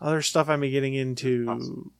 Other 0.00 0.22
stuff 0.22 0.48
I'm 0.48 0.60
getting 0.60 0.94
into, 0.94 1.90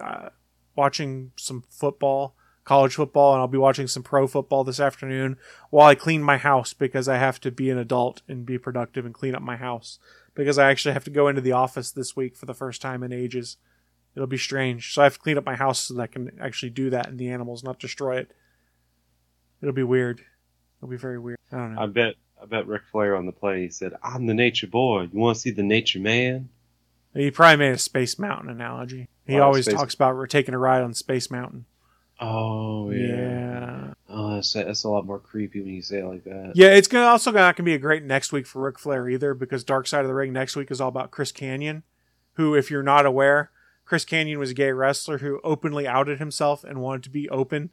uh, 0.00 0.30
watching 0.74 1.32
some 1.36 1.64
football, 1.68 2.34
college 2.64 2.94
football, 2.94 3.34
and 3.34 3.40
I'll 3.40 3.48
be 3.48 3.58
watching 3.58 3.86
some 3.86 4.02
pro 4.02 4.26
football 4.26 4.64
this 4.64 4.80
afternoon 4.80 5.36
while 5.70 5.86
I 5.86 5.94
clean 5.94 6.22
my 6.22 6.38
house 6.38 6.72
because 6.72 7.08
I 7.08 7.18
have 7.18 7.40
to 7.40 7.50
be 7.50 7.70
an 7.70 7.78
adult 7.78 8.22
and 8.28 8.46
be 8.46 8.58
productive 8.58 9.04
and 9.04 9.14
clean 9.14 9.34
up 9.34 9.42
my 9.42 9.56
house 9.56 9.98
because 10.34 10.58
I 10.58 10.70
actually 10.70 10.94
have 10.94 11.04
to 11.04 11.10
go 11.10 11.28
into 11.28 11.42
the 11.42 11.52
office 11.52 11.90
this 11.90 12.16
week 12.16 12.36
for 12.36 12.46
the 12.46 12.54
first 12.54 12.80
time 12.80 13.02
in 13.02 13.12
ages. 13.12 13.58
It'll 14.14 14.26
be 14.26 14.38
strange. 14.38 14.94
So 14.94 15.02
I 15.02 15.04
have 15.04 15.14
to 15.14 15.20
clean 15.20 15.38
up 15.38 15.44
my 15.44 15.56
house 15.56 15.80
so 15.80 15.94
that 15.94 16.02
I 16.02 16.06
can 16.06 16.38
actually 16.40 16.70
do 16.70 16.90
that 16.90 17.08
and 17.08 17.18
the 17.18 17.28
animals, 17.28 17.62
not 17.62 17.78
destroy 17.78 18.16
it. 18.18 18.32
It'll 19.60 19.74
be 19.74 19.82
weird. 19.82 20.22
It'll 20.78 20.90
be 20.90 20.96
very 20.96 21.18
weird. 21.18 21.38
I 21.52 21.56
don't 21.56 21.74
know. 21.74 21.82
I 21.82 21.86
bet 21.86 22.14
I 22.40 22.46
bet 22.46 22.66
Ric 22.66 22.82
Flair 22.92 23.16
on 23.16 23.26
the 23.26 23.32
plane 23.32 23.62
he 23.62 23.70
said, 23.70 23.94
"I'm 24.02 24.26
the 24.26 24.34
nature 24.34 24.66
boy. 24.66 25.02
You 25.02 25.18
want 25.18 25.36
to 25.36 25.40
see 25.40 25.50
the 25.50 25.62
nature 25.62 26.00
man?" 26.00 26.50
He 27.14 27.30
probably 27.30 27.56
made 27.58 27.74
a 27.74 27.78
Space 27.78 28.18
Mountain 28.18 28.50
analogy. 28.50 29.08
He 29.26 29.34
Wow, 29.36 29.44
always 29.44 29.64
Space- 29.66 29.74
talks 29.74 29.94
about 29.94 30.16
we're 30.16 30.26
taking 30.26 30.54
a 30.54 30.58
ride 30.58 30.82
on 30.82 30.94
Space 30.94 31.30
Mountain. 31.30 31.64
Oh 32.20 32.90
yeah. 32.90 33.06
Yeah. 33.06 33.94
Oh, 34.08 34.34
that's, 34.34 34.52
that's 34.52 34.84
a 34.84 34.88
lot 34.88 35.06
more 35.06 35.18
creepy 35.18 35.60
when 35.60 35.74
you 35.74 35.82
say 35.82 35.98
it 35.98 36.04
like 36.06 36.24
that. 36.24 36.52
Yeah, 36.54 36.68
it's 36.68 36.86
gonna 36.88 37.06
also 37.06 37.30
not 37.32 37.56
gonna 37.56 37.64
be 37.64 37.74
a 37.74 37.78
great 37.78 38.04
next 38.04 38.32
week 38.32 38.46
for 38.46 38.62
Ric 38.62 38.78
Flair 38.78 39.08
either 39.08 39.34
because 39.34 39.64
Dark 39.64 39.86
Side 39.86 40.02
of 40.02 40.08
the 40.08 40.14
Ring 40.14 40.32
next 40.32 40.54
week 40.56 40.70
is 40.70 40.80
all 40.80 40.88
about 40.88 41.10
Chris 41.10 41.32
Kanyon, 41.32 41.82
who, 42.34 42.54
if 42.54 42.70
you're 42.70 42.82
not 42.82 43.06
aware, 43.06 43.50
Chris 43.84 44.04
Kanyon 44.04 44.38
was 44.38 44.50
a 44.50 44.54
gay 44.54 44.70
wrestler 44.72 45.18
who 45.18 45.40
openly 45.42 45.86
outed 45.88 46.18
himself 46.18 46.62
and 46.64 46.80
wanted 46.80 47.02
to 47.04 47.10
be 47.10 47.28
open 47.30 47.70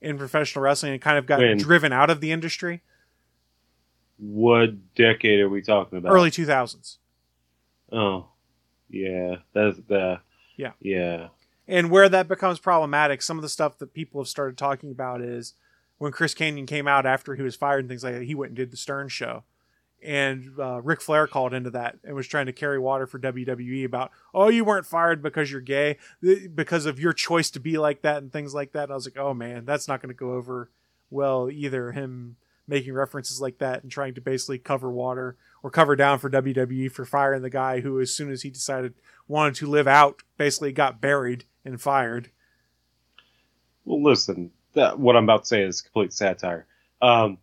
in 0.00 0.18
professional 0.18 0.62
wrestling 0.62 0.92
and 0.92 1.00
kind 1.00 1.16
of 1.18 1.26
got 1.26 1.40
driven 1.58 1.92
out 1.92 2.10
of 2.10 2.20
the 2.20 2.32
industry. 2.32 2.82
What 4.18 4.94
decade 4.94 5.40
are 5.40 5.48
we 5.48 5.62
talking 5.62 5.98
about? 5.98 6.12
Early 6.12 6.30
2000s. 6.30 6.98
Oh, 7.92 8.28
yeah. 8.88 9.36
That's 9.52 9.78
the. 9.88 10.20
Yeah. 10.56 10.72
Yeah. 10.80 11.28
And 11.66 11.90
where 11.90 12.08
that 12.08 12.28
becomes 12.28 12.58
problematic, 12.58 13.22
some 13.22 13.38
of 13.38 13.42
the 13.42 13.48
stuff 13.48 13.78
that 13.78 13.94
people 13.94 14.20
have 14.20 14.28
started 14.28 14.58
talking 14.58 14.90
about 14.90 15.22
is 15.22 15.54
when 15.98 16.12
Chris 16.12 16.34
Kanyon 16.34 16.66
came 16.66 16.86
out 16.86 17.06
after 17.06 17.34
he 17.34 17.42
was 17.42 17.56
fired 17.56 17.80
and 17.80 17.88
things 17.88 18.04
like 18.04 18.14
that, 18.14 18.24
he 18.24 18.34
went 18.34 18.50
and 18.50 18.56
did 18.56 18.70
the 18.70 18.76
Stern 18.76 19.08
show. 19.08 19.44
And 20.02 20.52
uh, 20.58 20.82
Ric 20.82 21.00
Flair 21.00 21.26
called 21.26 21.54
into 21.54 21.70
that 21.70 21.96
and 22.04 22.14
was 22.14 22.28
trying 22.28 22.44
to 22.46 22.52
carry 22.52 22.78
water 22.78 23.06
for 23.06 23.18
WWE 23.18 23.86
about, 23.86 24.10
oh, 24.34 24.48
you 24.48 24.62
weren't 24.62 24.84
fired 24.84 25.22
because 25.22 25.50
you're 25.50 25.62
gay, 25.62 25.96
because 26.54 26.84
of 26.84 27.00
your 27.00 27.14
choice 27.14 27.50
to 27.52 27.60
be 27.60 27.78
like 27.78 28.02
that 28.02 28.18
and 28.18 28.30
things 28.30 28.52
like 28.52 28.72
that. 28.72 28.84
And 28.84 28.92
I 28.92 28.96
was 28.96 29.06
like, 29.06 29.16
oh 29.16 29.32
man, 29.32 29.64
that's 29.64 29.88
not 29.88 30.02
going 30.02 30.14
to 30.14 30.18
go 30.18 30.32
over 30.34 30.68
well 31.10 31.48
either. 31.50 31.92
Him 31.92 32.36
making 32.66 32.94
references 32.94 33.40
like 33.40 33.58
that 33.58 33.82
and 33.82 33.92
trying 33.92 34.14
to 34.14 34.20
basically 34.20 34.58
cover 34.58 34.90
water 34.90 35.36
or 35.62 35.70
cover 35.70 35.96
down 35.96 36.18
for 36.18 36.30
WWE 36.30 36.90
for 36.90 37.04
firing 37.04 37.42
the 37.42 37.50
guy 37.50 37.80
who, 37.80 38.00
as 38.00 38.14
soon 38.14 38.30
as 38.30 38.42
he 38.42 38.50
decided 38.50 38.94
wanted 39.28 39.54
to 39.56 39.66
live 39.66 39.88
out, 39.88 40.22
basically 40.36 40.72
got 40.72 41.00
buried 41.00 41.44
and 41.64 41.80
fired. 41.80 42.30
Well, 43.84 44.02
listen. 44.02 44.50
That, 44.74 44.98
what 44.98 45.16
I'm 45.16 45.24
about 45.24 45.42
to 45.42 45.46
say 45.46 45.62
is 45.62 45.82
complete 45.82 46.12
satire. 46.12 46.66
Um, 47.00 47.38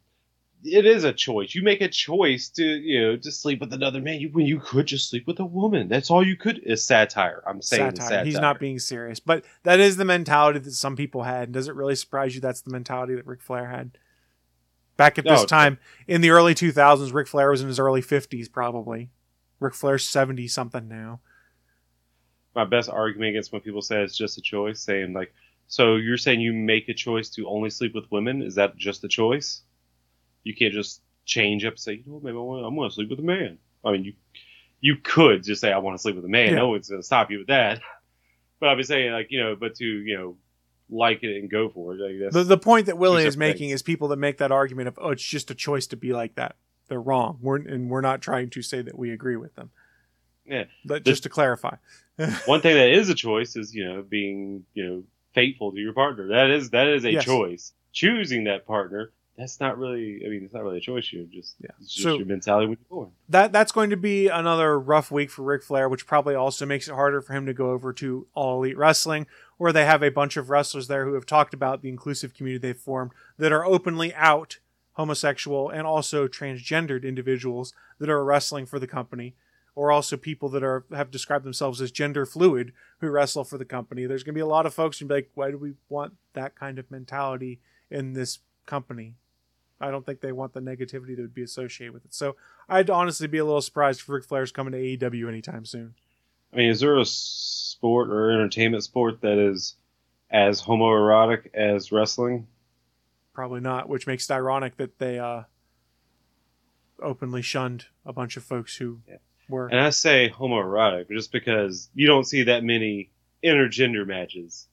it 0.64 0.86
is 0.86 1.04
a 1.04 1.14
choice. 1.14 1.56
You 1.56 1.64
make 1.64 1.82
a 1.82 1.88
choice 1.88 2.50
to, 2.50 2.64
you 2.64 3.02
know, 3.02 3.18
to 3.18 3.32
sleep 3.32 3.60
with 3.62 3.74
another 3.74 4.02
man. 4.02 4.20
You, 4.20 4.30
when 4.30 4.46
you 4.46 4.60
could 4.60 4.86
just 4.86 5.10
sleep 5.10 5.26
with 5.28 5.40
a 5.40 5.46
woman. 5.46 5.88
That's 5.88 6.12
all 6.12 6.26
you 6.26 6.36
could. 6.36 6.60
Is 6.64 6.84
satire. 6.84 7.44
I'm 7.48 7.62
saying 7.62 7.96
satire. 7.96 8.08
satire. 8.08 8.26
He's 8.26 8.40
not 8.40 8.60
being 8.60 8.80
serious, 8.80 9.20
but 9.20 9.46
that 9.64 9.80
is 9.80 9.98
the 9.98 10.06
mentality 10.06 10.60
that 10.60 10.72
some 10.74 10.96
people 10.96 11.24
had. 11.24 11.44
And 11.44 11.54
does 11.54 11.68
it 11.68 11.76
really 11.76 11.96
surprise 11.96 12.36
you 12.36 12.42
that's 12.42 12.62
the 12.62 12.72
mentality 12.72 13.16
that 13.16 13.26
Ric 13.26 13.42
Flair 13.42 13.70
had? 13.70 13.98
Back 15.02 15.18
at 15.18 15.24
this 15.26 15.42
No. 15.42 15.46
time 15.48 15.80
in 16.08 16.22
the 16.22 16.30
early 16.30 16.54
2000s, 16.54 17.12
Ric 17.12 17.28
Flair 17.28 17.50
was 17.50 17.62
in 17.62 17.68
his 17.68 17.80
early 17.80 18.02
50s, 18.04 18.52
probably. 18.52 19.10
Ric 19.60 19.74
Flair's 19.74 20.06
70 20.08 20.48
something 20.48 20.88
now. 20.88 21.22
my 22.54 22.66
best 22.66 22.88
argument 22.90 23.30
against 23.30 23.52
when 23.52 23.62
people 23.62 23.82
say 23.82 24.04
it's 24.04 24.16
just 24.16 24.38
a 24.38 24.42
choice, 24.42 24.80
saying 24.82 25.14
like, 25.14 25.34
so 25.68 25.96
you're 25.96 26.18
saying 26.18 26.40
you 26.42 26.54
make 26.54 26.88
a 26.90 26.94
choice 26.94 27.30
to 27.30 27.48
only 27.48 27.70
sleep 27.72 27.96
with 27.96 28.12
women? 28.12 28.42
Is 28.44 28.56
that 28.56 28.76
just 28.78 29.04
a 29.04 29.08
choice? 29.08 29.62
You 30.44 30.54
can't 30.56 30.74
just 30.74 31.02
change 31.26 31.64
up 31.66 31.74
and 31.74 31.80
say, 31.80 31.94
you 31.94 32.04
know, 32.06 32.20
maybe 32.24 32.36
I 32.38 32.42
want, 32.42 32.66
I'm 32.66 32.76
going 32.76 32.90
to 32.90 32.94
sleep 32.94 33.10
with 33.10 33.20
a 33.20 33.24
man. 33.24 33.58
I 33.84 33.92
mean, 33.94 34.04
you 34.04 34.14
you 34.82 34.98
could 34.98 35.44
just 35.44 35.62
say 35.62 35.72
I 35.72 35.78
want 35.80 35.98
to 35.98 36.02
sleep 36.02 36.16
with 36.16 36.26
a 36.26 36.28
man. 36.30 36.50
Yeah. 36.50 36.56
No 36.58 36.70
one's 36.70 36.90
going 36.90 37.02
to 37.02 37.06
stop 37.06 37.32
you 37.32 37.40
with 37.40 37.48
that. 37.48 37.80
But 38.60 38.70
I've 38.70 38.78
been 38.78 38.86
saying 38.86 39.12
like, 39.12 39.28
you 39.32 39.40
know, 39.42 39.56
but 39.56 39.74
to 39.78 39.86
you 39.86 40.16
know, 40.16 40.36
like 40.92 41.24
it 41.24 41.38
and 41.40 41.50
go 41.50 41.70
for 41.70 41.96
it. 41.96 42.22
Like, 42.22 42.32
The, 42.34 42.44
the 42.44 42.58
point 42.58 42.86
that 42.88 42.98
Willie 42.98 43.26
is 43.26 43.38
making 43.38 43.70
things. 43.70 43.76
is 43.76 43.82
people 43.82 44.10
that 44.10 44.18
make 44.18 44.38
that 44.40 44.52
argument 44.52 44.90
of, 44.90 45.00
oh, 45.02 45.10
it's 45.12 45.24
just 45.24 45.50
a 45.50 45.56
choice 45.56 45.88
to 45.88 45.96
be 45.96 46.12
like 46.14 46.36
that. 46.36 46.56
They're 46.90 47.02
wrong. 47.02 47.38
We're, 47.42 47.56
and 47.56 47.90
we're 47.90 48.02
not 48.02 48.22
trying 48.22 48.50
to 48.52 48.62
say 48.62 48.82
that 48.82 48.98
we 48.98 49.12
agree 49.12 49.38
with 49.38 49.56
them. 49.56 49.72
Yeah. 50.46 50.66
But 50.86 51.06
The- 51.06 51.12
just 51.12 51.24
to 51.24 51.30
clarify. 51.30 51.76
one 52.46 52.62
thing 52.62 52.76
that 52.76 52.90
is 52.90 53.10
a 53.10 53.16
choice 53.16 53.56
is 53.56 53.74
you 53.74 53.84
know 53.86 54.02
being 54.04 54.66
you 54.74 54.86
know 54.86 55.04
faithful 55.34 55.72
to 55.72 55.80
your 55.80 55.94
partner. 55.94 56.28
That 56.28 56.52
is 56.52 56.70
that 56.72 56.88
is 56.88 57.06
a 57.06 57.14
Yes. 57.14 57.24
choice. 57.26 57.74
Choosing 57.94 58.44
that 58.44 58.68
partner. 58.68 59.12
That's 59.38 59.60
not 59.60 59.78
really. 59.78 60.22
I 60.26 60.30
mean, 60.30 60.44
it's 60.44 60.54
not 60.54 60.64
really 60.64 60.78
a 60.78 60.82
choice. 60.82 61.12
You're 61.12 61.24
just. 61.26 61.56
Yeah. 61.60 61.70
It's 61.80 61.92
just 61.94 62.04
So- 62.04 62.18
your 62.18 62.26
mentality 62.26 62.68
when 62.68 62.78
you're 62.82 62.98
born. 62.98 63.12
that 63.30 63.52
that's 63.52 63.72
going 63.72 63.90
to 63.90 63.98
be 63.98 64.28
another 64.28 64.80
rough 64.80 65.10
week 65.10 65.30
for 65.32 65.42
Ric 65.44 65.64
Flair, 65.64 65.88
which 65.90 66.06
probably 66.06 66.36
also 66.36 66.66
makes 66.66 66.88
it 66.88 66.94
harder 66.96 67.22
for 67.22 67.34
him 67.34 67.46
to 67.46 67.54
go 67.54 67.72
over 67.72 67.94
to 67.94 68.28
All 68.34 68.58
Elite 68.64 68.78
Wrestling, 68.78 69.26
where 69.58 69.72
they 69.74 69.86
have 69.86 70.04
a 70.04 70.10
bunch 70.10 70.38
of 70.38 70.50
wrestlers 70.50 70.88
there 70.88 71.06
who 71.06 71.14
have 71.14 71.26
talked 71.26 71.54
about 71.54 71.82
the 71.82 71.90
inclusive 71.90 72.34
community 72.34 72.68
they've 72.68 72.78
formed 72.80 73.12
that 73.38 73.52
are 73.52 73.66
openly 73.66 74.14
out 74.16 74.60
homosexual 74.94 75.70
and 75.70 75.88
also 75.88 76.28
transgendered 76.28 77.04
individuals 77.04 77.74
that 78.00 78.10
are 78.10 78.24
wrestling 78.26 78.66
for 78.66 78.78
the 78.78 78.88
company, 78.88 79.34
or 79.74 79.92
also 79.92 80.18
people 80.18 80.50
that 80.50 80.64
are 80.64 80.86
have 80.92 81.10
described 81.10 81.46
themselves 81.46 81.80
as 81.82 81.92
gender 81.92 82.26
fluid 82.26 82.74
who 83.00 83.10
wrestle 83.10 83.46
for 83.46 83.58
the 83.58 83.66
company. 83.66 84.06
There's 84.06 84.24
going 84.24 84.34
to 84.34 84.38
be 84.38 84.42
a 84.42 84.46
lot 84.46 84.66
of 84.66 84.74
folks 84.74 85.00
who 85.00 85.06
be 85.06 85.14
like, 85.16 85.32
why 85.34 85.50
do 85.52 85.58
we 85.58 85.74
want 85.88 86.14
that 86.34 86.56
kind 86.56 86.78
of 86.78 86.92
mentality 86.92 87.62
in 87.90 88.14
this 88.14 88.40
company? 88.72 89.16
I 89.82 89.92
don't 89.92 90.06
think 90.06 90.22
they 90.22 90.32
want 90.32 90.54
the 90.54 90.62
negativity 90.62 91.16
that 91.16 91.22
would 91.22 91.34
be 91.34 91.44
associated 91.44 91.94
with 91.94 92.06
it. 92.06 92.14
So 92.14 92.36
I'd 92.70 92.90
honestly 92.90 93.28
be 93.28 93.40
a 93.40 93.44
little 93.46 93.62
surprised 93.62 94.00
if 94.00 94.08
Ric 94.10 94.24
Flair's 94.24 94.52
coming 94.52 94.72
to 94.74 94.78
AEW 95.10 95.28
anytime 95.28 95.66
soon. 95.66 95.96
I 96.54 96.58
mean, 96.58 96.70
is 96.70 96.80
there 96.80 96.98
a 96.98 97.06
sport 97.06 98.10
or 98.10 98.32
entertainment 98.32 98.84
sport 98.84 99.22
that 99.22 99.38
is 99.38 99.76
as 100.30 100.62
homoerotic 100.62 101.54
as 101.54 101.92
wrestling? 101.92 102.48
Probably 103.34 103.60
not, 103.60 103.90
which 103.90 104.08
makes 104.08 104.30
it 104.30 104.34
ironic 104.34 104.78
that 104.78 105.00
they 105.00 105.18
uh, 105.20 105.44
openly 107.02 107.42
shunned 107.42 107.86
a 108.06 108.14
bunch 108.14 108.38
of 108.38 108.44
folks 108.44 108.76
who 108.78 109.00
Yeah. 109.08 109.18
were. 109.50 109.68
And 109.68 109.80
I 109.80 109.90
say 109.90 110.30
homoerotic 110.30 111.10
just 111.10 111.32
because 111.32 111.90
you 111.94 112.08
don't 112.08 112.26
see 112.26 112.44
that 112.44 112.64
many 112.64 113.10
intergender 113.44 114.06
matches. 114.06 114.68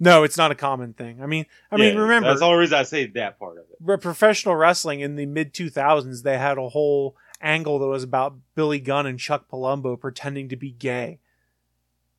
No, 0.00 0.22
it's 0.22 0.36
not 0.36 0.50
a 0.50 0.54
common 0.54 0.92
thing. 0.92 1.22
I 1.22 1.26
mean, 1.26 1.46
I 1.70 1.76
mean, 1.76 1.96
remember 1.96 2.28
that's 2.28 2.40
the 2.40 2.46
only 2.46 2.58
reason 2.58 2.78
I 2.78 2.84
say 2.84 3.06
that 3.06 3.38
part 3.38 3.58
of 3.58 3.64
it. 3.70 4.00
professional 4.00 4.54
wrestling 4.54 5.00
in 5.00 5.16
the 5.16 5.26
mid 5.26 5.52
2000s, 5.52 6.22
they 6.22 6.38
had 6.38 6.58
a 6.58 6.68
whole 6.68 7.16
angle 7.40 7.78
that 7.78 7.86
was 7.86 8.04
about 8.04 8.36
Billy 8.54 8.80
Gunn 8.80 9.06
and 9.06 9.18
Chuck 9.18 9.48
Palumbo 9.50 9.98
pretending 9.98 10.48
to 10.48 10.56
be 10.56 10.70
gay. 10.70 11.18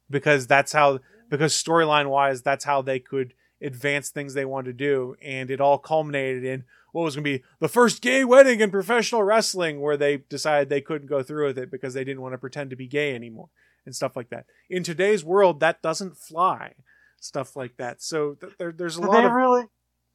Because 0.09 0.47
that's 0.47 0.73
how, 0.73 0.99
because 1.29 1.53
storyline 1.53 2.09
wise, 2.09 2.41
that's 2.41 2.65
how 2.65 2.81
they 2.81 2.99
could 2.99 3.33
advance 3.61 4.09
things 4.09 4.33
they 4.33 4.45
wanted 4.45 4.77
to 4.77 4.85
do. 4.85 5.15
And 5.21 5.51
it 5.51 5.61
all 5.61 5.77
culminated 5.77 6.43
in 6.43 6.63
what 6.91 7.03
was 7.03 7.15
going 7.15 7.23
to 7.23 7.37
be 7.37 7.43
the 7.59 7.67
first 7.67 8.01
gay 8.01 8.25
wedding 8.25 8.59
in 8.59 8.71
professional 8.71 9.23
wrestling, 9.23 9.79
where 9.79 9.97
they 9.97 10.17
decided 10.17 10.69
they 10.69 10.81
couldn't 10.81 11.07
go 11.07 11.21
through 11.21 11.47
with 11.47 11.57
it 11.59 11.69
because 11.69 11.93
they 11.93 12.03
didn't 12.03 12.21
want 12.21 12.33
to 12.33 12.39
pretend 12.39 12.71
to 12.71 12.75
be 12.75 12.87
gay 12.87 13.13
anymore 13.13 13.49
and 13.85 13.95
stuff 13.95 14.15
like 14.15 14.29
that. 14.29 14.45
In 14.69 14.83
today's 14.83 15.23
world, 15.23 15.59
that 15.59 15.81
doesn't 15.81 16.17
fly. 16.17 16.73
Stuff 17.19 17.55
like 17.55 17.75
that. 17.77 18.01
So 18.01 18.35
th- 18.35 18.53
there, 18.57 18.71
there's 18.71 18.97
a 18.97 19.01
lot 19.01 19.25
of. 19.25 19.31
really? 19.31 19.63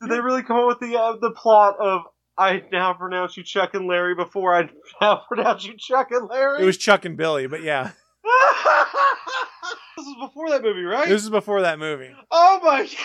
Did 0.00 0.10
they 0.10 0.20
really 0.20 0.42
come 0.42 0.56
up 0.58 0.66
with 0.66 0.80
the 0.80 0.98
uh, 0.98 1.16
the 1.20 1.30
plot 1.30 1.76
of 1.78 2.02
I 2.36 2.62
now 2.72 2.92
pronounce 2.94 3.36
you 3.36 3.42
Chuck 3.44 3.74
and 3.74 3.86
Larry 3.86 4.14
before 4.14 4.54
I 4.54 4.68
now 5.00 5.22
pronounce 5.28 5.64
you 5.64 5.74
Chuck 5.78 6.08
and 6.10 6.28
Larry? 6.28 6.62
It 6.62 6.66
was 6.66 6.76
Chuck 6.78 7.04
and 7.04 7.16
Billy, 7.16 7.46
but 7.46 7.62
yeah. 7.62 7.90
this 9.96 10.06
is 10.06 10.14
before 10.20 10.50
that 10.50 10.62
movie, 10.62 10.82
right? 10.82 11.08
This 11.08 11.22
is 11.22 11.30
before 11.30 11.62
that 11.62 11.78
movie. 11.78 12.10
oh 12.30 12.60
my 12.62 12.82
god! 12.82 12.90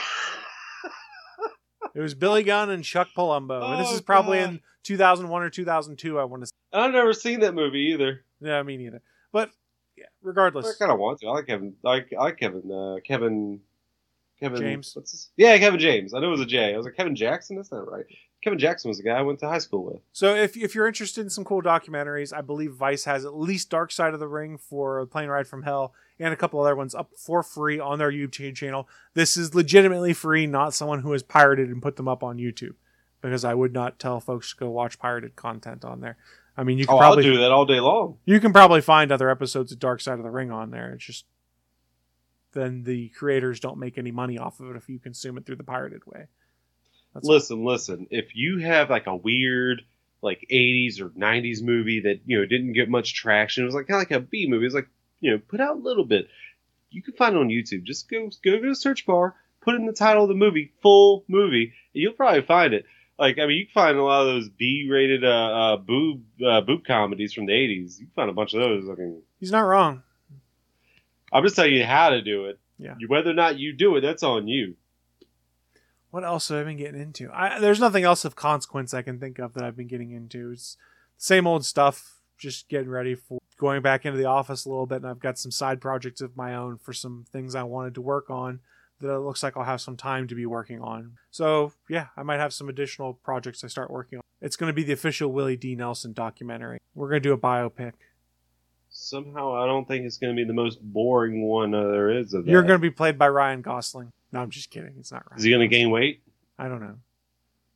It 1.95 2.01
was 2.01 2.13
Billy 2.13 2.43
Gunn 2.43 2.69
and 2.69 2.83
Chuck 2.83 3.07
Palumbo. 3.17 3.63
and 3.71 3.81
this 3.81 3.87
Oh, 3.89 3.95
is 3.95 4.01
probably 4.01 4.37
God. 4.39 4.49
in 4.49 4.59
2001 4.83 5.41
or 5.41 5.49
2002, 5.49 6.19
I 6.19 6.23
want 6.25 6.43
to 6.43 6.47
say. 6.47 6.51
I've 6.71 6.91
never 6.91 7.13
seen 7.13 7.39
that 7.39 7.55
movie 7.55 7.91
either. 7.93 8.23
Yeah, 8.41 8.61
me 8.63 8.77
neither. 8.77 9.01
But 9.31 9.49
yeah, 9.97 10.05
regardless, 10.21 10.67
I 10.67 10.73
kind 10.77 10.91
of 10.91 10.99
want 10.99 11.19
to. 11.21 11.27
I 11.27 11.31
like 11.31 11.47
Kevin. 11.47 11.73
I 11.83 11.87
like, 11.89 12.09
I 12.17 12.23
like 12.23 12.37
Kevin. 12.37 12.71
Uh, 12.71 12.97
Kevin. 13.05 13.61
Kevin 14.39 14.59
James. 14.59 14.95
What's 14.95 15.11
his? 15.11 15.29
Yeah, 15.37 15.57
Kevin 15.57 15.79
James. 15.79 16.13
I 16.13 16.19
knew 16.19 16.27
it 16.27 16.31
was 16.31 16.41
a 16.41 16.45
J. 16.45 16.73
I 16.73 16.77
was 16.77 16.85
like 16.85 16.95
Kevin 16.95 17.15
Jackson. 17.15 17.55
That's 17.57 17.71
not 17.71 17.85
that 17.85 17.91
right. 17.91 18.05
Kevin 18.41 18.57
Jackson 18.57 18.87
was 18.87 18.97
the 18.97 19.03
guy 19.03 19.17
I 19.17 19.21
went 19.21 19.39
to 19.39 19.49
high 19.49 19.57
school 19.57 19.83
with. 19.83 20.01
So 20.13 20.33
if, 20.33 20.55
if 20.55 20.73
you're 20.73 20.87
interested 20.87 21.21
in 21.21 21.29
some 21.29 21.43
cool 21.43 21.61
documentaries, 21.61 22.31
I 22.35 22.39
believe 22.39 22.71
Vice 22.71 23.03
has 23.03 23.25
at 23.25 23.35
least 23.35 23.69
Dark 23.69 23.91
Side 23.91 24.13
of 24.13 24.21
the 24.21 24.29
Ring 24.29 24.57
for 24.57 25.05
Plane 25.07 25.27
Ride 25.27 25.45
from 25.47 25.63
Hell 25.63 25.93
and 26.19 26.33
a 26.33 26.37
couple 26.37 26.61
other 26.61 26.75
ones 26.75 26.95
up 26.95 27.09
for 27.17 27.43
free 27.43 27.81
on 27.81 27.99
their 27.99 28.11
YouTube 28.11 28.55
channel. 28.55 28.87
This 29.13 29.35
is 29.35 29.53
legitimately 29.53 30.13
free, 30.13 30.47
not 30.47 30.73
someone 30.73 31.01
who 31.01 31.11
has 31.11 31.21
pirated 31.21 31.67
and 31.67 31.81
put 31.81 31.97
them 31.97 32.07
up 32.07 32.23
on 32.23 32.37
YouTube. 32.37 32.75
Because 33.21 33.43
I 33.43 33.53
would 33.53 33.73
not 33.73 33.99
tell 33.99 34.21
folks 34.21 34.51
to 34.51 34.57
go 34.57 34.69
watch 34.69 34.97
pirated 34.99 35.35
content 35.35 35.83
on 35.83 35.99
there. 35.99 36.15
I 36.55 36.63
mean, 36.63 36.77
you 36.77 36.85
can 36.85 36.95
Oh, 36.95 36.99
probably 36.99 37.25
I'll 37.25 37.33
do 37.33 37.37
that 37.39 37.51
all 37.51 37.65
day 37.65 37.81
long. 37.81 38.17
You 38.23 38.39
can 38.39 38.53
probably 38.53 38.79
find 38.79 39.11
other 39.11 39.29
episodes 39.29 39.73
of 39.73 39.79
Dark 39.79 39.99
Side 39.99 40.17
of 40.17 40.23
the 40.23 40.29
Ring 40.29 40.49
on 40.51 40.71
there. 40.71 40.93
It's 40.93 41.03
just 41.05 41.25
then 42.53 42.83
the 42.83 43.09
creators 43.09 43.59
don't 43.59 43.77
make 43.77 43.97
any 43.97 44.11
money 44.11 44.37
off 44.37 44.59
of 44.59 44.71
it 44.71 44.75
if 44.75 44.89
you 44.89 44.99
consume 44.99 45.37
it 45.37 45.45
through 45.45 45.57
the 45.57 45.63
pirated 45.63 46.05
way. 46.05 46.27
That's 47.13 47.25
listen, 47.25 47.65
listen. 47.65 48.07
If 48.11 48.35
you 48.35 48.59
have 48.59 48.89
like 48.89 49.07
a 49.07 49.15
weird 49.15 49.81
like 50.21 50.45
80s 50.51 50.99
or 50.99 51.09
90s 51.09 51.61
movie 51.61 52.01
that 52.01 52.21
you 52.25 52.39
know 52.39 52.45
didn't 52.45 52.73
get 52.73 52.89
much 52.89 53.13
traction. 53.13 53.63
It 53.63 53.65
was 53.65 53.75
like 53.75 53.87
kind 53.87 54.01
of 54.01 54.09
like 54.09 54.19
a 54.19 54.25
B 54.25 54.47
movie. 54.49 54.65
It 54.65 54.67
was 54.67 54.73
like 54.73 54.89
you 55.19 55.31
know 55.31 55.39
put 55.39 55.61
out 55.61 55.77
a 55.77 55.79
little 55.79 56.05
bit. 56.05 56.27
You 56.89 57.01
can 57.01 57.13
find 57.13 57.35
it 57.35 57.39
on 57.39 57.49
YouTube. 57.49 57.83
Just 57.83 58.09
go 58.09 58.29
go 58.43 58.59
to 58.59 58.69
the 58.69 58.75
search 58.75 59.05
bar, 59.05 59.35
put 59.61 59.75
in 59.75 59.85
the 59.85 59.93
title 59.93 60.23
of 60.23 60.29
the 60.29 60.35
movie, 60.35 60.73
full 60.81 61.23
movie, 61.27 61.73
and 61.93 62.01
you'll 62.01 62.13
probably 62.13 62.41
find 62.41 62.73
it. 62.73 62.85
Like 63.17 63.37
I 63.37 63.45
mean, 63.45 63.57
you 63.57 63.65
can 63.65 63.73
find 63.73 63.97
a 63.97 64.03
lot 64.03 64.21
of 64.21 64.27
those 64.27 64.49
B-rated 64.49 65.23
uh, 65.23 65.27
uh, 65.27 65.77
boob 65.77 66.23
uh, 66.45 66.61
boob 66.61 66.85
comedies 66.85 67.33
from 67.33 67.45
the 67.45 67.53
80s. 67.53 67.99
You 67.99 68.05
can 68.05 68.13
find 68.15 68.29
a 68.29 68.33
bunch 68.33 68.53
of 68.53 68.61
those. 68.61 68.85
Looking, 68.85 69.21
He's 69.39 69.51
not 69.51 69.61
wrong. 69.61 70.03
I'm 71.31 71.43
just 71.43 71.55
telling 71.55 71.73
you 71.73 71.85
how 71.85 72.09
to 72.09 72.21
do 72.21 72.45
it. 72.45 72.59
Yeah. 72.77 72.95
Whether 73.07 73.31
or 73.31 73.33
not 73.33 73.59
you 73.59 73.73
do 73.73 73.95
it, 73.97 74.01
that's 74.01 74.23
on 74.23 74.47
you. 74.47 74.75
What 76.11 76.23
else 76.23 76.49
have 76.49 76.59
I 76.59 76.63
been 76.63 76.77
getting 76.77 77.01
into? 77.01 77.29
I, 77.31 77.59
there's 77.59 77.79
nothing 77.79 78.03
else 78.03 78.25
of 78.25 78.35
consequence 78.35 78.93
I 78.93 79.01
can 79.01 79.19
think 79.19 79.37
of 79.37 79.53
that 79.53 79.63
I've 79.63 79.77
been 79.77 79.87
getting 79.87 80.11
into. 80.11 80.51
It's 80.51 80.75
the 81.17 81.23
same 81.23 81.45
old 81.45 81.65
stuff. 81.65 82.15
Just 82.37 82.69
getting 82.69 82.89
ready 82.89 83.15
for 83.15 83.39
going 83.57 83.81
back 83.81 84.05
into 84.05 84.17
the 84.17 84.25
office 84.25 84.65
a 84.65 84.69
little 84.69 84.85
bit, 84.85 85.01
and 85.01 85.07
I've 85.07 85.19
got 85.19 85.37
some 85.37 85.51
side 85.51 85.81
projects 85.81 86.21
of 86.21 86.37
my 86.37 86.55
own 86.55 86.77
for 86.77 86.93
some 86.93 87.25
things 87.31 87.53
I 87.53 87.63
wanted 87.63 87.95
to 87.95 88.01
work 88.01 88.29
on 88.29 88.61
that 89.01 89.13
it 89.13 89.19
looks 89.19 89.43
like 89.43 89.55
I'll 89.55 89.63
have 89.63 89.81
some 89.81 89.97
time 89.97 90.27
to 90.27 90.35
be 90.35 90.45
working 90.45 90.81
on. 90.81 91.17
So 91.31 91.73
yeah, 91.89 92.07
I 92.17 92.23
might 92.23 92.39
have 92.39 92.53
some 92.53 92.69
additional 92.69 93.13
projects 93.13 93.63
I 93.63 93.67
start 93.67 93.91
working 93.91 94.19
on. 94.19 94.23
It's 94.41 94.55
going 94.55 94.69
to 94.69 94.73
be 94.73 94.83
the 94.83 94.93
official 94.93 95.31
Willie 95.31 95.57
D. 95.57 95.75
Nelson 95.75 96.13
documentary. 96.13 96.79
We're 96.95 97.09
going 97.09 97.21
to 97.21 97.29
do 97.29 97.33
a 97.33 97.37
biopic. 97.37 97.93
Somehow, 99.01 99.55
I 99.55 99.65
don't 99.65 99.87
think 99.87 100.05
it's 100.05 100.17
going 100.17 100.35
to 100.35 100.39
be 100.39 100.45
the 100.45 100.53
most 100.53 100.81
boring 100.81 101.41
one 101.41 101.73
uh, 101.73 101.87
there 101.87 102.09
is 102.11 102.33
of 102.33 102.43
that. 102.45 102.51
You're 102.51 102.63
going 102.63 102.79
to 102.79 102.81
be 102.81 102.91
played 102.91 103.17
by 103.17 103.29
Ryan 103.29 103.61
Gosling. 103.61 104.11
No, 104.33 104.41
I'm 104.41 104.49
just 104.49 104.69
kidding. 104.69 104.93
It's 104.99 105.11
not 105.11 105.23
Ryan. 105.29 105.39
Is 105.39 105.43
he 105.45 105.49
going 105.51 105.61
to 105.61 105.73
gain 105.73 105.89
weight? 105.89 106.21
I 106.59 106.67
don't 106.67 106.81
know. 106.81 106.95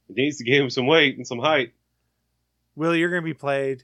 He 0.10 0.16
needs 0.22 0.38
to 0.40 0.44
gain 0.44 0.70
some 0.70 0.86
weight 0.86 1.16
and 1.16 1.26
some 1.26 1.40
height. 1.40 1.72
Willie, 2.76 3.00
you're 3.00 3.10
going 3.10 3.22
to 3.22 3.26
be 3.26 3.34
played 3.34 3.84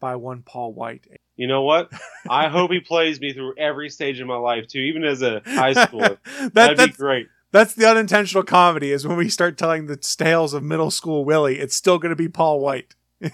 by 0.00 0.16
one 0.16 0.42
Paul 0.42 0.72
White. 0.72 1.06
You 1.36 1.46
know 1.46 1.62
what? 1.62 1.92
I 2.30 2.48
hope 2.48 2.70
he 2.70 2.80
plays 2.80 3.20
me 3.20 3.34
through 3.34 3.56
every 3.58 3.90
stage 3.90 4.18
of 4.18 4.26
my 4.26 4.36
life 4.36 4.66
too, 4.66 4.80
even 4.80 5.04
as 5.04 5.20
a 5.20 5.42
high 5.44 5.74
schooler. 5.74 6.16
that, 6.38 6.54
That'd 6.54 6.92
be 6.92 6.96
great. 6.96 7.28
that's 7.52 7.74
the 7.74 7.88
unintentional 7.88 8.42
comedy 8.42 8.90
is 8.90 9.06
when 9.06 9.18
we 9.18 9.28
start 9.28 9.58
telling 9.58 9.84
the 9.86 9.96
tales 9.96 10.54
of 10.54 10.62
middle 10.62 10.90
school 10.90 11.26
Willie, 11.26 11.58
it's 11.58 11.76
still 11.76 11.98
going 11.98 12.10
to 12.10 12.16
be 12.16 12.28
Paul 12.28 12.58
White. 12.60 12.94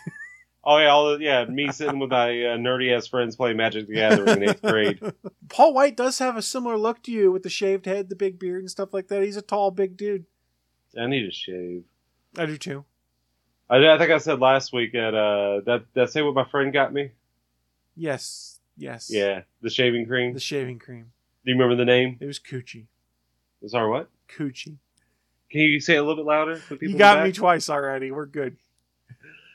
Oh 0.68 0.78
yeah, 0.78 0.88
all 0.88 1.16
the, 1.16 1.24
yeah, 1.24 1.44
me 1.44 1.70
sitting 1.70 2.01
with 2.01 2.10
my 2.10 2.28
uh, 2.28 2.56
nerdy 2.56 2.94
ass 2.94 3.06
friends 3.06 3.36
playing 3.36 3.56
Magic 3.56 3.86
the 3.86 3.94
Gathering 3.94 4.43
in 4.43 4.48
eighth 4.48 4.62
grade. 4.62 5.01
Paul 5.48 5.72
White 5.72 5.97
does 5.97 6.18
have 6.18 6.36
a 6.36 6.43
similar 6.43 6.76
look 6.76 7.05
to 7.05 7.12
you 7.12 7.30
with 7.30 7.44
the 7.44 7.48
shaved 7.48 7.86
head, 7.86 8.09
the 8.09 8.16
big 8.16 8.40
beard, 8.40 8.62
and 8.62 8.70
stuff 8.70 8.93
like 8.93 9.06
that. 9.06 9.22
He's 9.22 9.36
a 9.36 9.43
tall, 9.43 9.70
big 9.70 9.97
dude. 9.97 10.26
I 10.98 11.06
need 11.06 11.24
a 11.24 11.30
shave. 11.30 11.84
I 12.36 12.47
do 12.47 12.56
too. 12.56 12.84
I, 13.70 13.76
I 13.76 13.97
think 13.97 14.10
I 14.10 14.18
said 14.18 14.40
last 14.40 14.72
week 14.72 14.93
that 14.93 15.14
uh 15.14 15.60
that 15.66 15.84
that 15.94 16.10
say 16.10 16.22
what 16.22 16.34
my 16.34 16.44
friend 16.44 16.72
got 16.72 16.93
me. 16.93 17.12
Yes, 17.94 18.59
yes. 18.76 19.09
Yeah, 19.09 19.43
the 19.62 19.70
shaving 19.70 20.06
cream. 20.06 20.34
The 20.34 20.40
shaving 20.40 20.80
cream. 20.80 21.12
Do 21.44 21.52
you 21.52 21.56
remember 21.56 21.76
the 21.76 21.84
name? 21.84 22.18
It 22.20 22.26
was 22.26 22.40
Coochie. 22.40 22.86
Sorry, 23.68 23.88
what? 23.88 24.10
Coochie. 24.36 24.78
Can 25.48 25.60
you 25.60 25.78
say 25.78 25.94
it 25.94 25.98
a 25.98 26.02
little 26.02 26.16
bit 26.16 26.26
louder? 26.26 26.60
You 26.80 26.98
got 26.98 27.22
me 27.22 27.30
twice 27.30 27.70
already. 27.70 28.10
We're 28.10 28.26
good. 28.26 28.56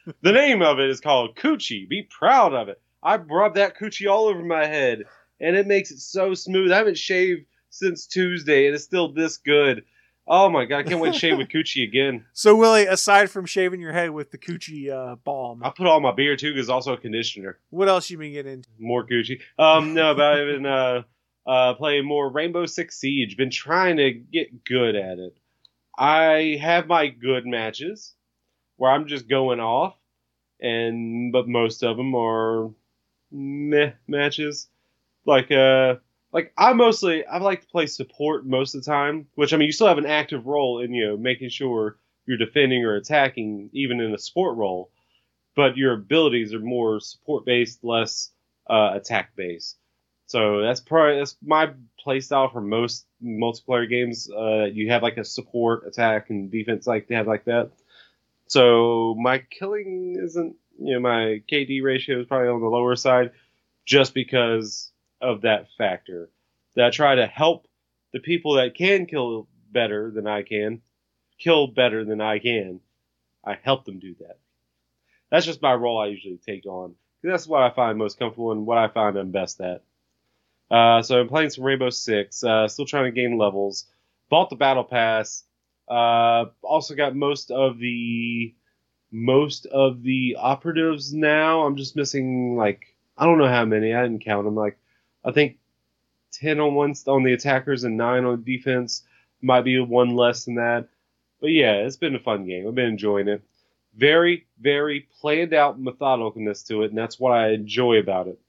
The 0.22 0.32
name 0.32 0.62
of 0.62 0.80
it 0.80 0.90
is 0.90 1.00
called 1.00 1.36
Coochie. 1.36 1.88
Be 1.88 2.04
proud 2.04 2.54
of 2.54 2.70
it. 2.70 2.82
I 3.04 3.18
rub 3.18 3.56
that 3.56 3.78
coochie 3.78 4.10
all 4.10 4.28
over 4.28 4.44
my 4.44 4.66
head, 4.66 5.04
and 5.40 5.56
it 5.56 5.68
makes 5.68 5.92
it 5.92 6.00
so 6.00 6.34
smooth. 6.34 6.72
I 6.72 6.78
haven't 6.78 6.98
shaved 6.98 7.46
since 7.70 8.06
Tuesday, 8.06 8.68
and 8.68 8.76
it's 8.76 8.84
still 8.84 9.12
this 9.12 9.38
good. 9.38 9.84
Oh 10.28 10.50
my 10.50 10.66
god, 10.66 10.80
I 10.80 10.84
can't 10.84 11.00
wait 11.00 11.14
to 11.14 11.20
shave 11.20 11.38
with 11.38 11.50
coochie 11.54 11.84
again. 11.84 12.26
So, 12.34 12.56
Willie, 12.56 12.86
aside 12.86 13.32
from 13.32 13.46
shaving 13.46 13.82
your 13.82 13.92
head 13.92 14.12
with 14.12 14.32
the 14.32 14.38
Coochie 14.38 14.92
uh, 14.92 15.16
balm, 15.16 15.64
I 15.64 15.72
put 15.72 15.88
all 15.88 16.00
my 16.00 16.12
beard 16.12 16.40
too, 16.40 16.54
because 16.54 16.70
also 16.70 16.94
a 16.94 16.98
conditioner. 16.98 17.60
what 17.70 17.90
else 17.90 18.10
you 18.10 18.18
been 18.18 18.32
getting 18.32 18.54
into? 18.54 18.70
More 18.80 19.06
coochie. 19.06 19.42
Um, 19.58 19.94
no, 19.94 20.14
but 20.14 20.26
I've 20.26 20.48
been 20.48 20.66
uh, 20.66 21.02
uh, 21.48 21.74
playing 21.74 22.06
more 22.06 22.32
Rainbow 22.32 22.68
Six 22.68 23.00
Siege. 23.00 23.36
Been 23.36 23.50
trying 23.50 23.98
to 23.98 24.12
get 24.12 24.64
good 24.64 24.96
at 24.96 25.18
it. 25.18 25.36
I 25.98 26.60
have 26.62 26.88
my 26.88 27.08
good 27.08 27.46
matches 27.46 28.14
where 28.82 28.90
I'm 28.90 29.08
just 29.08 29.28
going 29.28 29.60
off, 29.60 29.96
and 30.60 31.32
but 31.32 31.48
most 31.48 31.84
of 31.84 31.98
them 31.98 32.16
are 32.16 32.72
meh 33.30 33.92
matches. 34.08 34.70
Like 35.24 35.52
uh, 35.52 35.98
like 36.34 36.52
I 36.58 36.74
mostly 36.74 37.24
I 37.24 37.38
like 37.38 37.62
to 37.62 37.68
play 37.68 37.86
support 37.86 38.44
most 38.44 38.74
of 38.74 38.84
the 38.84 38.90
time. 38.90 39.28
Which 39.36 39.54
I 39.54 39.58
mean, 39.58 39.68
you 39.68 39.72
still 39.72 39.88
have 39.88 40.00
an 40.00 40.08
active 40.08 40.48
role 40.48 40.82
in 40.82 40.96
you 40.96 41.10
know 41.10 41.16
making 41.18 41.50
sure 41.50 42.00
you're 42.26 42.40
defending 42.40 42.84
or 42.84 42.96
attacking, 42.96 43.70
even 43.72 44.02
in 44.02 44.16
a 44.16 44.18
support 44.18 44.58
role. 44.58 44.90
But 45.56 45.78
your 45.78 45.94
abilities 45.94 46.52
are 46.52 46.60
more 46.60 47.00
support 47.00 47.46
based, 47.46 47.84
less 47.84 48.32
uh, 48.68 48.94
attack 48.96 49.36
based. 49.36 49.78
So 50.26 50.62
that's 50.62 50.80
probably 50.80 51.20
that's 51.20 51.36
my 51.46 51.70
playstyle 52.04 52.52
for 52.52 52.62
most 52.62 53.06
multiplayer 53.24 53.88
games. 53.88 54.28
Uh, 54.28 54.70
you 54.74 54.90
have 54.90 55.04
like 55.04 55.18
a 55.18 55.24
support, 55.24 55.86
attack, 55.86 56.32
and 56.32 56.50
defense 56.50 56.88
like 56.88 57.08
they 57.08 57.14
have 57.14 57.28
like 57.28 57.46
that. 57.46 57.70
So 58.52 59.16
my 59.18 59.38
killing 59.50 60.18
isn't 60.22 60.58
you 60.78 60.94
know 60.96 61.00
my 61.00 61.42
KD 61.50 61.82
ratio 61.82 62.20
is 62.20 62.28
probably 62.28 62.50
on 62.50 62.60
the 62.60 62.68
lower 62.68 62.98
side, 62.98 63.32
just 63.86 64.14
because 64.14 64.92
of 65.22 65.44
that 65.44 65.68
factor. 65.78 66.30
That 66.76 66.88
I 66.88 66.90
try 66.90 67.16
to 67.16 67.28
help 67.28 67.70
the 68.12 68.20
people 68.20 68.56
that 68.56 68.76
can 68.76 69.06
kill 69.06 69.48
better 69.72 70.12
than 70.12 70.28
I 70.28 70.44
can, 70.44 70.82
kill 71.40 71.68
better 71.68 72.04
than 72.04 72.20
I 72.20 72.40
can. 72.40 72.82
I 73.42 73.58
help 73.62 73.86
them 73.86 74.00
do 74.00 74.16
that. 74.20 74.38
That's 75.30 75.46
just 75.46 75.62
my 75.62 75.74
role 75.74 76.02
I 76.02 76.08
usually 76.08 76.42
take 76.46 76.66
on. 76.66 76.96
That's 77.24 77.48
what 77.48 77.62
I 77.62 77.70
find 77.70 77.98
most 77.98 78.20
comfortable 78.20 78.52
and 78.52 78.66
what 78.66 78.78
I 78.78 78.90
find 78.90 79.16
I'm 79.16 79.32
best 79.32 79.62
at. 79.62 79.82
Uh, 80.70 81.02
so 81.04 81.22
I'm 81.22 81.30
playing 81.30 81.52
some 81.52 81.64
Rainbow 81.64 81.90
Six. 81.90 82.44
Uh, 82.44 82.68
still 82.68 82.86
trying 82.86 83.06
to 83.06 83.12
gain 83.12 83.38
levels. 83.38 83.86
Bought 84.30 84.50
the 84.50 84.58
Battle 84.58 84.84
Pass. 84.84 85.46
Uh, 85.88 86.46
also 86.62 86.96
got 86.96 87.16
most 87.16 87.52
of 87.52 87.80
the 87.80 88.54
most 89.12 89.66
of 89.66 90.04
the 90.04 90.38
operatives 90.40 91.14
now. 91.14 91.62
I'm 91.62 91.76
just 91.76 91.96
missing 91.96 92.56
like 92.56 92.96
I 93.18 93.26
don't 93.26 93.38
know 93.38 93.48
how 93.48 93.66
many. 93.66 93.94
I 93.94 94.04
didn't 94.04 94.24
count 94.24 94.46
them. 94.46 94.56
Like 94.56 94.78
I 95.24 95.32
think 95.32 95.58
ten 96.32 96.60
on 96.60 96.76
one 96.76 96.94
on 97.08 97.24
the 97.24 97.34
attackers 97.34 97.84
and 97.84 97.98
nine 97.98 98.26
on 98.26 98.44
defense. 98.44 99.04
Might 99.42 99.62
be 99.64 99.80
one 99.80 100.16
less 100.16 100.46
than 100.46 100.56
that. 100.56 100.88
But 101.42 101.48
yeah, 101.48 101.74
it's 101.74 101.98
been 101.98 102.16
a 102.16 102.20
fun 102.20 102.46
game. 102.46 102.68
I've 102.68 102.76
been 102.76 102.86
enjoying 102.86 103.28
it. 103.28 103.42
Very, 103.96 104.46
very 104.60 105.08
planned 105.20 105.54
out 105.54 105.82
methodicalness 105.82 106.66
to 106.68 106.84
it, 106.84 106.90
and 106.90 106.98
that's 106.98 107.20
what 107.20 107.32
I 107.32 107.50
enjoy 107.50 107.98
about 107.98 108.28
it. 108.28 108.40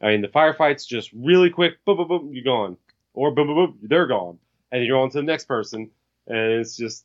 I 0.00 0.08
mean, 0.08 0.22
the 0.22 0.28
firefights 0.28 0.86
just 0.86 1.10
really 1.12 1.50
quick, 1.50 1.84
boom, 1.84 1.96
boom, 1.96 2.08
boom, 2.08 2.30
you're 2.32 2.44
gone, 2.44 2.76
or 3.12 3.32
boom, 3.32 3.48
boom, 3.48 3.56
boom, 3.56 3.78
they're 3.82 4.06
gone, 4.06 4.38
and 4.70 4.84
you're 4.84 4.98
on 4.98 5.10
to 5.10 5.18
the 5.18 5.22
next 5.22 5.46
person, 5.46 5.90
and 6.26 6.36
it's 6.60 6.76
just 6.76 7.04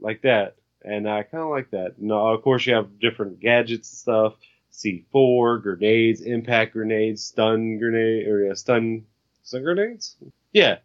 like 0.00 0.22
that. 0.22 0.56
And 0.84 1.08
I 1.08 1.22
kind 1.24 1.42
of 1.42 1.50
like 1.50 1.70
that. 1.70 2.00
No, 2.00 2.28
of 2.28 2.42
course 2.42 2.66
you 2.66 2.74
have 2.74 3.00
different 3.00 3.40
gadgets 3.40 3.90
and 3.90 3.98
stuff. 3.98 4.34
C4, 4.72 5.60
grenades, 5.62 6.20
impact 6.20 6.72
grenades, 6.74 7.24
stun 7.24 7.78
grenade, 7.78 8.28
or 8.28 8.44
yeah, 8.44 8.54
stun, 8.54 9.04
stun 9.42 9.62
grenades. 9.64 10.16
Yeah, 10.52 10.78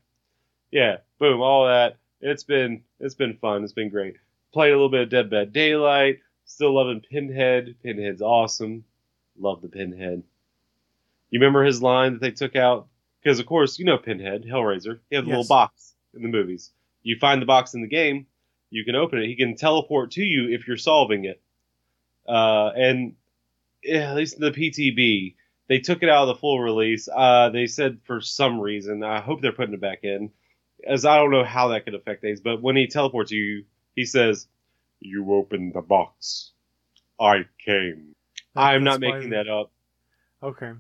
yeah, 0.72 0.98
boom, 1.20 1.42
all 1.42 1.68
that. 1.68 1.98
It's 2.22 2.44
been 2.44 2.84
it's 3.00 3.14
been 3.16 3.38
fun. 3.38 3.64
It's 3.64 3.74
been 3.74 3.90
great. 3.90 4.16
Played 4.52 4.72
a 4.72 4.76
little 4.76 4.90
bit 4.90 5.02
of 5.04 5.10
Dead 5.10 5.30
by 5.30 5.46
Daylight. 5.46 6.20
Still 6.46 6.74
loving 6.76 7.02
Pinhead. 7.02 7.76
Pinhead's 7.84 8.22
awesome. 8.22 8.84
Love 9.38 9.62
the 9.62 9.68
Pinhead. 9.68 10.24
You 11.30 11.40
remember 11.40 11.64
his 11.64 11.82
line 11.82 12.14
that 12.14 12.22
they 12.22 12.32
took 12.32 12.56
out? 12.56 12.88
Because 13.22 13.40
of 13.40 13.46
course 13.46 13.78
you 13.78 13.86
know 13.86 13.98
Pinhead, 13.98 14.44
Hellraiser. 14.44 15.00
He 15.10 15.16
has 15.16 15.26
a 15.26 15.28
Yes. 15.28 15.38
little 15.38 15.48
box 15.48 15.94
in 16.16 16.22
the 16.24 16.28
movies. 16.30 16.72
You 17.04 17.18
find 17.20 17.42
the 17.42 17.46
box 17.46 17.74
in 17.74 17.82
the 17.82 17.88
game, 17.88 18.28
you 18.70 18.84
can 18.84 18.96
open 18.96 19.20
it. 19.20 19.28
He 19.28 19.36
can 19.36 19.56
teleport 19.56 20.12
to 20.12 20.24
you 20.24 20.54
if 20.54 20.68
you're 20.68 20.78
solving 20.78 21.26
it. 21.26 21.42
Uh, 22.28 22.72
and 22.76 23.14
yeah, 23.84 24.10
at 24.10 24.16
least 24.16 24.36
in 24.36 24.42
the 24.42 24.52
PTB, 24.52 25.36
they 25.68 25.80
took 25.80 26.04
it 26.04 26.10
out 26.10 26.24
of 26.24 26.28
the 26.30 26.40
full 26.40 26.60
release. 26.60 27.08
Uh, 27.14 27.50
they 27.50 27.68
said 27.68 28.00
for 28.06 28.22
some 28.22 28.60
reason, 28.60 29.04
I 29.04 29.22
hope 29.22 29.42
they're 29.42 29.52
putting 29.52 29.74
it 29.74 29.82
back 29.82 30.04
in, 30.04 30.32
as 30.86 31.06
I 31.06 31.18
don't 31.18 31.32
know 31.32 31.44
how 31.44 31.70
that 31.70 31.86
could 31.86 31.96
affect 31.96 32.22
things. 32.22 32.42
But 32.42 32.62
when 32.62 32.76
he 32.76 32.88
teleports 32.88 33.32
you, 33.32 33.66
he 33.96 34.06
says, 34.06 34.48
"You 35.00 35.34
opened 35.34 35.74
the 35.74 35.82
box. 35.82 36.52
I 37.20 37.46
came." 37.64 38.16
I'm 38.56 38.84
not 38.84 39.00
making 39.00 39.32
that 39.32 39.48
up. 39.48 39.72
Okay. 40.42 40.72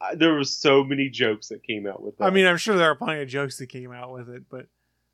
I, 0.00 0.14
there 0.14 0.34
were 0.34 0.44
so 0.44 0.84
many 0.84 1.08
jokes 1.08 1.48
that 1.48 1.62
came 1.62 1.86
out 1.86 2.02
with 2.02 2.18
that. 2.18 2.24
I 2.24 2.30
mean, 2.30 2.46
I'm 2.46 2.56
sure 2.56 2.76
there 2.76 2.90
are 2.90 2.94
plenty 2.94 3.22
of 3.22 3.28
jokes 3.28 3.58
that 3.58 3.68
came 3.68 3.92
out 3.92 4.12
with 4.12 4.28
it, 4.28 4.44
but 4.48 4.66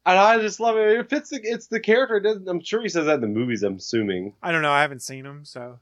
and 0.08 0.18
I 0.18 0.40
just 0.40 0.60
love 0.60 0.76
it. 0.76 0.98
It 0.98 1.08
fits. 1.10 1.30
The, 1.30 1.40
it's 1.42 1.66
the 1.68 1.80
character. 1.80 2.16
It 2.16 2.22
doesn't, 2.22 2.48
I'm 2.48 2.62
sure 2.62 2.82
he 2.82 2.88
says 2.88 3.06
that 3.06 3.14
in 3.16 3.20
the 3.20 3.26
movies. 3.28 3.62
I'm 3.62 3.76
assuming. 3.76 4.34
I 4.42 4.52
don't 4.52 4.62
know. 4.62 4.72
I 4.72 4.82
haven't 4.82 5.02
seen 5.02 5.24
him, 5.26 5.44
so 5.44 5.78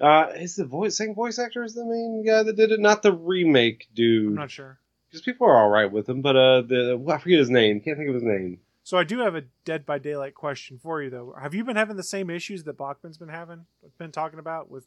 Uh, 0.00 0.26
is 0.36 0.56
the 0.56 0.64
voice 0.64 0.96
same 0.96 1.14
voice 1.14 1.38
actor 1.38 1.64
is 1.64 1.74
the 1.74 1.84
main 1.84 2.24
guy 2.26 2.42
that 2.42 2.56
did 2.56 2.70
it, 2.72 2.80
not 2.80 3.02
the 3.02 3.12
remake 3.12 3.88
dude. 3.94 4.28
I'm 4.28 4.34
not 4.34 4.50
sure. 4.50 4.78
Because 5.08 5.22
people 5.22 5.46
are 5.46 5.56
all 5.56 5.70
right 5.70 5.90
with 5.90 6.08
him, 6.08 6.20
but 6.20 6.36
uh, 6.36 6.62
the 6.62 7.02
I 7.08 7.18
forget 7.18 7.38
his 7.38 7.50
name. 7.50 7.80
Can't 7.80 7.96
think 7.96 8.08
of 8.08 8.14
his 8.14 8.24
name. 8.24 8.60
So 8.82 8.96
I 8.96 9.04
do 9.04 9.18
have 9.20 9.34
a 9.34 9.42
Dead 9.64 9.84
by 9.84 9.98
Daylight 9.98 10.34
question 10.34 10.78
for 10.78 11.02
you 11.02 11.10
though. 11.10 11.34
Have 11.40 11.54
you 11.54 11.64
been 11.64 11.76
having 11.76 11.96
the 11.96 12.02
same 12.04 12.30
issues 12.30 12.64
that 12.64 12.78
Bachman's 12.78 13.18
been 13.18 13.28
having? 13.28 13.66
Been 13.98 14.12
talking 14.12 14.38
about 14.38 14.70
with 14.70 14.84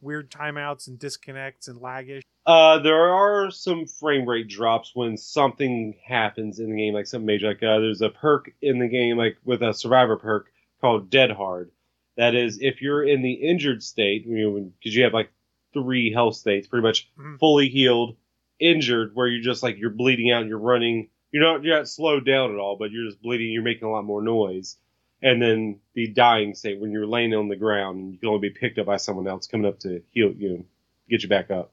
weird 0.00 0.30
timeouts 0.30 0.88
and 0.88 0.98
disconnects 0.98 1.68
and 1.68 1.80
laggish. 1.80 2.22
Uh, 2.46 2.78
there 2.78 3.10
are 3.14 3.50
some 3.50 3.86
frame 3.86 4.26
rate 4.28 4.48
drops 4.48 4.92
when 4.94 5.16
something 5.16 5.94
happens 6.04 6.58
in 6.58 6.70
the 6.70 6.76
game, 6.76 6.94
like 6.94 7.06
something 7.06 7.26
major. 7.26 7.48
Like 7.48 7.62
uh, 7.62 7.78
there's 7.80 8.00
a 8.02 8.08
perk 8.08 8.50
in 8.62 8.78
the 8.78 8.88
game, 8.88 9.16
like 9.16 9.36
with 9.44 9.62
a 9.62 9.72
survivor 9.74 10.16
perk 10.16 10.50
called 10.80 11.10
Dead 11.10 11.30
Hard. 11.30 11.70
That 12.16 12.34
is, 12.34 12.58
if 12.60 12.82
you're 12.82 13.04
in 13.04 13.22
the 13.22 13.32
injured 13.32 13.82
state, 13.82 14.26
you 14.26 14.50
know, 14.50 14.72
because 14.78 14.94
you 14.96 15.04
have 15.04 15.14
like 15.14 15.30
three 15.72 16.12
health 16.12 16.34
states, 16.36 16.66
pretty 16.66 16.82
much 16.82 17.08
Mhm. 17.18 17.38
fully 17.38 17.68
healed, 17.68 18.16
injured, 18.58 19.14
where 19.14 19.26
you're 19.28 19.42
just 19.42 19.62
like 19.62 19.78
you're 19.78 19.90
bleeding 19.90 20.30
out, 20.30 20.46
you're 20.46 20.58
running, 20.58 21.08
you're 21.30 21.42
not 21.44 21.62
you're 21.62 21.76
not 21.76 21.88
slowed 21.88 22.26
down 22.26 22.52
at 22.52 22.58
all, 22.58 22.76
but 22.76 22.90
you're 22.90 23.06
just 23.06 23.22
bleeding, 23.22 23.52
you're 23.52 23.62
making 23.62 23.84
a 23.86 23.90
lot 23.90 24.04
more 24.04 24.22
noise. 24.22 24.76
And 25.22 25.40
then 25.40 25.80
the 25.94 26.08
dying 26.08 26.54
state, 26.54 26.80
when 26.80 26.92
you're 26.92 27.06
laying 27.06 27.34
on 27.34 27.48
the 27.48 27.56
ground 27.56 27.98
and 27.98 28.12
you 28.12 28.18
can 28.18 28.28
only 28.28 28.48
be 28.48 28.58
picked 28.58 28.78
up 28.78 28.86
by 28.86 28.96
someone 28.96 29.28
else 29.28 29.46
coming 29.46 29.66
up 29.66 29.80
to 29.80 30.02
heal 30.12 30.32
you, 30.32 30.48
know, 30.48 30.64
get 31.08 31.22
you 31.22 31.28
back 31.28 31.50
up. 31.50 31.72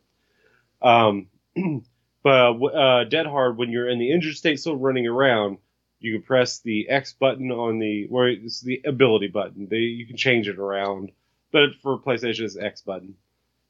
Um, 0.82 1.28
but 2.24 2.52
uh, 2.52 3.03
Dead 3.06 3.26
Hard, 3.26 3.57
when 3.57 3.72
you're 3.72 3.90
in 3.90 3.99
the 3.99 4.11
injured 4.11 4.36
state, 4.36 4.60
still 4.60 4.76
running 4.76 5.07
around, 5.07 5.60
you 5.99 6.14
can 6.14 6.22
press 6.22 6.60
the 6.60 6.90
X 6.90 7.14
button 7.14 7.52
on 7.52 7.80
the 7.80 8.07
where 8.07 8.28
it's 8.28 8.61
the 8.61 8.82
ability 8.86 9.28
button. 9.28 9.68
They, 9.69 9.78
you 9.78 10.06
can 10.06 10.18
change 10.18 10.48
it 10.48 10.60
around, 10.60 11.11
but 11.52 11.69
for 11.82 11.98
PlayStation, 11.98 12.41
it's 12.41 12.57
X 12.57 12.82
button. 12.82 13.15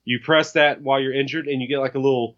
You 0.03 0.19
press 0.19 0.53
that 0.53 0.81
while 0.81 0.99
you're 0.99 1.13
injured, 1.13 1.47
and 1.47 1.61
you 1.61 1.67
get 1.67 1.79
like 1.79 1.95
a 1.95 1.99
little 1.99 2.35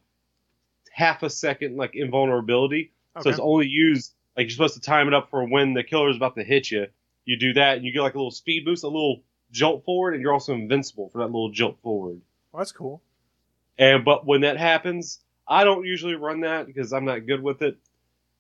half 0.92 1.24
a 1.24 1.30
second 1.30 1.78
like 1.78 1.96
invulnerability. 1.96 2.92
So 3.22 3.30
it's 3.30 3.40
only 3.40 3.68
used 3.68 4.14
like 4.38 4.46
you're 4.46 4.52
supposed 4.52 4.76
to 4.76 4.82
time 4.82 5.08
it 5.08 5.14
up 5.14 5.30
for 5.30 5.44
when 5.46 5.74
the 5.74 5.84
killer 5.84 6.10
is 6.10 6.16
about 6.16 6.36
to 6.36 6.44
hit 6.44 6.70
you. 6.72 6.88
You 7.26 7.38
do 7.38 7.54
that, 7.54 7.78
and 7.78 7.86
you 7.86 7.92
get 7.92 8.02
like 8.02 8.16
a 8.16 8.18
little 8.18 8.32
speed 8.32 8.66
boost, 8.66 8.84
a 8.84 8.88
little 8.88 9.22
jolt 9.52 9.84
forward, 9.86 10.14
and 10.14 10.22
you're 10.22 10.34
also 10.34 10.54
invincible 10.54 11.10
for 11.10 11.20
that 11.20 11.26
little 11.28 11.52
jolt 11.52 11.78
forward. 11.82 12.22
Well, 12.52 12.60
that's 12.60 12.72
cool. 12.72 13.02
And 13.78 14.04
but 14.04 14.26
when 14.26 14.42
that 14.42 14.58
happens, 14.58 15.20
I 15.48 15.64
don't 15.64 15.86
usually 15.86 16.16
run 16.16 16.42
that 16.42 16.66
because 16.68 16.92
I'm 16.94 17.06
not 17.06 17.26
good 17.28 17.42
with 17.42 17.62
it. 17.62 17.78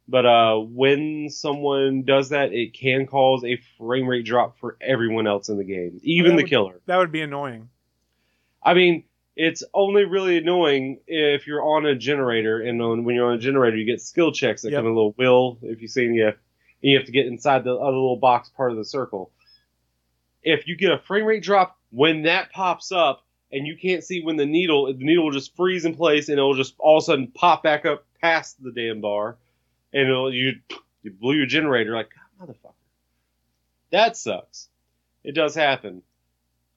But 0.07 0.26
uh, 0.26 0.57
when 0.57 1.30
someone 1.30 2.01
does 2.01 2.30
that, 2.30 2.51
it 2.51 2.73
can 2.73 3.06
cause 3.06 3.43
a 3.45 3.57
frame 3.77 4.07
rate 4.07 4.26
drop 4.26 4.57
for 4.57 4.76
everyone 4.81 5.27
else 5.27 5.49
in 5.49 5.57
the 5.57 5.64
game, 5.64 5.99
even 6.03 6.35
the 6.35 6.41
would- 6.43 6.49
killer. 6.49 6.81
That 6.88 6.97
would 6.97 7.11
be 7.11 7.22
annoying. 7.22 7.69
I 8.64 8.73
mean, 8.73 9.03
it's 9.35 9.64
only 9.73 10.06
really 10.06 10.38
annoying 10.38 10.99
if 11.07 11.45
you're 11.47 11.61
on 11.64 11.85
a 11.85 11.95
generator, 11.95 12.60
and 12.60 12.81
on, 12.81 13.03
when 13.03 13.15
you're 13.15 13.27
on 13.30 13.35
a 13.35 13.39
generator, 13.39 13.77
you 13.77 13.85
get 13.85 14.01
skill 14.01 14.31
checks 14.31 14.64
that 14.64 14.72
Yep. 14.72 14.80
come 14.80 14.85
in 14.88 14.91
a 14.91 14.95
little 14.95 15.11
wheel. 15.14 15.60
If 15.61 15.81
you 15.81 15.88
see, 15.88 16.06
you, 16.06 16.34
and 16.81 16.91
you 16.91 16.97
have 16.97 17.06
to 17.06 17.11
get 17.11 17.27
inside 17.27 17.64
the 17.64 17.73
other 17.73 17.91
little 17.91 18.18
box 18.18 18.49
part 18.49 18.72
of 18.72 18.77
the 18.77 18.85
circle. 18.85 19.31
If 20.43 20.68
you 20.68 20.76
get 20.76 20.91
a 20.91 20.99
frame 20.99 21.26
rate 21.26 21.43
drop 21.43 21.77
when 21.91 22.23
that 22.23 22.51
pops 22.51 22.91
up, 22.91 23.26
and 23.51 23.65
you 23.65 23.76
can't 23.76 24.03
see 24.03 24.22
when 24.22 24.38
the 24.38 24.45
needle, 24.45 24.85
the 24.85 25.03
needle 25.03 25.26
will 25.26 25.31
just 25.31 25.56
freeze 25.56 25.85
in 25.85 25.95
place, 25.95 26.30
and 26.30 26.38
it'll 26.38 26.53
just 26.53 26.76
all 26.77 26.97
of 26.97 27.03
a 27.03 27.06
sudden 27.06 27.27
pop 27.27 27.64
back 27.64 27.85
up 27.85 28.06
past 28.22 28.61
the 28.64 28.72
damn 28.72 29.01
bar, 29.01 29.38
and 29.91 30.07
it'll, 30.07 30.34
you 30.34 30.53
you 31.01 31.11
blew 31.11 31.35
your 31.35 31.45
generator 31.45 31.95
like 31.95 32.10
motherfucker. 32.39 32.73
That 33.91 34.15
sucks. 34.18 34.69
It 35.23 35.34
does 35.34 35.56
happen. 35.56 36.03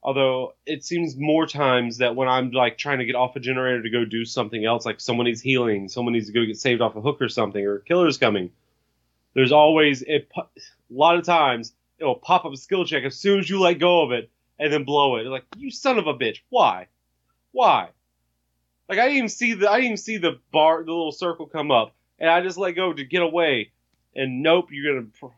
Although 0.01 0.55
it 0.65 0.83
seems 0.83 1.15
more 1.15 1.45
times 1.45 1.99
that 1.99 2.15
when 2.15 2.27
I'm 2.27 2.51
like 2.51 2.77
trying 2.77 2.99
to 2.99 3.05
get 3.05 3.15
off 3.15 3.35
a 3.37 3.39
generator 3.39 3.83
to 3.83 3.89
go 3.89 4.03
do 4.03 4.25
something 4.25 4.65
else, 4.65 4.85
like 4.85 4.99
someone 4.99 5.25
needs 5.25 5.41
healing, 5.41 5.87
someone 5.87 6.13
needs 6.13 6.27
to 6.27 6.33
go 6.33 6.45
get 6.45 6.57
saved 6.57 6.81
off 6.81 6.95
a 6.95 7.01
hook 7.01 7.21
or 7.21 7.29
something, 7.29 7.63
or 7.63 7.75
a 7.75 7.81
killer's 7.81 8.17
coming. 8.17 8.51
There's 9.33 9.51
always 9.51 10.01
it. 10.01 10.29
A 10.37 10.43
lot 10.91 11.17
of 11.17 11.25
times 11.25 11.73
it'll 11.99 12.15
pop 12.15 12.45
up 12.45 12.53
a 12.53 12.57
skill 12.57 12.85
check 12.85 13.03
as 13.03 13.15
soon 13.15 13.39
as 13.39 13.49
you 13.49 13.59
let 13.59 13.79
go 13.79 14.03
of 14.03 14.11
it, 14.11 14.29
and 14.59 14.71
then 14.71 14.83
blow 14.83 15.17
it. 15.17 15.25
Like 15.25 15.45
you 15.57 15.71
son 15.71 15.97
of 15.97 16.07
a 16.07 16.13
bitch! 16.13 16.37
Why? 16.49 16.87
Why? 17.51 17.89
Like 18.89 18.99
I 18.99 19.03
didn't 19.03 19.17
even 19.17 19.29
see 19.29 19.53
the 19.53 19.69
I 19.69 19.75
didn't 19.77 19.85
even 19.85 19.97
see 19.97 20.17
the 20.17 20.39
bar, 20.51 20.83
the 20.83 20.91
little 20.91 21.11
circle 21.11 21.47
come 21.47 21.71
up, 21.71 21.95
and 22.19 22.29
I 22.29 22.41
just 22.41 22.57
let 22.57 22.73
go 22.73 22.93
to 22.93 23.03
get 23.03 23.21
away, 23.21 23.71
and 24.15 24.43
nope, 24.43 24.67
you're 24.71 24.93
gonna. 24.93 25.07
Oh, 25.23 25.27
God, 25.27 25.33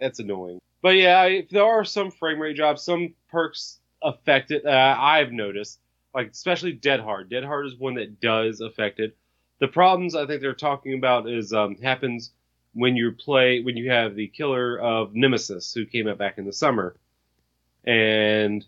that's 0.00 0.18
annoying. 0.18 0.60
But 0.82 0.96
yeah, 0.96 1.18
I, 1.18 1.46
there 1.50 1.64
are 1.64 1.84
some 1.84 2.10
frame 2.10 2.40
rate 2.40 2.56
drops. 2.56 2.84
Some 2.84 3.14
perks 3.30 3.78
affect 4.02 4.50
it. 4.50 4.66
I've 4.66 5.32
noticed, 5.32 5.80
like 6.14 6.30
especially 6.30 6.72
Dead 6.72 7.00
Hard. 7.00 7.30
Dead 7.30 7.44
Hard 7.44 7.66
is 7.66 7.76
one 7.76 7.94
that 7.94 8.20
does 8.20 8.60
affect 8.60 9.00
it. 9.00 9.16
The 9.60 9.68
problems 9.68 10.14
I 10.14 10.26
think 10.26 10.42
they're 10.42 10.52
talking 10.52 10.94
about 10.94 11.26
is 11.26 11.54
um, 11.54 11.76
happens 11.76 12.32
when 12.74 12.96
you 12.96 13.12
play 13.12 13.60
when 13.62 13.76
you 13.76 13.90
have 13.90 14.14
the 14.14 14.28
killer 14.28 14.78
of 14.78 15.14
Nemesis 15.14 15.72
who 15.72 15.86
came 15.86 16.08
out 16.08 16.18
back 16.18 16.38
in 16.38 16.44
the 16.44 16.52
summer, 16.52 16.96
and 17.84 18.64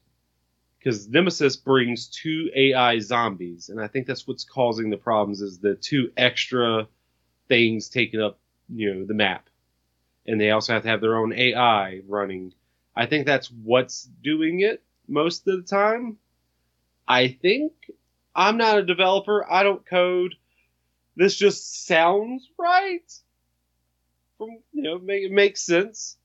because 0.78 1.08
Nemesis 1.08 1.56
brings 1.56 2.06
two 2.06 2.48
AI 2.54 3.00
zombies, 3.00 3.68
and 3.68 3.80
I 3.80 3.88
think 3.88 4.06
that's 4.06 4.26
what's 4.26 4.44
causing 4.44 4.90
the 4.90 4.96
problems 4.96 5.40
is 5.40 5.58
the 5.58 5.74
two 5.74 6.12
extra 6.16 6.86
things 7.48 7.88
taking 7.88 8.20
up 8.20 8.38
you 8.68 8.94
know 8.94 9.04
the 9.04 9.14
map, 9.14 9.48
and 10.26 10.40
they 10.40 10.50
also 10.50 10.72
have 10.72 10.82
to 10.82 10.88
have 10.88 11.00
their 11.00 11.16
own 11.16 11.32
AI 11.32 12.00
running. 12.06 12.54
I 12.94 13.06
think 13.06 13.26
that's 13.26 13.50
what's 13.50 14.04
doing 14.22 14.60
it 14.60 14.82
most 15.08 15.46
of 15.48 15.56
the 15.56 15.68
time. 15.68 16.16
I 17.08 17.28
think 17.28 17.72
I'm 18.34 18.56
not 18.56 18.78
a 18.78 18.84
developer. 18.84 19.44
I 19.50 19.62
don't 19.62 19.84
code. 19.86 20.34
This 21.16 21.34
just 21.34 21.86
sounds 21.86 22.48
right. 22.58 23.10
From 24.38 24.50
you 24.72 24.82
know, 24.82 24.98
make, 24.98 25.24
it 25.24 25.32
makes 25.32 25.62
sense, 25.62 26.16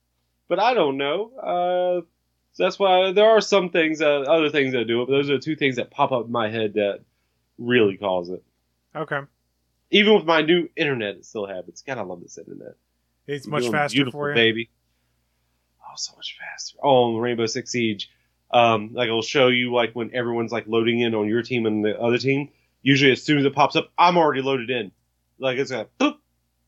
but 0.48 0.60
I 0.60 0.74
don't 0.74 0.98
know. 0.98 1.32
Uh, 1.38 2.02
so 2.54 2.64
that's 2.64 2.78
why 2.78 3.14
there 3.14 3.30
are 3.30 3.42
some 3.42 3.70
things, 3.70 4.02
uh, 4.02 4.22
other 4.22 4.50
things 4.50 4.74
that 4.74 4.86
do 4.86 5.02
it. 5.02 5.06
But 5.08 5.14
those 5.14 5.30
are 5.30 5.36
the 5.36 5.40
two 5.40 5.56
things 5.56 5.78
that 5.78 5.92
pop 5.92 6.12
up 6.12 6.26
in 6.26 6.32
my 6.32 6.50
head 6.50 6.74
that 6.74 7.00
really 7.58 7.98
cause 7.98 8.30
it. 8.30 8.44
Okay. 8.96 9.22
Even 9.92 10.16
with 10.16 10.26
my 10.26 10.42
new 10.42 10.70
internet, 10.76 11.16
it 11.16 11.26
still 11.26 11.46
happens. 11.46 11.84
God, 11.86 11.98
I 11.98 12.02
love 12.02 12.22
this 12.22 12.38
internet. 12.38 12.76
It's 13.28 13.46
You're 13.46 13.52
much 13.52 13.70
faster 13.70 14.12
for 14.12 14.30
you. 14.30 14.36
baby. 14.36 14.70
Oh, 15.82 15.94
so 15.96 16.16
much 16.16 16.38
faster. 16.40 16.78
Oh, 16.84 17.18
Rainbow 17.18 17.46
Six 17.46 17.72
Siege, 17.72 18.10
um, 18.54 18.92
like 18.94 19.08
it'll 19.08 19.22
show 19.22 19.48
you 19.48 19.74
like 19.74 19.94
when 19.94 20.14
everyone's 20.14 20.52
like 20.52 20.68
loading 20.68 21.00
in 21.00 21.16
on 21.16 21.28
your 21.28 21.42
team 21.44 21.66
and 21.66 21.84
the 21.84 22.00
other 22.00 22.18
team. 22.18 22.50
Usually, 22.82 23.12
as 23.12 23.24
soon 23.24 23.38
as 23.38 23.46
it 23.46 23.54
pops 23.54 23.76
up, 23.76 23.92
I'm 23.98 24.18
already 24.18 24.42
loaded 24.42 24.70
in. 24.70 24.92
Like 25.40 25.58
it's 25.58 25.72
like, 25.72 25.90
boop, 26.00 26.16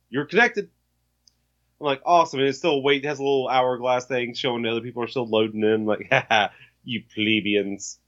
you're 0.10 0.26
connected. 0.26 0.70
I'm 1.84 1.88
like, 1.88 2.01
awesome. 2.05 2.39
And 2.39 2.47
it's 2.47 2.57
still 2.60 2.81
wait. 2.81 3.03
It 3.03 3.07
has 3.10 3.19
a 3.19 3.23
little 3.23 3.49
hourglass 3.49 4.05
thing 4.05 4.34
showing 4.34 4.64
the 4.64 4.72
other 4.72 4.80
people 4.81 5.03
are 5.03 5.07
still 5.07 5.27
loading 5.27 5.64
in. 5.64 5.85
like, 5.85 6.07
haha, 6.11 6.47
you 6.85 7.03
plebeians. 7.14 7.99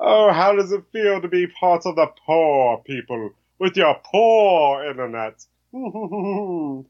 Oh, 0.00 0.32
how 0.32 0.54
does 0.54 0.72
it 0.72 0.84
feel 0.92 1.20
to 1.20 1.28
be 1.28 1.46
part 1.48 1.84
of 1.84 1.96
the 1.96 2.06
poor 2.24 2.78
people 2.78 3.30
with 3.58 3.76
your 3.76 3.96
poor 4.04 4.84
internet? 4.84 5.44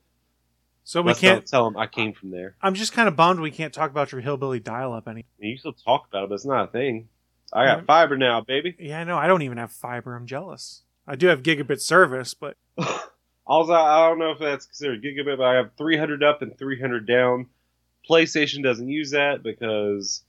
So 0.84 1.02
we 1.02 1.08
Let's 1.08 1.20
can't. 1.20 1.46
tell 1.46 1.64
them 1.64 1.76
I 1.76 1.86
came 1.86 2.14
from 2.14 2.30
there. 2.30 2.56
I'm 2.62 2.72
just 2.74 2.94
kind 2.94 3.08
of 3.08 3.14
bummed 3.16 3.40
we 3.40 3.50
can't 3.50 3.74
talk 3.74 3.90
about 3.90 4.10
your 4.10 4.22
hillbilly 4.22 4.58
dial-up 4.58 5.06
any. 5.06 5.26
You 5.38 5.52
can 5.54 5.58
still 5.58 5.72
talk 5.74 6.06
about 6.08 6.24
it, 6.24 6.28
but 6.30 6.36
it's 6.36 6.46
not 6.46 6.68
a 6.70 6.72
thing. 6.72 7.08
I 7.52 7.66
got 7.66 7.80
Mhm. 7.80 7.86
fiber 7.86 8.16
now, 8.16 8.40
baby. 8.40 8.74
Yeah, 8.78 9.00
I 9.00 9.04
know. 9.04 9.18
I 9.18 9.26
don't 9.26 9.42
even 9.42 9.58
have 9.58 9.70
fiber. 9.70 10.16
I'm 10.16 10.24
jealous. 10.26 10.84
I 11.06 11.14
do 11.14 11.26
have 11.26 11.42
gigabit 11.42 11.80
service, 11.82 12.32
but 12.32 12.56
Also, 13.48 13.72
I 13.72 14.06
don't 14.08 14.18
know 14.18 14.32
if 14.32 14.38
that's 14.38 14.66
considered 14.66 15.02
gigabit, 15.02 15.38
but 15.38 15.44
I 15.46 15.54
have 15.54 15.70
300 15.78 16.22
up 16.22 16.42
and 16.42 16.56
300 16.56 17.06
down. 17.06 17.46
PlayStation 18.08 18.62
doesn't 18.62 18.88
use 18.88 19.10
that 19.12 19.42
because, 19.42 20.22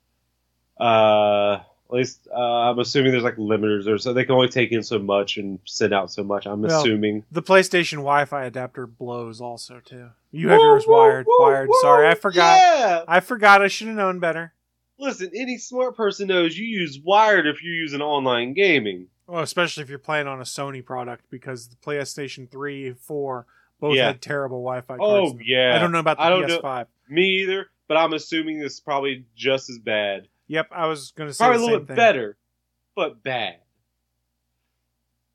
uh, 0.80 1.56
at 1.56 1.94
least 1.96 2.28
uh, 2.34 2.40
I'm 2.40 2.80
assuming 2.80 3.12
there's 3.12 3.24
like 3.24 3.38
limiters 3.38 3.88
or 3.88 3.98
so 3.98 4.14
they 4.14 4.24
can 4.24 4.36
only 4.36 4.48
take 4.48 4.72
in 4.72 4.84
so 4.84 5.00
much 5.00 5.38
and 5.38 5.60
send 5.66 5.94
out 5.94 6.12
so 6.12 6.24
much. 6.24 6.46
I'm 6.46 6.62
Well, 6.62 6.80
assuming. 6.82 7.26
the 7.32 7.42
PlayStation 7.42 7.94
Wi-Fi 7.98 8.46
adapter 8.46 8.86
blows 8.88 9.42
also 9.42 9.80
too. 9.84 10.10
You 10.32 10.50
have 10.50 10.60
Woo, 10.60 10.66
yours 10.66 10.86
woo, 10.88 10.94
wired. 10.94 11.26
woo, 11.28 11.38
wired. 11.40 11.70
Sorry, 11.82 12.08
I 12.08 12.14
forgot. 12.16 12.58
Yeah. 12.58 13.04
I 13.08 13.20
forgot. 13.20 13.62
I 13.62 13.68
should 13.68 13.88
have 13.88 13.96
known 13.98 14.20
better. 14.20 14.54
Listen, 15.00 15.32
any 15.34 15.58
smart 15.58 15.96
person 15.98 16.28
knows 16.28 16.58
you 16.58 16.66
use 16.66 17.00
wired 17.04 17.48
if 17.48 17.64
you're 17.64 17.74
using 17.74 18.02
online 18.02 18.54
gaming. 18.54 19.08
Well, 19.30 19.44
especially 19.44 19.84
if 19.84 19.90
you're 19.90 20.00
playing 20.00 20.28
on 20.28 20.40
a 20.40 20.44
Sony 20.44 20.84
product 20.84 21.26
because 21.30 21.68
the 21.68 21.76
PlayStation 21.76 22.50
3, 22.50 22.94
4 22.94 23.46
both 23.80 23.96
Yeah. 23.96 24.08
had 24.08 24.22
terrible 24.22 24.60
Wi-Fi. 24.64 24.98
Oh 25.00 25.38
yeah. 25.42 25.76
I 25.76 25.80
don't 25.80 25.92
know 25.92 26.00
about 26.00 26.18
the 26.18 26.24
I 26.24 26.30
don't 26.30 26.48
know- 26.48 26.60
PS5. 26.62 26.88
Me 27.10 27.42
either, 27.42 27.68
but 27.88 27.98
I'm 27.98 28.14
assuming 28.14 28.60
this 28.60 28.74
is 28.74 28.80
probably 28.80 29.26
just 29.36 29.70
as 29.70 29.78
bad. 29.80 30.28
Yep, 30.48 30.68
I 30.72 30.88
was 30.88 31.12
going 31.12 31.30
to 31.30 31.34
say 31.34 31.44
Probably 31.46 31.62
a 31.62 31.66
little 31.66 31.80
bit 31.80 31.88
thing. 31.88 31.96
better, 31.96 32.38
but 32.96 33.22
bad. 33.24 33.58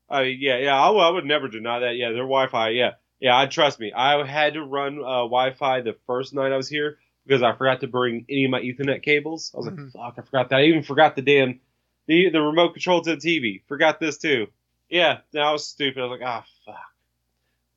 I 0.09 0.23
mean, 0.23 0.37
yeah, 0.39 0.57
yeah, 0.57 0.75
I, 0.79 0.89
would- 0.89 0.99
I 1.01 1.09
would 1.09 1.25
never 1.25 1.47
deny 1.47 1.79
that. 1.79 1.95
Yeah, 1.95 2.09
their 2.09 2.19
Wi-Fi, 2.23 2.69
yeah, 2.69 2.91
yeah. 3.19 3.37
I 3.37 3.45
trust 3.47 3.79
me. 3.79 3.91
I 3.93 4.25
had 4.25 4.53
to 4.53 4.63
run 4.63 4.99
uh, 4.99 5.23
Wi-Fi 5.23 5.81
the 5.81 5.95
first 6.05 6.33
night 6.33 6.51
I 6.51 6.57
was 6.57 6.69
here 6.69 6.97
because 7.25 7.41
I 7.41 7.53
forgot 7.55 7.81
to 7.81 7.87
bring 7.87 8.25
any 8.29 8.45
of 8.45 8.51
my 8.51 8.59
Ethernet 8.61 9.01
cables. 9.03 9.51
I 9.55 9.57
was 9.57 9.67
Mhm. 9.67 9.95
like, 9.95 10.15
fuck, 10.15 10.15
I 10.17 10.21
forgot 10.27 10.49
that. 10.49 10.59
I 10.59 10.63
even 10.65 10.83
forgot 10.83 11.15
the 11.15 11.21
damn 11.23 11.59
the 12.07 12.29
the 12.29 12.41
remote 12.41 12.73
control 12.73 13.01
to 13.01 13.15
the 13.15 13.21
TV. 13.21 13.61
Forgot 13.67 13.99
this 13.99 14.17
too. 14.17 14.47
Yeah, 14.89 15.19
that 15.33 15.51
was 15.51 15.67
stupid. 15.67 16.01
I 16.01 16.05
was 16.05 16.19
like, 16.19 16.27
ah, 16.27 16.45
fuck. 16.65 16.75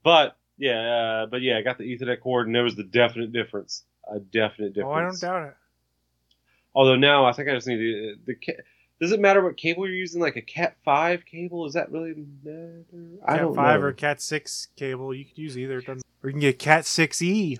But 0.03 0.37
Yeah, 0.59 1.23
uh, 1.23 1.27
but 1.27 1.41
yeah, 1.43 1.57
I 1.59 1.63
got 1.63 1.79
the 1.79 1.85
Ethernet 1.85 2.21
cord, 2.21 2.47
and 2.47 2.55
there 2.55 2.65
was 2.65 2.77
the 2.77 2.85
definite 2.85 3.33
difference. 3.33 3.85
A 4.13 4.19
definite 4.21 4.75
difference. 4.75 4.89
Oh, 4.91 4.99
I 4.99 5.03
don't 5.03 5.21
doubt 5.21 5.49
it. 5.49 5.57
Although 6.75 6.97
now 6.97 7.25
I 7.25 7.33
think 7.33 7.49
I 7.49 7.55
just 7.55 7.67
need 7.67 7.77
the, 7.79 8.15
the 8.27 8.35
ca- 8.35 8.63
does 9.01 9.13
it 9.13 9.21
matter 9.21 9.43
what 9.43 9.57
cable 9.57 9.87
you're 9.87 9.95
using? 9.97 10.21
Like 10.21 10.37
a 10.37 10.43
Cat 10.43 10.77
five 10.85 11.25
cable? 11.25 11.67
Is 11.67 11.75
that 11.75 11.91
really 11.93 12.15
matter? 12.45 12.85
I 13.27 13.33
Cat 13.33 13.41
don't 13.41 13.55
five 13.55 13.81
know. 13.81 13.87
or 13.87 13.93
Cat 13.93 14.21
six 14.21 14.69
cable, 14.77 15.15
you 15.15 15.25
could 15.25 15.39
use 15.39 15.57
either. 15.59 15.79
It 15.79 15.87
doesn't. 15.87 16.05
Or 16.23 16.31
you 16.31 16.35
can 16.35 16.41
get 16.41 16.59
Cat 16.59 16.85
six 16.87 17.23
E. 17.23 17.59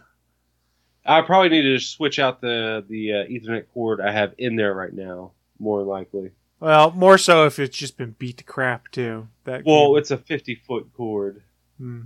I 1.07 1.23
probably 1.23 1.49
need 1.49 1.63
to 1.63 1.79
switch 1.79 2.19
out 2.19 2.41
the 2.41 2.85
the 2.89 3.13
uh, 3.13 3.17
Ethernet 3.27 3.67
cord 3.73 4.01
I 4.01 4.13
have 4.13 4.35
in 4.39 4.57
there 4.57 4.75
right 4.75 4.93
now. 4.93 5.33
More 5.59 5.83
likely. 5.83 6.33
Well, 6.61 6.91
more 6.93 7.19
so 7.19 7.47
if 7.47 7.59
it's 7.59 7.77
just 7.77 7.97
been 7.97 8.17
beat 8.19 8.39
to 8.39 8.45
crap 8.45 8.91
too. 8.91 9.29
That 9.45 9.65
Well, 9.65 9.97
it's 9.97 10.11
a 10.11 10.19
50 10.19 10.57
foot 10.57 10.91
cord. 10.97 11.43
Hmm. 11.79 12.03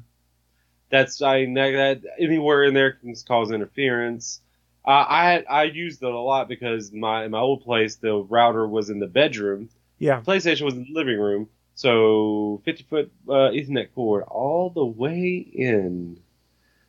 That's 0.91 1.23
I 1.23 1.47
that 1.47 2.03
anywhere 2.19 2.65
in 2.65 2.75
there 2.75 2.93
can 2.93 3.15
cause 3.27 3.51
interference. 3.51 4.41
Uh, 4.85 4.91
I 4.91 5.45
I 5.49 5.63
used 5.65 6.03
it 6.03 6.13
a 6.13 6.19
lot 6.19 6.49
because 6.49 6.93
my 6.93 7.25
in 7.25 7.31
my 7.31 7.39
old 7.39 7.63
place 7.63 7.97
the 7.97 8.17
router 8.17 8.69
was 8.69 8.91
in 8.91 8.99
the 8.99 9.07
bedroom, 9.07 9.71
yeah. 10.03 10.21
PlayStation 10.21 10.63
was 10.63 10.75
in 10.75 10.85
the 10.85 10.93
living 10.93 11.19
room, 11.19 11.49
so 11.75 12.61
50 12.65 12.85
foot 12.91 13.13
uh, 13.29 13.53
Ethernet 13.55 13.95
cord 13.95 14.25
all 14.25 14.69
the 14.69 14.85
way 14.85 15.37
in. 15.37 16.19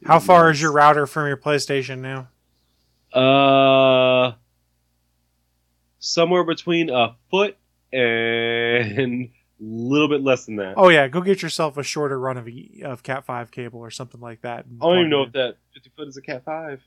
How 0.04 0.20
far 0.20 0.50
is 0.50 0.60
your 0.60 0.72
router 0.72 1.06
from 1.06 1.28
your 1.28 1.38
PlayStation 1.38 2.00
now? 2.00 2.28
Uh, 3.14 4.34
somewhere 6.04 6.44
between 6.44 6.90
a 6.90 7.16
foot 7.32 7.58
and 7.92 9.24
a 9.24 9.32
little 9.60 10.10
bit 10.10 10.22
less 10.22 10.46
than 10.46 10.58
that. 10.58 10.74
Oh 10.76 10.90
yeah, 10.90 11.08
go 11.08 11.22
get 11.22 11.42
yourself 11.42 11.78
a 11.78 11.84
shorter 11.84 12.20
run 12.20 12.38
of 12.38 12.48
of 12.84 13.04
Cat 13.04 13.26
five 13.26 13.52
cable 13.52 13.80
or 13.80 13.90
something 13.90 14.20
like 14.20 14.42
that. 14.42 14.66
I 14.82 14.86
don't 14.86 14.98
even 15.00 15.10
know 15.10 15.24
if 15.24 15.32
that 15.34 15.58
50 15.74 15.92
foot 15.96 16.08
is 16.10 16.18
a 16.18 16.22
Cat 16.22 16.44
five. 16.44 16.82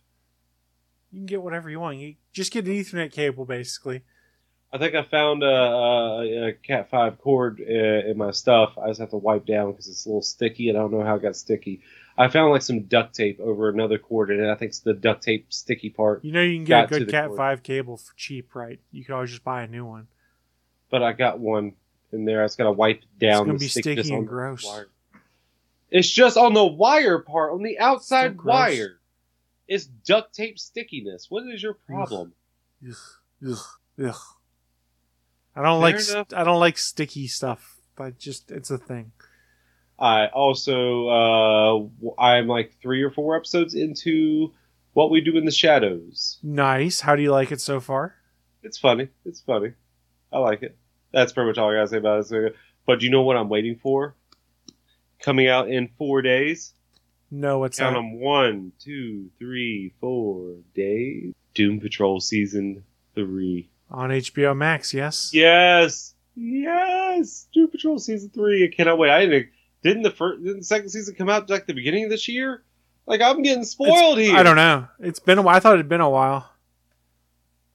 you 1.11 1.21
can 1.21 1.27
get 1.27 1.43
whatever 1.43 1.71
you 1.71 1.81
want. 1.81 1.97
You 1.99 2.17
just 2.33 2.53
get 2.53 2.67
an 2.67 2.73
Ethernet 2.73 3.13
cable 3.13 3.45
basically. 3.47 4.03
I 4.73 4.79
think 4.79 4.95
I 4.95 5.05
found 5.05 5.43
a, 5.43 5.47
a, 5.47 6.49
a 6.49 6.53
Cat 6.53 6.91
five 6.91 7.19
cord 7.19 7.61
uh, 7.61 8.11
in 8.11 8.19
my 8.19 8.33
stuff. 8.33 8.77
I 8.77 8.89
just 8.89 9.01
have 9.01 9.11
to 9.11 9.17
wipe 9.17 9.47
down 9.47 9.71
because 9.71 9.89
it's 9.89 10.05
a 10.05 10.09
little 10.09 10.23
sticky, 10.23 10.69
and 10.69 10.77
I 10.77 10.83
don't 10.83 10.91
know 10.93 11.05
how 11.05 11.15
it 11.15 11.23
got 11.23 11.37
sticky. 11.37 11.83
I 12.19 12.29
found 12.29 12.51
like 12.51 12.63
some 12.63 12.83
duct 12.83 13.15
tape 13.15 13.39
over 13.41 13.69
another 13.69 13.99
cord, 13.99 14.31
and 14.31 14.51
I 14.51 14.55
think 14.55 14.71
it's 14.71 14.81
the 14.81 14.95
duct 14.95 15.23
tape 15.23 15.53
sticky 15.53 15.91
part. 15.91 16.25
You 16.25 16.33
know 16.33 16.43
you 16.43 16.57
can 16.57 16.65
get 16.65 16.85
a 16.85 16.87
good 16.87 17.09
Cat 17.09 17.27
cord. 17.29 17.37
five 17.37 17.63
cable 17.63 17.99
for 17.99 18.15
cheap, 18.17 18.55
right? 18.55 18.81
You 18.91 19.05
can 19.05 19.15
always 19.15 19.31
just 19.31 19.45
buy 19.45 19.63
a 19.63 19.67
new 19.67 19.85
one. 19.85 20.09
But 20.91 21.03
I 21.03 21.13
got 21.13 21.39
one 21.39 21.75
in 22.13 22.25
there. 22.25 22.43
I 22.43 22.47
just 22.47 22.57
gotta 22.59 22.73
wipe 22.73 23.03
down. 23.19 23.47
gonna 23.47 23.59
the 23.59 23.65
be 23.65 23.69
sticky 23.69 24.13
on 24.13 24.19
and 24.19 24.29
gross. 24.29 24.65
wire. 24.65 24.89
It's 25.91 26.09
just 26.11 26.37
on 26.37 26.55
the 26.55 26.65
wire 26.65 27.19
part, 27.19 27.53
on 27.53 27.63
the 27.63 27.79
outside 27.79 28.41
wire. 28.41 28.99
It's 29.69 29.85
duct 29.85 30.35
tape 30.35 30.59
stickiness. 30.59 31.27
What 31.31 31.45
is 31.53 31.63
your 31.63 31.75
problem? 31.75 32.33
Ugh, 32.87 32.95
ugh, 33.47 33.59
ugh. 34.05 34.15
I 35.55 35.63
don't 35.63 35.81
Fair 35.81 35.93
like 35.93 36.01
st- 36.01 36.35
I 36.35 36.45
don't 36.45 36.61
like 36.61 36.79
sticky 36.79 37.27
stuff, 37.27 37.77
but 37.97 38.19
just 38.19 38.51
it's 38.51 38.71
a 38.71 38.79
thing. 38.79 39.13
I 39.99 40.27
also 40.27 41.09
uh, 41.09 42.13
I'm 42.21 42.47
like 42.49 42.75
three 42.83 43.03
or 43.03 43.11
four 43.11 43.37
episodes 43.37 43.75
into 43.75 44.53
what 44.93 45.11
we 45.11 45.21
do 45.21 45.37
in 45.37 45.45
the 45.45 45.51
shadows. 45.51 46.39
Nice. 46.43 47.01
How 47.01 47.17
do 47.17 47.23
you 47.23 47.31
like 47.33 47.53
it 47.53 47.61
so 47.61 47.81
far? 47.81 48.15
It's 48.63 48.79
funny. 48.79 49.09
It's 49.25 49.41
funny. 49.41 49.73
I 50.33 50.39
like 50.39 50.63
it. 50.63 50.77
That's 51.13 51.33
pretty 51.33 51.49
much 51.49 51.59
all 51.59 51.71
I 51.71 51.75
gotta 51.77 51.89
say 51.89 51.99
about 51.99 52.31
it. 52.31 52.57
But 52.87 53.01
do 53.01 53.07
you 53.07 53.11
know 53.13 53.23
what 53.23 53.37
I'm 53.37 53.49
waiting 53.49 53.77
for? 53.77 54.15
Coming 55.21 55.49
out 55.49 55.71
in 55.71 55.89
four 55.99 56.21
days. 56.23 56.73
No, 57.31 57.59
what's 57.59 57.79
Count 57.79 57.95
that? 57.95 57.99
them 57.99 58.21
one, 58.21 58.73
two, 58.79 59.31
three, 59.39 59.93
four 60.01 60.57
days. 60.75 61.35
Doom 61.55 61.81
Patrol 61.81 62.21
season 62.21 62.85
three. 63.15 63.69
On 63.91 64.11
HBO 64.11 64.57
Max, 64.57 64.93
yes. 64.93 65.31
Yes, 65.33 66.15
yes. 66.35 67.47
Doom 67.55 67.69
Patrol 67.69 67.99
season 67.99 68.31
three. 68.31 68.65
I 68.65 68.75
cannot 68.75 68.99
wait. 68.99 69.11
I 69.11 69.27
didn't. 69.27 69.49
Didn't 69.83 70.03
the 70.03 70.11
first, 70.11 70.43
didn't 70.43 70.59
the 70.61 70.65
second 70.65 70.89
season 70.89 71.15
come 71.15 71.29
out 71.29 71.49
like 71.49 71.67
the 71.67 71.75
beginning 71.75 72.05
of 72.05 72.11
this 72.11 72.29
year? 72.29 72.63
Like 73.07 73.21
I'm 73.21 73.43
getting 73.43 73.65
spoiled 73.65 74.19
It's- 74.19 74.31
here. 74.31 74.37
I 74.37 74.43
don't 74.43 74.57
know. 74.57 74.89
It's 75.01 75.21
been 75.21 75.39
a 75.39 75.43
while. 75.43 75.57
I 75.57 75.61
thought 75.61 75.75
it'd 75.75 75.89
been 75.89 76.01
a 76.01 76.11
while. 76.11 76.51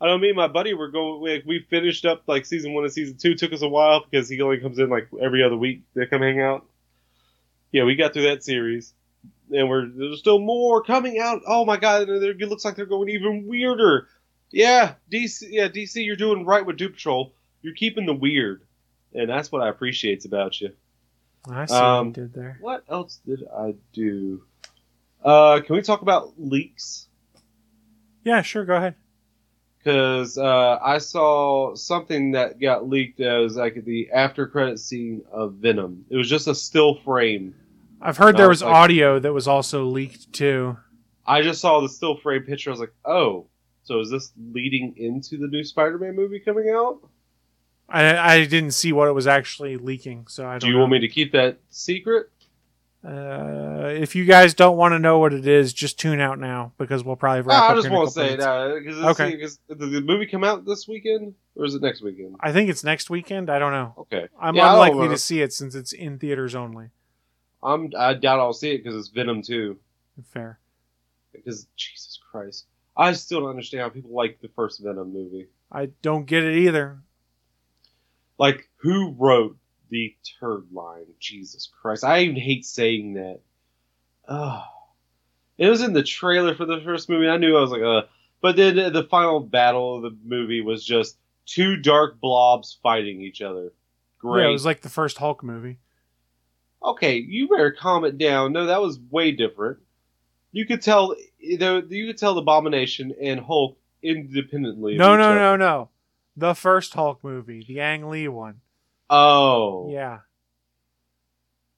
I 0.01 0.07
don't 0.07 0.19
mean 0.19 0.35
my 0.35 0.47
buddy 0.47 0.73
We're 0.73 0.89
going. 0.89 1.21
We, 1.21 1.43
we 1.45 1.59
finished 1.69 2.05
up 2.05 2.23
like 2.27 2.45
season 2.47 2.73
one 2.73 2.83
and 2.83 2.91
season 2.91 3.17
two. 3.17 3.35
Took 3.35 3.53
us 3.53 3.61
a 3.61 3.67
while 3.67 4.03
because 4.03 4.27
he 4.27 4.41
only 4.41 4.57
comes 4.57 4.79
in 4.79 4.89
like 4.89 5.07
every 5.21 5.43
other 5.43 5.55
week. 5.55 5.83
They 5.93 6.07
come 6.07 6.21
hang 6.23 6.41
out. 6.41 6.65
Yeah, 7.71 7.83
we 7.83 7.95
got 7.95 8.11
through 8.11 8.23
that 8.23 8.43
series, 8.43 8.93
and 9.51 9.69
we're 9.69 9.85
there's 9.87 10.17
still 10.19 10.39
more 10.39 10.81
coming 10.83 11.19
out. 11.19 11.43
Oh 11.47 11.65
my 11.65 11.77
god, 11.77 12.09
it 12.09 12.39
looks 12.49 12.65
like 12.65 12.75
they're 12.75 12.85
going 12.87 13.09
even 13.09 13.45
weirder. 13.47 14.07
Yeah, 14.49 14.95
DC. 15.11 15.43
Yeah, 15.51 15.67
DC, 15.67 16.03
you're 16.03 16.15
doing 16.15 16.45
right 16.45 16.65
with 16.65 16.77
Doom 16.77 16.93
Patrol. 16.93 17.31
You're 17.61 17.75
keeping 17.75 18.07
the 18.07 18.13
weird, 18.13 18.63
and 19.13 19.29
that's 19.29 19.51
what 19.51 19.61
I 19.61 19.69
appreciate 19.69 20.25
about 20.25 20.59
you. 20.59 20.71
I 21.49 21.65
see 21.65 21.73
Um, 21.75 22.07
what 22.09 22.17
you 22.17 22.23
did 22.23 22.33
there. 22.33 22.57
What 22.61 22.83
else 22.89 23.19
did 23.25 23.43
I 23.55 23.75
do? 23.93 24.43
Uh, 25.23 25.61
can 25.65 25.75
we 25.75 25.81
talk 25.81 26.01
about 26.01 26.33
leaks? 26.37 27.07
Yeah, 28.23 28.41
sure. 28.41 28.65
Go 28.65 28.75
ahead. 28.75 28.95
because 29.79 30.37
uh, 30.37 30.77
I 30.81 30.99
saw 30.99 31.73
something 31.73 32.31
that 32.33 32.59
got 32.59 32.87
leaked 32.87 33.19
as 33.19 33.55
like 33.55 33.83
the 33.83 34.11
after 34.11 34.45
credit 34.47 34.79
scene 34.79 35.23
of 35.31 35.53
Venom. 35.55 36.05
It 36.09 36.17
was 36.17 36.29
just 36.29 36.47
a 36.47 36.53
still 36.53 36.95
frame. 37.03 37.55
I've 37.99 38.17
heard 38.17 38.37
there 38.37 38.45
No, 38.45 38.49
was 38.49 38.61
like- 38.61 38.73
audio 38.73 39.19
that 39.19 39.33
was 39.33 39.47
also 39.47 39.85
leaked 39.85 40.31
too. 40.33 40.77
I 41.25 41.41
just 41.43 41.61
saw 41.61 41.79
the 41.81 41.89
still 41.89 42.17
frame 42.17 42.43
picture. 42.43 42.69
I 42.69 42.73
was 42.73 42.79
like, 42.79 42.93
oh, 43.05 43.47
so 43.83 43.99
is 43.99 44.09
this 44.11 44.31
leading 44.51 44.95
into 44.97 45.37
the 45.37 45.47
new 45.47 45.63
Spider-Man 45.63 46.15
movie 46.15 46.39
coming 46.39 46.69
out? 46.69 46.99
I 47.89 48.35
I 48.35 48.45
didn't 48.45 48.71
see 48.71 48.93
what 48.93 49.07
it 49.07 49.13
was 49.13 49.27
actually 49.27 49.77
leaking, 49.77 50.27
so 50.27 50.45
I 50.47 50.51
don't. 50.53 50.59
Do 50.61 50.67
you 50.67 50.73
know. 50.73 50.79
want 50.79 50.91
me 50.93 50.99
to 50.99 51.07
keep 51.07 51.31
that 51.33 51.59
secret? 51.69 52.29
Uh, 53.03 53.87
if 53.95 54.15
you 54.15 54.25
guys 54.25 54.53
don't 54.53 54.77
want 54.77 54.91
to 54.93 54.99
know 54.99 55.17
what 55.17 55.33
it 55.33 55.47
is, 55.47 55.73
just 55.73 55.99
tune 55.99 56.19
out 56.19 56.37
now 56.37 56.71
because 56.77 57.03
we'll 57.03 57.15
probably 57.15 57.41
No, 57.41 57.47
wrap 57.47 57.69
I 57.71 57.73
just 57.73 57.89
want 57.89 58.07
to 58.09 58.13
say 58.13 58.35
that 58.35 58.75
because 58.79 59.03
Okay. 59.19 59.35
did 59.67 59.79
the 59.79 60.01
movie 60.01 60.27
come 60.27 60.43
out 60.43 60.65
this 60.65 60.87
weekend 60.87 61.33
or 61.55 61.65
is 61.65 61.73
it 61.73 61.81
next 61.81 62.03
weekend? 62.03 62.35
I 62.39 62.51
think 62.51 62.69
it's 62.69 62.83
next 62.83 63.09
weekend. 63.09 63.49
I 63.49 63.57
don't 63.57 63.71
know. 63.71 63.95
Okay, 63.97 64.27
I'm 64.39 64.55
Yeah, 64.55 64.71
unlikely 64.71 65.07
to 65.07 65.17
see 65.17 65.41
it 65.41 65.51
since 65.51 65.73
it's 65.73 65.93
in 65.93 66.19
theaters 66.19 66.53
only. 66.53 66.89
I'm 67.63 67.91
I 67.97 68.13
doubt 68.13 68.39
I'll 68.39 68.53
see 68.53 68.71
it 68.71 68.83
because 68.83 68.95
it's 68.95 69.07
Venom 69.09 69.41
too. 69.41 69.79
Fair. 70.23 70.59
Because 71.33 71.65
Jesus 71.75 72.19
Christ, 72.31 72.65
I 72.95 73.13
still 73.13 73.39
don't 73.41 73.49
understand 73.49 73.81
how 73.81 73.89
people 73.89 74.11
like 74.11 74.39
the 74.41 74.49
first 74.49 74.79
Venom 74.79 75.11
movie. 75.11 75.47
I 75.71 75.87
don't 76.03 76.25
get 76.27 76.43
it 76.43 76.55
either. 76.55 76.99
Like, 78.41 78.67
who 78.77 79.11
wrote 79.19 79.55
the 79.91 80.15
turd 80.39 80.65
line? 80.73 81.05
Jesus 81.19 81.69
Christ. 81.79 82.03
I 82.03 82.21
even 82.21 82.35
hate 82.35 82.65
saying 82.65 83.13
that. 83.13 83.39
Ugh. 84.27 84.63
It 85.59 85.69
was 85.69 85.83
in 85.83 85.93
the 85.93 86.01
trailer 86.01 86.55
for 86.55 86.65
the 86.65 86.81
first 86.83 87.07
movie. 87.07 87.29
I 87.29 87.37
knew 87.37 87.55
I 87.55 87.61
was 87.61 87.69
like, 87.69 87.83
uh. 87.83 88.07
But 88.41 88.55
then 88.55 88.93
the 88.93 89.03
final 89.03 89.41
battle 89.41 89.97
of 89.97 90.01
the 90.01 90.17
movie 90.25 90.61
was 90.61 90.83
just 90.83 91.19
two 91.45 91.77
dark 91.77 92.19
blobs 92.19 92.79
fighting 92.81 93.21
each 93.21 93.43
other. 93.43 93.73
Great. 94.17 94.41
Yeah, 94.41 94.49
it 94.49 94.53
was 94.53 94.65
like 94.65 94.81
the 94.81 94.89
first 94.89 95.19
Hulk 95.19 95.43
movie. 95.43 95.77
okay, 96.83 97.17
you 97.17 97.47
better 97.47 97.69
calm 97.69 98.05
it 98.05 98.17
down. 98.17 98.53
No, 98.53 98.65
that 98.65 98.81
was 98.81 98.99
way 99.11 99.33
different. 99.33 99.77
You 100.51 100.65
could 100.65 100.81
tell, 100.81 101.15
you 101.37 101.59
know, 101.59 101.83
you 101.87 102.07
could 102.07 102.17
tell 102.17 102.33
the 102.33 102.41
Abomination 102.41 103.13
and 103.21 103.39
Hulk 103.39 103.77
independently. 104.01 104.97
No, 104.97 105.15
no, 105.15 105.35
no, 105.35 105.55
no. 105.55 105.89
The 106.37 106.53
first 106.53 106.93
Hulk 106.93 107.23
movie, 107.23 107.65
the 107.67 107.79
Ang 107.79 108.09
Lee 108.09 108.27
one. 108.27 108.61
Oh, 109.09 109.89
Yeah. 109.91 110.19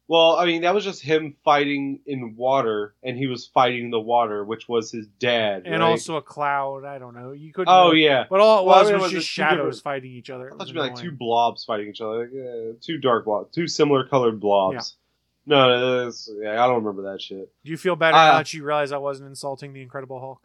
Well, 0.07 0.35
I 0.35 0.45
mean, 0.45 0.63
that 0.63 0.75
was 0.75 0.83
just 0.83 1.01
him 1.01 1.35
fighting 1.45 2.01
in 2.05 2.35
water, 2.35 2.93
and 3.03 3.17
he 3.17 3.25
was 3.25 3.47
fighting 3.47 3.89
the 3.89 3.99
water, 3.99 4.43
which 4.43 4.67
was 4.67 4.91
his 4.91 5.07
dad. 5.07 5.63
And 5.65 5.81
right? 5.81 5.89
also 5.89 6.17
a 6.17 6.21
cloud. 6.21 6.83
I 6.83 6.99
don't 6.99 7.15
know. 7.15 7.31
You 7.31 7.53
could. 7.53 7.67
oh 7.69 7.93
yeah, 7.93 8.25
But 8.29 8.41
all 8.41 8.59
it 8.59 8.65
Well, 8.65 8.75
I 8.75 8.81
was 8.81 8.89
it 8.89 8.93
was 8.93 9.01
was 9.03 9.11
just 9.13 9.25
just 9.25 9.33
shadows 9.33 9.79
fighting 9.79 10.11
each 10.11 10.29
other. 10.29 10.43
I 10.43 10.47
It 10.47 10.49
thought 10.51 10.59
was 10.59 10.67
you'd 10.67 10.73
be 10.75 10.79
like 10.81 10.95
two 10.95 11.13
blobs 11.13 11.63
fighting 11.63 11.87
each 11.87 12.01
other, 12.01 12.19
like, 12.19 12.29
uh, 12.29 12.77
two 12.81 12.97
dark 12.97 13.25
blobs, 13.25 13.55
two 13.55 13.67
similar 13.67 14.05
colored 14.05 14.39
blobs. 14.39 14.97
No, 15.45 15.67
no, 15.67 16.11
yeah, 16.41 16.63
I 16.63 16.67
don't 16.67 16.83
remember 16.83 17.11
that 17.11 17.21
shit. 17.21 17.51
Do 17.63 17.71
you 17.71 17.77
feel 17.77 17.95
better 17.95 18.15
Uh, 18.15 18.25
now 18.25 18.37
that 18.37 18.53
you 18.53 18.63
realize 18.63 18.91
I 18.91 18.97
wasn't 18.97 19.29
insulting 19.29 19.73
the 19.73 19.81
Incredible 19.81 20.19
Hulk? 20.19 20.41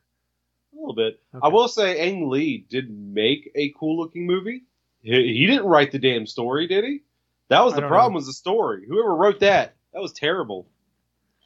A 0.79 0.81
little 0.81 0.95
bit. 0.95 1.21
Okay. 1.35 1.41
I 1.43 1.49
will 1.49 1.67
say, 1.67 1.99
Ang 2.09 2.29
Lee 2.29 2.65
did 2.71 2.91
make 2.91 3.51
a 3.57 3.75
cool 3.79 3.99
looking 3.99 4.27
movie. 4.27 4.63
He, 5.03 5.11
he 5.13 5.47
didn't 5.47 5.67
write 5.67 5.91
the 5.91 5.99
damn 5.99 6.27
story, 6.27 6.69
did 6.69 6.85
he? 6.85 7.03
That 7.49 7.65
was 7.65 7.75
the 7.75 7.81
problem. 7.81 8.13
know. 8.13 8.17
Was 8.17 8.27
the 8.27 8.33
story? 8.33 8.85
Whoever 8.87 9.15
wrote 9.15 9.41
that, 9.41 9.75
that 9.93 10.01
was 10.01 10.13
terrible. 10.13 10.69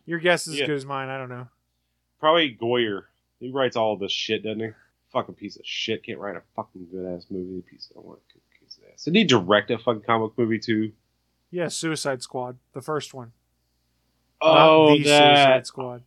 Your 0.05 0.19
guess 0.19 0.47
is 0.47 0.61
as 0.61 0.67
good 0.67 0.77
as 0.77 0.85
mine. 0.85 1.09
I 1.09 1.17
don't 1.17 1.29
know. 1.29 1.49
Probably 2.21 2.57
Goyer. 2.61 3.05
He 3.41 3.51
writes 3.51 3.77
all 3.77 3.97
this 3.97 4.13
shit, 4.13 4.43
doesn't 4.43 4.61
he? 4.61 4.69
Fucking 5.13 5.35
piece 5.37 5.57
of 5.57 5.63
shit. 5.65 6.05
Can't 6.05 6.19
write 6.19 6.37
a 6.37 6.43
fucking 6.57 6.89
good 6.93 7.07
ass 7.15 7.27
movie. 7.31 7.63
Piece 7.63 7.91
of 7.97 8.05
what 8.05 8.19
piece 8.29 8.79
of 8.79 8.85
ass. 8.93 9.05
Did 9.05 9.15
he 9.15 9.25
direct 9.25 9.71
a 9.71 9.79
fucking 9.79 10.03
comic 10.03 10.33
movie 10.37 10.59
too? 10.59 10.93
Yeah, 11.51 11.69
Suicide 11.69 12.23
Squad, 12.23 12.59
the 12.73 12.81
first 12.81 13.15
one. 13.15 13.33
Oh, 14.41 14.87
not 14.89 14.99
the 14.99 15.05
Suicide 15.05 15.11
that. 15.15 15.67
Squad. 15.67 16.03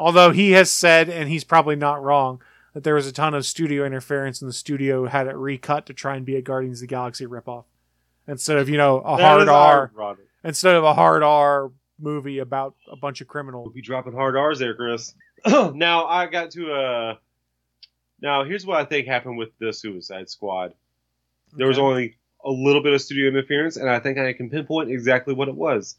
Although 0.00 0.30
he 0.30 0.52
has 0.52 0.70
said, 0.70 1.10
and 1.10 1.28
he's 1.28 1.44
probably 1.44 1.76
not 1.76 2.02
wrong, 2.02 2.40
that 2.72 2.84
there 2.84 2.94
was 2.94 3.06
a 3.06 3.12
ton 3.12 3.34
of 3.34 3.44
studio 3.44 3.84
interference 3.84 4.40
and 4.40 4.48
the 4.48 4.52
studio 4.54 5.06
had 5.06 5.26
it 5.26 5.36
recut 5.36 5.84
to 5.86 5.92
try 5.92 6.16
and 6.16 6.24
be 6.24 6.36
a 6.36 6.42
Guardians 6.42 6.78
of 6.78 6.88
the 6.88 6.94
Galaxy 6.94 7.26
ripoff. 7.26 7.64
Instead 8.26 8.56
of, 8.56 8.70
you 8.70 8.78
know, 8.78 9.00
a 9.00 9.18
That 9.18 9.22
hard 9.22 9.48
R 9.50 9.90
ironic. 9.94 10.24
instead 10.42 10.74
of 10.74 10.84
a 10.84 10.94
hard 10.94 11.22
R 11.22 11.70
movie 11.98 12.38
about 12.38 12.76
a 12.90 12.96
bunch 12.96 13.20
of 13.20 13.28
criminals. 13.28 13.66
We'll 13.66 13.74
be 13.74 13.82
dropping 13.82 14.14
hard 14.14 14.36
R's 14.36 14.58
there, 14.58 14.74
Chris. 14.74 15.14
now 15.46 16.06
I 16.06 16.26
got 16.26 16.52
to 16.52 16.72
uh 16.72 17.14
now 18.22 18.44
here's 18.44 18.64
what 18.64 18.78
I 18.80 18.84
think 18.86 19.06
happened 19.06 19.36
with 19.36 19.50
the 19.58 19.70
Suicide 19.70 20.30
Squad. 20.30 20.72
There 21.52 21.66
was 21.68 21.78
only 21.78 22.16
a 22.42 22.50
little 22.50 22.82
bit 22.82 22.94
of 22.94 23.02
studio 23.02 23.28
interference, 23.28 23.76
and 23.76 23.90
I 23.90 23.98
think 23.98 24.16
I 24.16 24.32
can 24.32 24.48
pinpoint 24.48 24.90
exactly 24.90 25.34
what 25.34 25.48
it 25.48 25.54
was. 25.54 25.96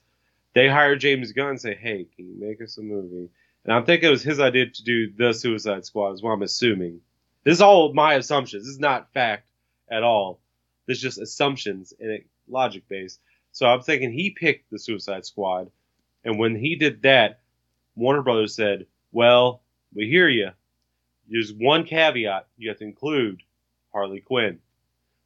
They 0.55 0.67
hired 0.67 0.99
James 1.01 1.31
Gunn 1.33 1.49
and 1.49 1.61
say, 1.61 1.75
Hey, 1.75 2.07
can 2.15 2.27
you 2.27 2.35
make 2.39 2.61
us 2.61 2.77
a 2.79 2.81
movie? 2.81 3.29
And 3.63 3.73
I'm 3.73 3.85
thinking 3.85 4.07
it 4.07 4.11
was 4.11 4.23
his 4.23 4.39
idea 4.39 4.69
to 4.69 4.83
do 4.83 5.11
the 5.11 5.33
Suicide 5.33 5.85
Squad, 5.85 6.13
is 6.13 6.23
what 6.23 6.31
I'm 6.31 6.41
assuming. 6.41 7.01
This 7.43 7.55
is 7.55 7.61
all 7.61 7.93
my 7.93 8.15
assumptions. 8.15 8.63
This 8.63 8.73
is 8.73 8.79
not 8.79 9.13
fact 9.13 9.49
at 9.89 10.03
all. 10.03 10.39
This 10.88 10.97
is 10.97 11.03
just 11.03 11.19
assumptions 11.19 11.93
and 11.99 12.09
it 12.11 12.27
logic 12.47 12.83
based. 12.88 13.19
So 13.51 13.67
I'm 13.67 13.81
thinking 13.81 14.11
he 14.11 14.31
picked 14.31 14.71
the 14.71 14.79
Suicide 14.79 15.25
Squad, 15.25 15.71
and 16.23 16.39
when 16.39 16.55
he 16.55 16.75
did 16.75 17.01
that, 17.03 17.39
Warner 17.95 18.21
Brothers 18.21 18.55
said, 18.55 18.88
"Well, 19.11 19.61
we 19.93 20.07
hear 20.07 20.29
you. 20.29 20.51
There's 21.27 21.53
one 21.53 21.83
caveat: 21.83 22.47
you 22.57 22.69
have 22.69 22.79
to 22.79 22.85
include 22.85 23.43
Harley 23.91 24.21
Quinn. 24.21 24.59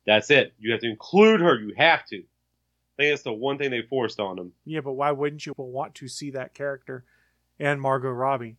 That's 0.06 0.32
it. 0.32 0.53
You 0.60 0.72
have 0.72 0.82
to 0.82 0.90
include 0.90 1.41
her. 1.41 1.60
You 1.60 1.74
have 1.78 2.06
to." 2.07 2.18
I 2.18 2.95
think 2.98 3.12
that's 3.12 3.24
the 3.24 3.34
one 3.34 3.57
thing 3.57 3.72
they 3.72 3.82
forced 3.82 4.20
on 4.20 4.40
him. 4.40 4.53
Yeah, 4.66 4.80
but 4.80 4.94
why 4.94 5.12
wouldn't 5.12 5.45
you 5.45 5.53
want 5.57 5.95
to 5.95 6.07
see 6.07 6.32
that 6.32 6.53
character 6.53 7.03
and 7.60 7.82
Margot 7.82 8.10
Robbie? 8.10 8.57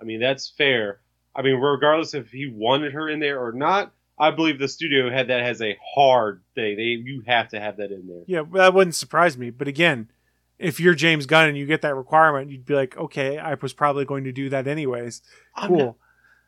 I 0.00 0.04
mean, 0.04 0.20
that's 0.20 0.50
fair. 0.50 1.00
I 1.34 1.42
mean, 1.42 1.56
regardless 1.56 2.14
if 2.14 2.30
he 2.30 2.46
wanted 2.52 2.92
her 2.92 3.08
in 3.08 3.20
there 3.20 3.40
or 3.44 3.52
not, 3.52 3.92
I 4.18 4.30
believe 4.30 4.58
the 4.58 4.68
studio 4.68 5.10
had 5.10 5.28
that 5.28 5.40
as 5.40 5.60
a 5.60 5.76
hard 5.94 6.42
thing. 6.54 6.76
They 6.76 6.82
you 6.82 7.22
have 7.26 7.48
to 7.48 7.60
have 7.60 7.78
that 7.78 7.90
in 7.90 8.06
there. 8.06 8.22
Yeah, 8.26 8.42
that 8.54 8.72
wouldn't 8.74 8.94
surprise 8.94 9.36
me. 9.36 9.50
But 9.50 9.66
again, 9.66 10.10
if 10.58 10.78
you're 10.78 10.94
James 10.94 11.26
Gunn 11.26 11.48
and 11.48 11.58
you 11.58 11.66
get 11.66 11.82
that 11.82 11.96
requirement, 11.96 12.50
you'd 12.50 12.64
be 12.64 12.74
like, 12.74 12.96
okay, 12.96 13.38
I 13.38 13.54
was 13.54 13.72
probably 13.72 14.04
going 14.04 14.24
to 14.24 14.32
do 14.32 14.48
that 14.50 14.68
anyways. 14.68 15.20
Cool. 15.66 15.76
not- 15.78 15.96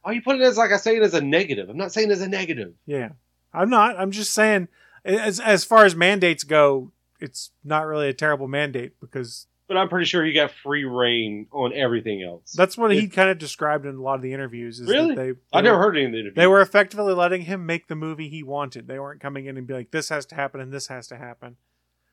Why 0.02 0.12
you 0.12 0.22
put 0.22 0.36
it 0.36 0.42
as 0.42 0.56
like 0.56 0.70
I 0.70 0.76
say 0.76 0.96
it 0.96 1.02
as 1.02 1.14
a 1.14 1.20
negative? 1.20 1.68
I'm 1.68 1.76
not 1.76 1.92
saying 1.92 2.12
as 2.12 2.20
a 2.20 2.28
negative. 2.28 2.74
Yeah, 2.86 3.10
I'm 3.52 3.68
not. 3.70 3.98
I'm 3.98 4.12
just 4.12 4.32
saying, 4.32 4.68
as 5.04 5.40
as 5.40 5.64
far 5.64 5.84
as 5.84 5.96
mandates 5.96 6.44
go, 6.44 6.92
it's 7.18 7.50
not 7.64 7.86
really 7.86 8.08
a 8.08 8.14
terrible 8.14 8.46
mandate 8.46 9.00
because 9.00 9.48
But 9.68 9.76
I'm 9.76 9.88
pretty 9.88 10.06
sure 10.06 10.24
he 10.24 10.32
got 10.32 10.52
free 10.52 10.84
reign 10.84 11.48
on 11.50 11.72
everything 11.72 12.22
else. 12.22 12.52
that's 12.52 12.78
what 12.78 12.92
he 12.92 13.08
kind 13.08 13.30
of 13.30 13.38
described 13.38 13.84
in 13.84 13.96
a 13.96 14.00
lot 14.00 14.14
of 14.14 14.22
the 14.22 14.32
interviews. 14.32 14.78
Is 14.78 14.88
Really? 14.88 15.14
That 15.14 15.20
they, 15.20 15.30
I 15.52 15.60
they 15.60 15.64
never 15.64 15.76
were- 15.78 15.82
heard 15.84 15.96
any 15.96 16.06
of 16.06 16.12
the 16.12 16.18
interviews. 16.18 16.36
They 16.36 16.46
were 16.46 16.60
effectively 16.60 17.14
letting 17.14 17.42
him 17.42 17.66
make 17.66 17.88
the 17.88 17.96
movie 17.96 18.28
he 18.28 18.42
wanted. 18.44 18.86
They 18.86 18.98
weren't 19.00 19.20
coming 19.20 19.46
in 19.46 19.56
and 19.56 19.66
be 19.66 19.74
like, 19.74 19.90
"This 19.90 20.08
has 20.10 20.24
to 20.26 20.34
happen 20.36 20.60
and 20.60 20.72
this 20.72 20.86
has 20.86 21.08
to 21.08 21.16
happen." 21.16 21.56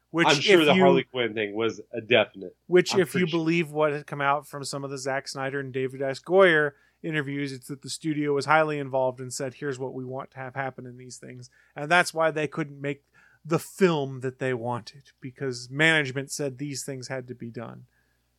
Which, 0.10 0.28
I'm 0.28 0.36
sure 0.40 0.64
the 0.64 0.74
you, 0.76 0.82
Harley 0.82 1.04
Quinn 1.04 1.34
thing 1.34 1.56
was 1.56 1.82
a 1.92 2.00
definite. 2.02 2.56
Which, 2.68 2.94
I'm 2.94 3.00
if 3.00 3.16
you 3.16 3.22
sure. 3.22 3.40
believe 3.40 3.72
what 3.72 3.92
had 3.94 4.06
come 4.06 4.22
out 4.22 4.48
from 4.48 4.64
some 4.64 4.84
of 4.84 4.92
the 4.92 4.98
Zack 5.00 5.28
Snyder 5.28 5.60
and 5.60 5.74
David 5.74 6.04
S. 6.04 6.20
Goyer 6.20 6.74
interviews, 7.02 7.52
it's 7.52 7.68
that 7.68 7.82
the 7.82 7.90
studio 7.90 8.32
was 8.34 8.46
highly 8.46 8.78
involved 8.80 9.20
and 9.20 9.34
said, 9.34 9.56
"Here's 9.56 9.78
what 9.80 9.94
we 9.94 10.06
want 10.06 10.30
to 10.32 10.38
have 10.38 10.54
happen 10.56 10.86
in 10.86 10.98
these 10.98 11.18
things," 11.18 11.50
and 11.76 11.90
that's 11.92 12.14
why 12.14 12.30
they 12.32 12.48
couldn't 12.48 12.80
make 12.82 13.04
the 13.46 13.60
film 13.60 14.22
that 14.22 14.40
they 14.40 14.54
wanted 14.54 15.12
because 15.20 15.70
management 15.70 16.32
said 16.32 16.58
these 16.58 16.84
things 16.84 17.08
had 17.08 17.28
to 17.28 17.36
be 17.36 17.50
done. 17.50 17.86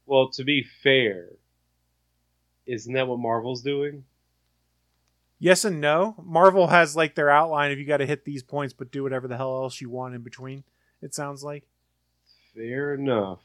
Well, 0.06 0.30
to 0.30 0.44
be 0.44 0.64
fair, 0.82 1.30
isn't 2.66 2.92
that 2.92 3.08
what 3.08 3.18
Marvel's 3.18 3.62
doing? 3.62 4.04
Yes 5.38 5.64
and 5.64 5.80
no. 5.80 6.14
Marvel 6.22 6.68
has 6.68 6.96
like 6.96 7.14
their 7.14 7.30
outline 7.30 7.70
of 7.70 7.78
you 7.78 7.84
got 7.84 7.98
to 7.98 8.06
hit 8.06 8.24
these 8.24 8.42
points, 8.42 8.72
but 8.72 8.90
do 8.90 9.02
whatever 9.02 9.28
the 9.28 9.36
hell 9.36 9.62
else 9.62 9.80
you 9.80 9.90
want 9.90 10.14
in 10.14 10.22
between. 10.22 10.64
It 11.02 11.14
sounds 11.14 11.44
like. 11.44 11.64
Fair 12.54 12.94
enough. 12.94 13.40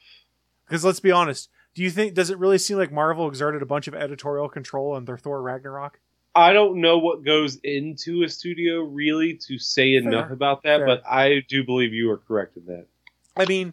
Because 0.66 0.84
let's 0.84 1.00
be 1.00 1.10
honest, 1.10 1.50
do 1.74 1.82
you 1.82 1.90
think 1.90 2.14
does 2.14 2.30
it 2.30 2.38
really 2.38 2.58
seem 2.58 2.78
like 2.78 2.92
Marvel 2.92 3.28
exerted 3.28 3.60
a 3.60 3.66
bunch 3.66 3.88
of 3.88 3.94
editorial 3.94 4.48
control 4.48 4.92
on 4.92 5.04
their 5.04 5.18
Thor 5.18 5.42
Ragnarok? 5.42 6.00
I 6.34 6.52
don't 6.52 6.80
know 6.80 6.98
what 6.98 7.24
goes 7.24 7.56
into 7.64 8.22
a 8.22 8.28
studio 8.28 8.82
really 8.82 9.34
to 9.48 9.58
say 9.58 9.94
enough 9.94 10.26
Fair. 10.26 10.32
about 10.32 10.62
that, 10.62 10.78
Fair. 10.78 10.86
but 10.86 11.02
I 11.06 11.44
do 11.48 11.64
believe 11.64 11.92
you 11.92 12.10
are 12.10 12.18
correct 12.18 12.56
in 12.56 12.66
that. 12.66 12.86
I 13.36 13.46
mean, 13.46 13.72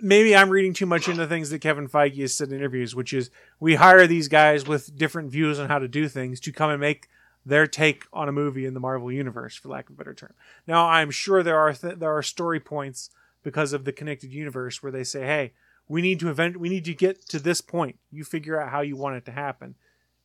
maybe 0.00 0.34
I'm 0.34 0.50
reading 0.50 0.72
too 0.72 0.86
much 0.86 1.08
into 1.08 1.26
things 1.26 1.50
that 1.50 1.60
Kevin 1.60 1.88
Feige 1.88 2.20
has 2.20 2.34
said 2.34 2.48
in 2.48 2.56
interviews, 2.56 2.94
which 2.94 3.12
is 3.12 3.30
we 3.60 3.76
hire 3.76 4.06
these 4.06 4.28
guys 4.28 4.66
with 4.66 4.96
different 4.96 5.30
views 5.30 5.58
on 5.58 5.68
how 5.68 5.78
to 5.78 5.88
do 5.88 6.08
things 6.08 6.40
to 6.40 6.52
come 6.52 6.70
and 6.70 6.80
make 6.80 7.08
their 7.46 7.66
take 7.66 8.04
on 8.12 8.28
a 8.28 8.32
movie 8.32 8.66
in 8.66 8.74
the 8.74 8.80
Marvel 8.80 9.12
universe, 9.12 9.54
for 9.54 9.68
lack 9.68 9.88
of 9.88 9.94
a 9.94 9.98
better 9.98 10.14
term. 10.14 10.34
Now, 10.66 10.88
I'm 10.88 11.10
sure 11.10 11.42
there 11.42 11.58
are 11.58 11.72
th- 11.72 11.98
there 11.98 12.16
are 12.16 12.22
story 12.22 12.58
points 12.58 13.10
because 13.42 13.72
of 13.72 13.84
the 13.84 13.92
connected 13.92 14.32
universe 14.32 14.82
where 14.82 14.92
they 14.92 15.04
say, 15.04 15.26
"Hey, 15.26 15.52
we 15.86 16.00
need 16.00 16.18
to 16.20 16.30
event, 16.30 16.56
we 16.56 16.70
need 16.70 16.86
to 16.86 16.94
get 16.94 17.20
to 17.28 17.38
this 17.38 17.60
point. 17.60 17.98
You 18.10 18.24
figure 18.24 18.60
out 18.60 18.70
how 18.70 18.80
you 18.80 18.96
want 18.96 19.16
it 19.16 19.26
to 19.26 19.32
happen." 19.32 19.74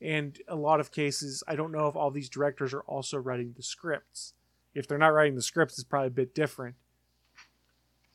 And 0.02 0.38
a 0.48 0.56
lot 0.56 0.80
of 0.80 0.92
cases, 0.92 1.44
I 1.48 1.56
don't 1.56 1.72
know 1.72 1.88
if 1.88 1.96
all 1.96 2.12
these 2.12 2.30
directors 2.30 2.74
are 2.74 2.82
also 2.82 3.18
writing 3.18 3.54
the 3.56 3.64
scripts. 3.64 4.34
If 4.74 4.88
they're 4.88 4.98
not 4.98 5.14
writing 5.14 5.36
the 5.36 5.42
scripts, 5.42 5.78
it's 5.78 5.84
probably 5.84 6.08
a 6.08 6.12
bit 6.12 6.34
different. 6.34 6.76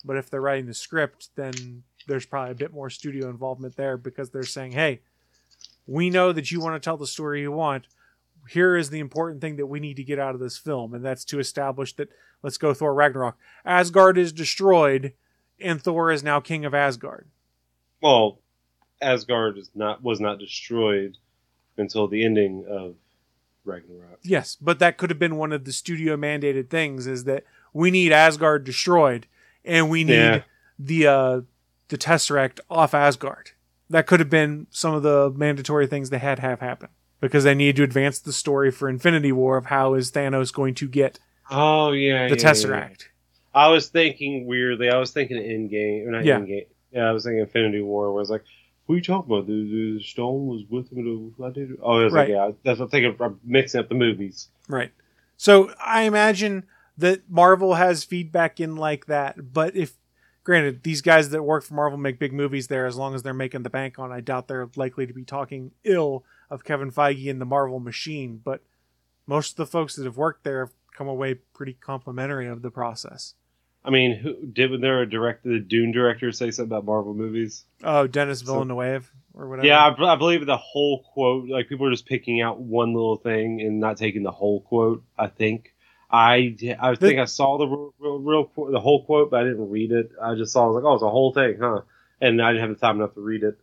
But 0.05 0.17
if 0.17 0.31
they're 0.31 0.41
writing 0.41 0.67
the 0.67 0.75
script, 0.75 1.31
then 1.35 1.83
there's 2.07 2.27
probably 2.27 2.53
a 2.53 2.57
bit 2.57 2.73
more 2.73 2.91
studio 2.91 3.29
involvement 3.29 3.77
there 3.77 3.97
because 3.97 4.31
they're 4.31 4.45
saying, 4.45 4.73
hey, 4.73 5.01
we 5.87 6.11
know 6.11 6.33
that 6.33 6.51
you 6.51 6.61
want 6.61 6.75
to 6.75 6.85
tell 6.85 6.97
the 6.97 7.07
story 7.07 7.43
you 7.43 7.53
want. 7.53 7.87
Here 8.49 8.77
is 8.77 8.91
the 8.91 8.99
important 8.99 9.41
thing 9.41 9.57
that 9.57 9.67
we 9.67 9.81
need 9.81 9.97
to 9.97 10.05
get 10.05 10.19
out 10.19 10.35
of 10.35 10.41
this 10.41 10.59
film, 10.59 10.95
and 10.95 11.05
that's 11.05 11.25
to 11.27 11.39
establish 11.39 11.95
that 11.97 12.11
let's 12.43 12.59
go 12.59 12.75
Thor 12.75 12.93
Ragnarok. 12.93 13.39
Asgard 13.65 14.19
is 14.19 14.33
destroyed, 14.33 15.15
and 15.59 15.81
Thor 15.81 16.11
is 16.11 16.23
now 16.23 16.41
king 16.41 16.67
of 16.67 16.75
Asgard. 16.75 17.27
Well, 18.03 18.41
Asgard 19.01 19.57
is 19.57 19.71
not 19.75 20.03
was 20.03 20.21
not 20.21 20.39
destroyed 20.39 21.17
until 21.77 22.07
the 22.09 22.25
ending 22.25 22.65
of 22.69 22.95
Ragnarok. 23.65 24.19
Yes, 24.23 24.57
but 24.61 24.79
that 24.79 24.97
could 24.99 25.11
have 25.11 25.19
been 25.19 25.37
one 25.37 25.53
of 25.53 25.65
the 25.65 25.73
studio 25.73 26.17
mandated 26.17 26.69
things 26.71 27.07
is 27.07 27.25
that 27.25 27.45
we 27.73 27.91
need 27.91 28.13
Asgard 28.13 28.65
destroyed 28.65 29.27
and 29.65 29.89
we 29.91 30.05
need 30.05 30.15
Yeah. 30.15 30.43
the 30.79 31.07
uh 31.07 31.41
the 31.89 31.99
Tesseract 31.99 32.61
off 32.71 32.95
Asgard. 32.95 33.51
That 33.91 34.07
could 34.07 34.21
have 34.21 34.31
been 34.31 34.67
some 34.71 34.95
of 34.95 35.03
the 35.03 35.31
mandatory 35.37 35.87
things 35.87 36.11
they 36.11 36.19
had 36.19 36.39
have 36.41 36.61
happen 36.61 36.89
because 37.21 37.45
they 37.45 37.55
needed 37.55 37.77
to 37.77 37.83
advance 37.85 38.19
the 38.19 38.33
story 38.33 38.71
for 38.71 38.89
Infinity 38.89 39.33
War 39.33 39.57
of 39.57 39.67
how 39.67 39.95
is 39.95 40.11
Thanos 40.13 40.53
going 40.53 40.75
to 40.77 40.89
get 40.89 41.19
Oh 41.51 41.93
yeah, 41.93 42.29
the 42.29 42.37
yeah, 42.37 42.43
Tesseract. 42.43 43.01
yeah. 43.03 43.07
I 43.55 43.69
was 43.69 43.89
thinking 43.89 44.47
weirdly. 44.47 44.89
I 44.91 44.99
was 44.99 45.11
thinking 45.13 45.37
Endgame, 45.37 46.07
or 46.07 46.11
not 46.11 46.25
Yeah. 46.25 46.39
Endgame. 46.41 46.67
Yeah, 46.91 47.09
I 47.09 47.13
was 47.13 47.25
thinking 47.25 47.41
Infinity 47.41 47.83
War. 47.83 48.11
Where 48.13 48.19
I 48.19 48.23
was 48.23 48.31
like, 48.31 48.45
"Who 48.87 48.95
are 48.95 48.97
you 48.97 49.03
talking 49.03 49.33
about? 49.33 49.47
The, 49.47 49.53
the 49.99 50.03
stone 50.03 50.47
was 50.47 50.63
with 50.69 50.91
him." 50.91 51.35
I 51.43 51.51
did. 51.51 51.79
Oh, 51.83 52.01
I 52.01 52.05
was 52.05 52.13
Right. 52.13 52.29
like, 52.29 52.29
"Yeah." 52.29 52.51
That's 52.65 52.81
I'm 52.81 52.89
thinking. 52.89 53.17
I'm 53.21 53.41
mixing 53.45 53.81
up 53.81 53.89
the 53.89 53.95
movies. 53.95 54.49
Right. 54.69 54.93
So 55.37 55.73
I 55.85 56.03
imagine 56.03 56.65
that 56.97 57.29
Marvel 57.29 57.75
has 57.75 58.05
feedback 58.05 58.61
in 58.61 58.77
like 58.77 59.07
that, 59.07 59.53
but 59.53 59.75
if 59.77 59.97
granted 60.45 60.83
these 60.83 61.01
guys 61.01 61.31
that 61.31 61.43
work 61.43 61.65
for 61.65 61.75
Marvel 61.75 61.99
make 61.99 62.19
big 62.19 62.33
movies 62.33 62.69
there 62.69 62.87
as 62.87 62.97
long 62.97 63.15
as 63.15 63.23
they're 63.23 63.35
making 63.35 63.63
the 63.63 63.71
bank 63.71 63.99
on, 63.99 64.13
I 64.13 64.21
doubt 64.21 64.47
they're 64.47 64.69
likely 64.77 65.07
to 65.07 65.13
be 65.15 65.25
talking 65.25 65.73
ill 65.85 66.25
of 66.51 66.65
Kevin 66.65 66.93
Feige 66.93 67.31
and 67.31 67.41
the 67.41 67.47
Marvel 67.47 67.81
machine, 67.81 68.41
but 68.45 68.63
most 69.27 69.53
of 69.53 69.57
the 69.57 69.67
folks 69.67 69.97
that 69.97 70.05
have 70.05 70.19
worked 70.19 70.45
there 70.45 70.61
have 70.61 70.75
come 70.97 71.09
away 71.09 71.35
pretty 71.35 71.73
complimentary 71.73 72.47
of 72.47 72.63
the 72.63 72.71
process. 72.71 73.35
I 73.85 73.91
mean, 73.91 74.17
who 74.17 74.47
did 74.47 74.81
there 74.81 75.03
a 75.03 75.09
director, 75.09 75.51
the 75.51 75.59
Dune 75.61 75.93
director, 75.93 76.33
say 76.33 76.51
something 76.51 76.73
about 76.73 76.87
Marvel 76.87 77.13
movies? 77.15 77.65
Oh, 77.83 78.07
Denis 78.07 78.41
So- 78.41 78.47
Villeneuve 78.47 79.13
or 79.35 79.49
whatever. 79.49 79.67
Yeah, 79.67 79.85
I, 79.87 80.13
I 80.13 80.17
believe 80.17 80.45
the 80.47 80.57
whole 80.57 81.03
quote. 81.13 81.49
Like 81.49 81.69
people 81.69 81.87
are 81.87 81.91
just 81.91 82.07
picking 82.07 82.41
out 82.41 82.61
one 82.61 82.95
little 82.95 83.17
thing 83.17 83.61
and 83.61 83.81
not 83.81 83.99
taking 83.99 84.23
the 84.23 84.31
whole 84.31 84.61
quote. 84.61 85.05
I 85.19 85.27
think. 85.27 85.73
I 86.11 86.57
I 86.81 86.95
think 86.95 87.19
I 87.19 87.25
saw 87.25 87.59
the 87.59 87.67
real, 87.67 87.95
real, 87.99 88.19
real 88.57 88.71
the 88.71 88.79
whole 88.81 89.05
quote, 89.05 89.31
but 89.33 89.41
I 89.41 89.45
didn't 89.45 89.69
read 89.69 89.91
it. 89.91 90.13
I 90.23 90.35
just 90.37 90.53
saw. 90.53 90.65
I 90.65 90.67
was 90.69 90.75
like, 90.77 90.85
oh, 90.85 90.95
it's 90.95 91.03
a 91.03 91.11
whole 91.11 91.33
thing, 91.33 91.57
huh? 91.61 91.81
And 92.21 92.41
I 92.41 92.53
didn't 92.53 92.69
have 92.69 92.79
the 92.79 92.87
time 92.87 92.97
enough 92.97 93.15
to 93.15 93.21
read 93.21 93.43
it. 93.43 93.59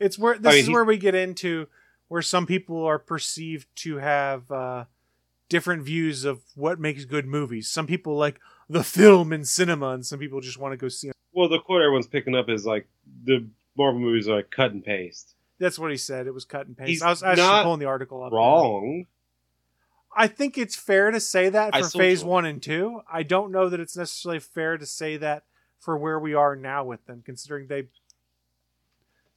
It's 0.00 0.18
where 0.18 0.36
this 0.36 0.52
I 0.52 0.56
mean, 0.56 0.64
is 0.64 0.70
where 0.70 0.84
we 0.84 0.96
get 0.96 1.14
into 1.14 1.68
where 2.08 2.22
some 2.22 2.46
people 2.46 2.84
are 2.84 2.98
perceived 2.98 3.68
to 3.76 3.98
have 3.98 4.50
uh, 4.50 4.84
different 5.48 5.82
views 5.82 6.24
of 6.24 6.40
what 6.54 6.78
makes 6.78 7.04
good 7.04 7.26
movies. 7.26 7.68
Some 7.68 7.86
people 7.86 8.16
like 8.16 8.40
the 8.68 8.84
film 8.84 9.32
and 9.32 9.46
cinema, 9.46 9.90
and 9.90 10.04
some 10.04 10.18
people 10.18 10.40
just 10.40 10.58
want 10.58 10.72
to 10.72 10.76
go 10.76 10.88
see. 10.88 11.08
'em. 11.08 11.14
Well, 11.32 11.48
the 11.48 11.58
quote 11.60 11.82
everyone's 11.82 12.06
picking 12.06 12.34
up 12.34 12.48
is 12.48 12.66
like 12.66 12.86
the 13.24 13.46
Marvel 13.76 14.00
movies 14.00 14.28
are 14.28 14.36
like 14.36 14.50
cut 14.50 14.72
and 14.72 14.84
paste. 14.84 15.34
That's 15.58 15.78
what 15.78 15.90
he 15.90 15.96
said. 15.96 16.26
It 16.26 16.34
was 16.34 16.44
cut 16.44 16.66
and 16.66 16.76
paste. 16.76 16.88
He's 16.88 17.02
I 17.02 17.10
was 17.10 17.22
actually 17.22 17.46
not 17.46 17.64
pulling 17.64 17.80
the 17.80 17.86
article 17.86 18.22
up. 18.22 18.32
Wrong. 18.32 19.06
I 20.14 20.26
think 20.26 20.58
it's 20.58 20.74
fair 20.74 21.10
to 21.10 21.20
say 21.20 21.48
that 21.48 21.76
for 21.76 21.88
phase 21.88 22.24
one 22.24 22.44
and 22.44 22.62
two. 22.62 23.02
I 23.10 23.22
don't 23.22 23.52
know 23.52 23.68
that 23.68 23.78
it's 23.78 23.96
necessarily 23.96 24.40
fair 24.40 24.76
to 24.76 24.86
say 24.86 25.16
that 25.18 25.44
for 25.78 25.96
where 25.96 26.18
we 26.18 26.34
are 26.34 26.56
now 26.56 26.84
with 26.84 27.04
them, 27.06 27.22
considering 27.24 27.68
they 27.68 27.84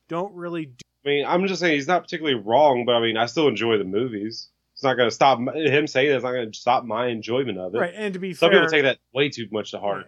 don't 0.08 0.34
really 0.34 0.66
do. 0.66 0.82
I 1.06 1.10
mean, 1.10 1.26
I'm 1.26 1.48
just 1.48 1.60
saying 1.60 1.74
he's 1.74 1.88
not 1.88 2.04
particularly 2.04 2.40
wrong, 2.40 2.86
but 2.86 2.96
I 2.96 3.02
mean, 3.02 3.18
I 3.18 3.26
still 3.28 3.48
enjoy 3.48 3.78
the 3.78 3.84
movies. 3.84 4.50
It's 4.82 4.84
not 4.84 4.98
going 4.98 5.10
to 5.12 5.14
stop 5.14 5.38
him 5.38 5.86
saying. 5.86 6.12
It's 6.12 6.24
not 6.24 6.32
going 6.32 6.52
to 6.52 6.58
stop 6.60 6.84
my 6.86 7.06
enjoyment 7.10 7.60
of 7.60 7.76
it. 7.76 7.78
Right, 7.78 7.94
and 7.95 8.16
to 8.16 8.20
be 8.20 8.34
fair, 8.34 8.48
Some 8.48 8.49
fair, 8.49 8.60
people 8.62 8.72
take 8.72 8.82
that 8.82 8.98
way 9.14 9.30
too 9.30 9.48
much 9.52 9.70
to 9.72 9.80
heart. 9.80 10.08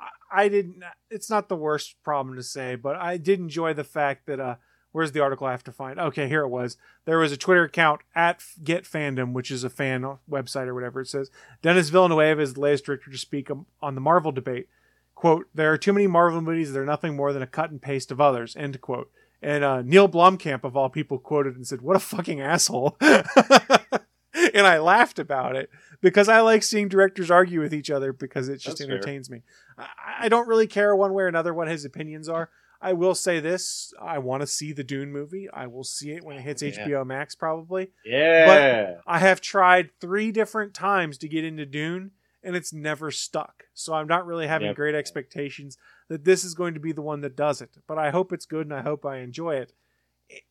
I- 0.00 0.44
I 0.44 0.48
didn't. 0.48 0.84
It's 1.10 1.28
not 1.28 1.48
the 1.48 1.56
worst 1.56 1.96
problem 2.04 2.36
to 2.36 2.44
say, 2.44 2.76
but 2.76 2.94
I 2.94 3.16
did 3.16 3.40
enjoy 3.40 3.74
the 3.74 3.82
fact 3.82 4.26
that. 4.26 4.38
uh 4.38 4.54
Where's 4.92 5.10
the 5.12 5.20
article 5.20 5.46
I 5.46 5.50
have 5.50 5.64
to 5.64 5.72
find? 5.72 5.98
Okay, 5.98 6.26
here 6.28 6.40
it 6.42 6.48
was. 6.48 6.78
There 7.04 7.18
was 7.18 7.30
a 7.30 7.36
Twitter 7.36 7.64
account 7.64 8.00
at 8.14 8.42
Get 8.64 8.84
Fandom, 8.84 9.32
which 9.34 9.50
is 9.50 9.62
a 9.62 9.68
fan 9.68 10.02
website 10.30 10.68
or 10.68 10.74
whatever. 10.74 11.00
It 11.02 11.08
says 11.08 11.30
Denis 11.60 11.90
Villeneuve 11.90 12.40
is 12.40 12.54
the 12.54 12.60
latest 12.60 12.84
director 12.86 13.10
to 13.10 13.18
speak 13.18 13.50
on 13.82 13.94
the 13.96 14.00
Marvel 14.00 14.32
debate. 14.32 14.68
"Quote: 15.16 15.48
There 15.52 15.70
are 15.72 15.76
too 15.76 15.92
many 15.92 16.06
Marvel 16.06 16.40
movies 16.40 16.72
that 16.72 16.80
are 16.80 16.86
nothing 16.86 17.14
more 17.16 17.32
than 17.34 17.42
a 17.42 17.46
cut 17.46 17.70
and 17.70 17.82
paste 17.82 18.10
of 18.12 18.20
others." 18.22 18.56
End 18.56 18.80
quote. 18.80 19.10
And 19.46 19.62
uh, 19.62 19.82
Neil 19.82 20.08
Blomkamp, 20.08 20.64
of 20.64 20.76
all 20.76 20.90
people, 20.90 21.20
quoted 21.20 21.54
and 21.54 21.64
said, 21.64 21.80
"What 21.80 21.94
a 21.94 22.00
fucking 22.00 22.40
asshole." 22.40 22.96
and 23.00 24.66
I 24.66 24.78
laughed 24.78 25.20
about 25.20 25.54
it 25.54 25.70
because 26.00 26.28
I 26.28 26.40
like 26.40 26.64
seeing 26.64 26.88
directors 26.88 27.30
argue 27.30 27.60
with 27.60 27.72
each 27.72 27.88
other 27.88 28.12
because 28.12 28.48
it 28.48 28.56
just 28.56 28.78
That's 28.78 28.80
fair. 28.88 28.96
entertains 28.96 29.30
me. 29.30 29.42
I, 29.78 29.86
I 30.22 30.28
don't 30.28 30.48
really 30.48 30.66
care 30.66 30.96
one 30.96 31.12
way 31.12 31.22
or 31.22 31.28
another 31.28 31.54
what 31.54 31.68
his 31.68 31.84
opinions 31.84 32.28
are. 32.28 32.50
I 32.80 32.92
will 32.92 33.14
say 33.14 33.38
this: 33.38 33.92
I 34.00 34.18
want 34.18 34.40
to 34.40 34.48
see 34.48 34.72
the 34.72 34.82
Dune 34.82 35.12
movie. 35.12 35.48
I 35.52 35.68
will 35.68 35.84
see 35.84 36.10
it 36.10 36.24
when 36.24 36.36
it 36.36 36.42
hits 36.42 36.62
Yeah. 36.62 36.84
HBO 36.84 37.06
Max, 37.06 37.36
probably. 37.36 37.92
Yeah. 38.04 38.46
But 38.46 39.02
I 39.06 39.20
have 39.20 39.40
tried 39.40 39.90
three 40.00 40.32
different 40.32 40.74
times 40.74 41.18
to 41.18 41.28
get 41.28 41.44
into 41.44 41.64
Dune, 41.66 42.10
and 42.42 42.56
it's 42.56 42.72
never 42.72 43.12
stuck. 43.12 43.62
So 43.74 43.94
I'm 43.94 44.08
not 44.08 44.26
really 44.26 44.48
having 44.48 44.66
Yep. 44.68 44.76
great 44.76 44.94
expectations 44.96 45.78
that 46.08 46.24
this 46.24 46.44
is 46.44 46.54
going 46.54 46.74
to 46.74 46.80
be 46.80 46.92
the 46.92 47.02
one 47.02 47.20
that 47.22 47.36
does 47.36 47.60
it. 47.60 47.70
But 47.86 47.98
I 47.98 48.10
hope 48.10 48.32
it's 48.32 48.46
good, 48.46 48.66
and 48.66 48.74
I 48.74 48.82
hope 48.82 49.04
I 49.04 49.18
enjoy 49.18 49.56
it. 49.56 49.72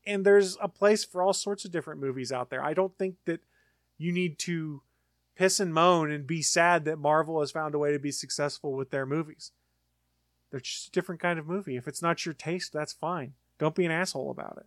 And 0.05 0.25
there's 0.25 0.57
a 0.61 0.67
place 0.67 1.03
for 1.03 1.21
all 1.21 1.33
sorts 1.33 1.65
of 1.65 1.71
different 1.71 2.01
movies 2.01 2.31
out 2.31 2.49
there. 2.49 2.63
I 2.63 2.73
don't 2.73 2.97
think 2.97 3.15
that 3.25 3.41
you 3.97 4.11
need 4.11 4.39
to 4.39 4.81
piss 5.35 5.59
and 5.59 5.73
moan 5.73 6.11
and 6.11 6.25
be 6.25 6.41
sad 6.41 6.85
that 6.85 6.97
Marvel 6.97 7.41
has 7.41 7.51
found 7.51 7.75
a 7.75 7.79
way 7.79 7.91
to 7.91 7.99
be 7.99 8.11
successful 8.11 8.73
with 8.73 8.89
their 8.89 9.05
movies. 9.05 9.51
They're 10.49 10.59
just 10.59 10.87
a 10.87 10.91
different 10.91 11.21
kind 11.21 11.37
of 11.39 11.47
movie. 11.47 11.75
If 11.75 11.87
it's 11.87 12.01
not 12.01 12.25
your 12.25 12.33
taste, 12.33 12.71
that's 12.71 12.93
fine. 12.93 13.33
Don't 13.57 13.75
be 13.75 13.85
an 13.85 13.91
asshole 13.91 14.31
about 14.31 14.57
it. 14.57 14.65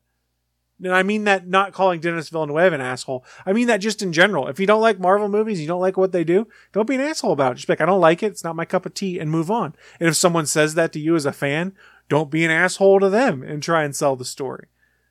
And 0.83 0.95
I 0.95 1.03
mean 1.03 1.25
that 1.25 1.47
not 1.49 1.73
calling 1.73 2.01
Denis 2.01 2.29
Villeneuve 2.29 2.73
an 2.73 2.81
asshole. 2.81 3.25
I 3.45 3.53
mean 3.53 3.67
that 3.67 3.79
just 3.79 4.03
in 4.03 4.13
general. 4.13 4.47
If 4.47 4.61
you 4.61 4.67
don't 4.67 4.81
like 4.81 5.01
Marvel 5.01 5.29
movies, 5.29 5.61
you 5.61 5.67
don't 5.67 5.81
like 5.81 5.97
what 5.97 6.13
they 6.13 6.25
do, 6.25 6.47
don't 6.73 6.87
be 6.87 6.95
an 6.95 7.01
asshole 7.01 7.33
about 7.33 7.53
it. 7.53 7.55
Just 7.57 7.67
be 7.67 7.73
like, 7.73 7.81
I 7.81 7.87
don't 7.87 8.01
like 8.01 8.23
it. 8.23 8.29
It's 8.29 8.45
not 8.45 8.57
my 8.57 8.65
cup 8.65 8.87
of 8.87 8.95
tea 8.95 9.19
and 9.19 9.31
move 9.31 9.51
on. 9.51 9.75
And 9.99 10.09
if 10.09 10.17
someone 10.17 10.47
says 10.47 10.75
that 10.75 10.93
to 10.93 11.01
you 11.01 11.17
as 11.17 11.27
a 11.27 11.33
fan, 11.33 11.75
don't 12.09 12.31
be 12.31 12.45
an 12.45 12.51
asshole 12.51 13.01
to 13.01 13.11
them 13.11 13.43
and 13.43 13.63
try 13.63 13.83
and 13.83 13.95
sell 13.95 14.15
the 14.15 14.25
story. 14.25 14.69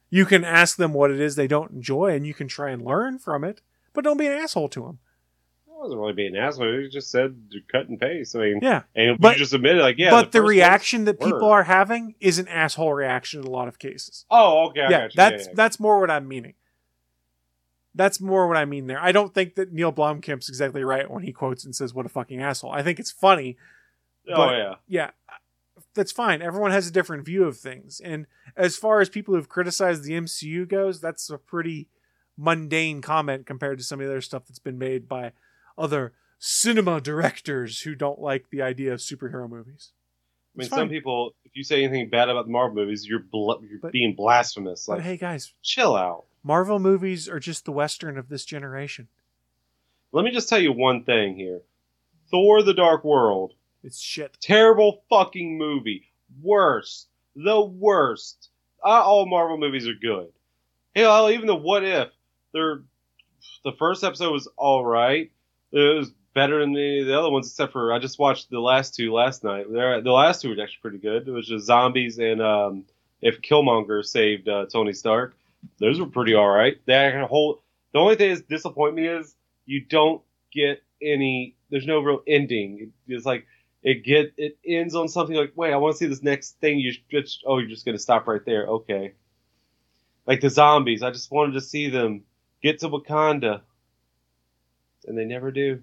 You 0.10 0.26
can 0.26 0.46
ask 0.46 0.78
them 0.78 0.94
what 0.94 1.12
it 1.12 1.20
is 1.20 1.36
they 1.36 1.48
don't 1.48 1.72
enjoy 1.72 2.16
and 2.16 2.26
you 2.26 2.34
can 2.34 2.48
try 2.48 2.72
and 2.72 2.82
learn 2.82 3.20
from 3.20 3.44
it, 3.44 3.62
but 3.94 4.04
don't 4.04 4.18
be 4.18 4.28
an 4.28 4.34
asshole 4.34 4.70
to 4.70 4.82
them. 4.82 5.00
Wasn't 5.80 6.00
really 6.00 6.14
being 6.14 6.36
an 6.36 6.42
asshole. 6.44 6.80
He 6.82 6.90
just 6.90 7.12
said 7.12 7.36
cut 7.72 7.88
and 7.88 8.00
paste. 8.00 8.36
I 8.36 8.40
mean, 8.40 8.60
Yeah. 8.64 8.82
and 8.96 9.20
But- 9.20 9.34
you 9.34 9.40
just 9.40 9.54
admitted, 9.54 9.82
like, 9.82 9.98
yeah. 10.00 10.10
but 10.10 10.32
the, 10.32 10.40
ones 10.42 10.50
reaction 10.50 11.06
that 11.06 11.20
were. 11.20 11.26
people 11.28 11.50
are 11.50 11.64
having 11.64 12.16
is 12.20 12.40
an 12.40 12.48
asshole 12.48 12.94
reaction 12.94 13.42
in 13.42 13.46
a 13.46 13.50
lot 13.52 13.68
of 13.68 13.78
cases. 13.78 14.26
Oh, 14.32 14.70
okay. 14.70 14.82
I 14.82 14.90
yeah, 14.90 14.90
got 15.02 15.04
you. 15.04 15.18
that's 15.18 15.44
yeah, 15.44 15.50
yeah. 15.50 15.54
that's 15.56 15.80
more 15.80 16.00
what 16.00 16.10
I'm 16.10 16.28
meaning. 16.28 16.56
That's 17.94 18.22
more 18.22 18.48
what 18.48 18.58
I 18.58 18.66
mean 18.66 18.88
there. 18.88 19.00
I 19.02 19.12
don't 19.12 19.34
think 19.34 19.56
that 19.56 19.72
Neil 19.74 19.92
Blomkamp's 19.92 20.50
exactly 20.50 20.84
right 20.84 21.10
when 21.10 21.24
he 21.24 21.32
quotes 21.32 21.66
and 21.66 21.76
says, 21.76 21.94
"What 21.94 22.06
a 22.06 22.10
fucking 22.10 22.42
asshole." 22.42 22.72
I 22.72 22.84
think 22.84 23.00
it's 23.00 23.12
funny. 23.12 23.58
Oh, 24.30 24.36
but- 24.36 24.58
yeah. 24.58 24.76
Yeah, 24.88 25.12
that's 25.96 26.12
fine. 26.12 26.42
Everyone 26.42 26.72
has 26.72 26.88
a 26.88 26.92
different 26.92 27.26
view 27.26 27.46
of 27.46 27.58
things, 27.58 28.00
and 28.00 28.28
as 28.56 28.78
far 28.78 29.00
as 29.00 29.10
people 29.10 29.34
who've 29.36 29.50
criticized 29.50 30.04
the 30.04 30.14
MCU 30.14 30.68
goes, 30.68 31.02
that's 31.02 31.30
a 31.30 31.38
pretty 31.38 31.88
mundane 32.38 33.02
comment 33.02 33.48
compared 33.48 33.80
to 33.80 33.84
some 33.84 34.00
of 34.00 34.06
the 34.06 34.12
other 34.12 34.22
stuff 34.22 34.46
that's 34.48 34.60
been 34.60 34.78
made 34.78 35.08
by 35.08 35.32
other 35.78 36.14
cinema 36.40 37.02
directors 37.02 37.82
who 37.82 37.96
don't 37.96 38.20
like 38.20 38.50
the 38.50 38.62
idea 38.62 38.94
of 38.94 39.00
superhero 39.00 39.50
movies. 39.50 39.92
I 40.56 40.60
mean, 40.60 40.66
It's 40.66 40.70
some 40.70 40.80
fine. 40.80 40.90
people, 40.90 41.36
if 41.46 41.56
you 41.56 41.64
say 41.64 41.84
anything 41.84 42.10
bad 42.10 42.30
about 42.30 42.46
the 42.46 42.52
Marvel 42.52 42.76
movies, 42.76 43.06
you're 43.08 43.20
bl- 43.20 43.64
you're 43.64 43.80
But- 43.82 43.92
being 43.92 44.16
blasphemous. 44.16 44.88
Like, 44.88 45.02
hey, 45.02 45.18
guys, 45.18 45.54
chill 45.62 45.96
out. 45.96 46.26
Marvel 46.44 46.80
movies 46.80 47.28
are 47.30 47.40
just 47.40 47.66
the 47.66 47.72
western 47.72 48.18
of 48.18 48.30
this 48.30 48.46
generation. 48.46 49.08
Let 50.12 50.24
me 50.24 50.32
just 50.32 50.48
tell 50.50 50.60
you 50.60 50.72
one 50.72 51.04
thing 51.04 51.36
here. 51.36 51.62
Thor: 52.32 52.64
The 52.64 52.74
Dark 52.74 53.04
World, 53.04 53.54
It's 53.84 54.00
shit. 54.00 54.38
terrible 54.42 55.04
fucking 55.10 55.58
movie. 55.58 56.12
Worst, 56.42 57.08
the 57.36 57.62
worst. 57.62 58.50
Uh, 58.84 58.88
all 59.04 59.26
Marvel 59.26 59.58
movies 59.58 59.88
are 59.88 59.94
good. 59.94 60.32
Hell, 60.96 61.30
even 61.30 61.48
the 61.48 61.56
What 61.56 61.84
If, 61.84 62.10
they're 62.54 62.84
the 63.64 63.74
first 63.74 64.04
episode 64.04 64.32
was 64.32 64.48
all 64.56 64.86
right. 64.86 65.32
It 65.72 65.98
was 65.98 66.12
better 66.34 66.60
than 66.60 66.70
of 66.72 67.08
the 67.08 67.18
other 67.18 67.32
ones, 67.32 67.48
except 67.48 67.74
for 67.74 67.92
I 67.92 68.00
just 68.00 68.20
watched 68.20 68.50
the 68.50 68.60
last 68.60 68.96
two 68.96 69.12
last 69.12 69.44
night. 69.44 69.66
They're, 69.72 70.02
the 70.02 70.12
last 70.12 70.42
two 70.42 70.50
were 70.50 70.62
actually 70.62 70.82
pretty 70.82 71.00
good. 71.00 71.28
It 71.28 71.32
was 71.32 71.48
just 71.48 71.66
zombies 71.66 72.20
and 72.20 72.42
um, 72.42 72.86
if 73.22 73.42
Killmonger 73.42 74.06
saved 74.06 74.48
uh, 74.48 74.68
Tony 74.72 74.94
Stark. 74.94 75.36
Those 75.80 76.00
were 76.00 76.06
pretty 76.06 76.36
all 76.36 76.48
right. 76.50 76.78
That 76.86 77.28
whole 77.28 77.62
the 77.92 78.00
only 78.00 78.16
thing 78.16 78.36
that 78.36 78.48
disappoint 78.48 78.96
me 78.96 79.08
is 79.08 79.36
you 79.66 79.82
don't 79.82 80.22
get 80.54 80.84
any. 81.02 81.56
There's 81.70 81.88
no 81.88 82.00
real 82.00 82.22
ending. 82.28 82.94
It's 83.08 83.26
like 83.26 83.48
it 83.84 84.04
get 84.04 84.34
it 84.38 84.58
ends 84.66 84.96
on 84.96 85.08
something 85.08 85.36
like, 85.36 85.54
wait, 85.56 85.74
I 85.74 85.78
want 85.78 85.94
to 85.94 85.98
see 85.98 86.06
this 86.06 86.24
next 86.24 86.60
thing. 86.60 86.80
You 86.80 86.94
just 87.10 87.44
oh, 87.46 87.58
you're 87.58 87.70
just 87.70 87.86
gonna 87.86 87.98
stop 87.98 88.28
right 88.28 88.46
there. 88.46 88.68
Okay. 88.68 89.14
Like 90.26 90.42
the 90.42 90.50
zombies, 90.50 91.04
I 91.04 91.12
just 91.12 91.32
wanted 91.32 91.54
to 91.54 91.62
see 91.62 91.90
them 91.90 92.24
get 92.62 92.80
to 92.80 92.90
Wakanda, 92.90 93.62
and 95.08 95.18
they 95.18 95.26
never 95.26 95.52
do. 95.52 95.82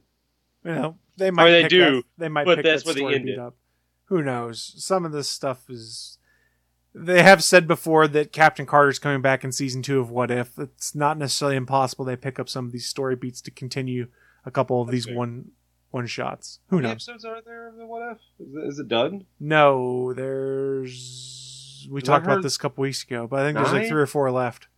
You 0.65 0.73
know, 0.75 0.97
they 1.17 1.31
might. 1.31 1.45
mean, 1.45 1.53
they 1.53 1.63
pick 1.63 1.71
do, 1.71 1.79
that- 1.97 2.05
they 2.19 2.29
might. 2.29 2.45
but 2.47 2.57
pick 2.57 2.65
that's 2.65 2.83
that 2.83 2.87
where 2.87 2.95
they 2.95 3.01
story 3.01 3.15
end 3.17 3.25
beat 3.27 3.39
up. 3.39 3.57
Who 4.07 4.23
knows? 4.23 4.75
Some 4.79 5.05
of 5.05 5.13
this 5.13 5.29
stuff 5.29 5.69
is. 5.69 6.19
They 6.97 7.25
have 7.25 7.43
said 7.43 7.67
before 7.67 8.07
that 8.07 8.31
Captain 8.31 8.67
Carter's 8.67 9.01
coming 9.01 9.21
back 9.21 9.43
in 9.43 9.51
season 9.51 9.83
two 9.83 9.99
of 9.99 10.11
What 10.11 10.31
If. 10.31 10.57
It's 10.59 10.95
not 10.95 11.19
necessarily 11.19 11.57
impossible 11.57 12.05
they 12.05 12.15
pick 12.15 12.39
up 12.39 12.49
some 12.49 12.67
of 12.67 12.73
these 12.73 12.87
story 12.87 13.17
beats 13.17 13.41
to 13.43 13.51
continue 13.51 14.07
a 14.45 14.51
couple 14.53 14.81
of 14.81 14.91
these 14.91 15.07
fair. 15.07 15.17
one 15.17 15.51
one 15.91 16.07
shots. 16.07 16.61
Who 16.69 16.77
How 16.77 16.83
many 16.83 16.89
knows? 16.95 17.09
episodes 17.09 17.25
are 17.25 17.41
there 17.45 17.69
of 17.69 17.77
the 17.77 17.87
What 17.87 18.13
If? 18.13 18.19
Is 18.49 18.55
it, 18.55 18.69
is 18.69 18.79
it 18.79 18.89
done? 18.89 19.25
No, 19.41 20.13
there's. 20.15 21.89
We 21.91 22.01
I 22.01 22.05
talked 22.05 22.25
about 22.27 22.43
this 22.43 22.57
a 22.57 22.59
couple 22.59 22.83
weeks 22.83 23.03
ago, 23.03 23.27
but 23.27 23.41
I 23.41 23.45
think 23.45 23.57
there's 23.59 23.73
like 23.73 23.89
three 23.89 24.01
or 24.01 24.07
four 24.07 24.31
left. 24.31 24.69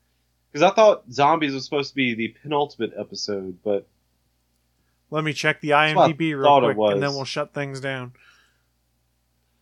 Because 0.53 0.63
I 0.71 0.75
thought 0.75 1.05
zombies 1.13 1.53
was 1.55 1.65
supposed 1.65 1.91
to 1.91 1.95
be 1.95 2.15
the 2.15 2.29
penultimate 2.43 2.93
episode, 2.99 3.59
but 3.63 3.87
Let 5.11 5.23
me 5.25 5.33
check 5.33 5.61
the 5.61 5.71
IMDb 5.71 6.37
real 6.39 6.61
quick, 6.75 6.93
and 6.95 7.03
then 7.03 7.11
we'll 7.15 7.25
shut 7.25 7.53
things 7.55 7.81
down. 7.81 8.13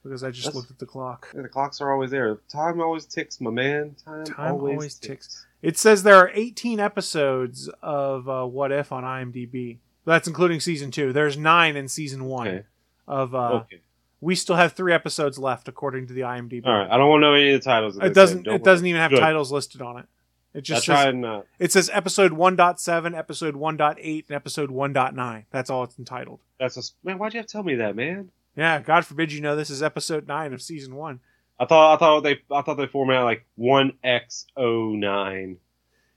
Because 0.03 0.23
I 0.23 0.31
just 0.31 0.45
That's- 0.47 0.55
looked 0.57 0.71
at 0.71 0.79
the 0.79 0.87
clock. 0.87 1.31
the 1.33 1.49
clocks 1.49 1.81
are 1.81 1.91
always 1.93 2.11
there. 2.11 2.37
Time 2.53 2.81
always 2.81 3.07
ticks, 3.07 3.41
my 3.41 3.51
man. 3.51 3.97
Time, 4.05 4.25
Time 4.25 4.53
always, 4.53 4.73
always 4.75 4.95
ticks. 4.95 5.27
ticks. 5.27 5.47
It 5.63 5.79
says 5.79 6.03
there 6.03 6.17
are 6.17 6.31
18 6.35 6.79
episodes 6.79 7.71
of 7.83 8.29
uh, 8.29 8.45
What 8.45 8.71
If 8.71 8.93
on 8.93 9.03
IMDb. 9.03 9.79
That's 10.05 10.29
including 10.29 10.61
season 10.61 10.91
two. 10.91 11.15
There's 11.15 11.39
nine 11.39 11.77
in 11.77 11.89
season 11.89 12.27
one 12.27 12.49
Okay. 12.49 12.63
of. 13.09 13.35
Uh, 13.35 13.53
okay. 13.65 13.81
We 14.21 14.35
still 14.35 14.57
have 14.57 14.73
three 14.75 14.93
episodes 14.93 15.39
left 15.39 15.69
according 15.69 16.07
to 16.09 16.13
the 16.15 16.23
IMDb. 16.23 16.67
All 16.67 16.73
right. 16.79 16.91
I 16.91 16.97
don't 16.99 17.09
want 17.09 17.23
to 17.23 17.27
know 17.29 17.35
any 17.35 17.53
of 17.55 17.61
the 17.63 17.65
titles. 17.65 17.97
of 17.97 18.03
It 18.05 18.13
doesn't. 18.15 18.47
It 18.47 18.63
doesn't 18.65 18.87
even 18.87 19.01
have 19.01 19.11
Good. 19.11 19.21
titles 19.21 19.51
listed 19.53 19.81
on 19.81 19.99
it. 19.99 20.07
It 20.55 20.59
I 20.59 20.61
just 20.61 20.87
says, 20.87 20.95
tried 20.95 21.17
not. 21.17 21.41
Uh, 21.41 21.43
it 21.59 21.73
says 21.73 21.91
episode 21.93 22.33
1.7, 22.33 23.19
episode 23.19 23.55
1.8, 23.55 24.25
and 24.29 24.37
episode 24.37 24.71
1.9. 24.71 25.45
That's 25.51 25.69
all 25.69 25.83
it's 25.83 25.99
entitled. 25.99 26.41
That's 26.61 26.77
a 26.77 26.83
man. 27.07 27.19
Why'd 27.19 27.35
you 27.35 27.39
have 27.39 27.47
to 27.47 27.53
tell 27.53 27.65
me 27.65 27.75
that, 27.77 27.97
man? 27.97 28.31
Yeah, 28.57 28.81
God 28.81 29.05
forbid 29.05 29.33
you 29.33 29.41
know 29.41 29.57
this 29.57 29.71
is 29.71 29.83
episode 29.83 30.29
nine 30.29 30.53
of 30.53 30.63
season 30.63 30.95
one. 30.95 31.19
I 31.59 31.67
thought 31.67 31.95
I 31.95 31.97
thought 31.99 32.21
they 32.21 32.41
I 32.51 32.63
thought 32.63 32.75
they 32.75 32.87
formatted 32.87 33.25
like 33.25 33.47
one 33.57 33.95
X 34.03 34.47
O 34.57 34.91
nine. 34.91 35.59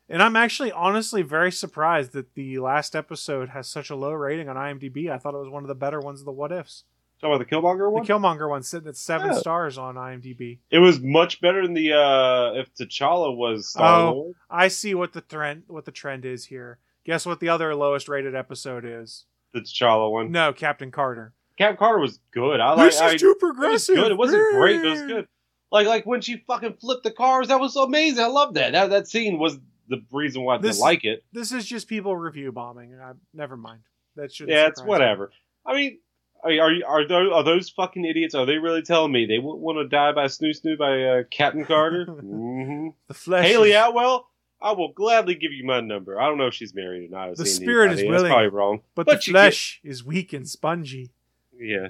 And 0.10 0.24
I'm 0.24 0.36
actually 0.36 0.72
honestly 0.72 1.22
very 1.22 1.52
surprised 1.52 2.14
that 2.14 2.34
the 2.36 2.60
last 2.60 2.96
episode 2.96 3.50
has 3.50 3.68
such 3.68 3.90
a 3.90 3.96
low 3.96 4.14
rating 4.14 4.48
on 4.48 4.56
IMDb. 4.56 5.12
I 5.12 5.18
thought 5.18 5.34
it 5.34 5.40
was 5.40 5.50
one 5.50 5.64
of 5.64 5.68
the 5.68 5.76
better 5.76 6.00
ones 6.00 6.22
of 6.22 6.26
the 6.26 6.32
what 6.32 6.52
ifs. 6.52 6.84
Talking 7.20 7.36
about 7.36 7.50
the 7.50 7.56
Killmonger 7.56 7.92
one. 7.92 8.04
The 8.04 8.14
Killmonger 8.14 8.50
one's 8.50 8.68
sitting 8.68 8.88
at 8.88 8.96
seven 8.96 9.32
Yeah. 9.32 9.38
stars 9.40 9.78
on 9.78 9.96
IMDb. 9.96 10.60
it 10.70 10.80
was 10.80 11.00
much 11.00 11.42
better 11.42 11.64
than 11.64 11.74
the 11.74 11.94
uh 11.94 12.54
if 12.60 12.74
T'Challa 12.76 13.36
was 13.36 13.70
Star 13.70 14.10
Oh. 14.10 14.34
I 14.50 14.68
see 14.68 14.94
what 14.94 15.14
the 15.14 15.22
trend 15.22 15.64
what 15.68 15.86
the 15.86 15.92
trend 15.92 16.26
is 16.26 16.46
here. 16.46 16.78
Guess 17.06 17.26
what 17.26 17.40
the 17.40 17.50
other 17.50 17.74
lowest 17.74 18.08
rated 18.08 18.36
episode 18.36 18.86
is? 18.86 19.26
The 19.54 19.62
T'Challa 19.62 20.12
one. 20.12 20.32
No, 20.32 20.54
Captain 20.54 20.92
Carter. 20.92 21.34
Cap 21.58 21.78
Carter 21.80 22.00
was 22.00 22.20
good. 22.32 22.60
I 22.60 22.74
like. 22.74 22.92
this 22.92 23.02
I, 23.02 23.14
is 23.14 23.22
too 23.22 23.36
it 23.40 23.44
was 23.58 23.88
good. 23.88 24.12
It 24.12 24.18
wasn't 24.18 24.56
great, 24.56 24.78
but 24.78 24.86
it 24.86 24.90
was 24.92 25.02
good. 25.02 25.28
Like 25.72 25.88
like 25.88 26.06
when 26.06 26.22
she 26.22 26.38
fucking 26.46 26.74
flipped 26.80 27.04
the 27.04 27.12
cars, 27.12 27.48
that 27.48 27.60
was 27.60 27.76
amazing. 27.76 28.24
I 28.24 28.28
love 28.28 28.54
that. 28.54 28.74
That 28.74 28.90
that 28.92 29.08
scene 29.08 29.40
was 29.40 29.58
the 29.90 30.04
reason 30.12 30.44
why 30.44 30.56
I 30.56 30.58
This- 30.60 30.76
didn't 30.76 30.84
like 30.84 31.04
it. 31.04 31.24
This 31.34 31.52
is 31.52 31.66
just 31.66 31.88
people 31.88 32.16
review 32.16 32.52
bombing. 32.52 32.94
I, 33.02 33.14
never 33.34 33.58
mind. 33.58 33.80
That 34.18 34.32
should 34.32 34.50
Yeah, 34.50 34.68
it's 34.68 34.84
whatever. 34.84 35.32
I 35.66 35.74
mean, 35.74 35.76
I 35.76 35.76
mean, 35.76 36.00
are 36.44 36.72
you, 36.72 36.86
are 36.88 37.08
those, 37.08 37.32
are 37.34 37.44
those 37.44 37.70
fucking 37.70 38.06
idiots? 38.06 38.36
Are 38.36 38.46
they 38.46 38.58
really 38.58 38.82
telling 38.82 39.12
me 39.12 39.26
they 39.26 39.40
wouldn't 39.40 39.62
want 39.62 39.78
to 39.78 39.88
die 39.88 40.12
by 40.14 40.26
snoo 40.26 40.52
snoo 40.60 40.78
by 40.78 41.04
uh, 41.04 41.24
Captain 41.30 41.66
Carter? 41.66 42.06
hmm 42.06 42.90
The 43.08 43.14
flesh. 43.14 43.46
Hayley 43.46 43.72
is- 43.72 43.76
Atwell, 43.76 44.28
I 44.62 44.72
will 44.72 44.92
gladly 44.94 45.36
give 45.36 45.52
you 45.52 45.66
my 45.66 45.82
number. 45.82 46.20
I 46.20 46.26
don't 46.28 46.38
know 46.38 46.48
if 46.48 46.54
she's 46.54 46.74
married 46.74 47.10
or 47.10 47.16
not. 47.16 47.30
I've 47.30 47.38
The 47.38 47.46
spirit 47.46 47.92
is 47.92 48.02
willing. 48.02 48.12
That's 48.24 48.30
probably 48.32 48.48
wrong. 48.48 48.82
but, 48.96 49.06
but 49.06 49.20
the 49.22 49.28
you 49.28 49.34
get- 49.34 49.40
flesh 49.42 49.80
is 49.84 50.04
weak 50.04 50.34
and 50.34 50.48
spongy. 50.48 51.12
Yeah. 51.60 51.90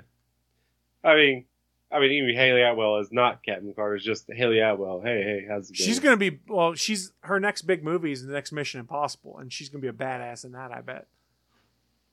I 1.03 1.15
mean, 1.15 1.45
I 1.91 1.99
mean, 1.99 2.11
even 2.11 2.35
Hayley 2.35 2.61
Atwell 2.63 2.97
is 2.97 3.11
not 3.13 3.43
Captain 3.43 3.73
Carter. 3.73 3.95
It's 3.95 4.03
just 4.05 4.29
Hayley 4.31 4.59
Atwell. 4.59 5.01
Hey, 5.01 5.23
hey, 5.23 5.45
how's 5.49 5.69
it 5.69 5.77
going? 5.77 5.87
She's 5.87 5.99
gonna 6.01 6.17
be 6.17 6.39
well. 6.47 6.73
She's 6.73 7.13
her 7.21 7.39
next 7.39 7.61
big 7.61 7.81
movie 7.83 8.11
is 8.11 8.25
the 8.25 8.33
next 8.33 8.51
Mission 8.51 8.81
Impossible, 8.81 9.37
and 9.37 9.51
she's 9.53 9.69
gonna 9.69 9.81
be 9.81 9.87
a 9.87 9.93
badass 9.93 10.43
in 10.43 10.51
that. 10.51 10.71
I 10.73 10.81
bet. 10.81 11.07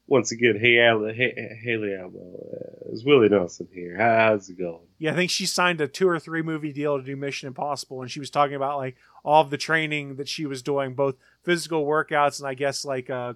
Once 0.06 0.32
again, 0.32 0.58
hey, 0.60 0.78
Al- 0.80 1.06
hey, 1.06 1.58
Hayley 1.62 1.94
Atwell. 1.94 2.50
Uh, 2.52 2.92
is 2.92 3.04
Willie 3.04 3.28
Nelson 3.30 3.66
here? 3.72 3.96
How's 3.96 4.50
it 4.50 4.58
going? 4.58 4.82
Yeah, 4.98 5.12
I 5.12 5.14
think 5.14 5.30
she 5.30 5.46
signed 5.46 5.80
a 5.80 5.88
two 5.88 6.06
or 6.08 6.18
three 6.18 6.42
movie 6.42 6.72
deal 6.74 6.98
to 6.98 7.02
do 7.04 7.16
Mission 7.16 7.46
Impossible, 7.48 8.02
and 8.02 8.10
she 8.10 8.20
was 8.20 8.28
talking 8.30 8.54
about 8.54 8.76
like 8.76 8.96
all 9.24 9.40
of 9.42 9.48
the 9.50 9.56
training 9.56 10.16
that 10.16 10.28
she 10.28 10.44
was 10.44 10.62
doing, 10.62 10.94
both 10.94 11.16
physical 11.42 11.86
workouts 11.86 12.38
and 12.38 12.46
I 12.46 12.52
guess 12.52 12.84
like 12.84 13.08
uh, 13.08 13.32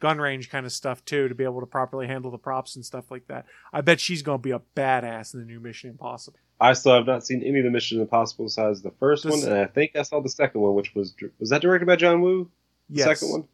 gun 0.00 0.18
range 0.18 0.50
kind 0.50 0.66
of 0.66 0.72
stuff 0.72 1.04
too, 1.04 1.28
to 1.28 1.34
be 1.36 1.44
able 1.44 1.60
to 1.60 1.66
properly 1.66 2.08
handle 2.08 2.32
the 2.32 2.38
props 2.38 2.74
and 2.74 2.84
stuff 2.84 3.10
like 3.12 3.28
that. 3.28 3.46
I 3.72 3.80
bet 3.80 4.00
she's 4.00 4.22
gonna 4.22 4.38
be 4.38 4.50
a 4.50 4.60
badass 4.76 5.34
in 5.34 5.40
the 5.40 5.46
new 5.46 5.60
Mission 5.60 5.90
Impossible. 5.90 6.38
I 6.60 6.72
still 6.72 6.94
have 6.94 7.06
not 7.06 7.24
seen 7.24 7.44
any 7.44 7.60
of 7.60 7.64
the 7.64 7.70
Mission 7.70 8.00
Impossible 8.00 8.46
besides 8.46 8.82
the 8.82 8.90
first 8.98 9.22
This- 9.24 9.44
one, 9.44 9.52
and 9.52 9.60
I 9.60 9.66
think 9.66 9.94
I 9.94 10.02
saw 10.02 10.20
the 10.20 10.28
second 10.28 10.60
one, 10.62 10.74
which 10.74 10.96
was 10.96 11.14
was 11.38 11.50
that 11.50 11.62
directed 11.62 11.86
by 11.86 11.94
John 11.94 12.20
Woo? 12.22 12.50
The 12.90 12.98
Yes. 12.98 13.20
second 13.20 13.30
one. 13.32 13.48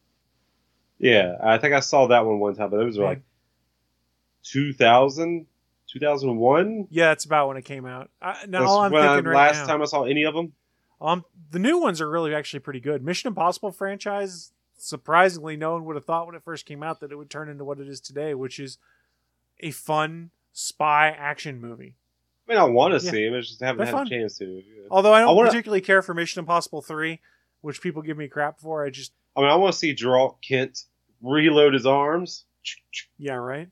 Yeah, 0.99 1.37
I 1.43 1.59
think 1.59 1.75
I 1.75 1.81
saw 1.81 2.07
that 2.09 2.25
one 2.25 2.39
one 2.39 2.55
time, 2.55 2.71
but 2.71 2.77
those 2.79 2.99
were 2.99 3.05
like 3.05 3.23
2000, 4.45 5.47
2001. 5.89 6.89
Yeah, 6.91 7.07
that's 7.09 7.25
about 7.25 7.49
when 7.49 7.57
it 7.57 7.65
came 7.65 7.87
out. 7.87 8.11
I, 8.21 8.47
now 8.47 8.61
That's 8.61 8.71
all 8.71 8.81
I'm 8.81 8.93
when 8.93 9.03
I- 9.03 9.15
thinking 9.17 9.31
right 9.33 9.47
last 9.49 9.61
now, 9.67 9.67
time 9.67 9.83
I 9.83 9.87
saw 9.87 10.05
any 10.05 10.25
of 10.25 10.35
them. 10.35 10.53
um, 11.01 11.25
the 11.51 11.59
new 11.59 11.79
ones 11.79 12.01
are 12.01 12.09
really 12.11 12.35
actually 12.35 12.61
pretty 12.61 12.81
good. 12.81 13.03
Mission 13.05 13.29
Impossible 13.29 13.73
franchise, 13.73 14.53
surprisingly, 14.77 15.57
no 15.57 15.73
one 15.73 15.85
would 15.87 15.97
have 15.97 16.05
thought 16.05 16.27
when 16.27 16.35
it 16.35 16.43
first 16.43 16.67
came 16.67 16.83
out 16.83 17.01
that 17.01 17.13
it 17.13 17.17
would 17.17 17.31
turn 17.31 17.49
into 17.49 17.65
what 17.65 17.79
it 17.81 17.89
is 17.89 18.01
today, 18.01 18.35
which 18.35 18.59
is 18.59 18.79
a 19.61 19.71
fun 19.71 20.31
spy 20.53 21.09
action 21.09 21.61
movie. 21.61 21.97
I 22.47 22.53
mean, 22.53 22.61
I 22.61 22.65
want 22.65 22.99
to 22.99 23.05
Yeah. 23.05 23.11
see 23.11 23.25
them. 23.25 23.35
I 23.35 23.41
just 23.41 23.61
haven't 23.61 23.79
They're 23.79 23.87
had 23.87 23.93
fun. 23.93 24.07
a 24.07 24.11
chance 24.11 24.37
to. 24.39 24.63
Although 24.91 25.15
I 25.15 25.21
don't 25.21 25.31
I 25.31 25.33
wanna- 25.33 25.49
particularly 25.51 25.81
care 25.81 26.03
for 26.03 26.13
Mission 26.15 26.41
Impossible 26.41 26.83
3, 26.83 27.21
which 27.63 27.81
people 27.81 28.03
give 28.03 28.19
me 28.19 28.29
crap 28.29 28.61
for. 28.61 28.85
I 28.85 28.91
just, 28.91 29.13
I 29.37 29.41
mean, 29.41 29.51
I 29.51 29.57
want 29.57 29.73
to 29.73 29.79
see 29.79 29.95
Geralt 29.95 30.37
Kent 30.47 30.85
reload 31.23 31.75
his 31.75 31.87
arms. 31.87 32.45
yeah, 33.19 33.35
right? 33.35 33.69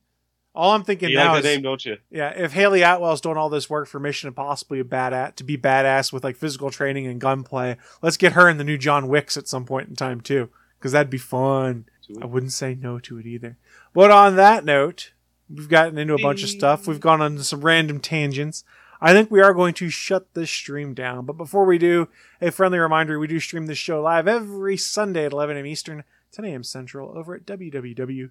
All 0.55 0.73
I'm 0.73 0.85
thinking 0.85 1.09
You 1.09 1.17
now 1.17 1.33
like 1.33 1.39
is, 1.39 1.45
the 1.45 1.55
name, 1.55 1.63
don't 1.63 1.85
you? 1.85 1.97
yeah, 2.11 2.29
if 2.37 2.53
Hayley 2.53 2.83
Atwell's 2.83 3.23
doing 3.23 3.39
all 3.39 3.49
this 3.49 3.71
work 3.71 3.89
for 3.89 3.99
Mission 3.99 4.29
Impossible 4.29 4.77
to 4.77 4.85
be 4.85 4.91
badass, 4.91 5.35
to 5.37 5.45
be 5.45 5.57
badass 5.57 6.13
with 6.13 6.25
like 6.25 6.37
physical 6.37 6.71
training 6.71 7.07
and 7.07 7.19
gunplay, 7.21 7.79
let's 8.03 8.19
get 8.19 8.33
her 8.33 8.51
in 8.51 8.59
the 8.59 8.65
new 8.65 8.77
John 8.77 9.09
Wicks 9.09 9.39
at 9.39 9.49
some 9.49 9.65
point 9.65 9.89
in 9.89 9.97
time 9.97 10.21
too, 10.21 10.51
because 10.79 10.93
that'd 10.93 11.09
be 11.09 11.17
fun. 11.19 11.87
I 12.21 12.27
wouldn't 12.27 12.53
say 12.53 12.75
no 12.75 12.99
to 12.99 13.17
it 13.19 13.25
either. 13.25 13.57
But 13.95 14.11
on 14.11 14.37
that 14.37 14.67
note, 14.67 15.13
we've 15.49 15.69
gotten 15.69 15.97
into 15.97 16.15
a 16.15 16.21
bunch 16.21 16.43
of 16.43 16.51
stuff. 16.51 16.87
We've 16.87 17.01
gone 17.01 17.23
on 17.23 17.39
some 17.39 17.63
random 17.63 18.01
tangents. 18.01 18.65
I 19.05 19.13
think 19.13 19.33
we 19.33 19.41
are 19.41 19.53
going 19.53 19.75
to 19.75 19.91
shut 19.91 20.33
this 20.33 20.49
stream 20.49 20.95
down. 20.95 21.27
But 21.27 21.37
before 21.37 21.65
we 21.65 21.77
do, 21.77 22.07
a 22.41 22.53
friendly 22.53 22.79
reminder 22.79 23.19
we 23.19 23.27
do 23.27 23.41
stream 23.41 23.67
this 23.67 23.77
show 23.77 24.01
live 24.01 24.29
every 24.29 24.77
Sunday 24.77 25.27
at 25.27 25.33
11 25.33 25.57
a.m. 25.57 25.67
Eastern, 25.67 26.05
10 26.31 26.45
a.m. 26.45 26.63
Central 26.63 27.11
over 27.19 27.35
at 27.35 27.45
www.geeks.live. 27.45 28.31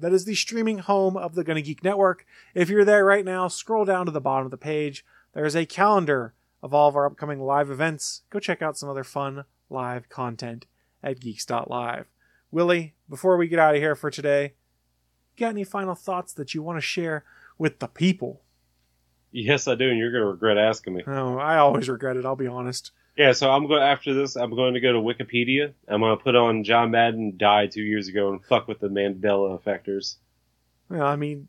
That 0.00 0.12
is 0.12 0.24
the 0.26 0.36
streaming 0.36 0.78
home 0.78 1.16
of 1.16 1.34
the 1.34 1.42
Gonna 1.42 1.60
Geek 1.60 1.82
Network. 1.82 2.24
If 2.54 2.68
you're 2.68 2.84
there 2.84 3.04
right 3.04 3.24
now, 3.24 3.48
scroll 3.48 3.84
down 3.84 4.06
to 4.06 4.12
the 4.12 4.20
bottom 4.20 4.44
of 4.44 4.52
the 4.52 4.56
page. 4.56 5.04
There's 5.32 5.56
a 5.56 5.66
calendar 5.66 6.32
of 6.62 6.72
all 6.72 6.88
of 6.88 6.94
our 6.94 7.06
upcoming 7.06 7.40
live 7.40 7.72
events. 7.72 8.22
Go 8.30 8.38
check 8.38 8.62
out 8.62 8.78
some 8.78 8.88
other 8.88 9.02
fun 9.02 9.42
live 9.68 10.08
content 10.08 10.66
at 11.02 11.18
geeks.live. 11.18 12.06
Willie, 12.52 12.94
before 13.10 13.36
we 13.36 13.48
get 13.48 13.58
out 13.58 13.74
of 13.74 13.80
here 13.80 13.96
for 13.96 14.12
today, 14.12 14.54
got 15.36 15.48
any 15.48 15.64
final 15.64 15.96
thoughts 15.96 16.32
that 16.34 16.54
you 16.54 16.62
want 16.62 16.76
to 16.76 16.80
share 16.80 17.24
with 17.58 17.80
the 17.80 17.88
people? 17.88 18.43
Yes, 19.36 19.66
I 19.66 19.74
do, 19.74 19.90
and 19.90 19.98
you're 19.98 20.12
going 20.12 20.22
to 20.22 20.28
regret 20.28 20.58
asking 20.58 20.94
me. 20.94 21.02
Oh, 21.08 21.36
I 21.38 21.58
always 21.58 21.88
regret 21.88 22.16
it, 22.16 22.24
I'll 22.24 22.36
be 22.36 22.46
honest. 22.46 22.92
Yeah, 23.16 23.32
so 23.32 23.50
I'm 23.50 23.66
going 23.66 23.82
after 23.82 24.14
this. 24.14 24.36
I'm 24.36 24.54
going 24.54 24.74
to 24.74 24.80
go 24.80 24.92
to 24.92 25.00
Wikipedia. 25.00 25.72
I'm 25.88 26.00
going 26.00 26.16
to 26.16 26.22
put 26.22 26.36
on 26.36 26.62
John 26.62 26.92
Madden 26.92 27.36
died 27.36 27.72
two 27.72 27.82
years 27.82 28.06
ago 28.06 28.30
and 28.30 28.44
fuck 28.44 28.68
with 28.68 28.78
the 28.78 28.86
Mandela 28.86 29.60
effectors. 29.60 30.16
Well, 30.88 31.04
I 31.04 31.16
mean, 31.16 31.48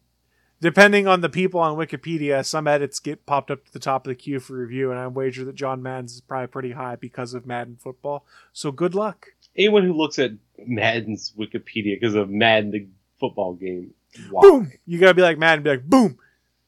depending 0.61 1.07
on 1.07 1.21
the 1.21 1.29
people 1.29 1.59
on 1.59 1.77
Wikipedia, 1.77 2.43
some 2.43 2.65
edits 2.65 2.99
get 2.99 3.27
popped 3.27 3.51
up 3.51 3.65
to 3.65 3.73
the 3.73 3.77
top 3.77 4.07
of 4.07 4.09
the 4.09 4.15
queue 4.15 4.39
for 4.39 4.57
review, 4.57 4.89
and 4.89 4.99
I 4.99 5.05
wager 5.05 5.45
that 5.45 5.53
John 5.53 5.83
Madden's 5.83 6.15
is 6.15 6.21
probably 6.21 6.47
pretty 6.47 6.71
high 6.71 6.95
because 6.95 7.35
of 7.35 7.45
Madden 7.45 7.77
football. 7.79 8.25
So 8.51 8.71
good 8.71 8.95
luck. 8.95 9.27
Anyone 9.55 9.83
who 9.85 9.93
looks 9.93 10.17
at 10.17 10.31
Madden's 10.65 11.33
Wikipedia 11.37 11.99
because 11.99 12.15
of 12.15 12.31
Madden 12.31 12.71
the 12.71 12.87
football 13.19 13.53
game? 13.53 13.93
Boom! 14.31 14.71
You 14.87 14.97
gotta 14.97 15.13
be 15.13 15.21
like 15.21 15.37
Madden, 15.37 15.63
be 15.63 15.69
like 15.69 15.83
boom, 15.83 16.17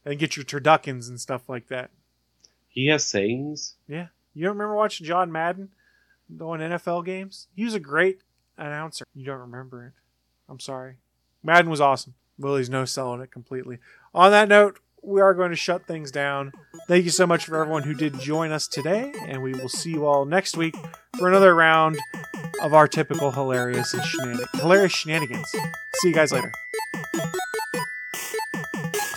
and 0.08 0.18
get 0.20 0.38
your 0.38 0.46
turduckens 0.46 1.10
and 1.10 1.20
stuff 1.20 1.50
like 1.50 1.68
that. 1.68 1.92
He 2.70 2.88
has 2.88 3.06
sayings. 3.06 3.76
Yeah. 3.88 4.08
You 4.34 4.44
don't 4.44 4.56
remember 4.58 4.76
watching 4.76 5.06
John 5.06 5.32
Madden 5.32 5.70
on 6.40 6.60
NFL 6.60 7.06
games? 7.06 7.48
He 7.56 7.66
was 7.66 7.74
a 7.74 7.80
great 7.80 8.22
announcer. 8.58 9.06
You 9.14 9.26
don't 9.26 9.40
remember 9.40 9.86
it. 9.86 9.94
I'm 10.50 10.60
sorry. 10.60 10.96
Madden 11.44 11.70
was 11.70 11.82
awesome. 11.82 12.14
Willie's 12.38 12.70
no 12.70 12.86
selling 12.86 13.22
it 13.22 13.32
completely. 13.32 13.80
On 14.14 14.32
that 14.32 14.48
note, 14.48 14.80
we 15.04 15.22
are 15.22 15.34
going 15.34 15.50
to 15.50 15.56
shut 15.56 15.86
things 15.86 16.12
down. 16.12 16.52
Thank 16.88 17.04
you 17.04 17.12
so 17.12 17.28
much 17.28 17.46
for 17.46 17.58
everyone 17.58 17.84
who 17.84 17.94
did 17.94 18.20
join 18.20 18.52
us 18.52 18.68
today, 18.68 19.14
and 19.28 19.42
we 19.42 19.54
will 19.54 19.70
see 19.70 19.92
you 19.92 20.06
all 20.06 20.26
next 20.26 20.56
week 20.56 20.76
for 21.18 21.28
another 21.28 21.54
round 21.56 21.98
of 22.62 22.74
our 22.74 22.88
typical 22.88 23.32
hilarious 23.32 23.94
and 23.94 24.04
shenan- 24.04 24.60
hilarious 24.60 24.94
shenanigans. 24.94 25.50
See 26.02 26.10
you 26.10 26.14
guys 26.14 26.32
later. 26.32 26.52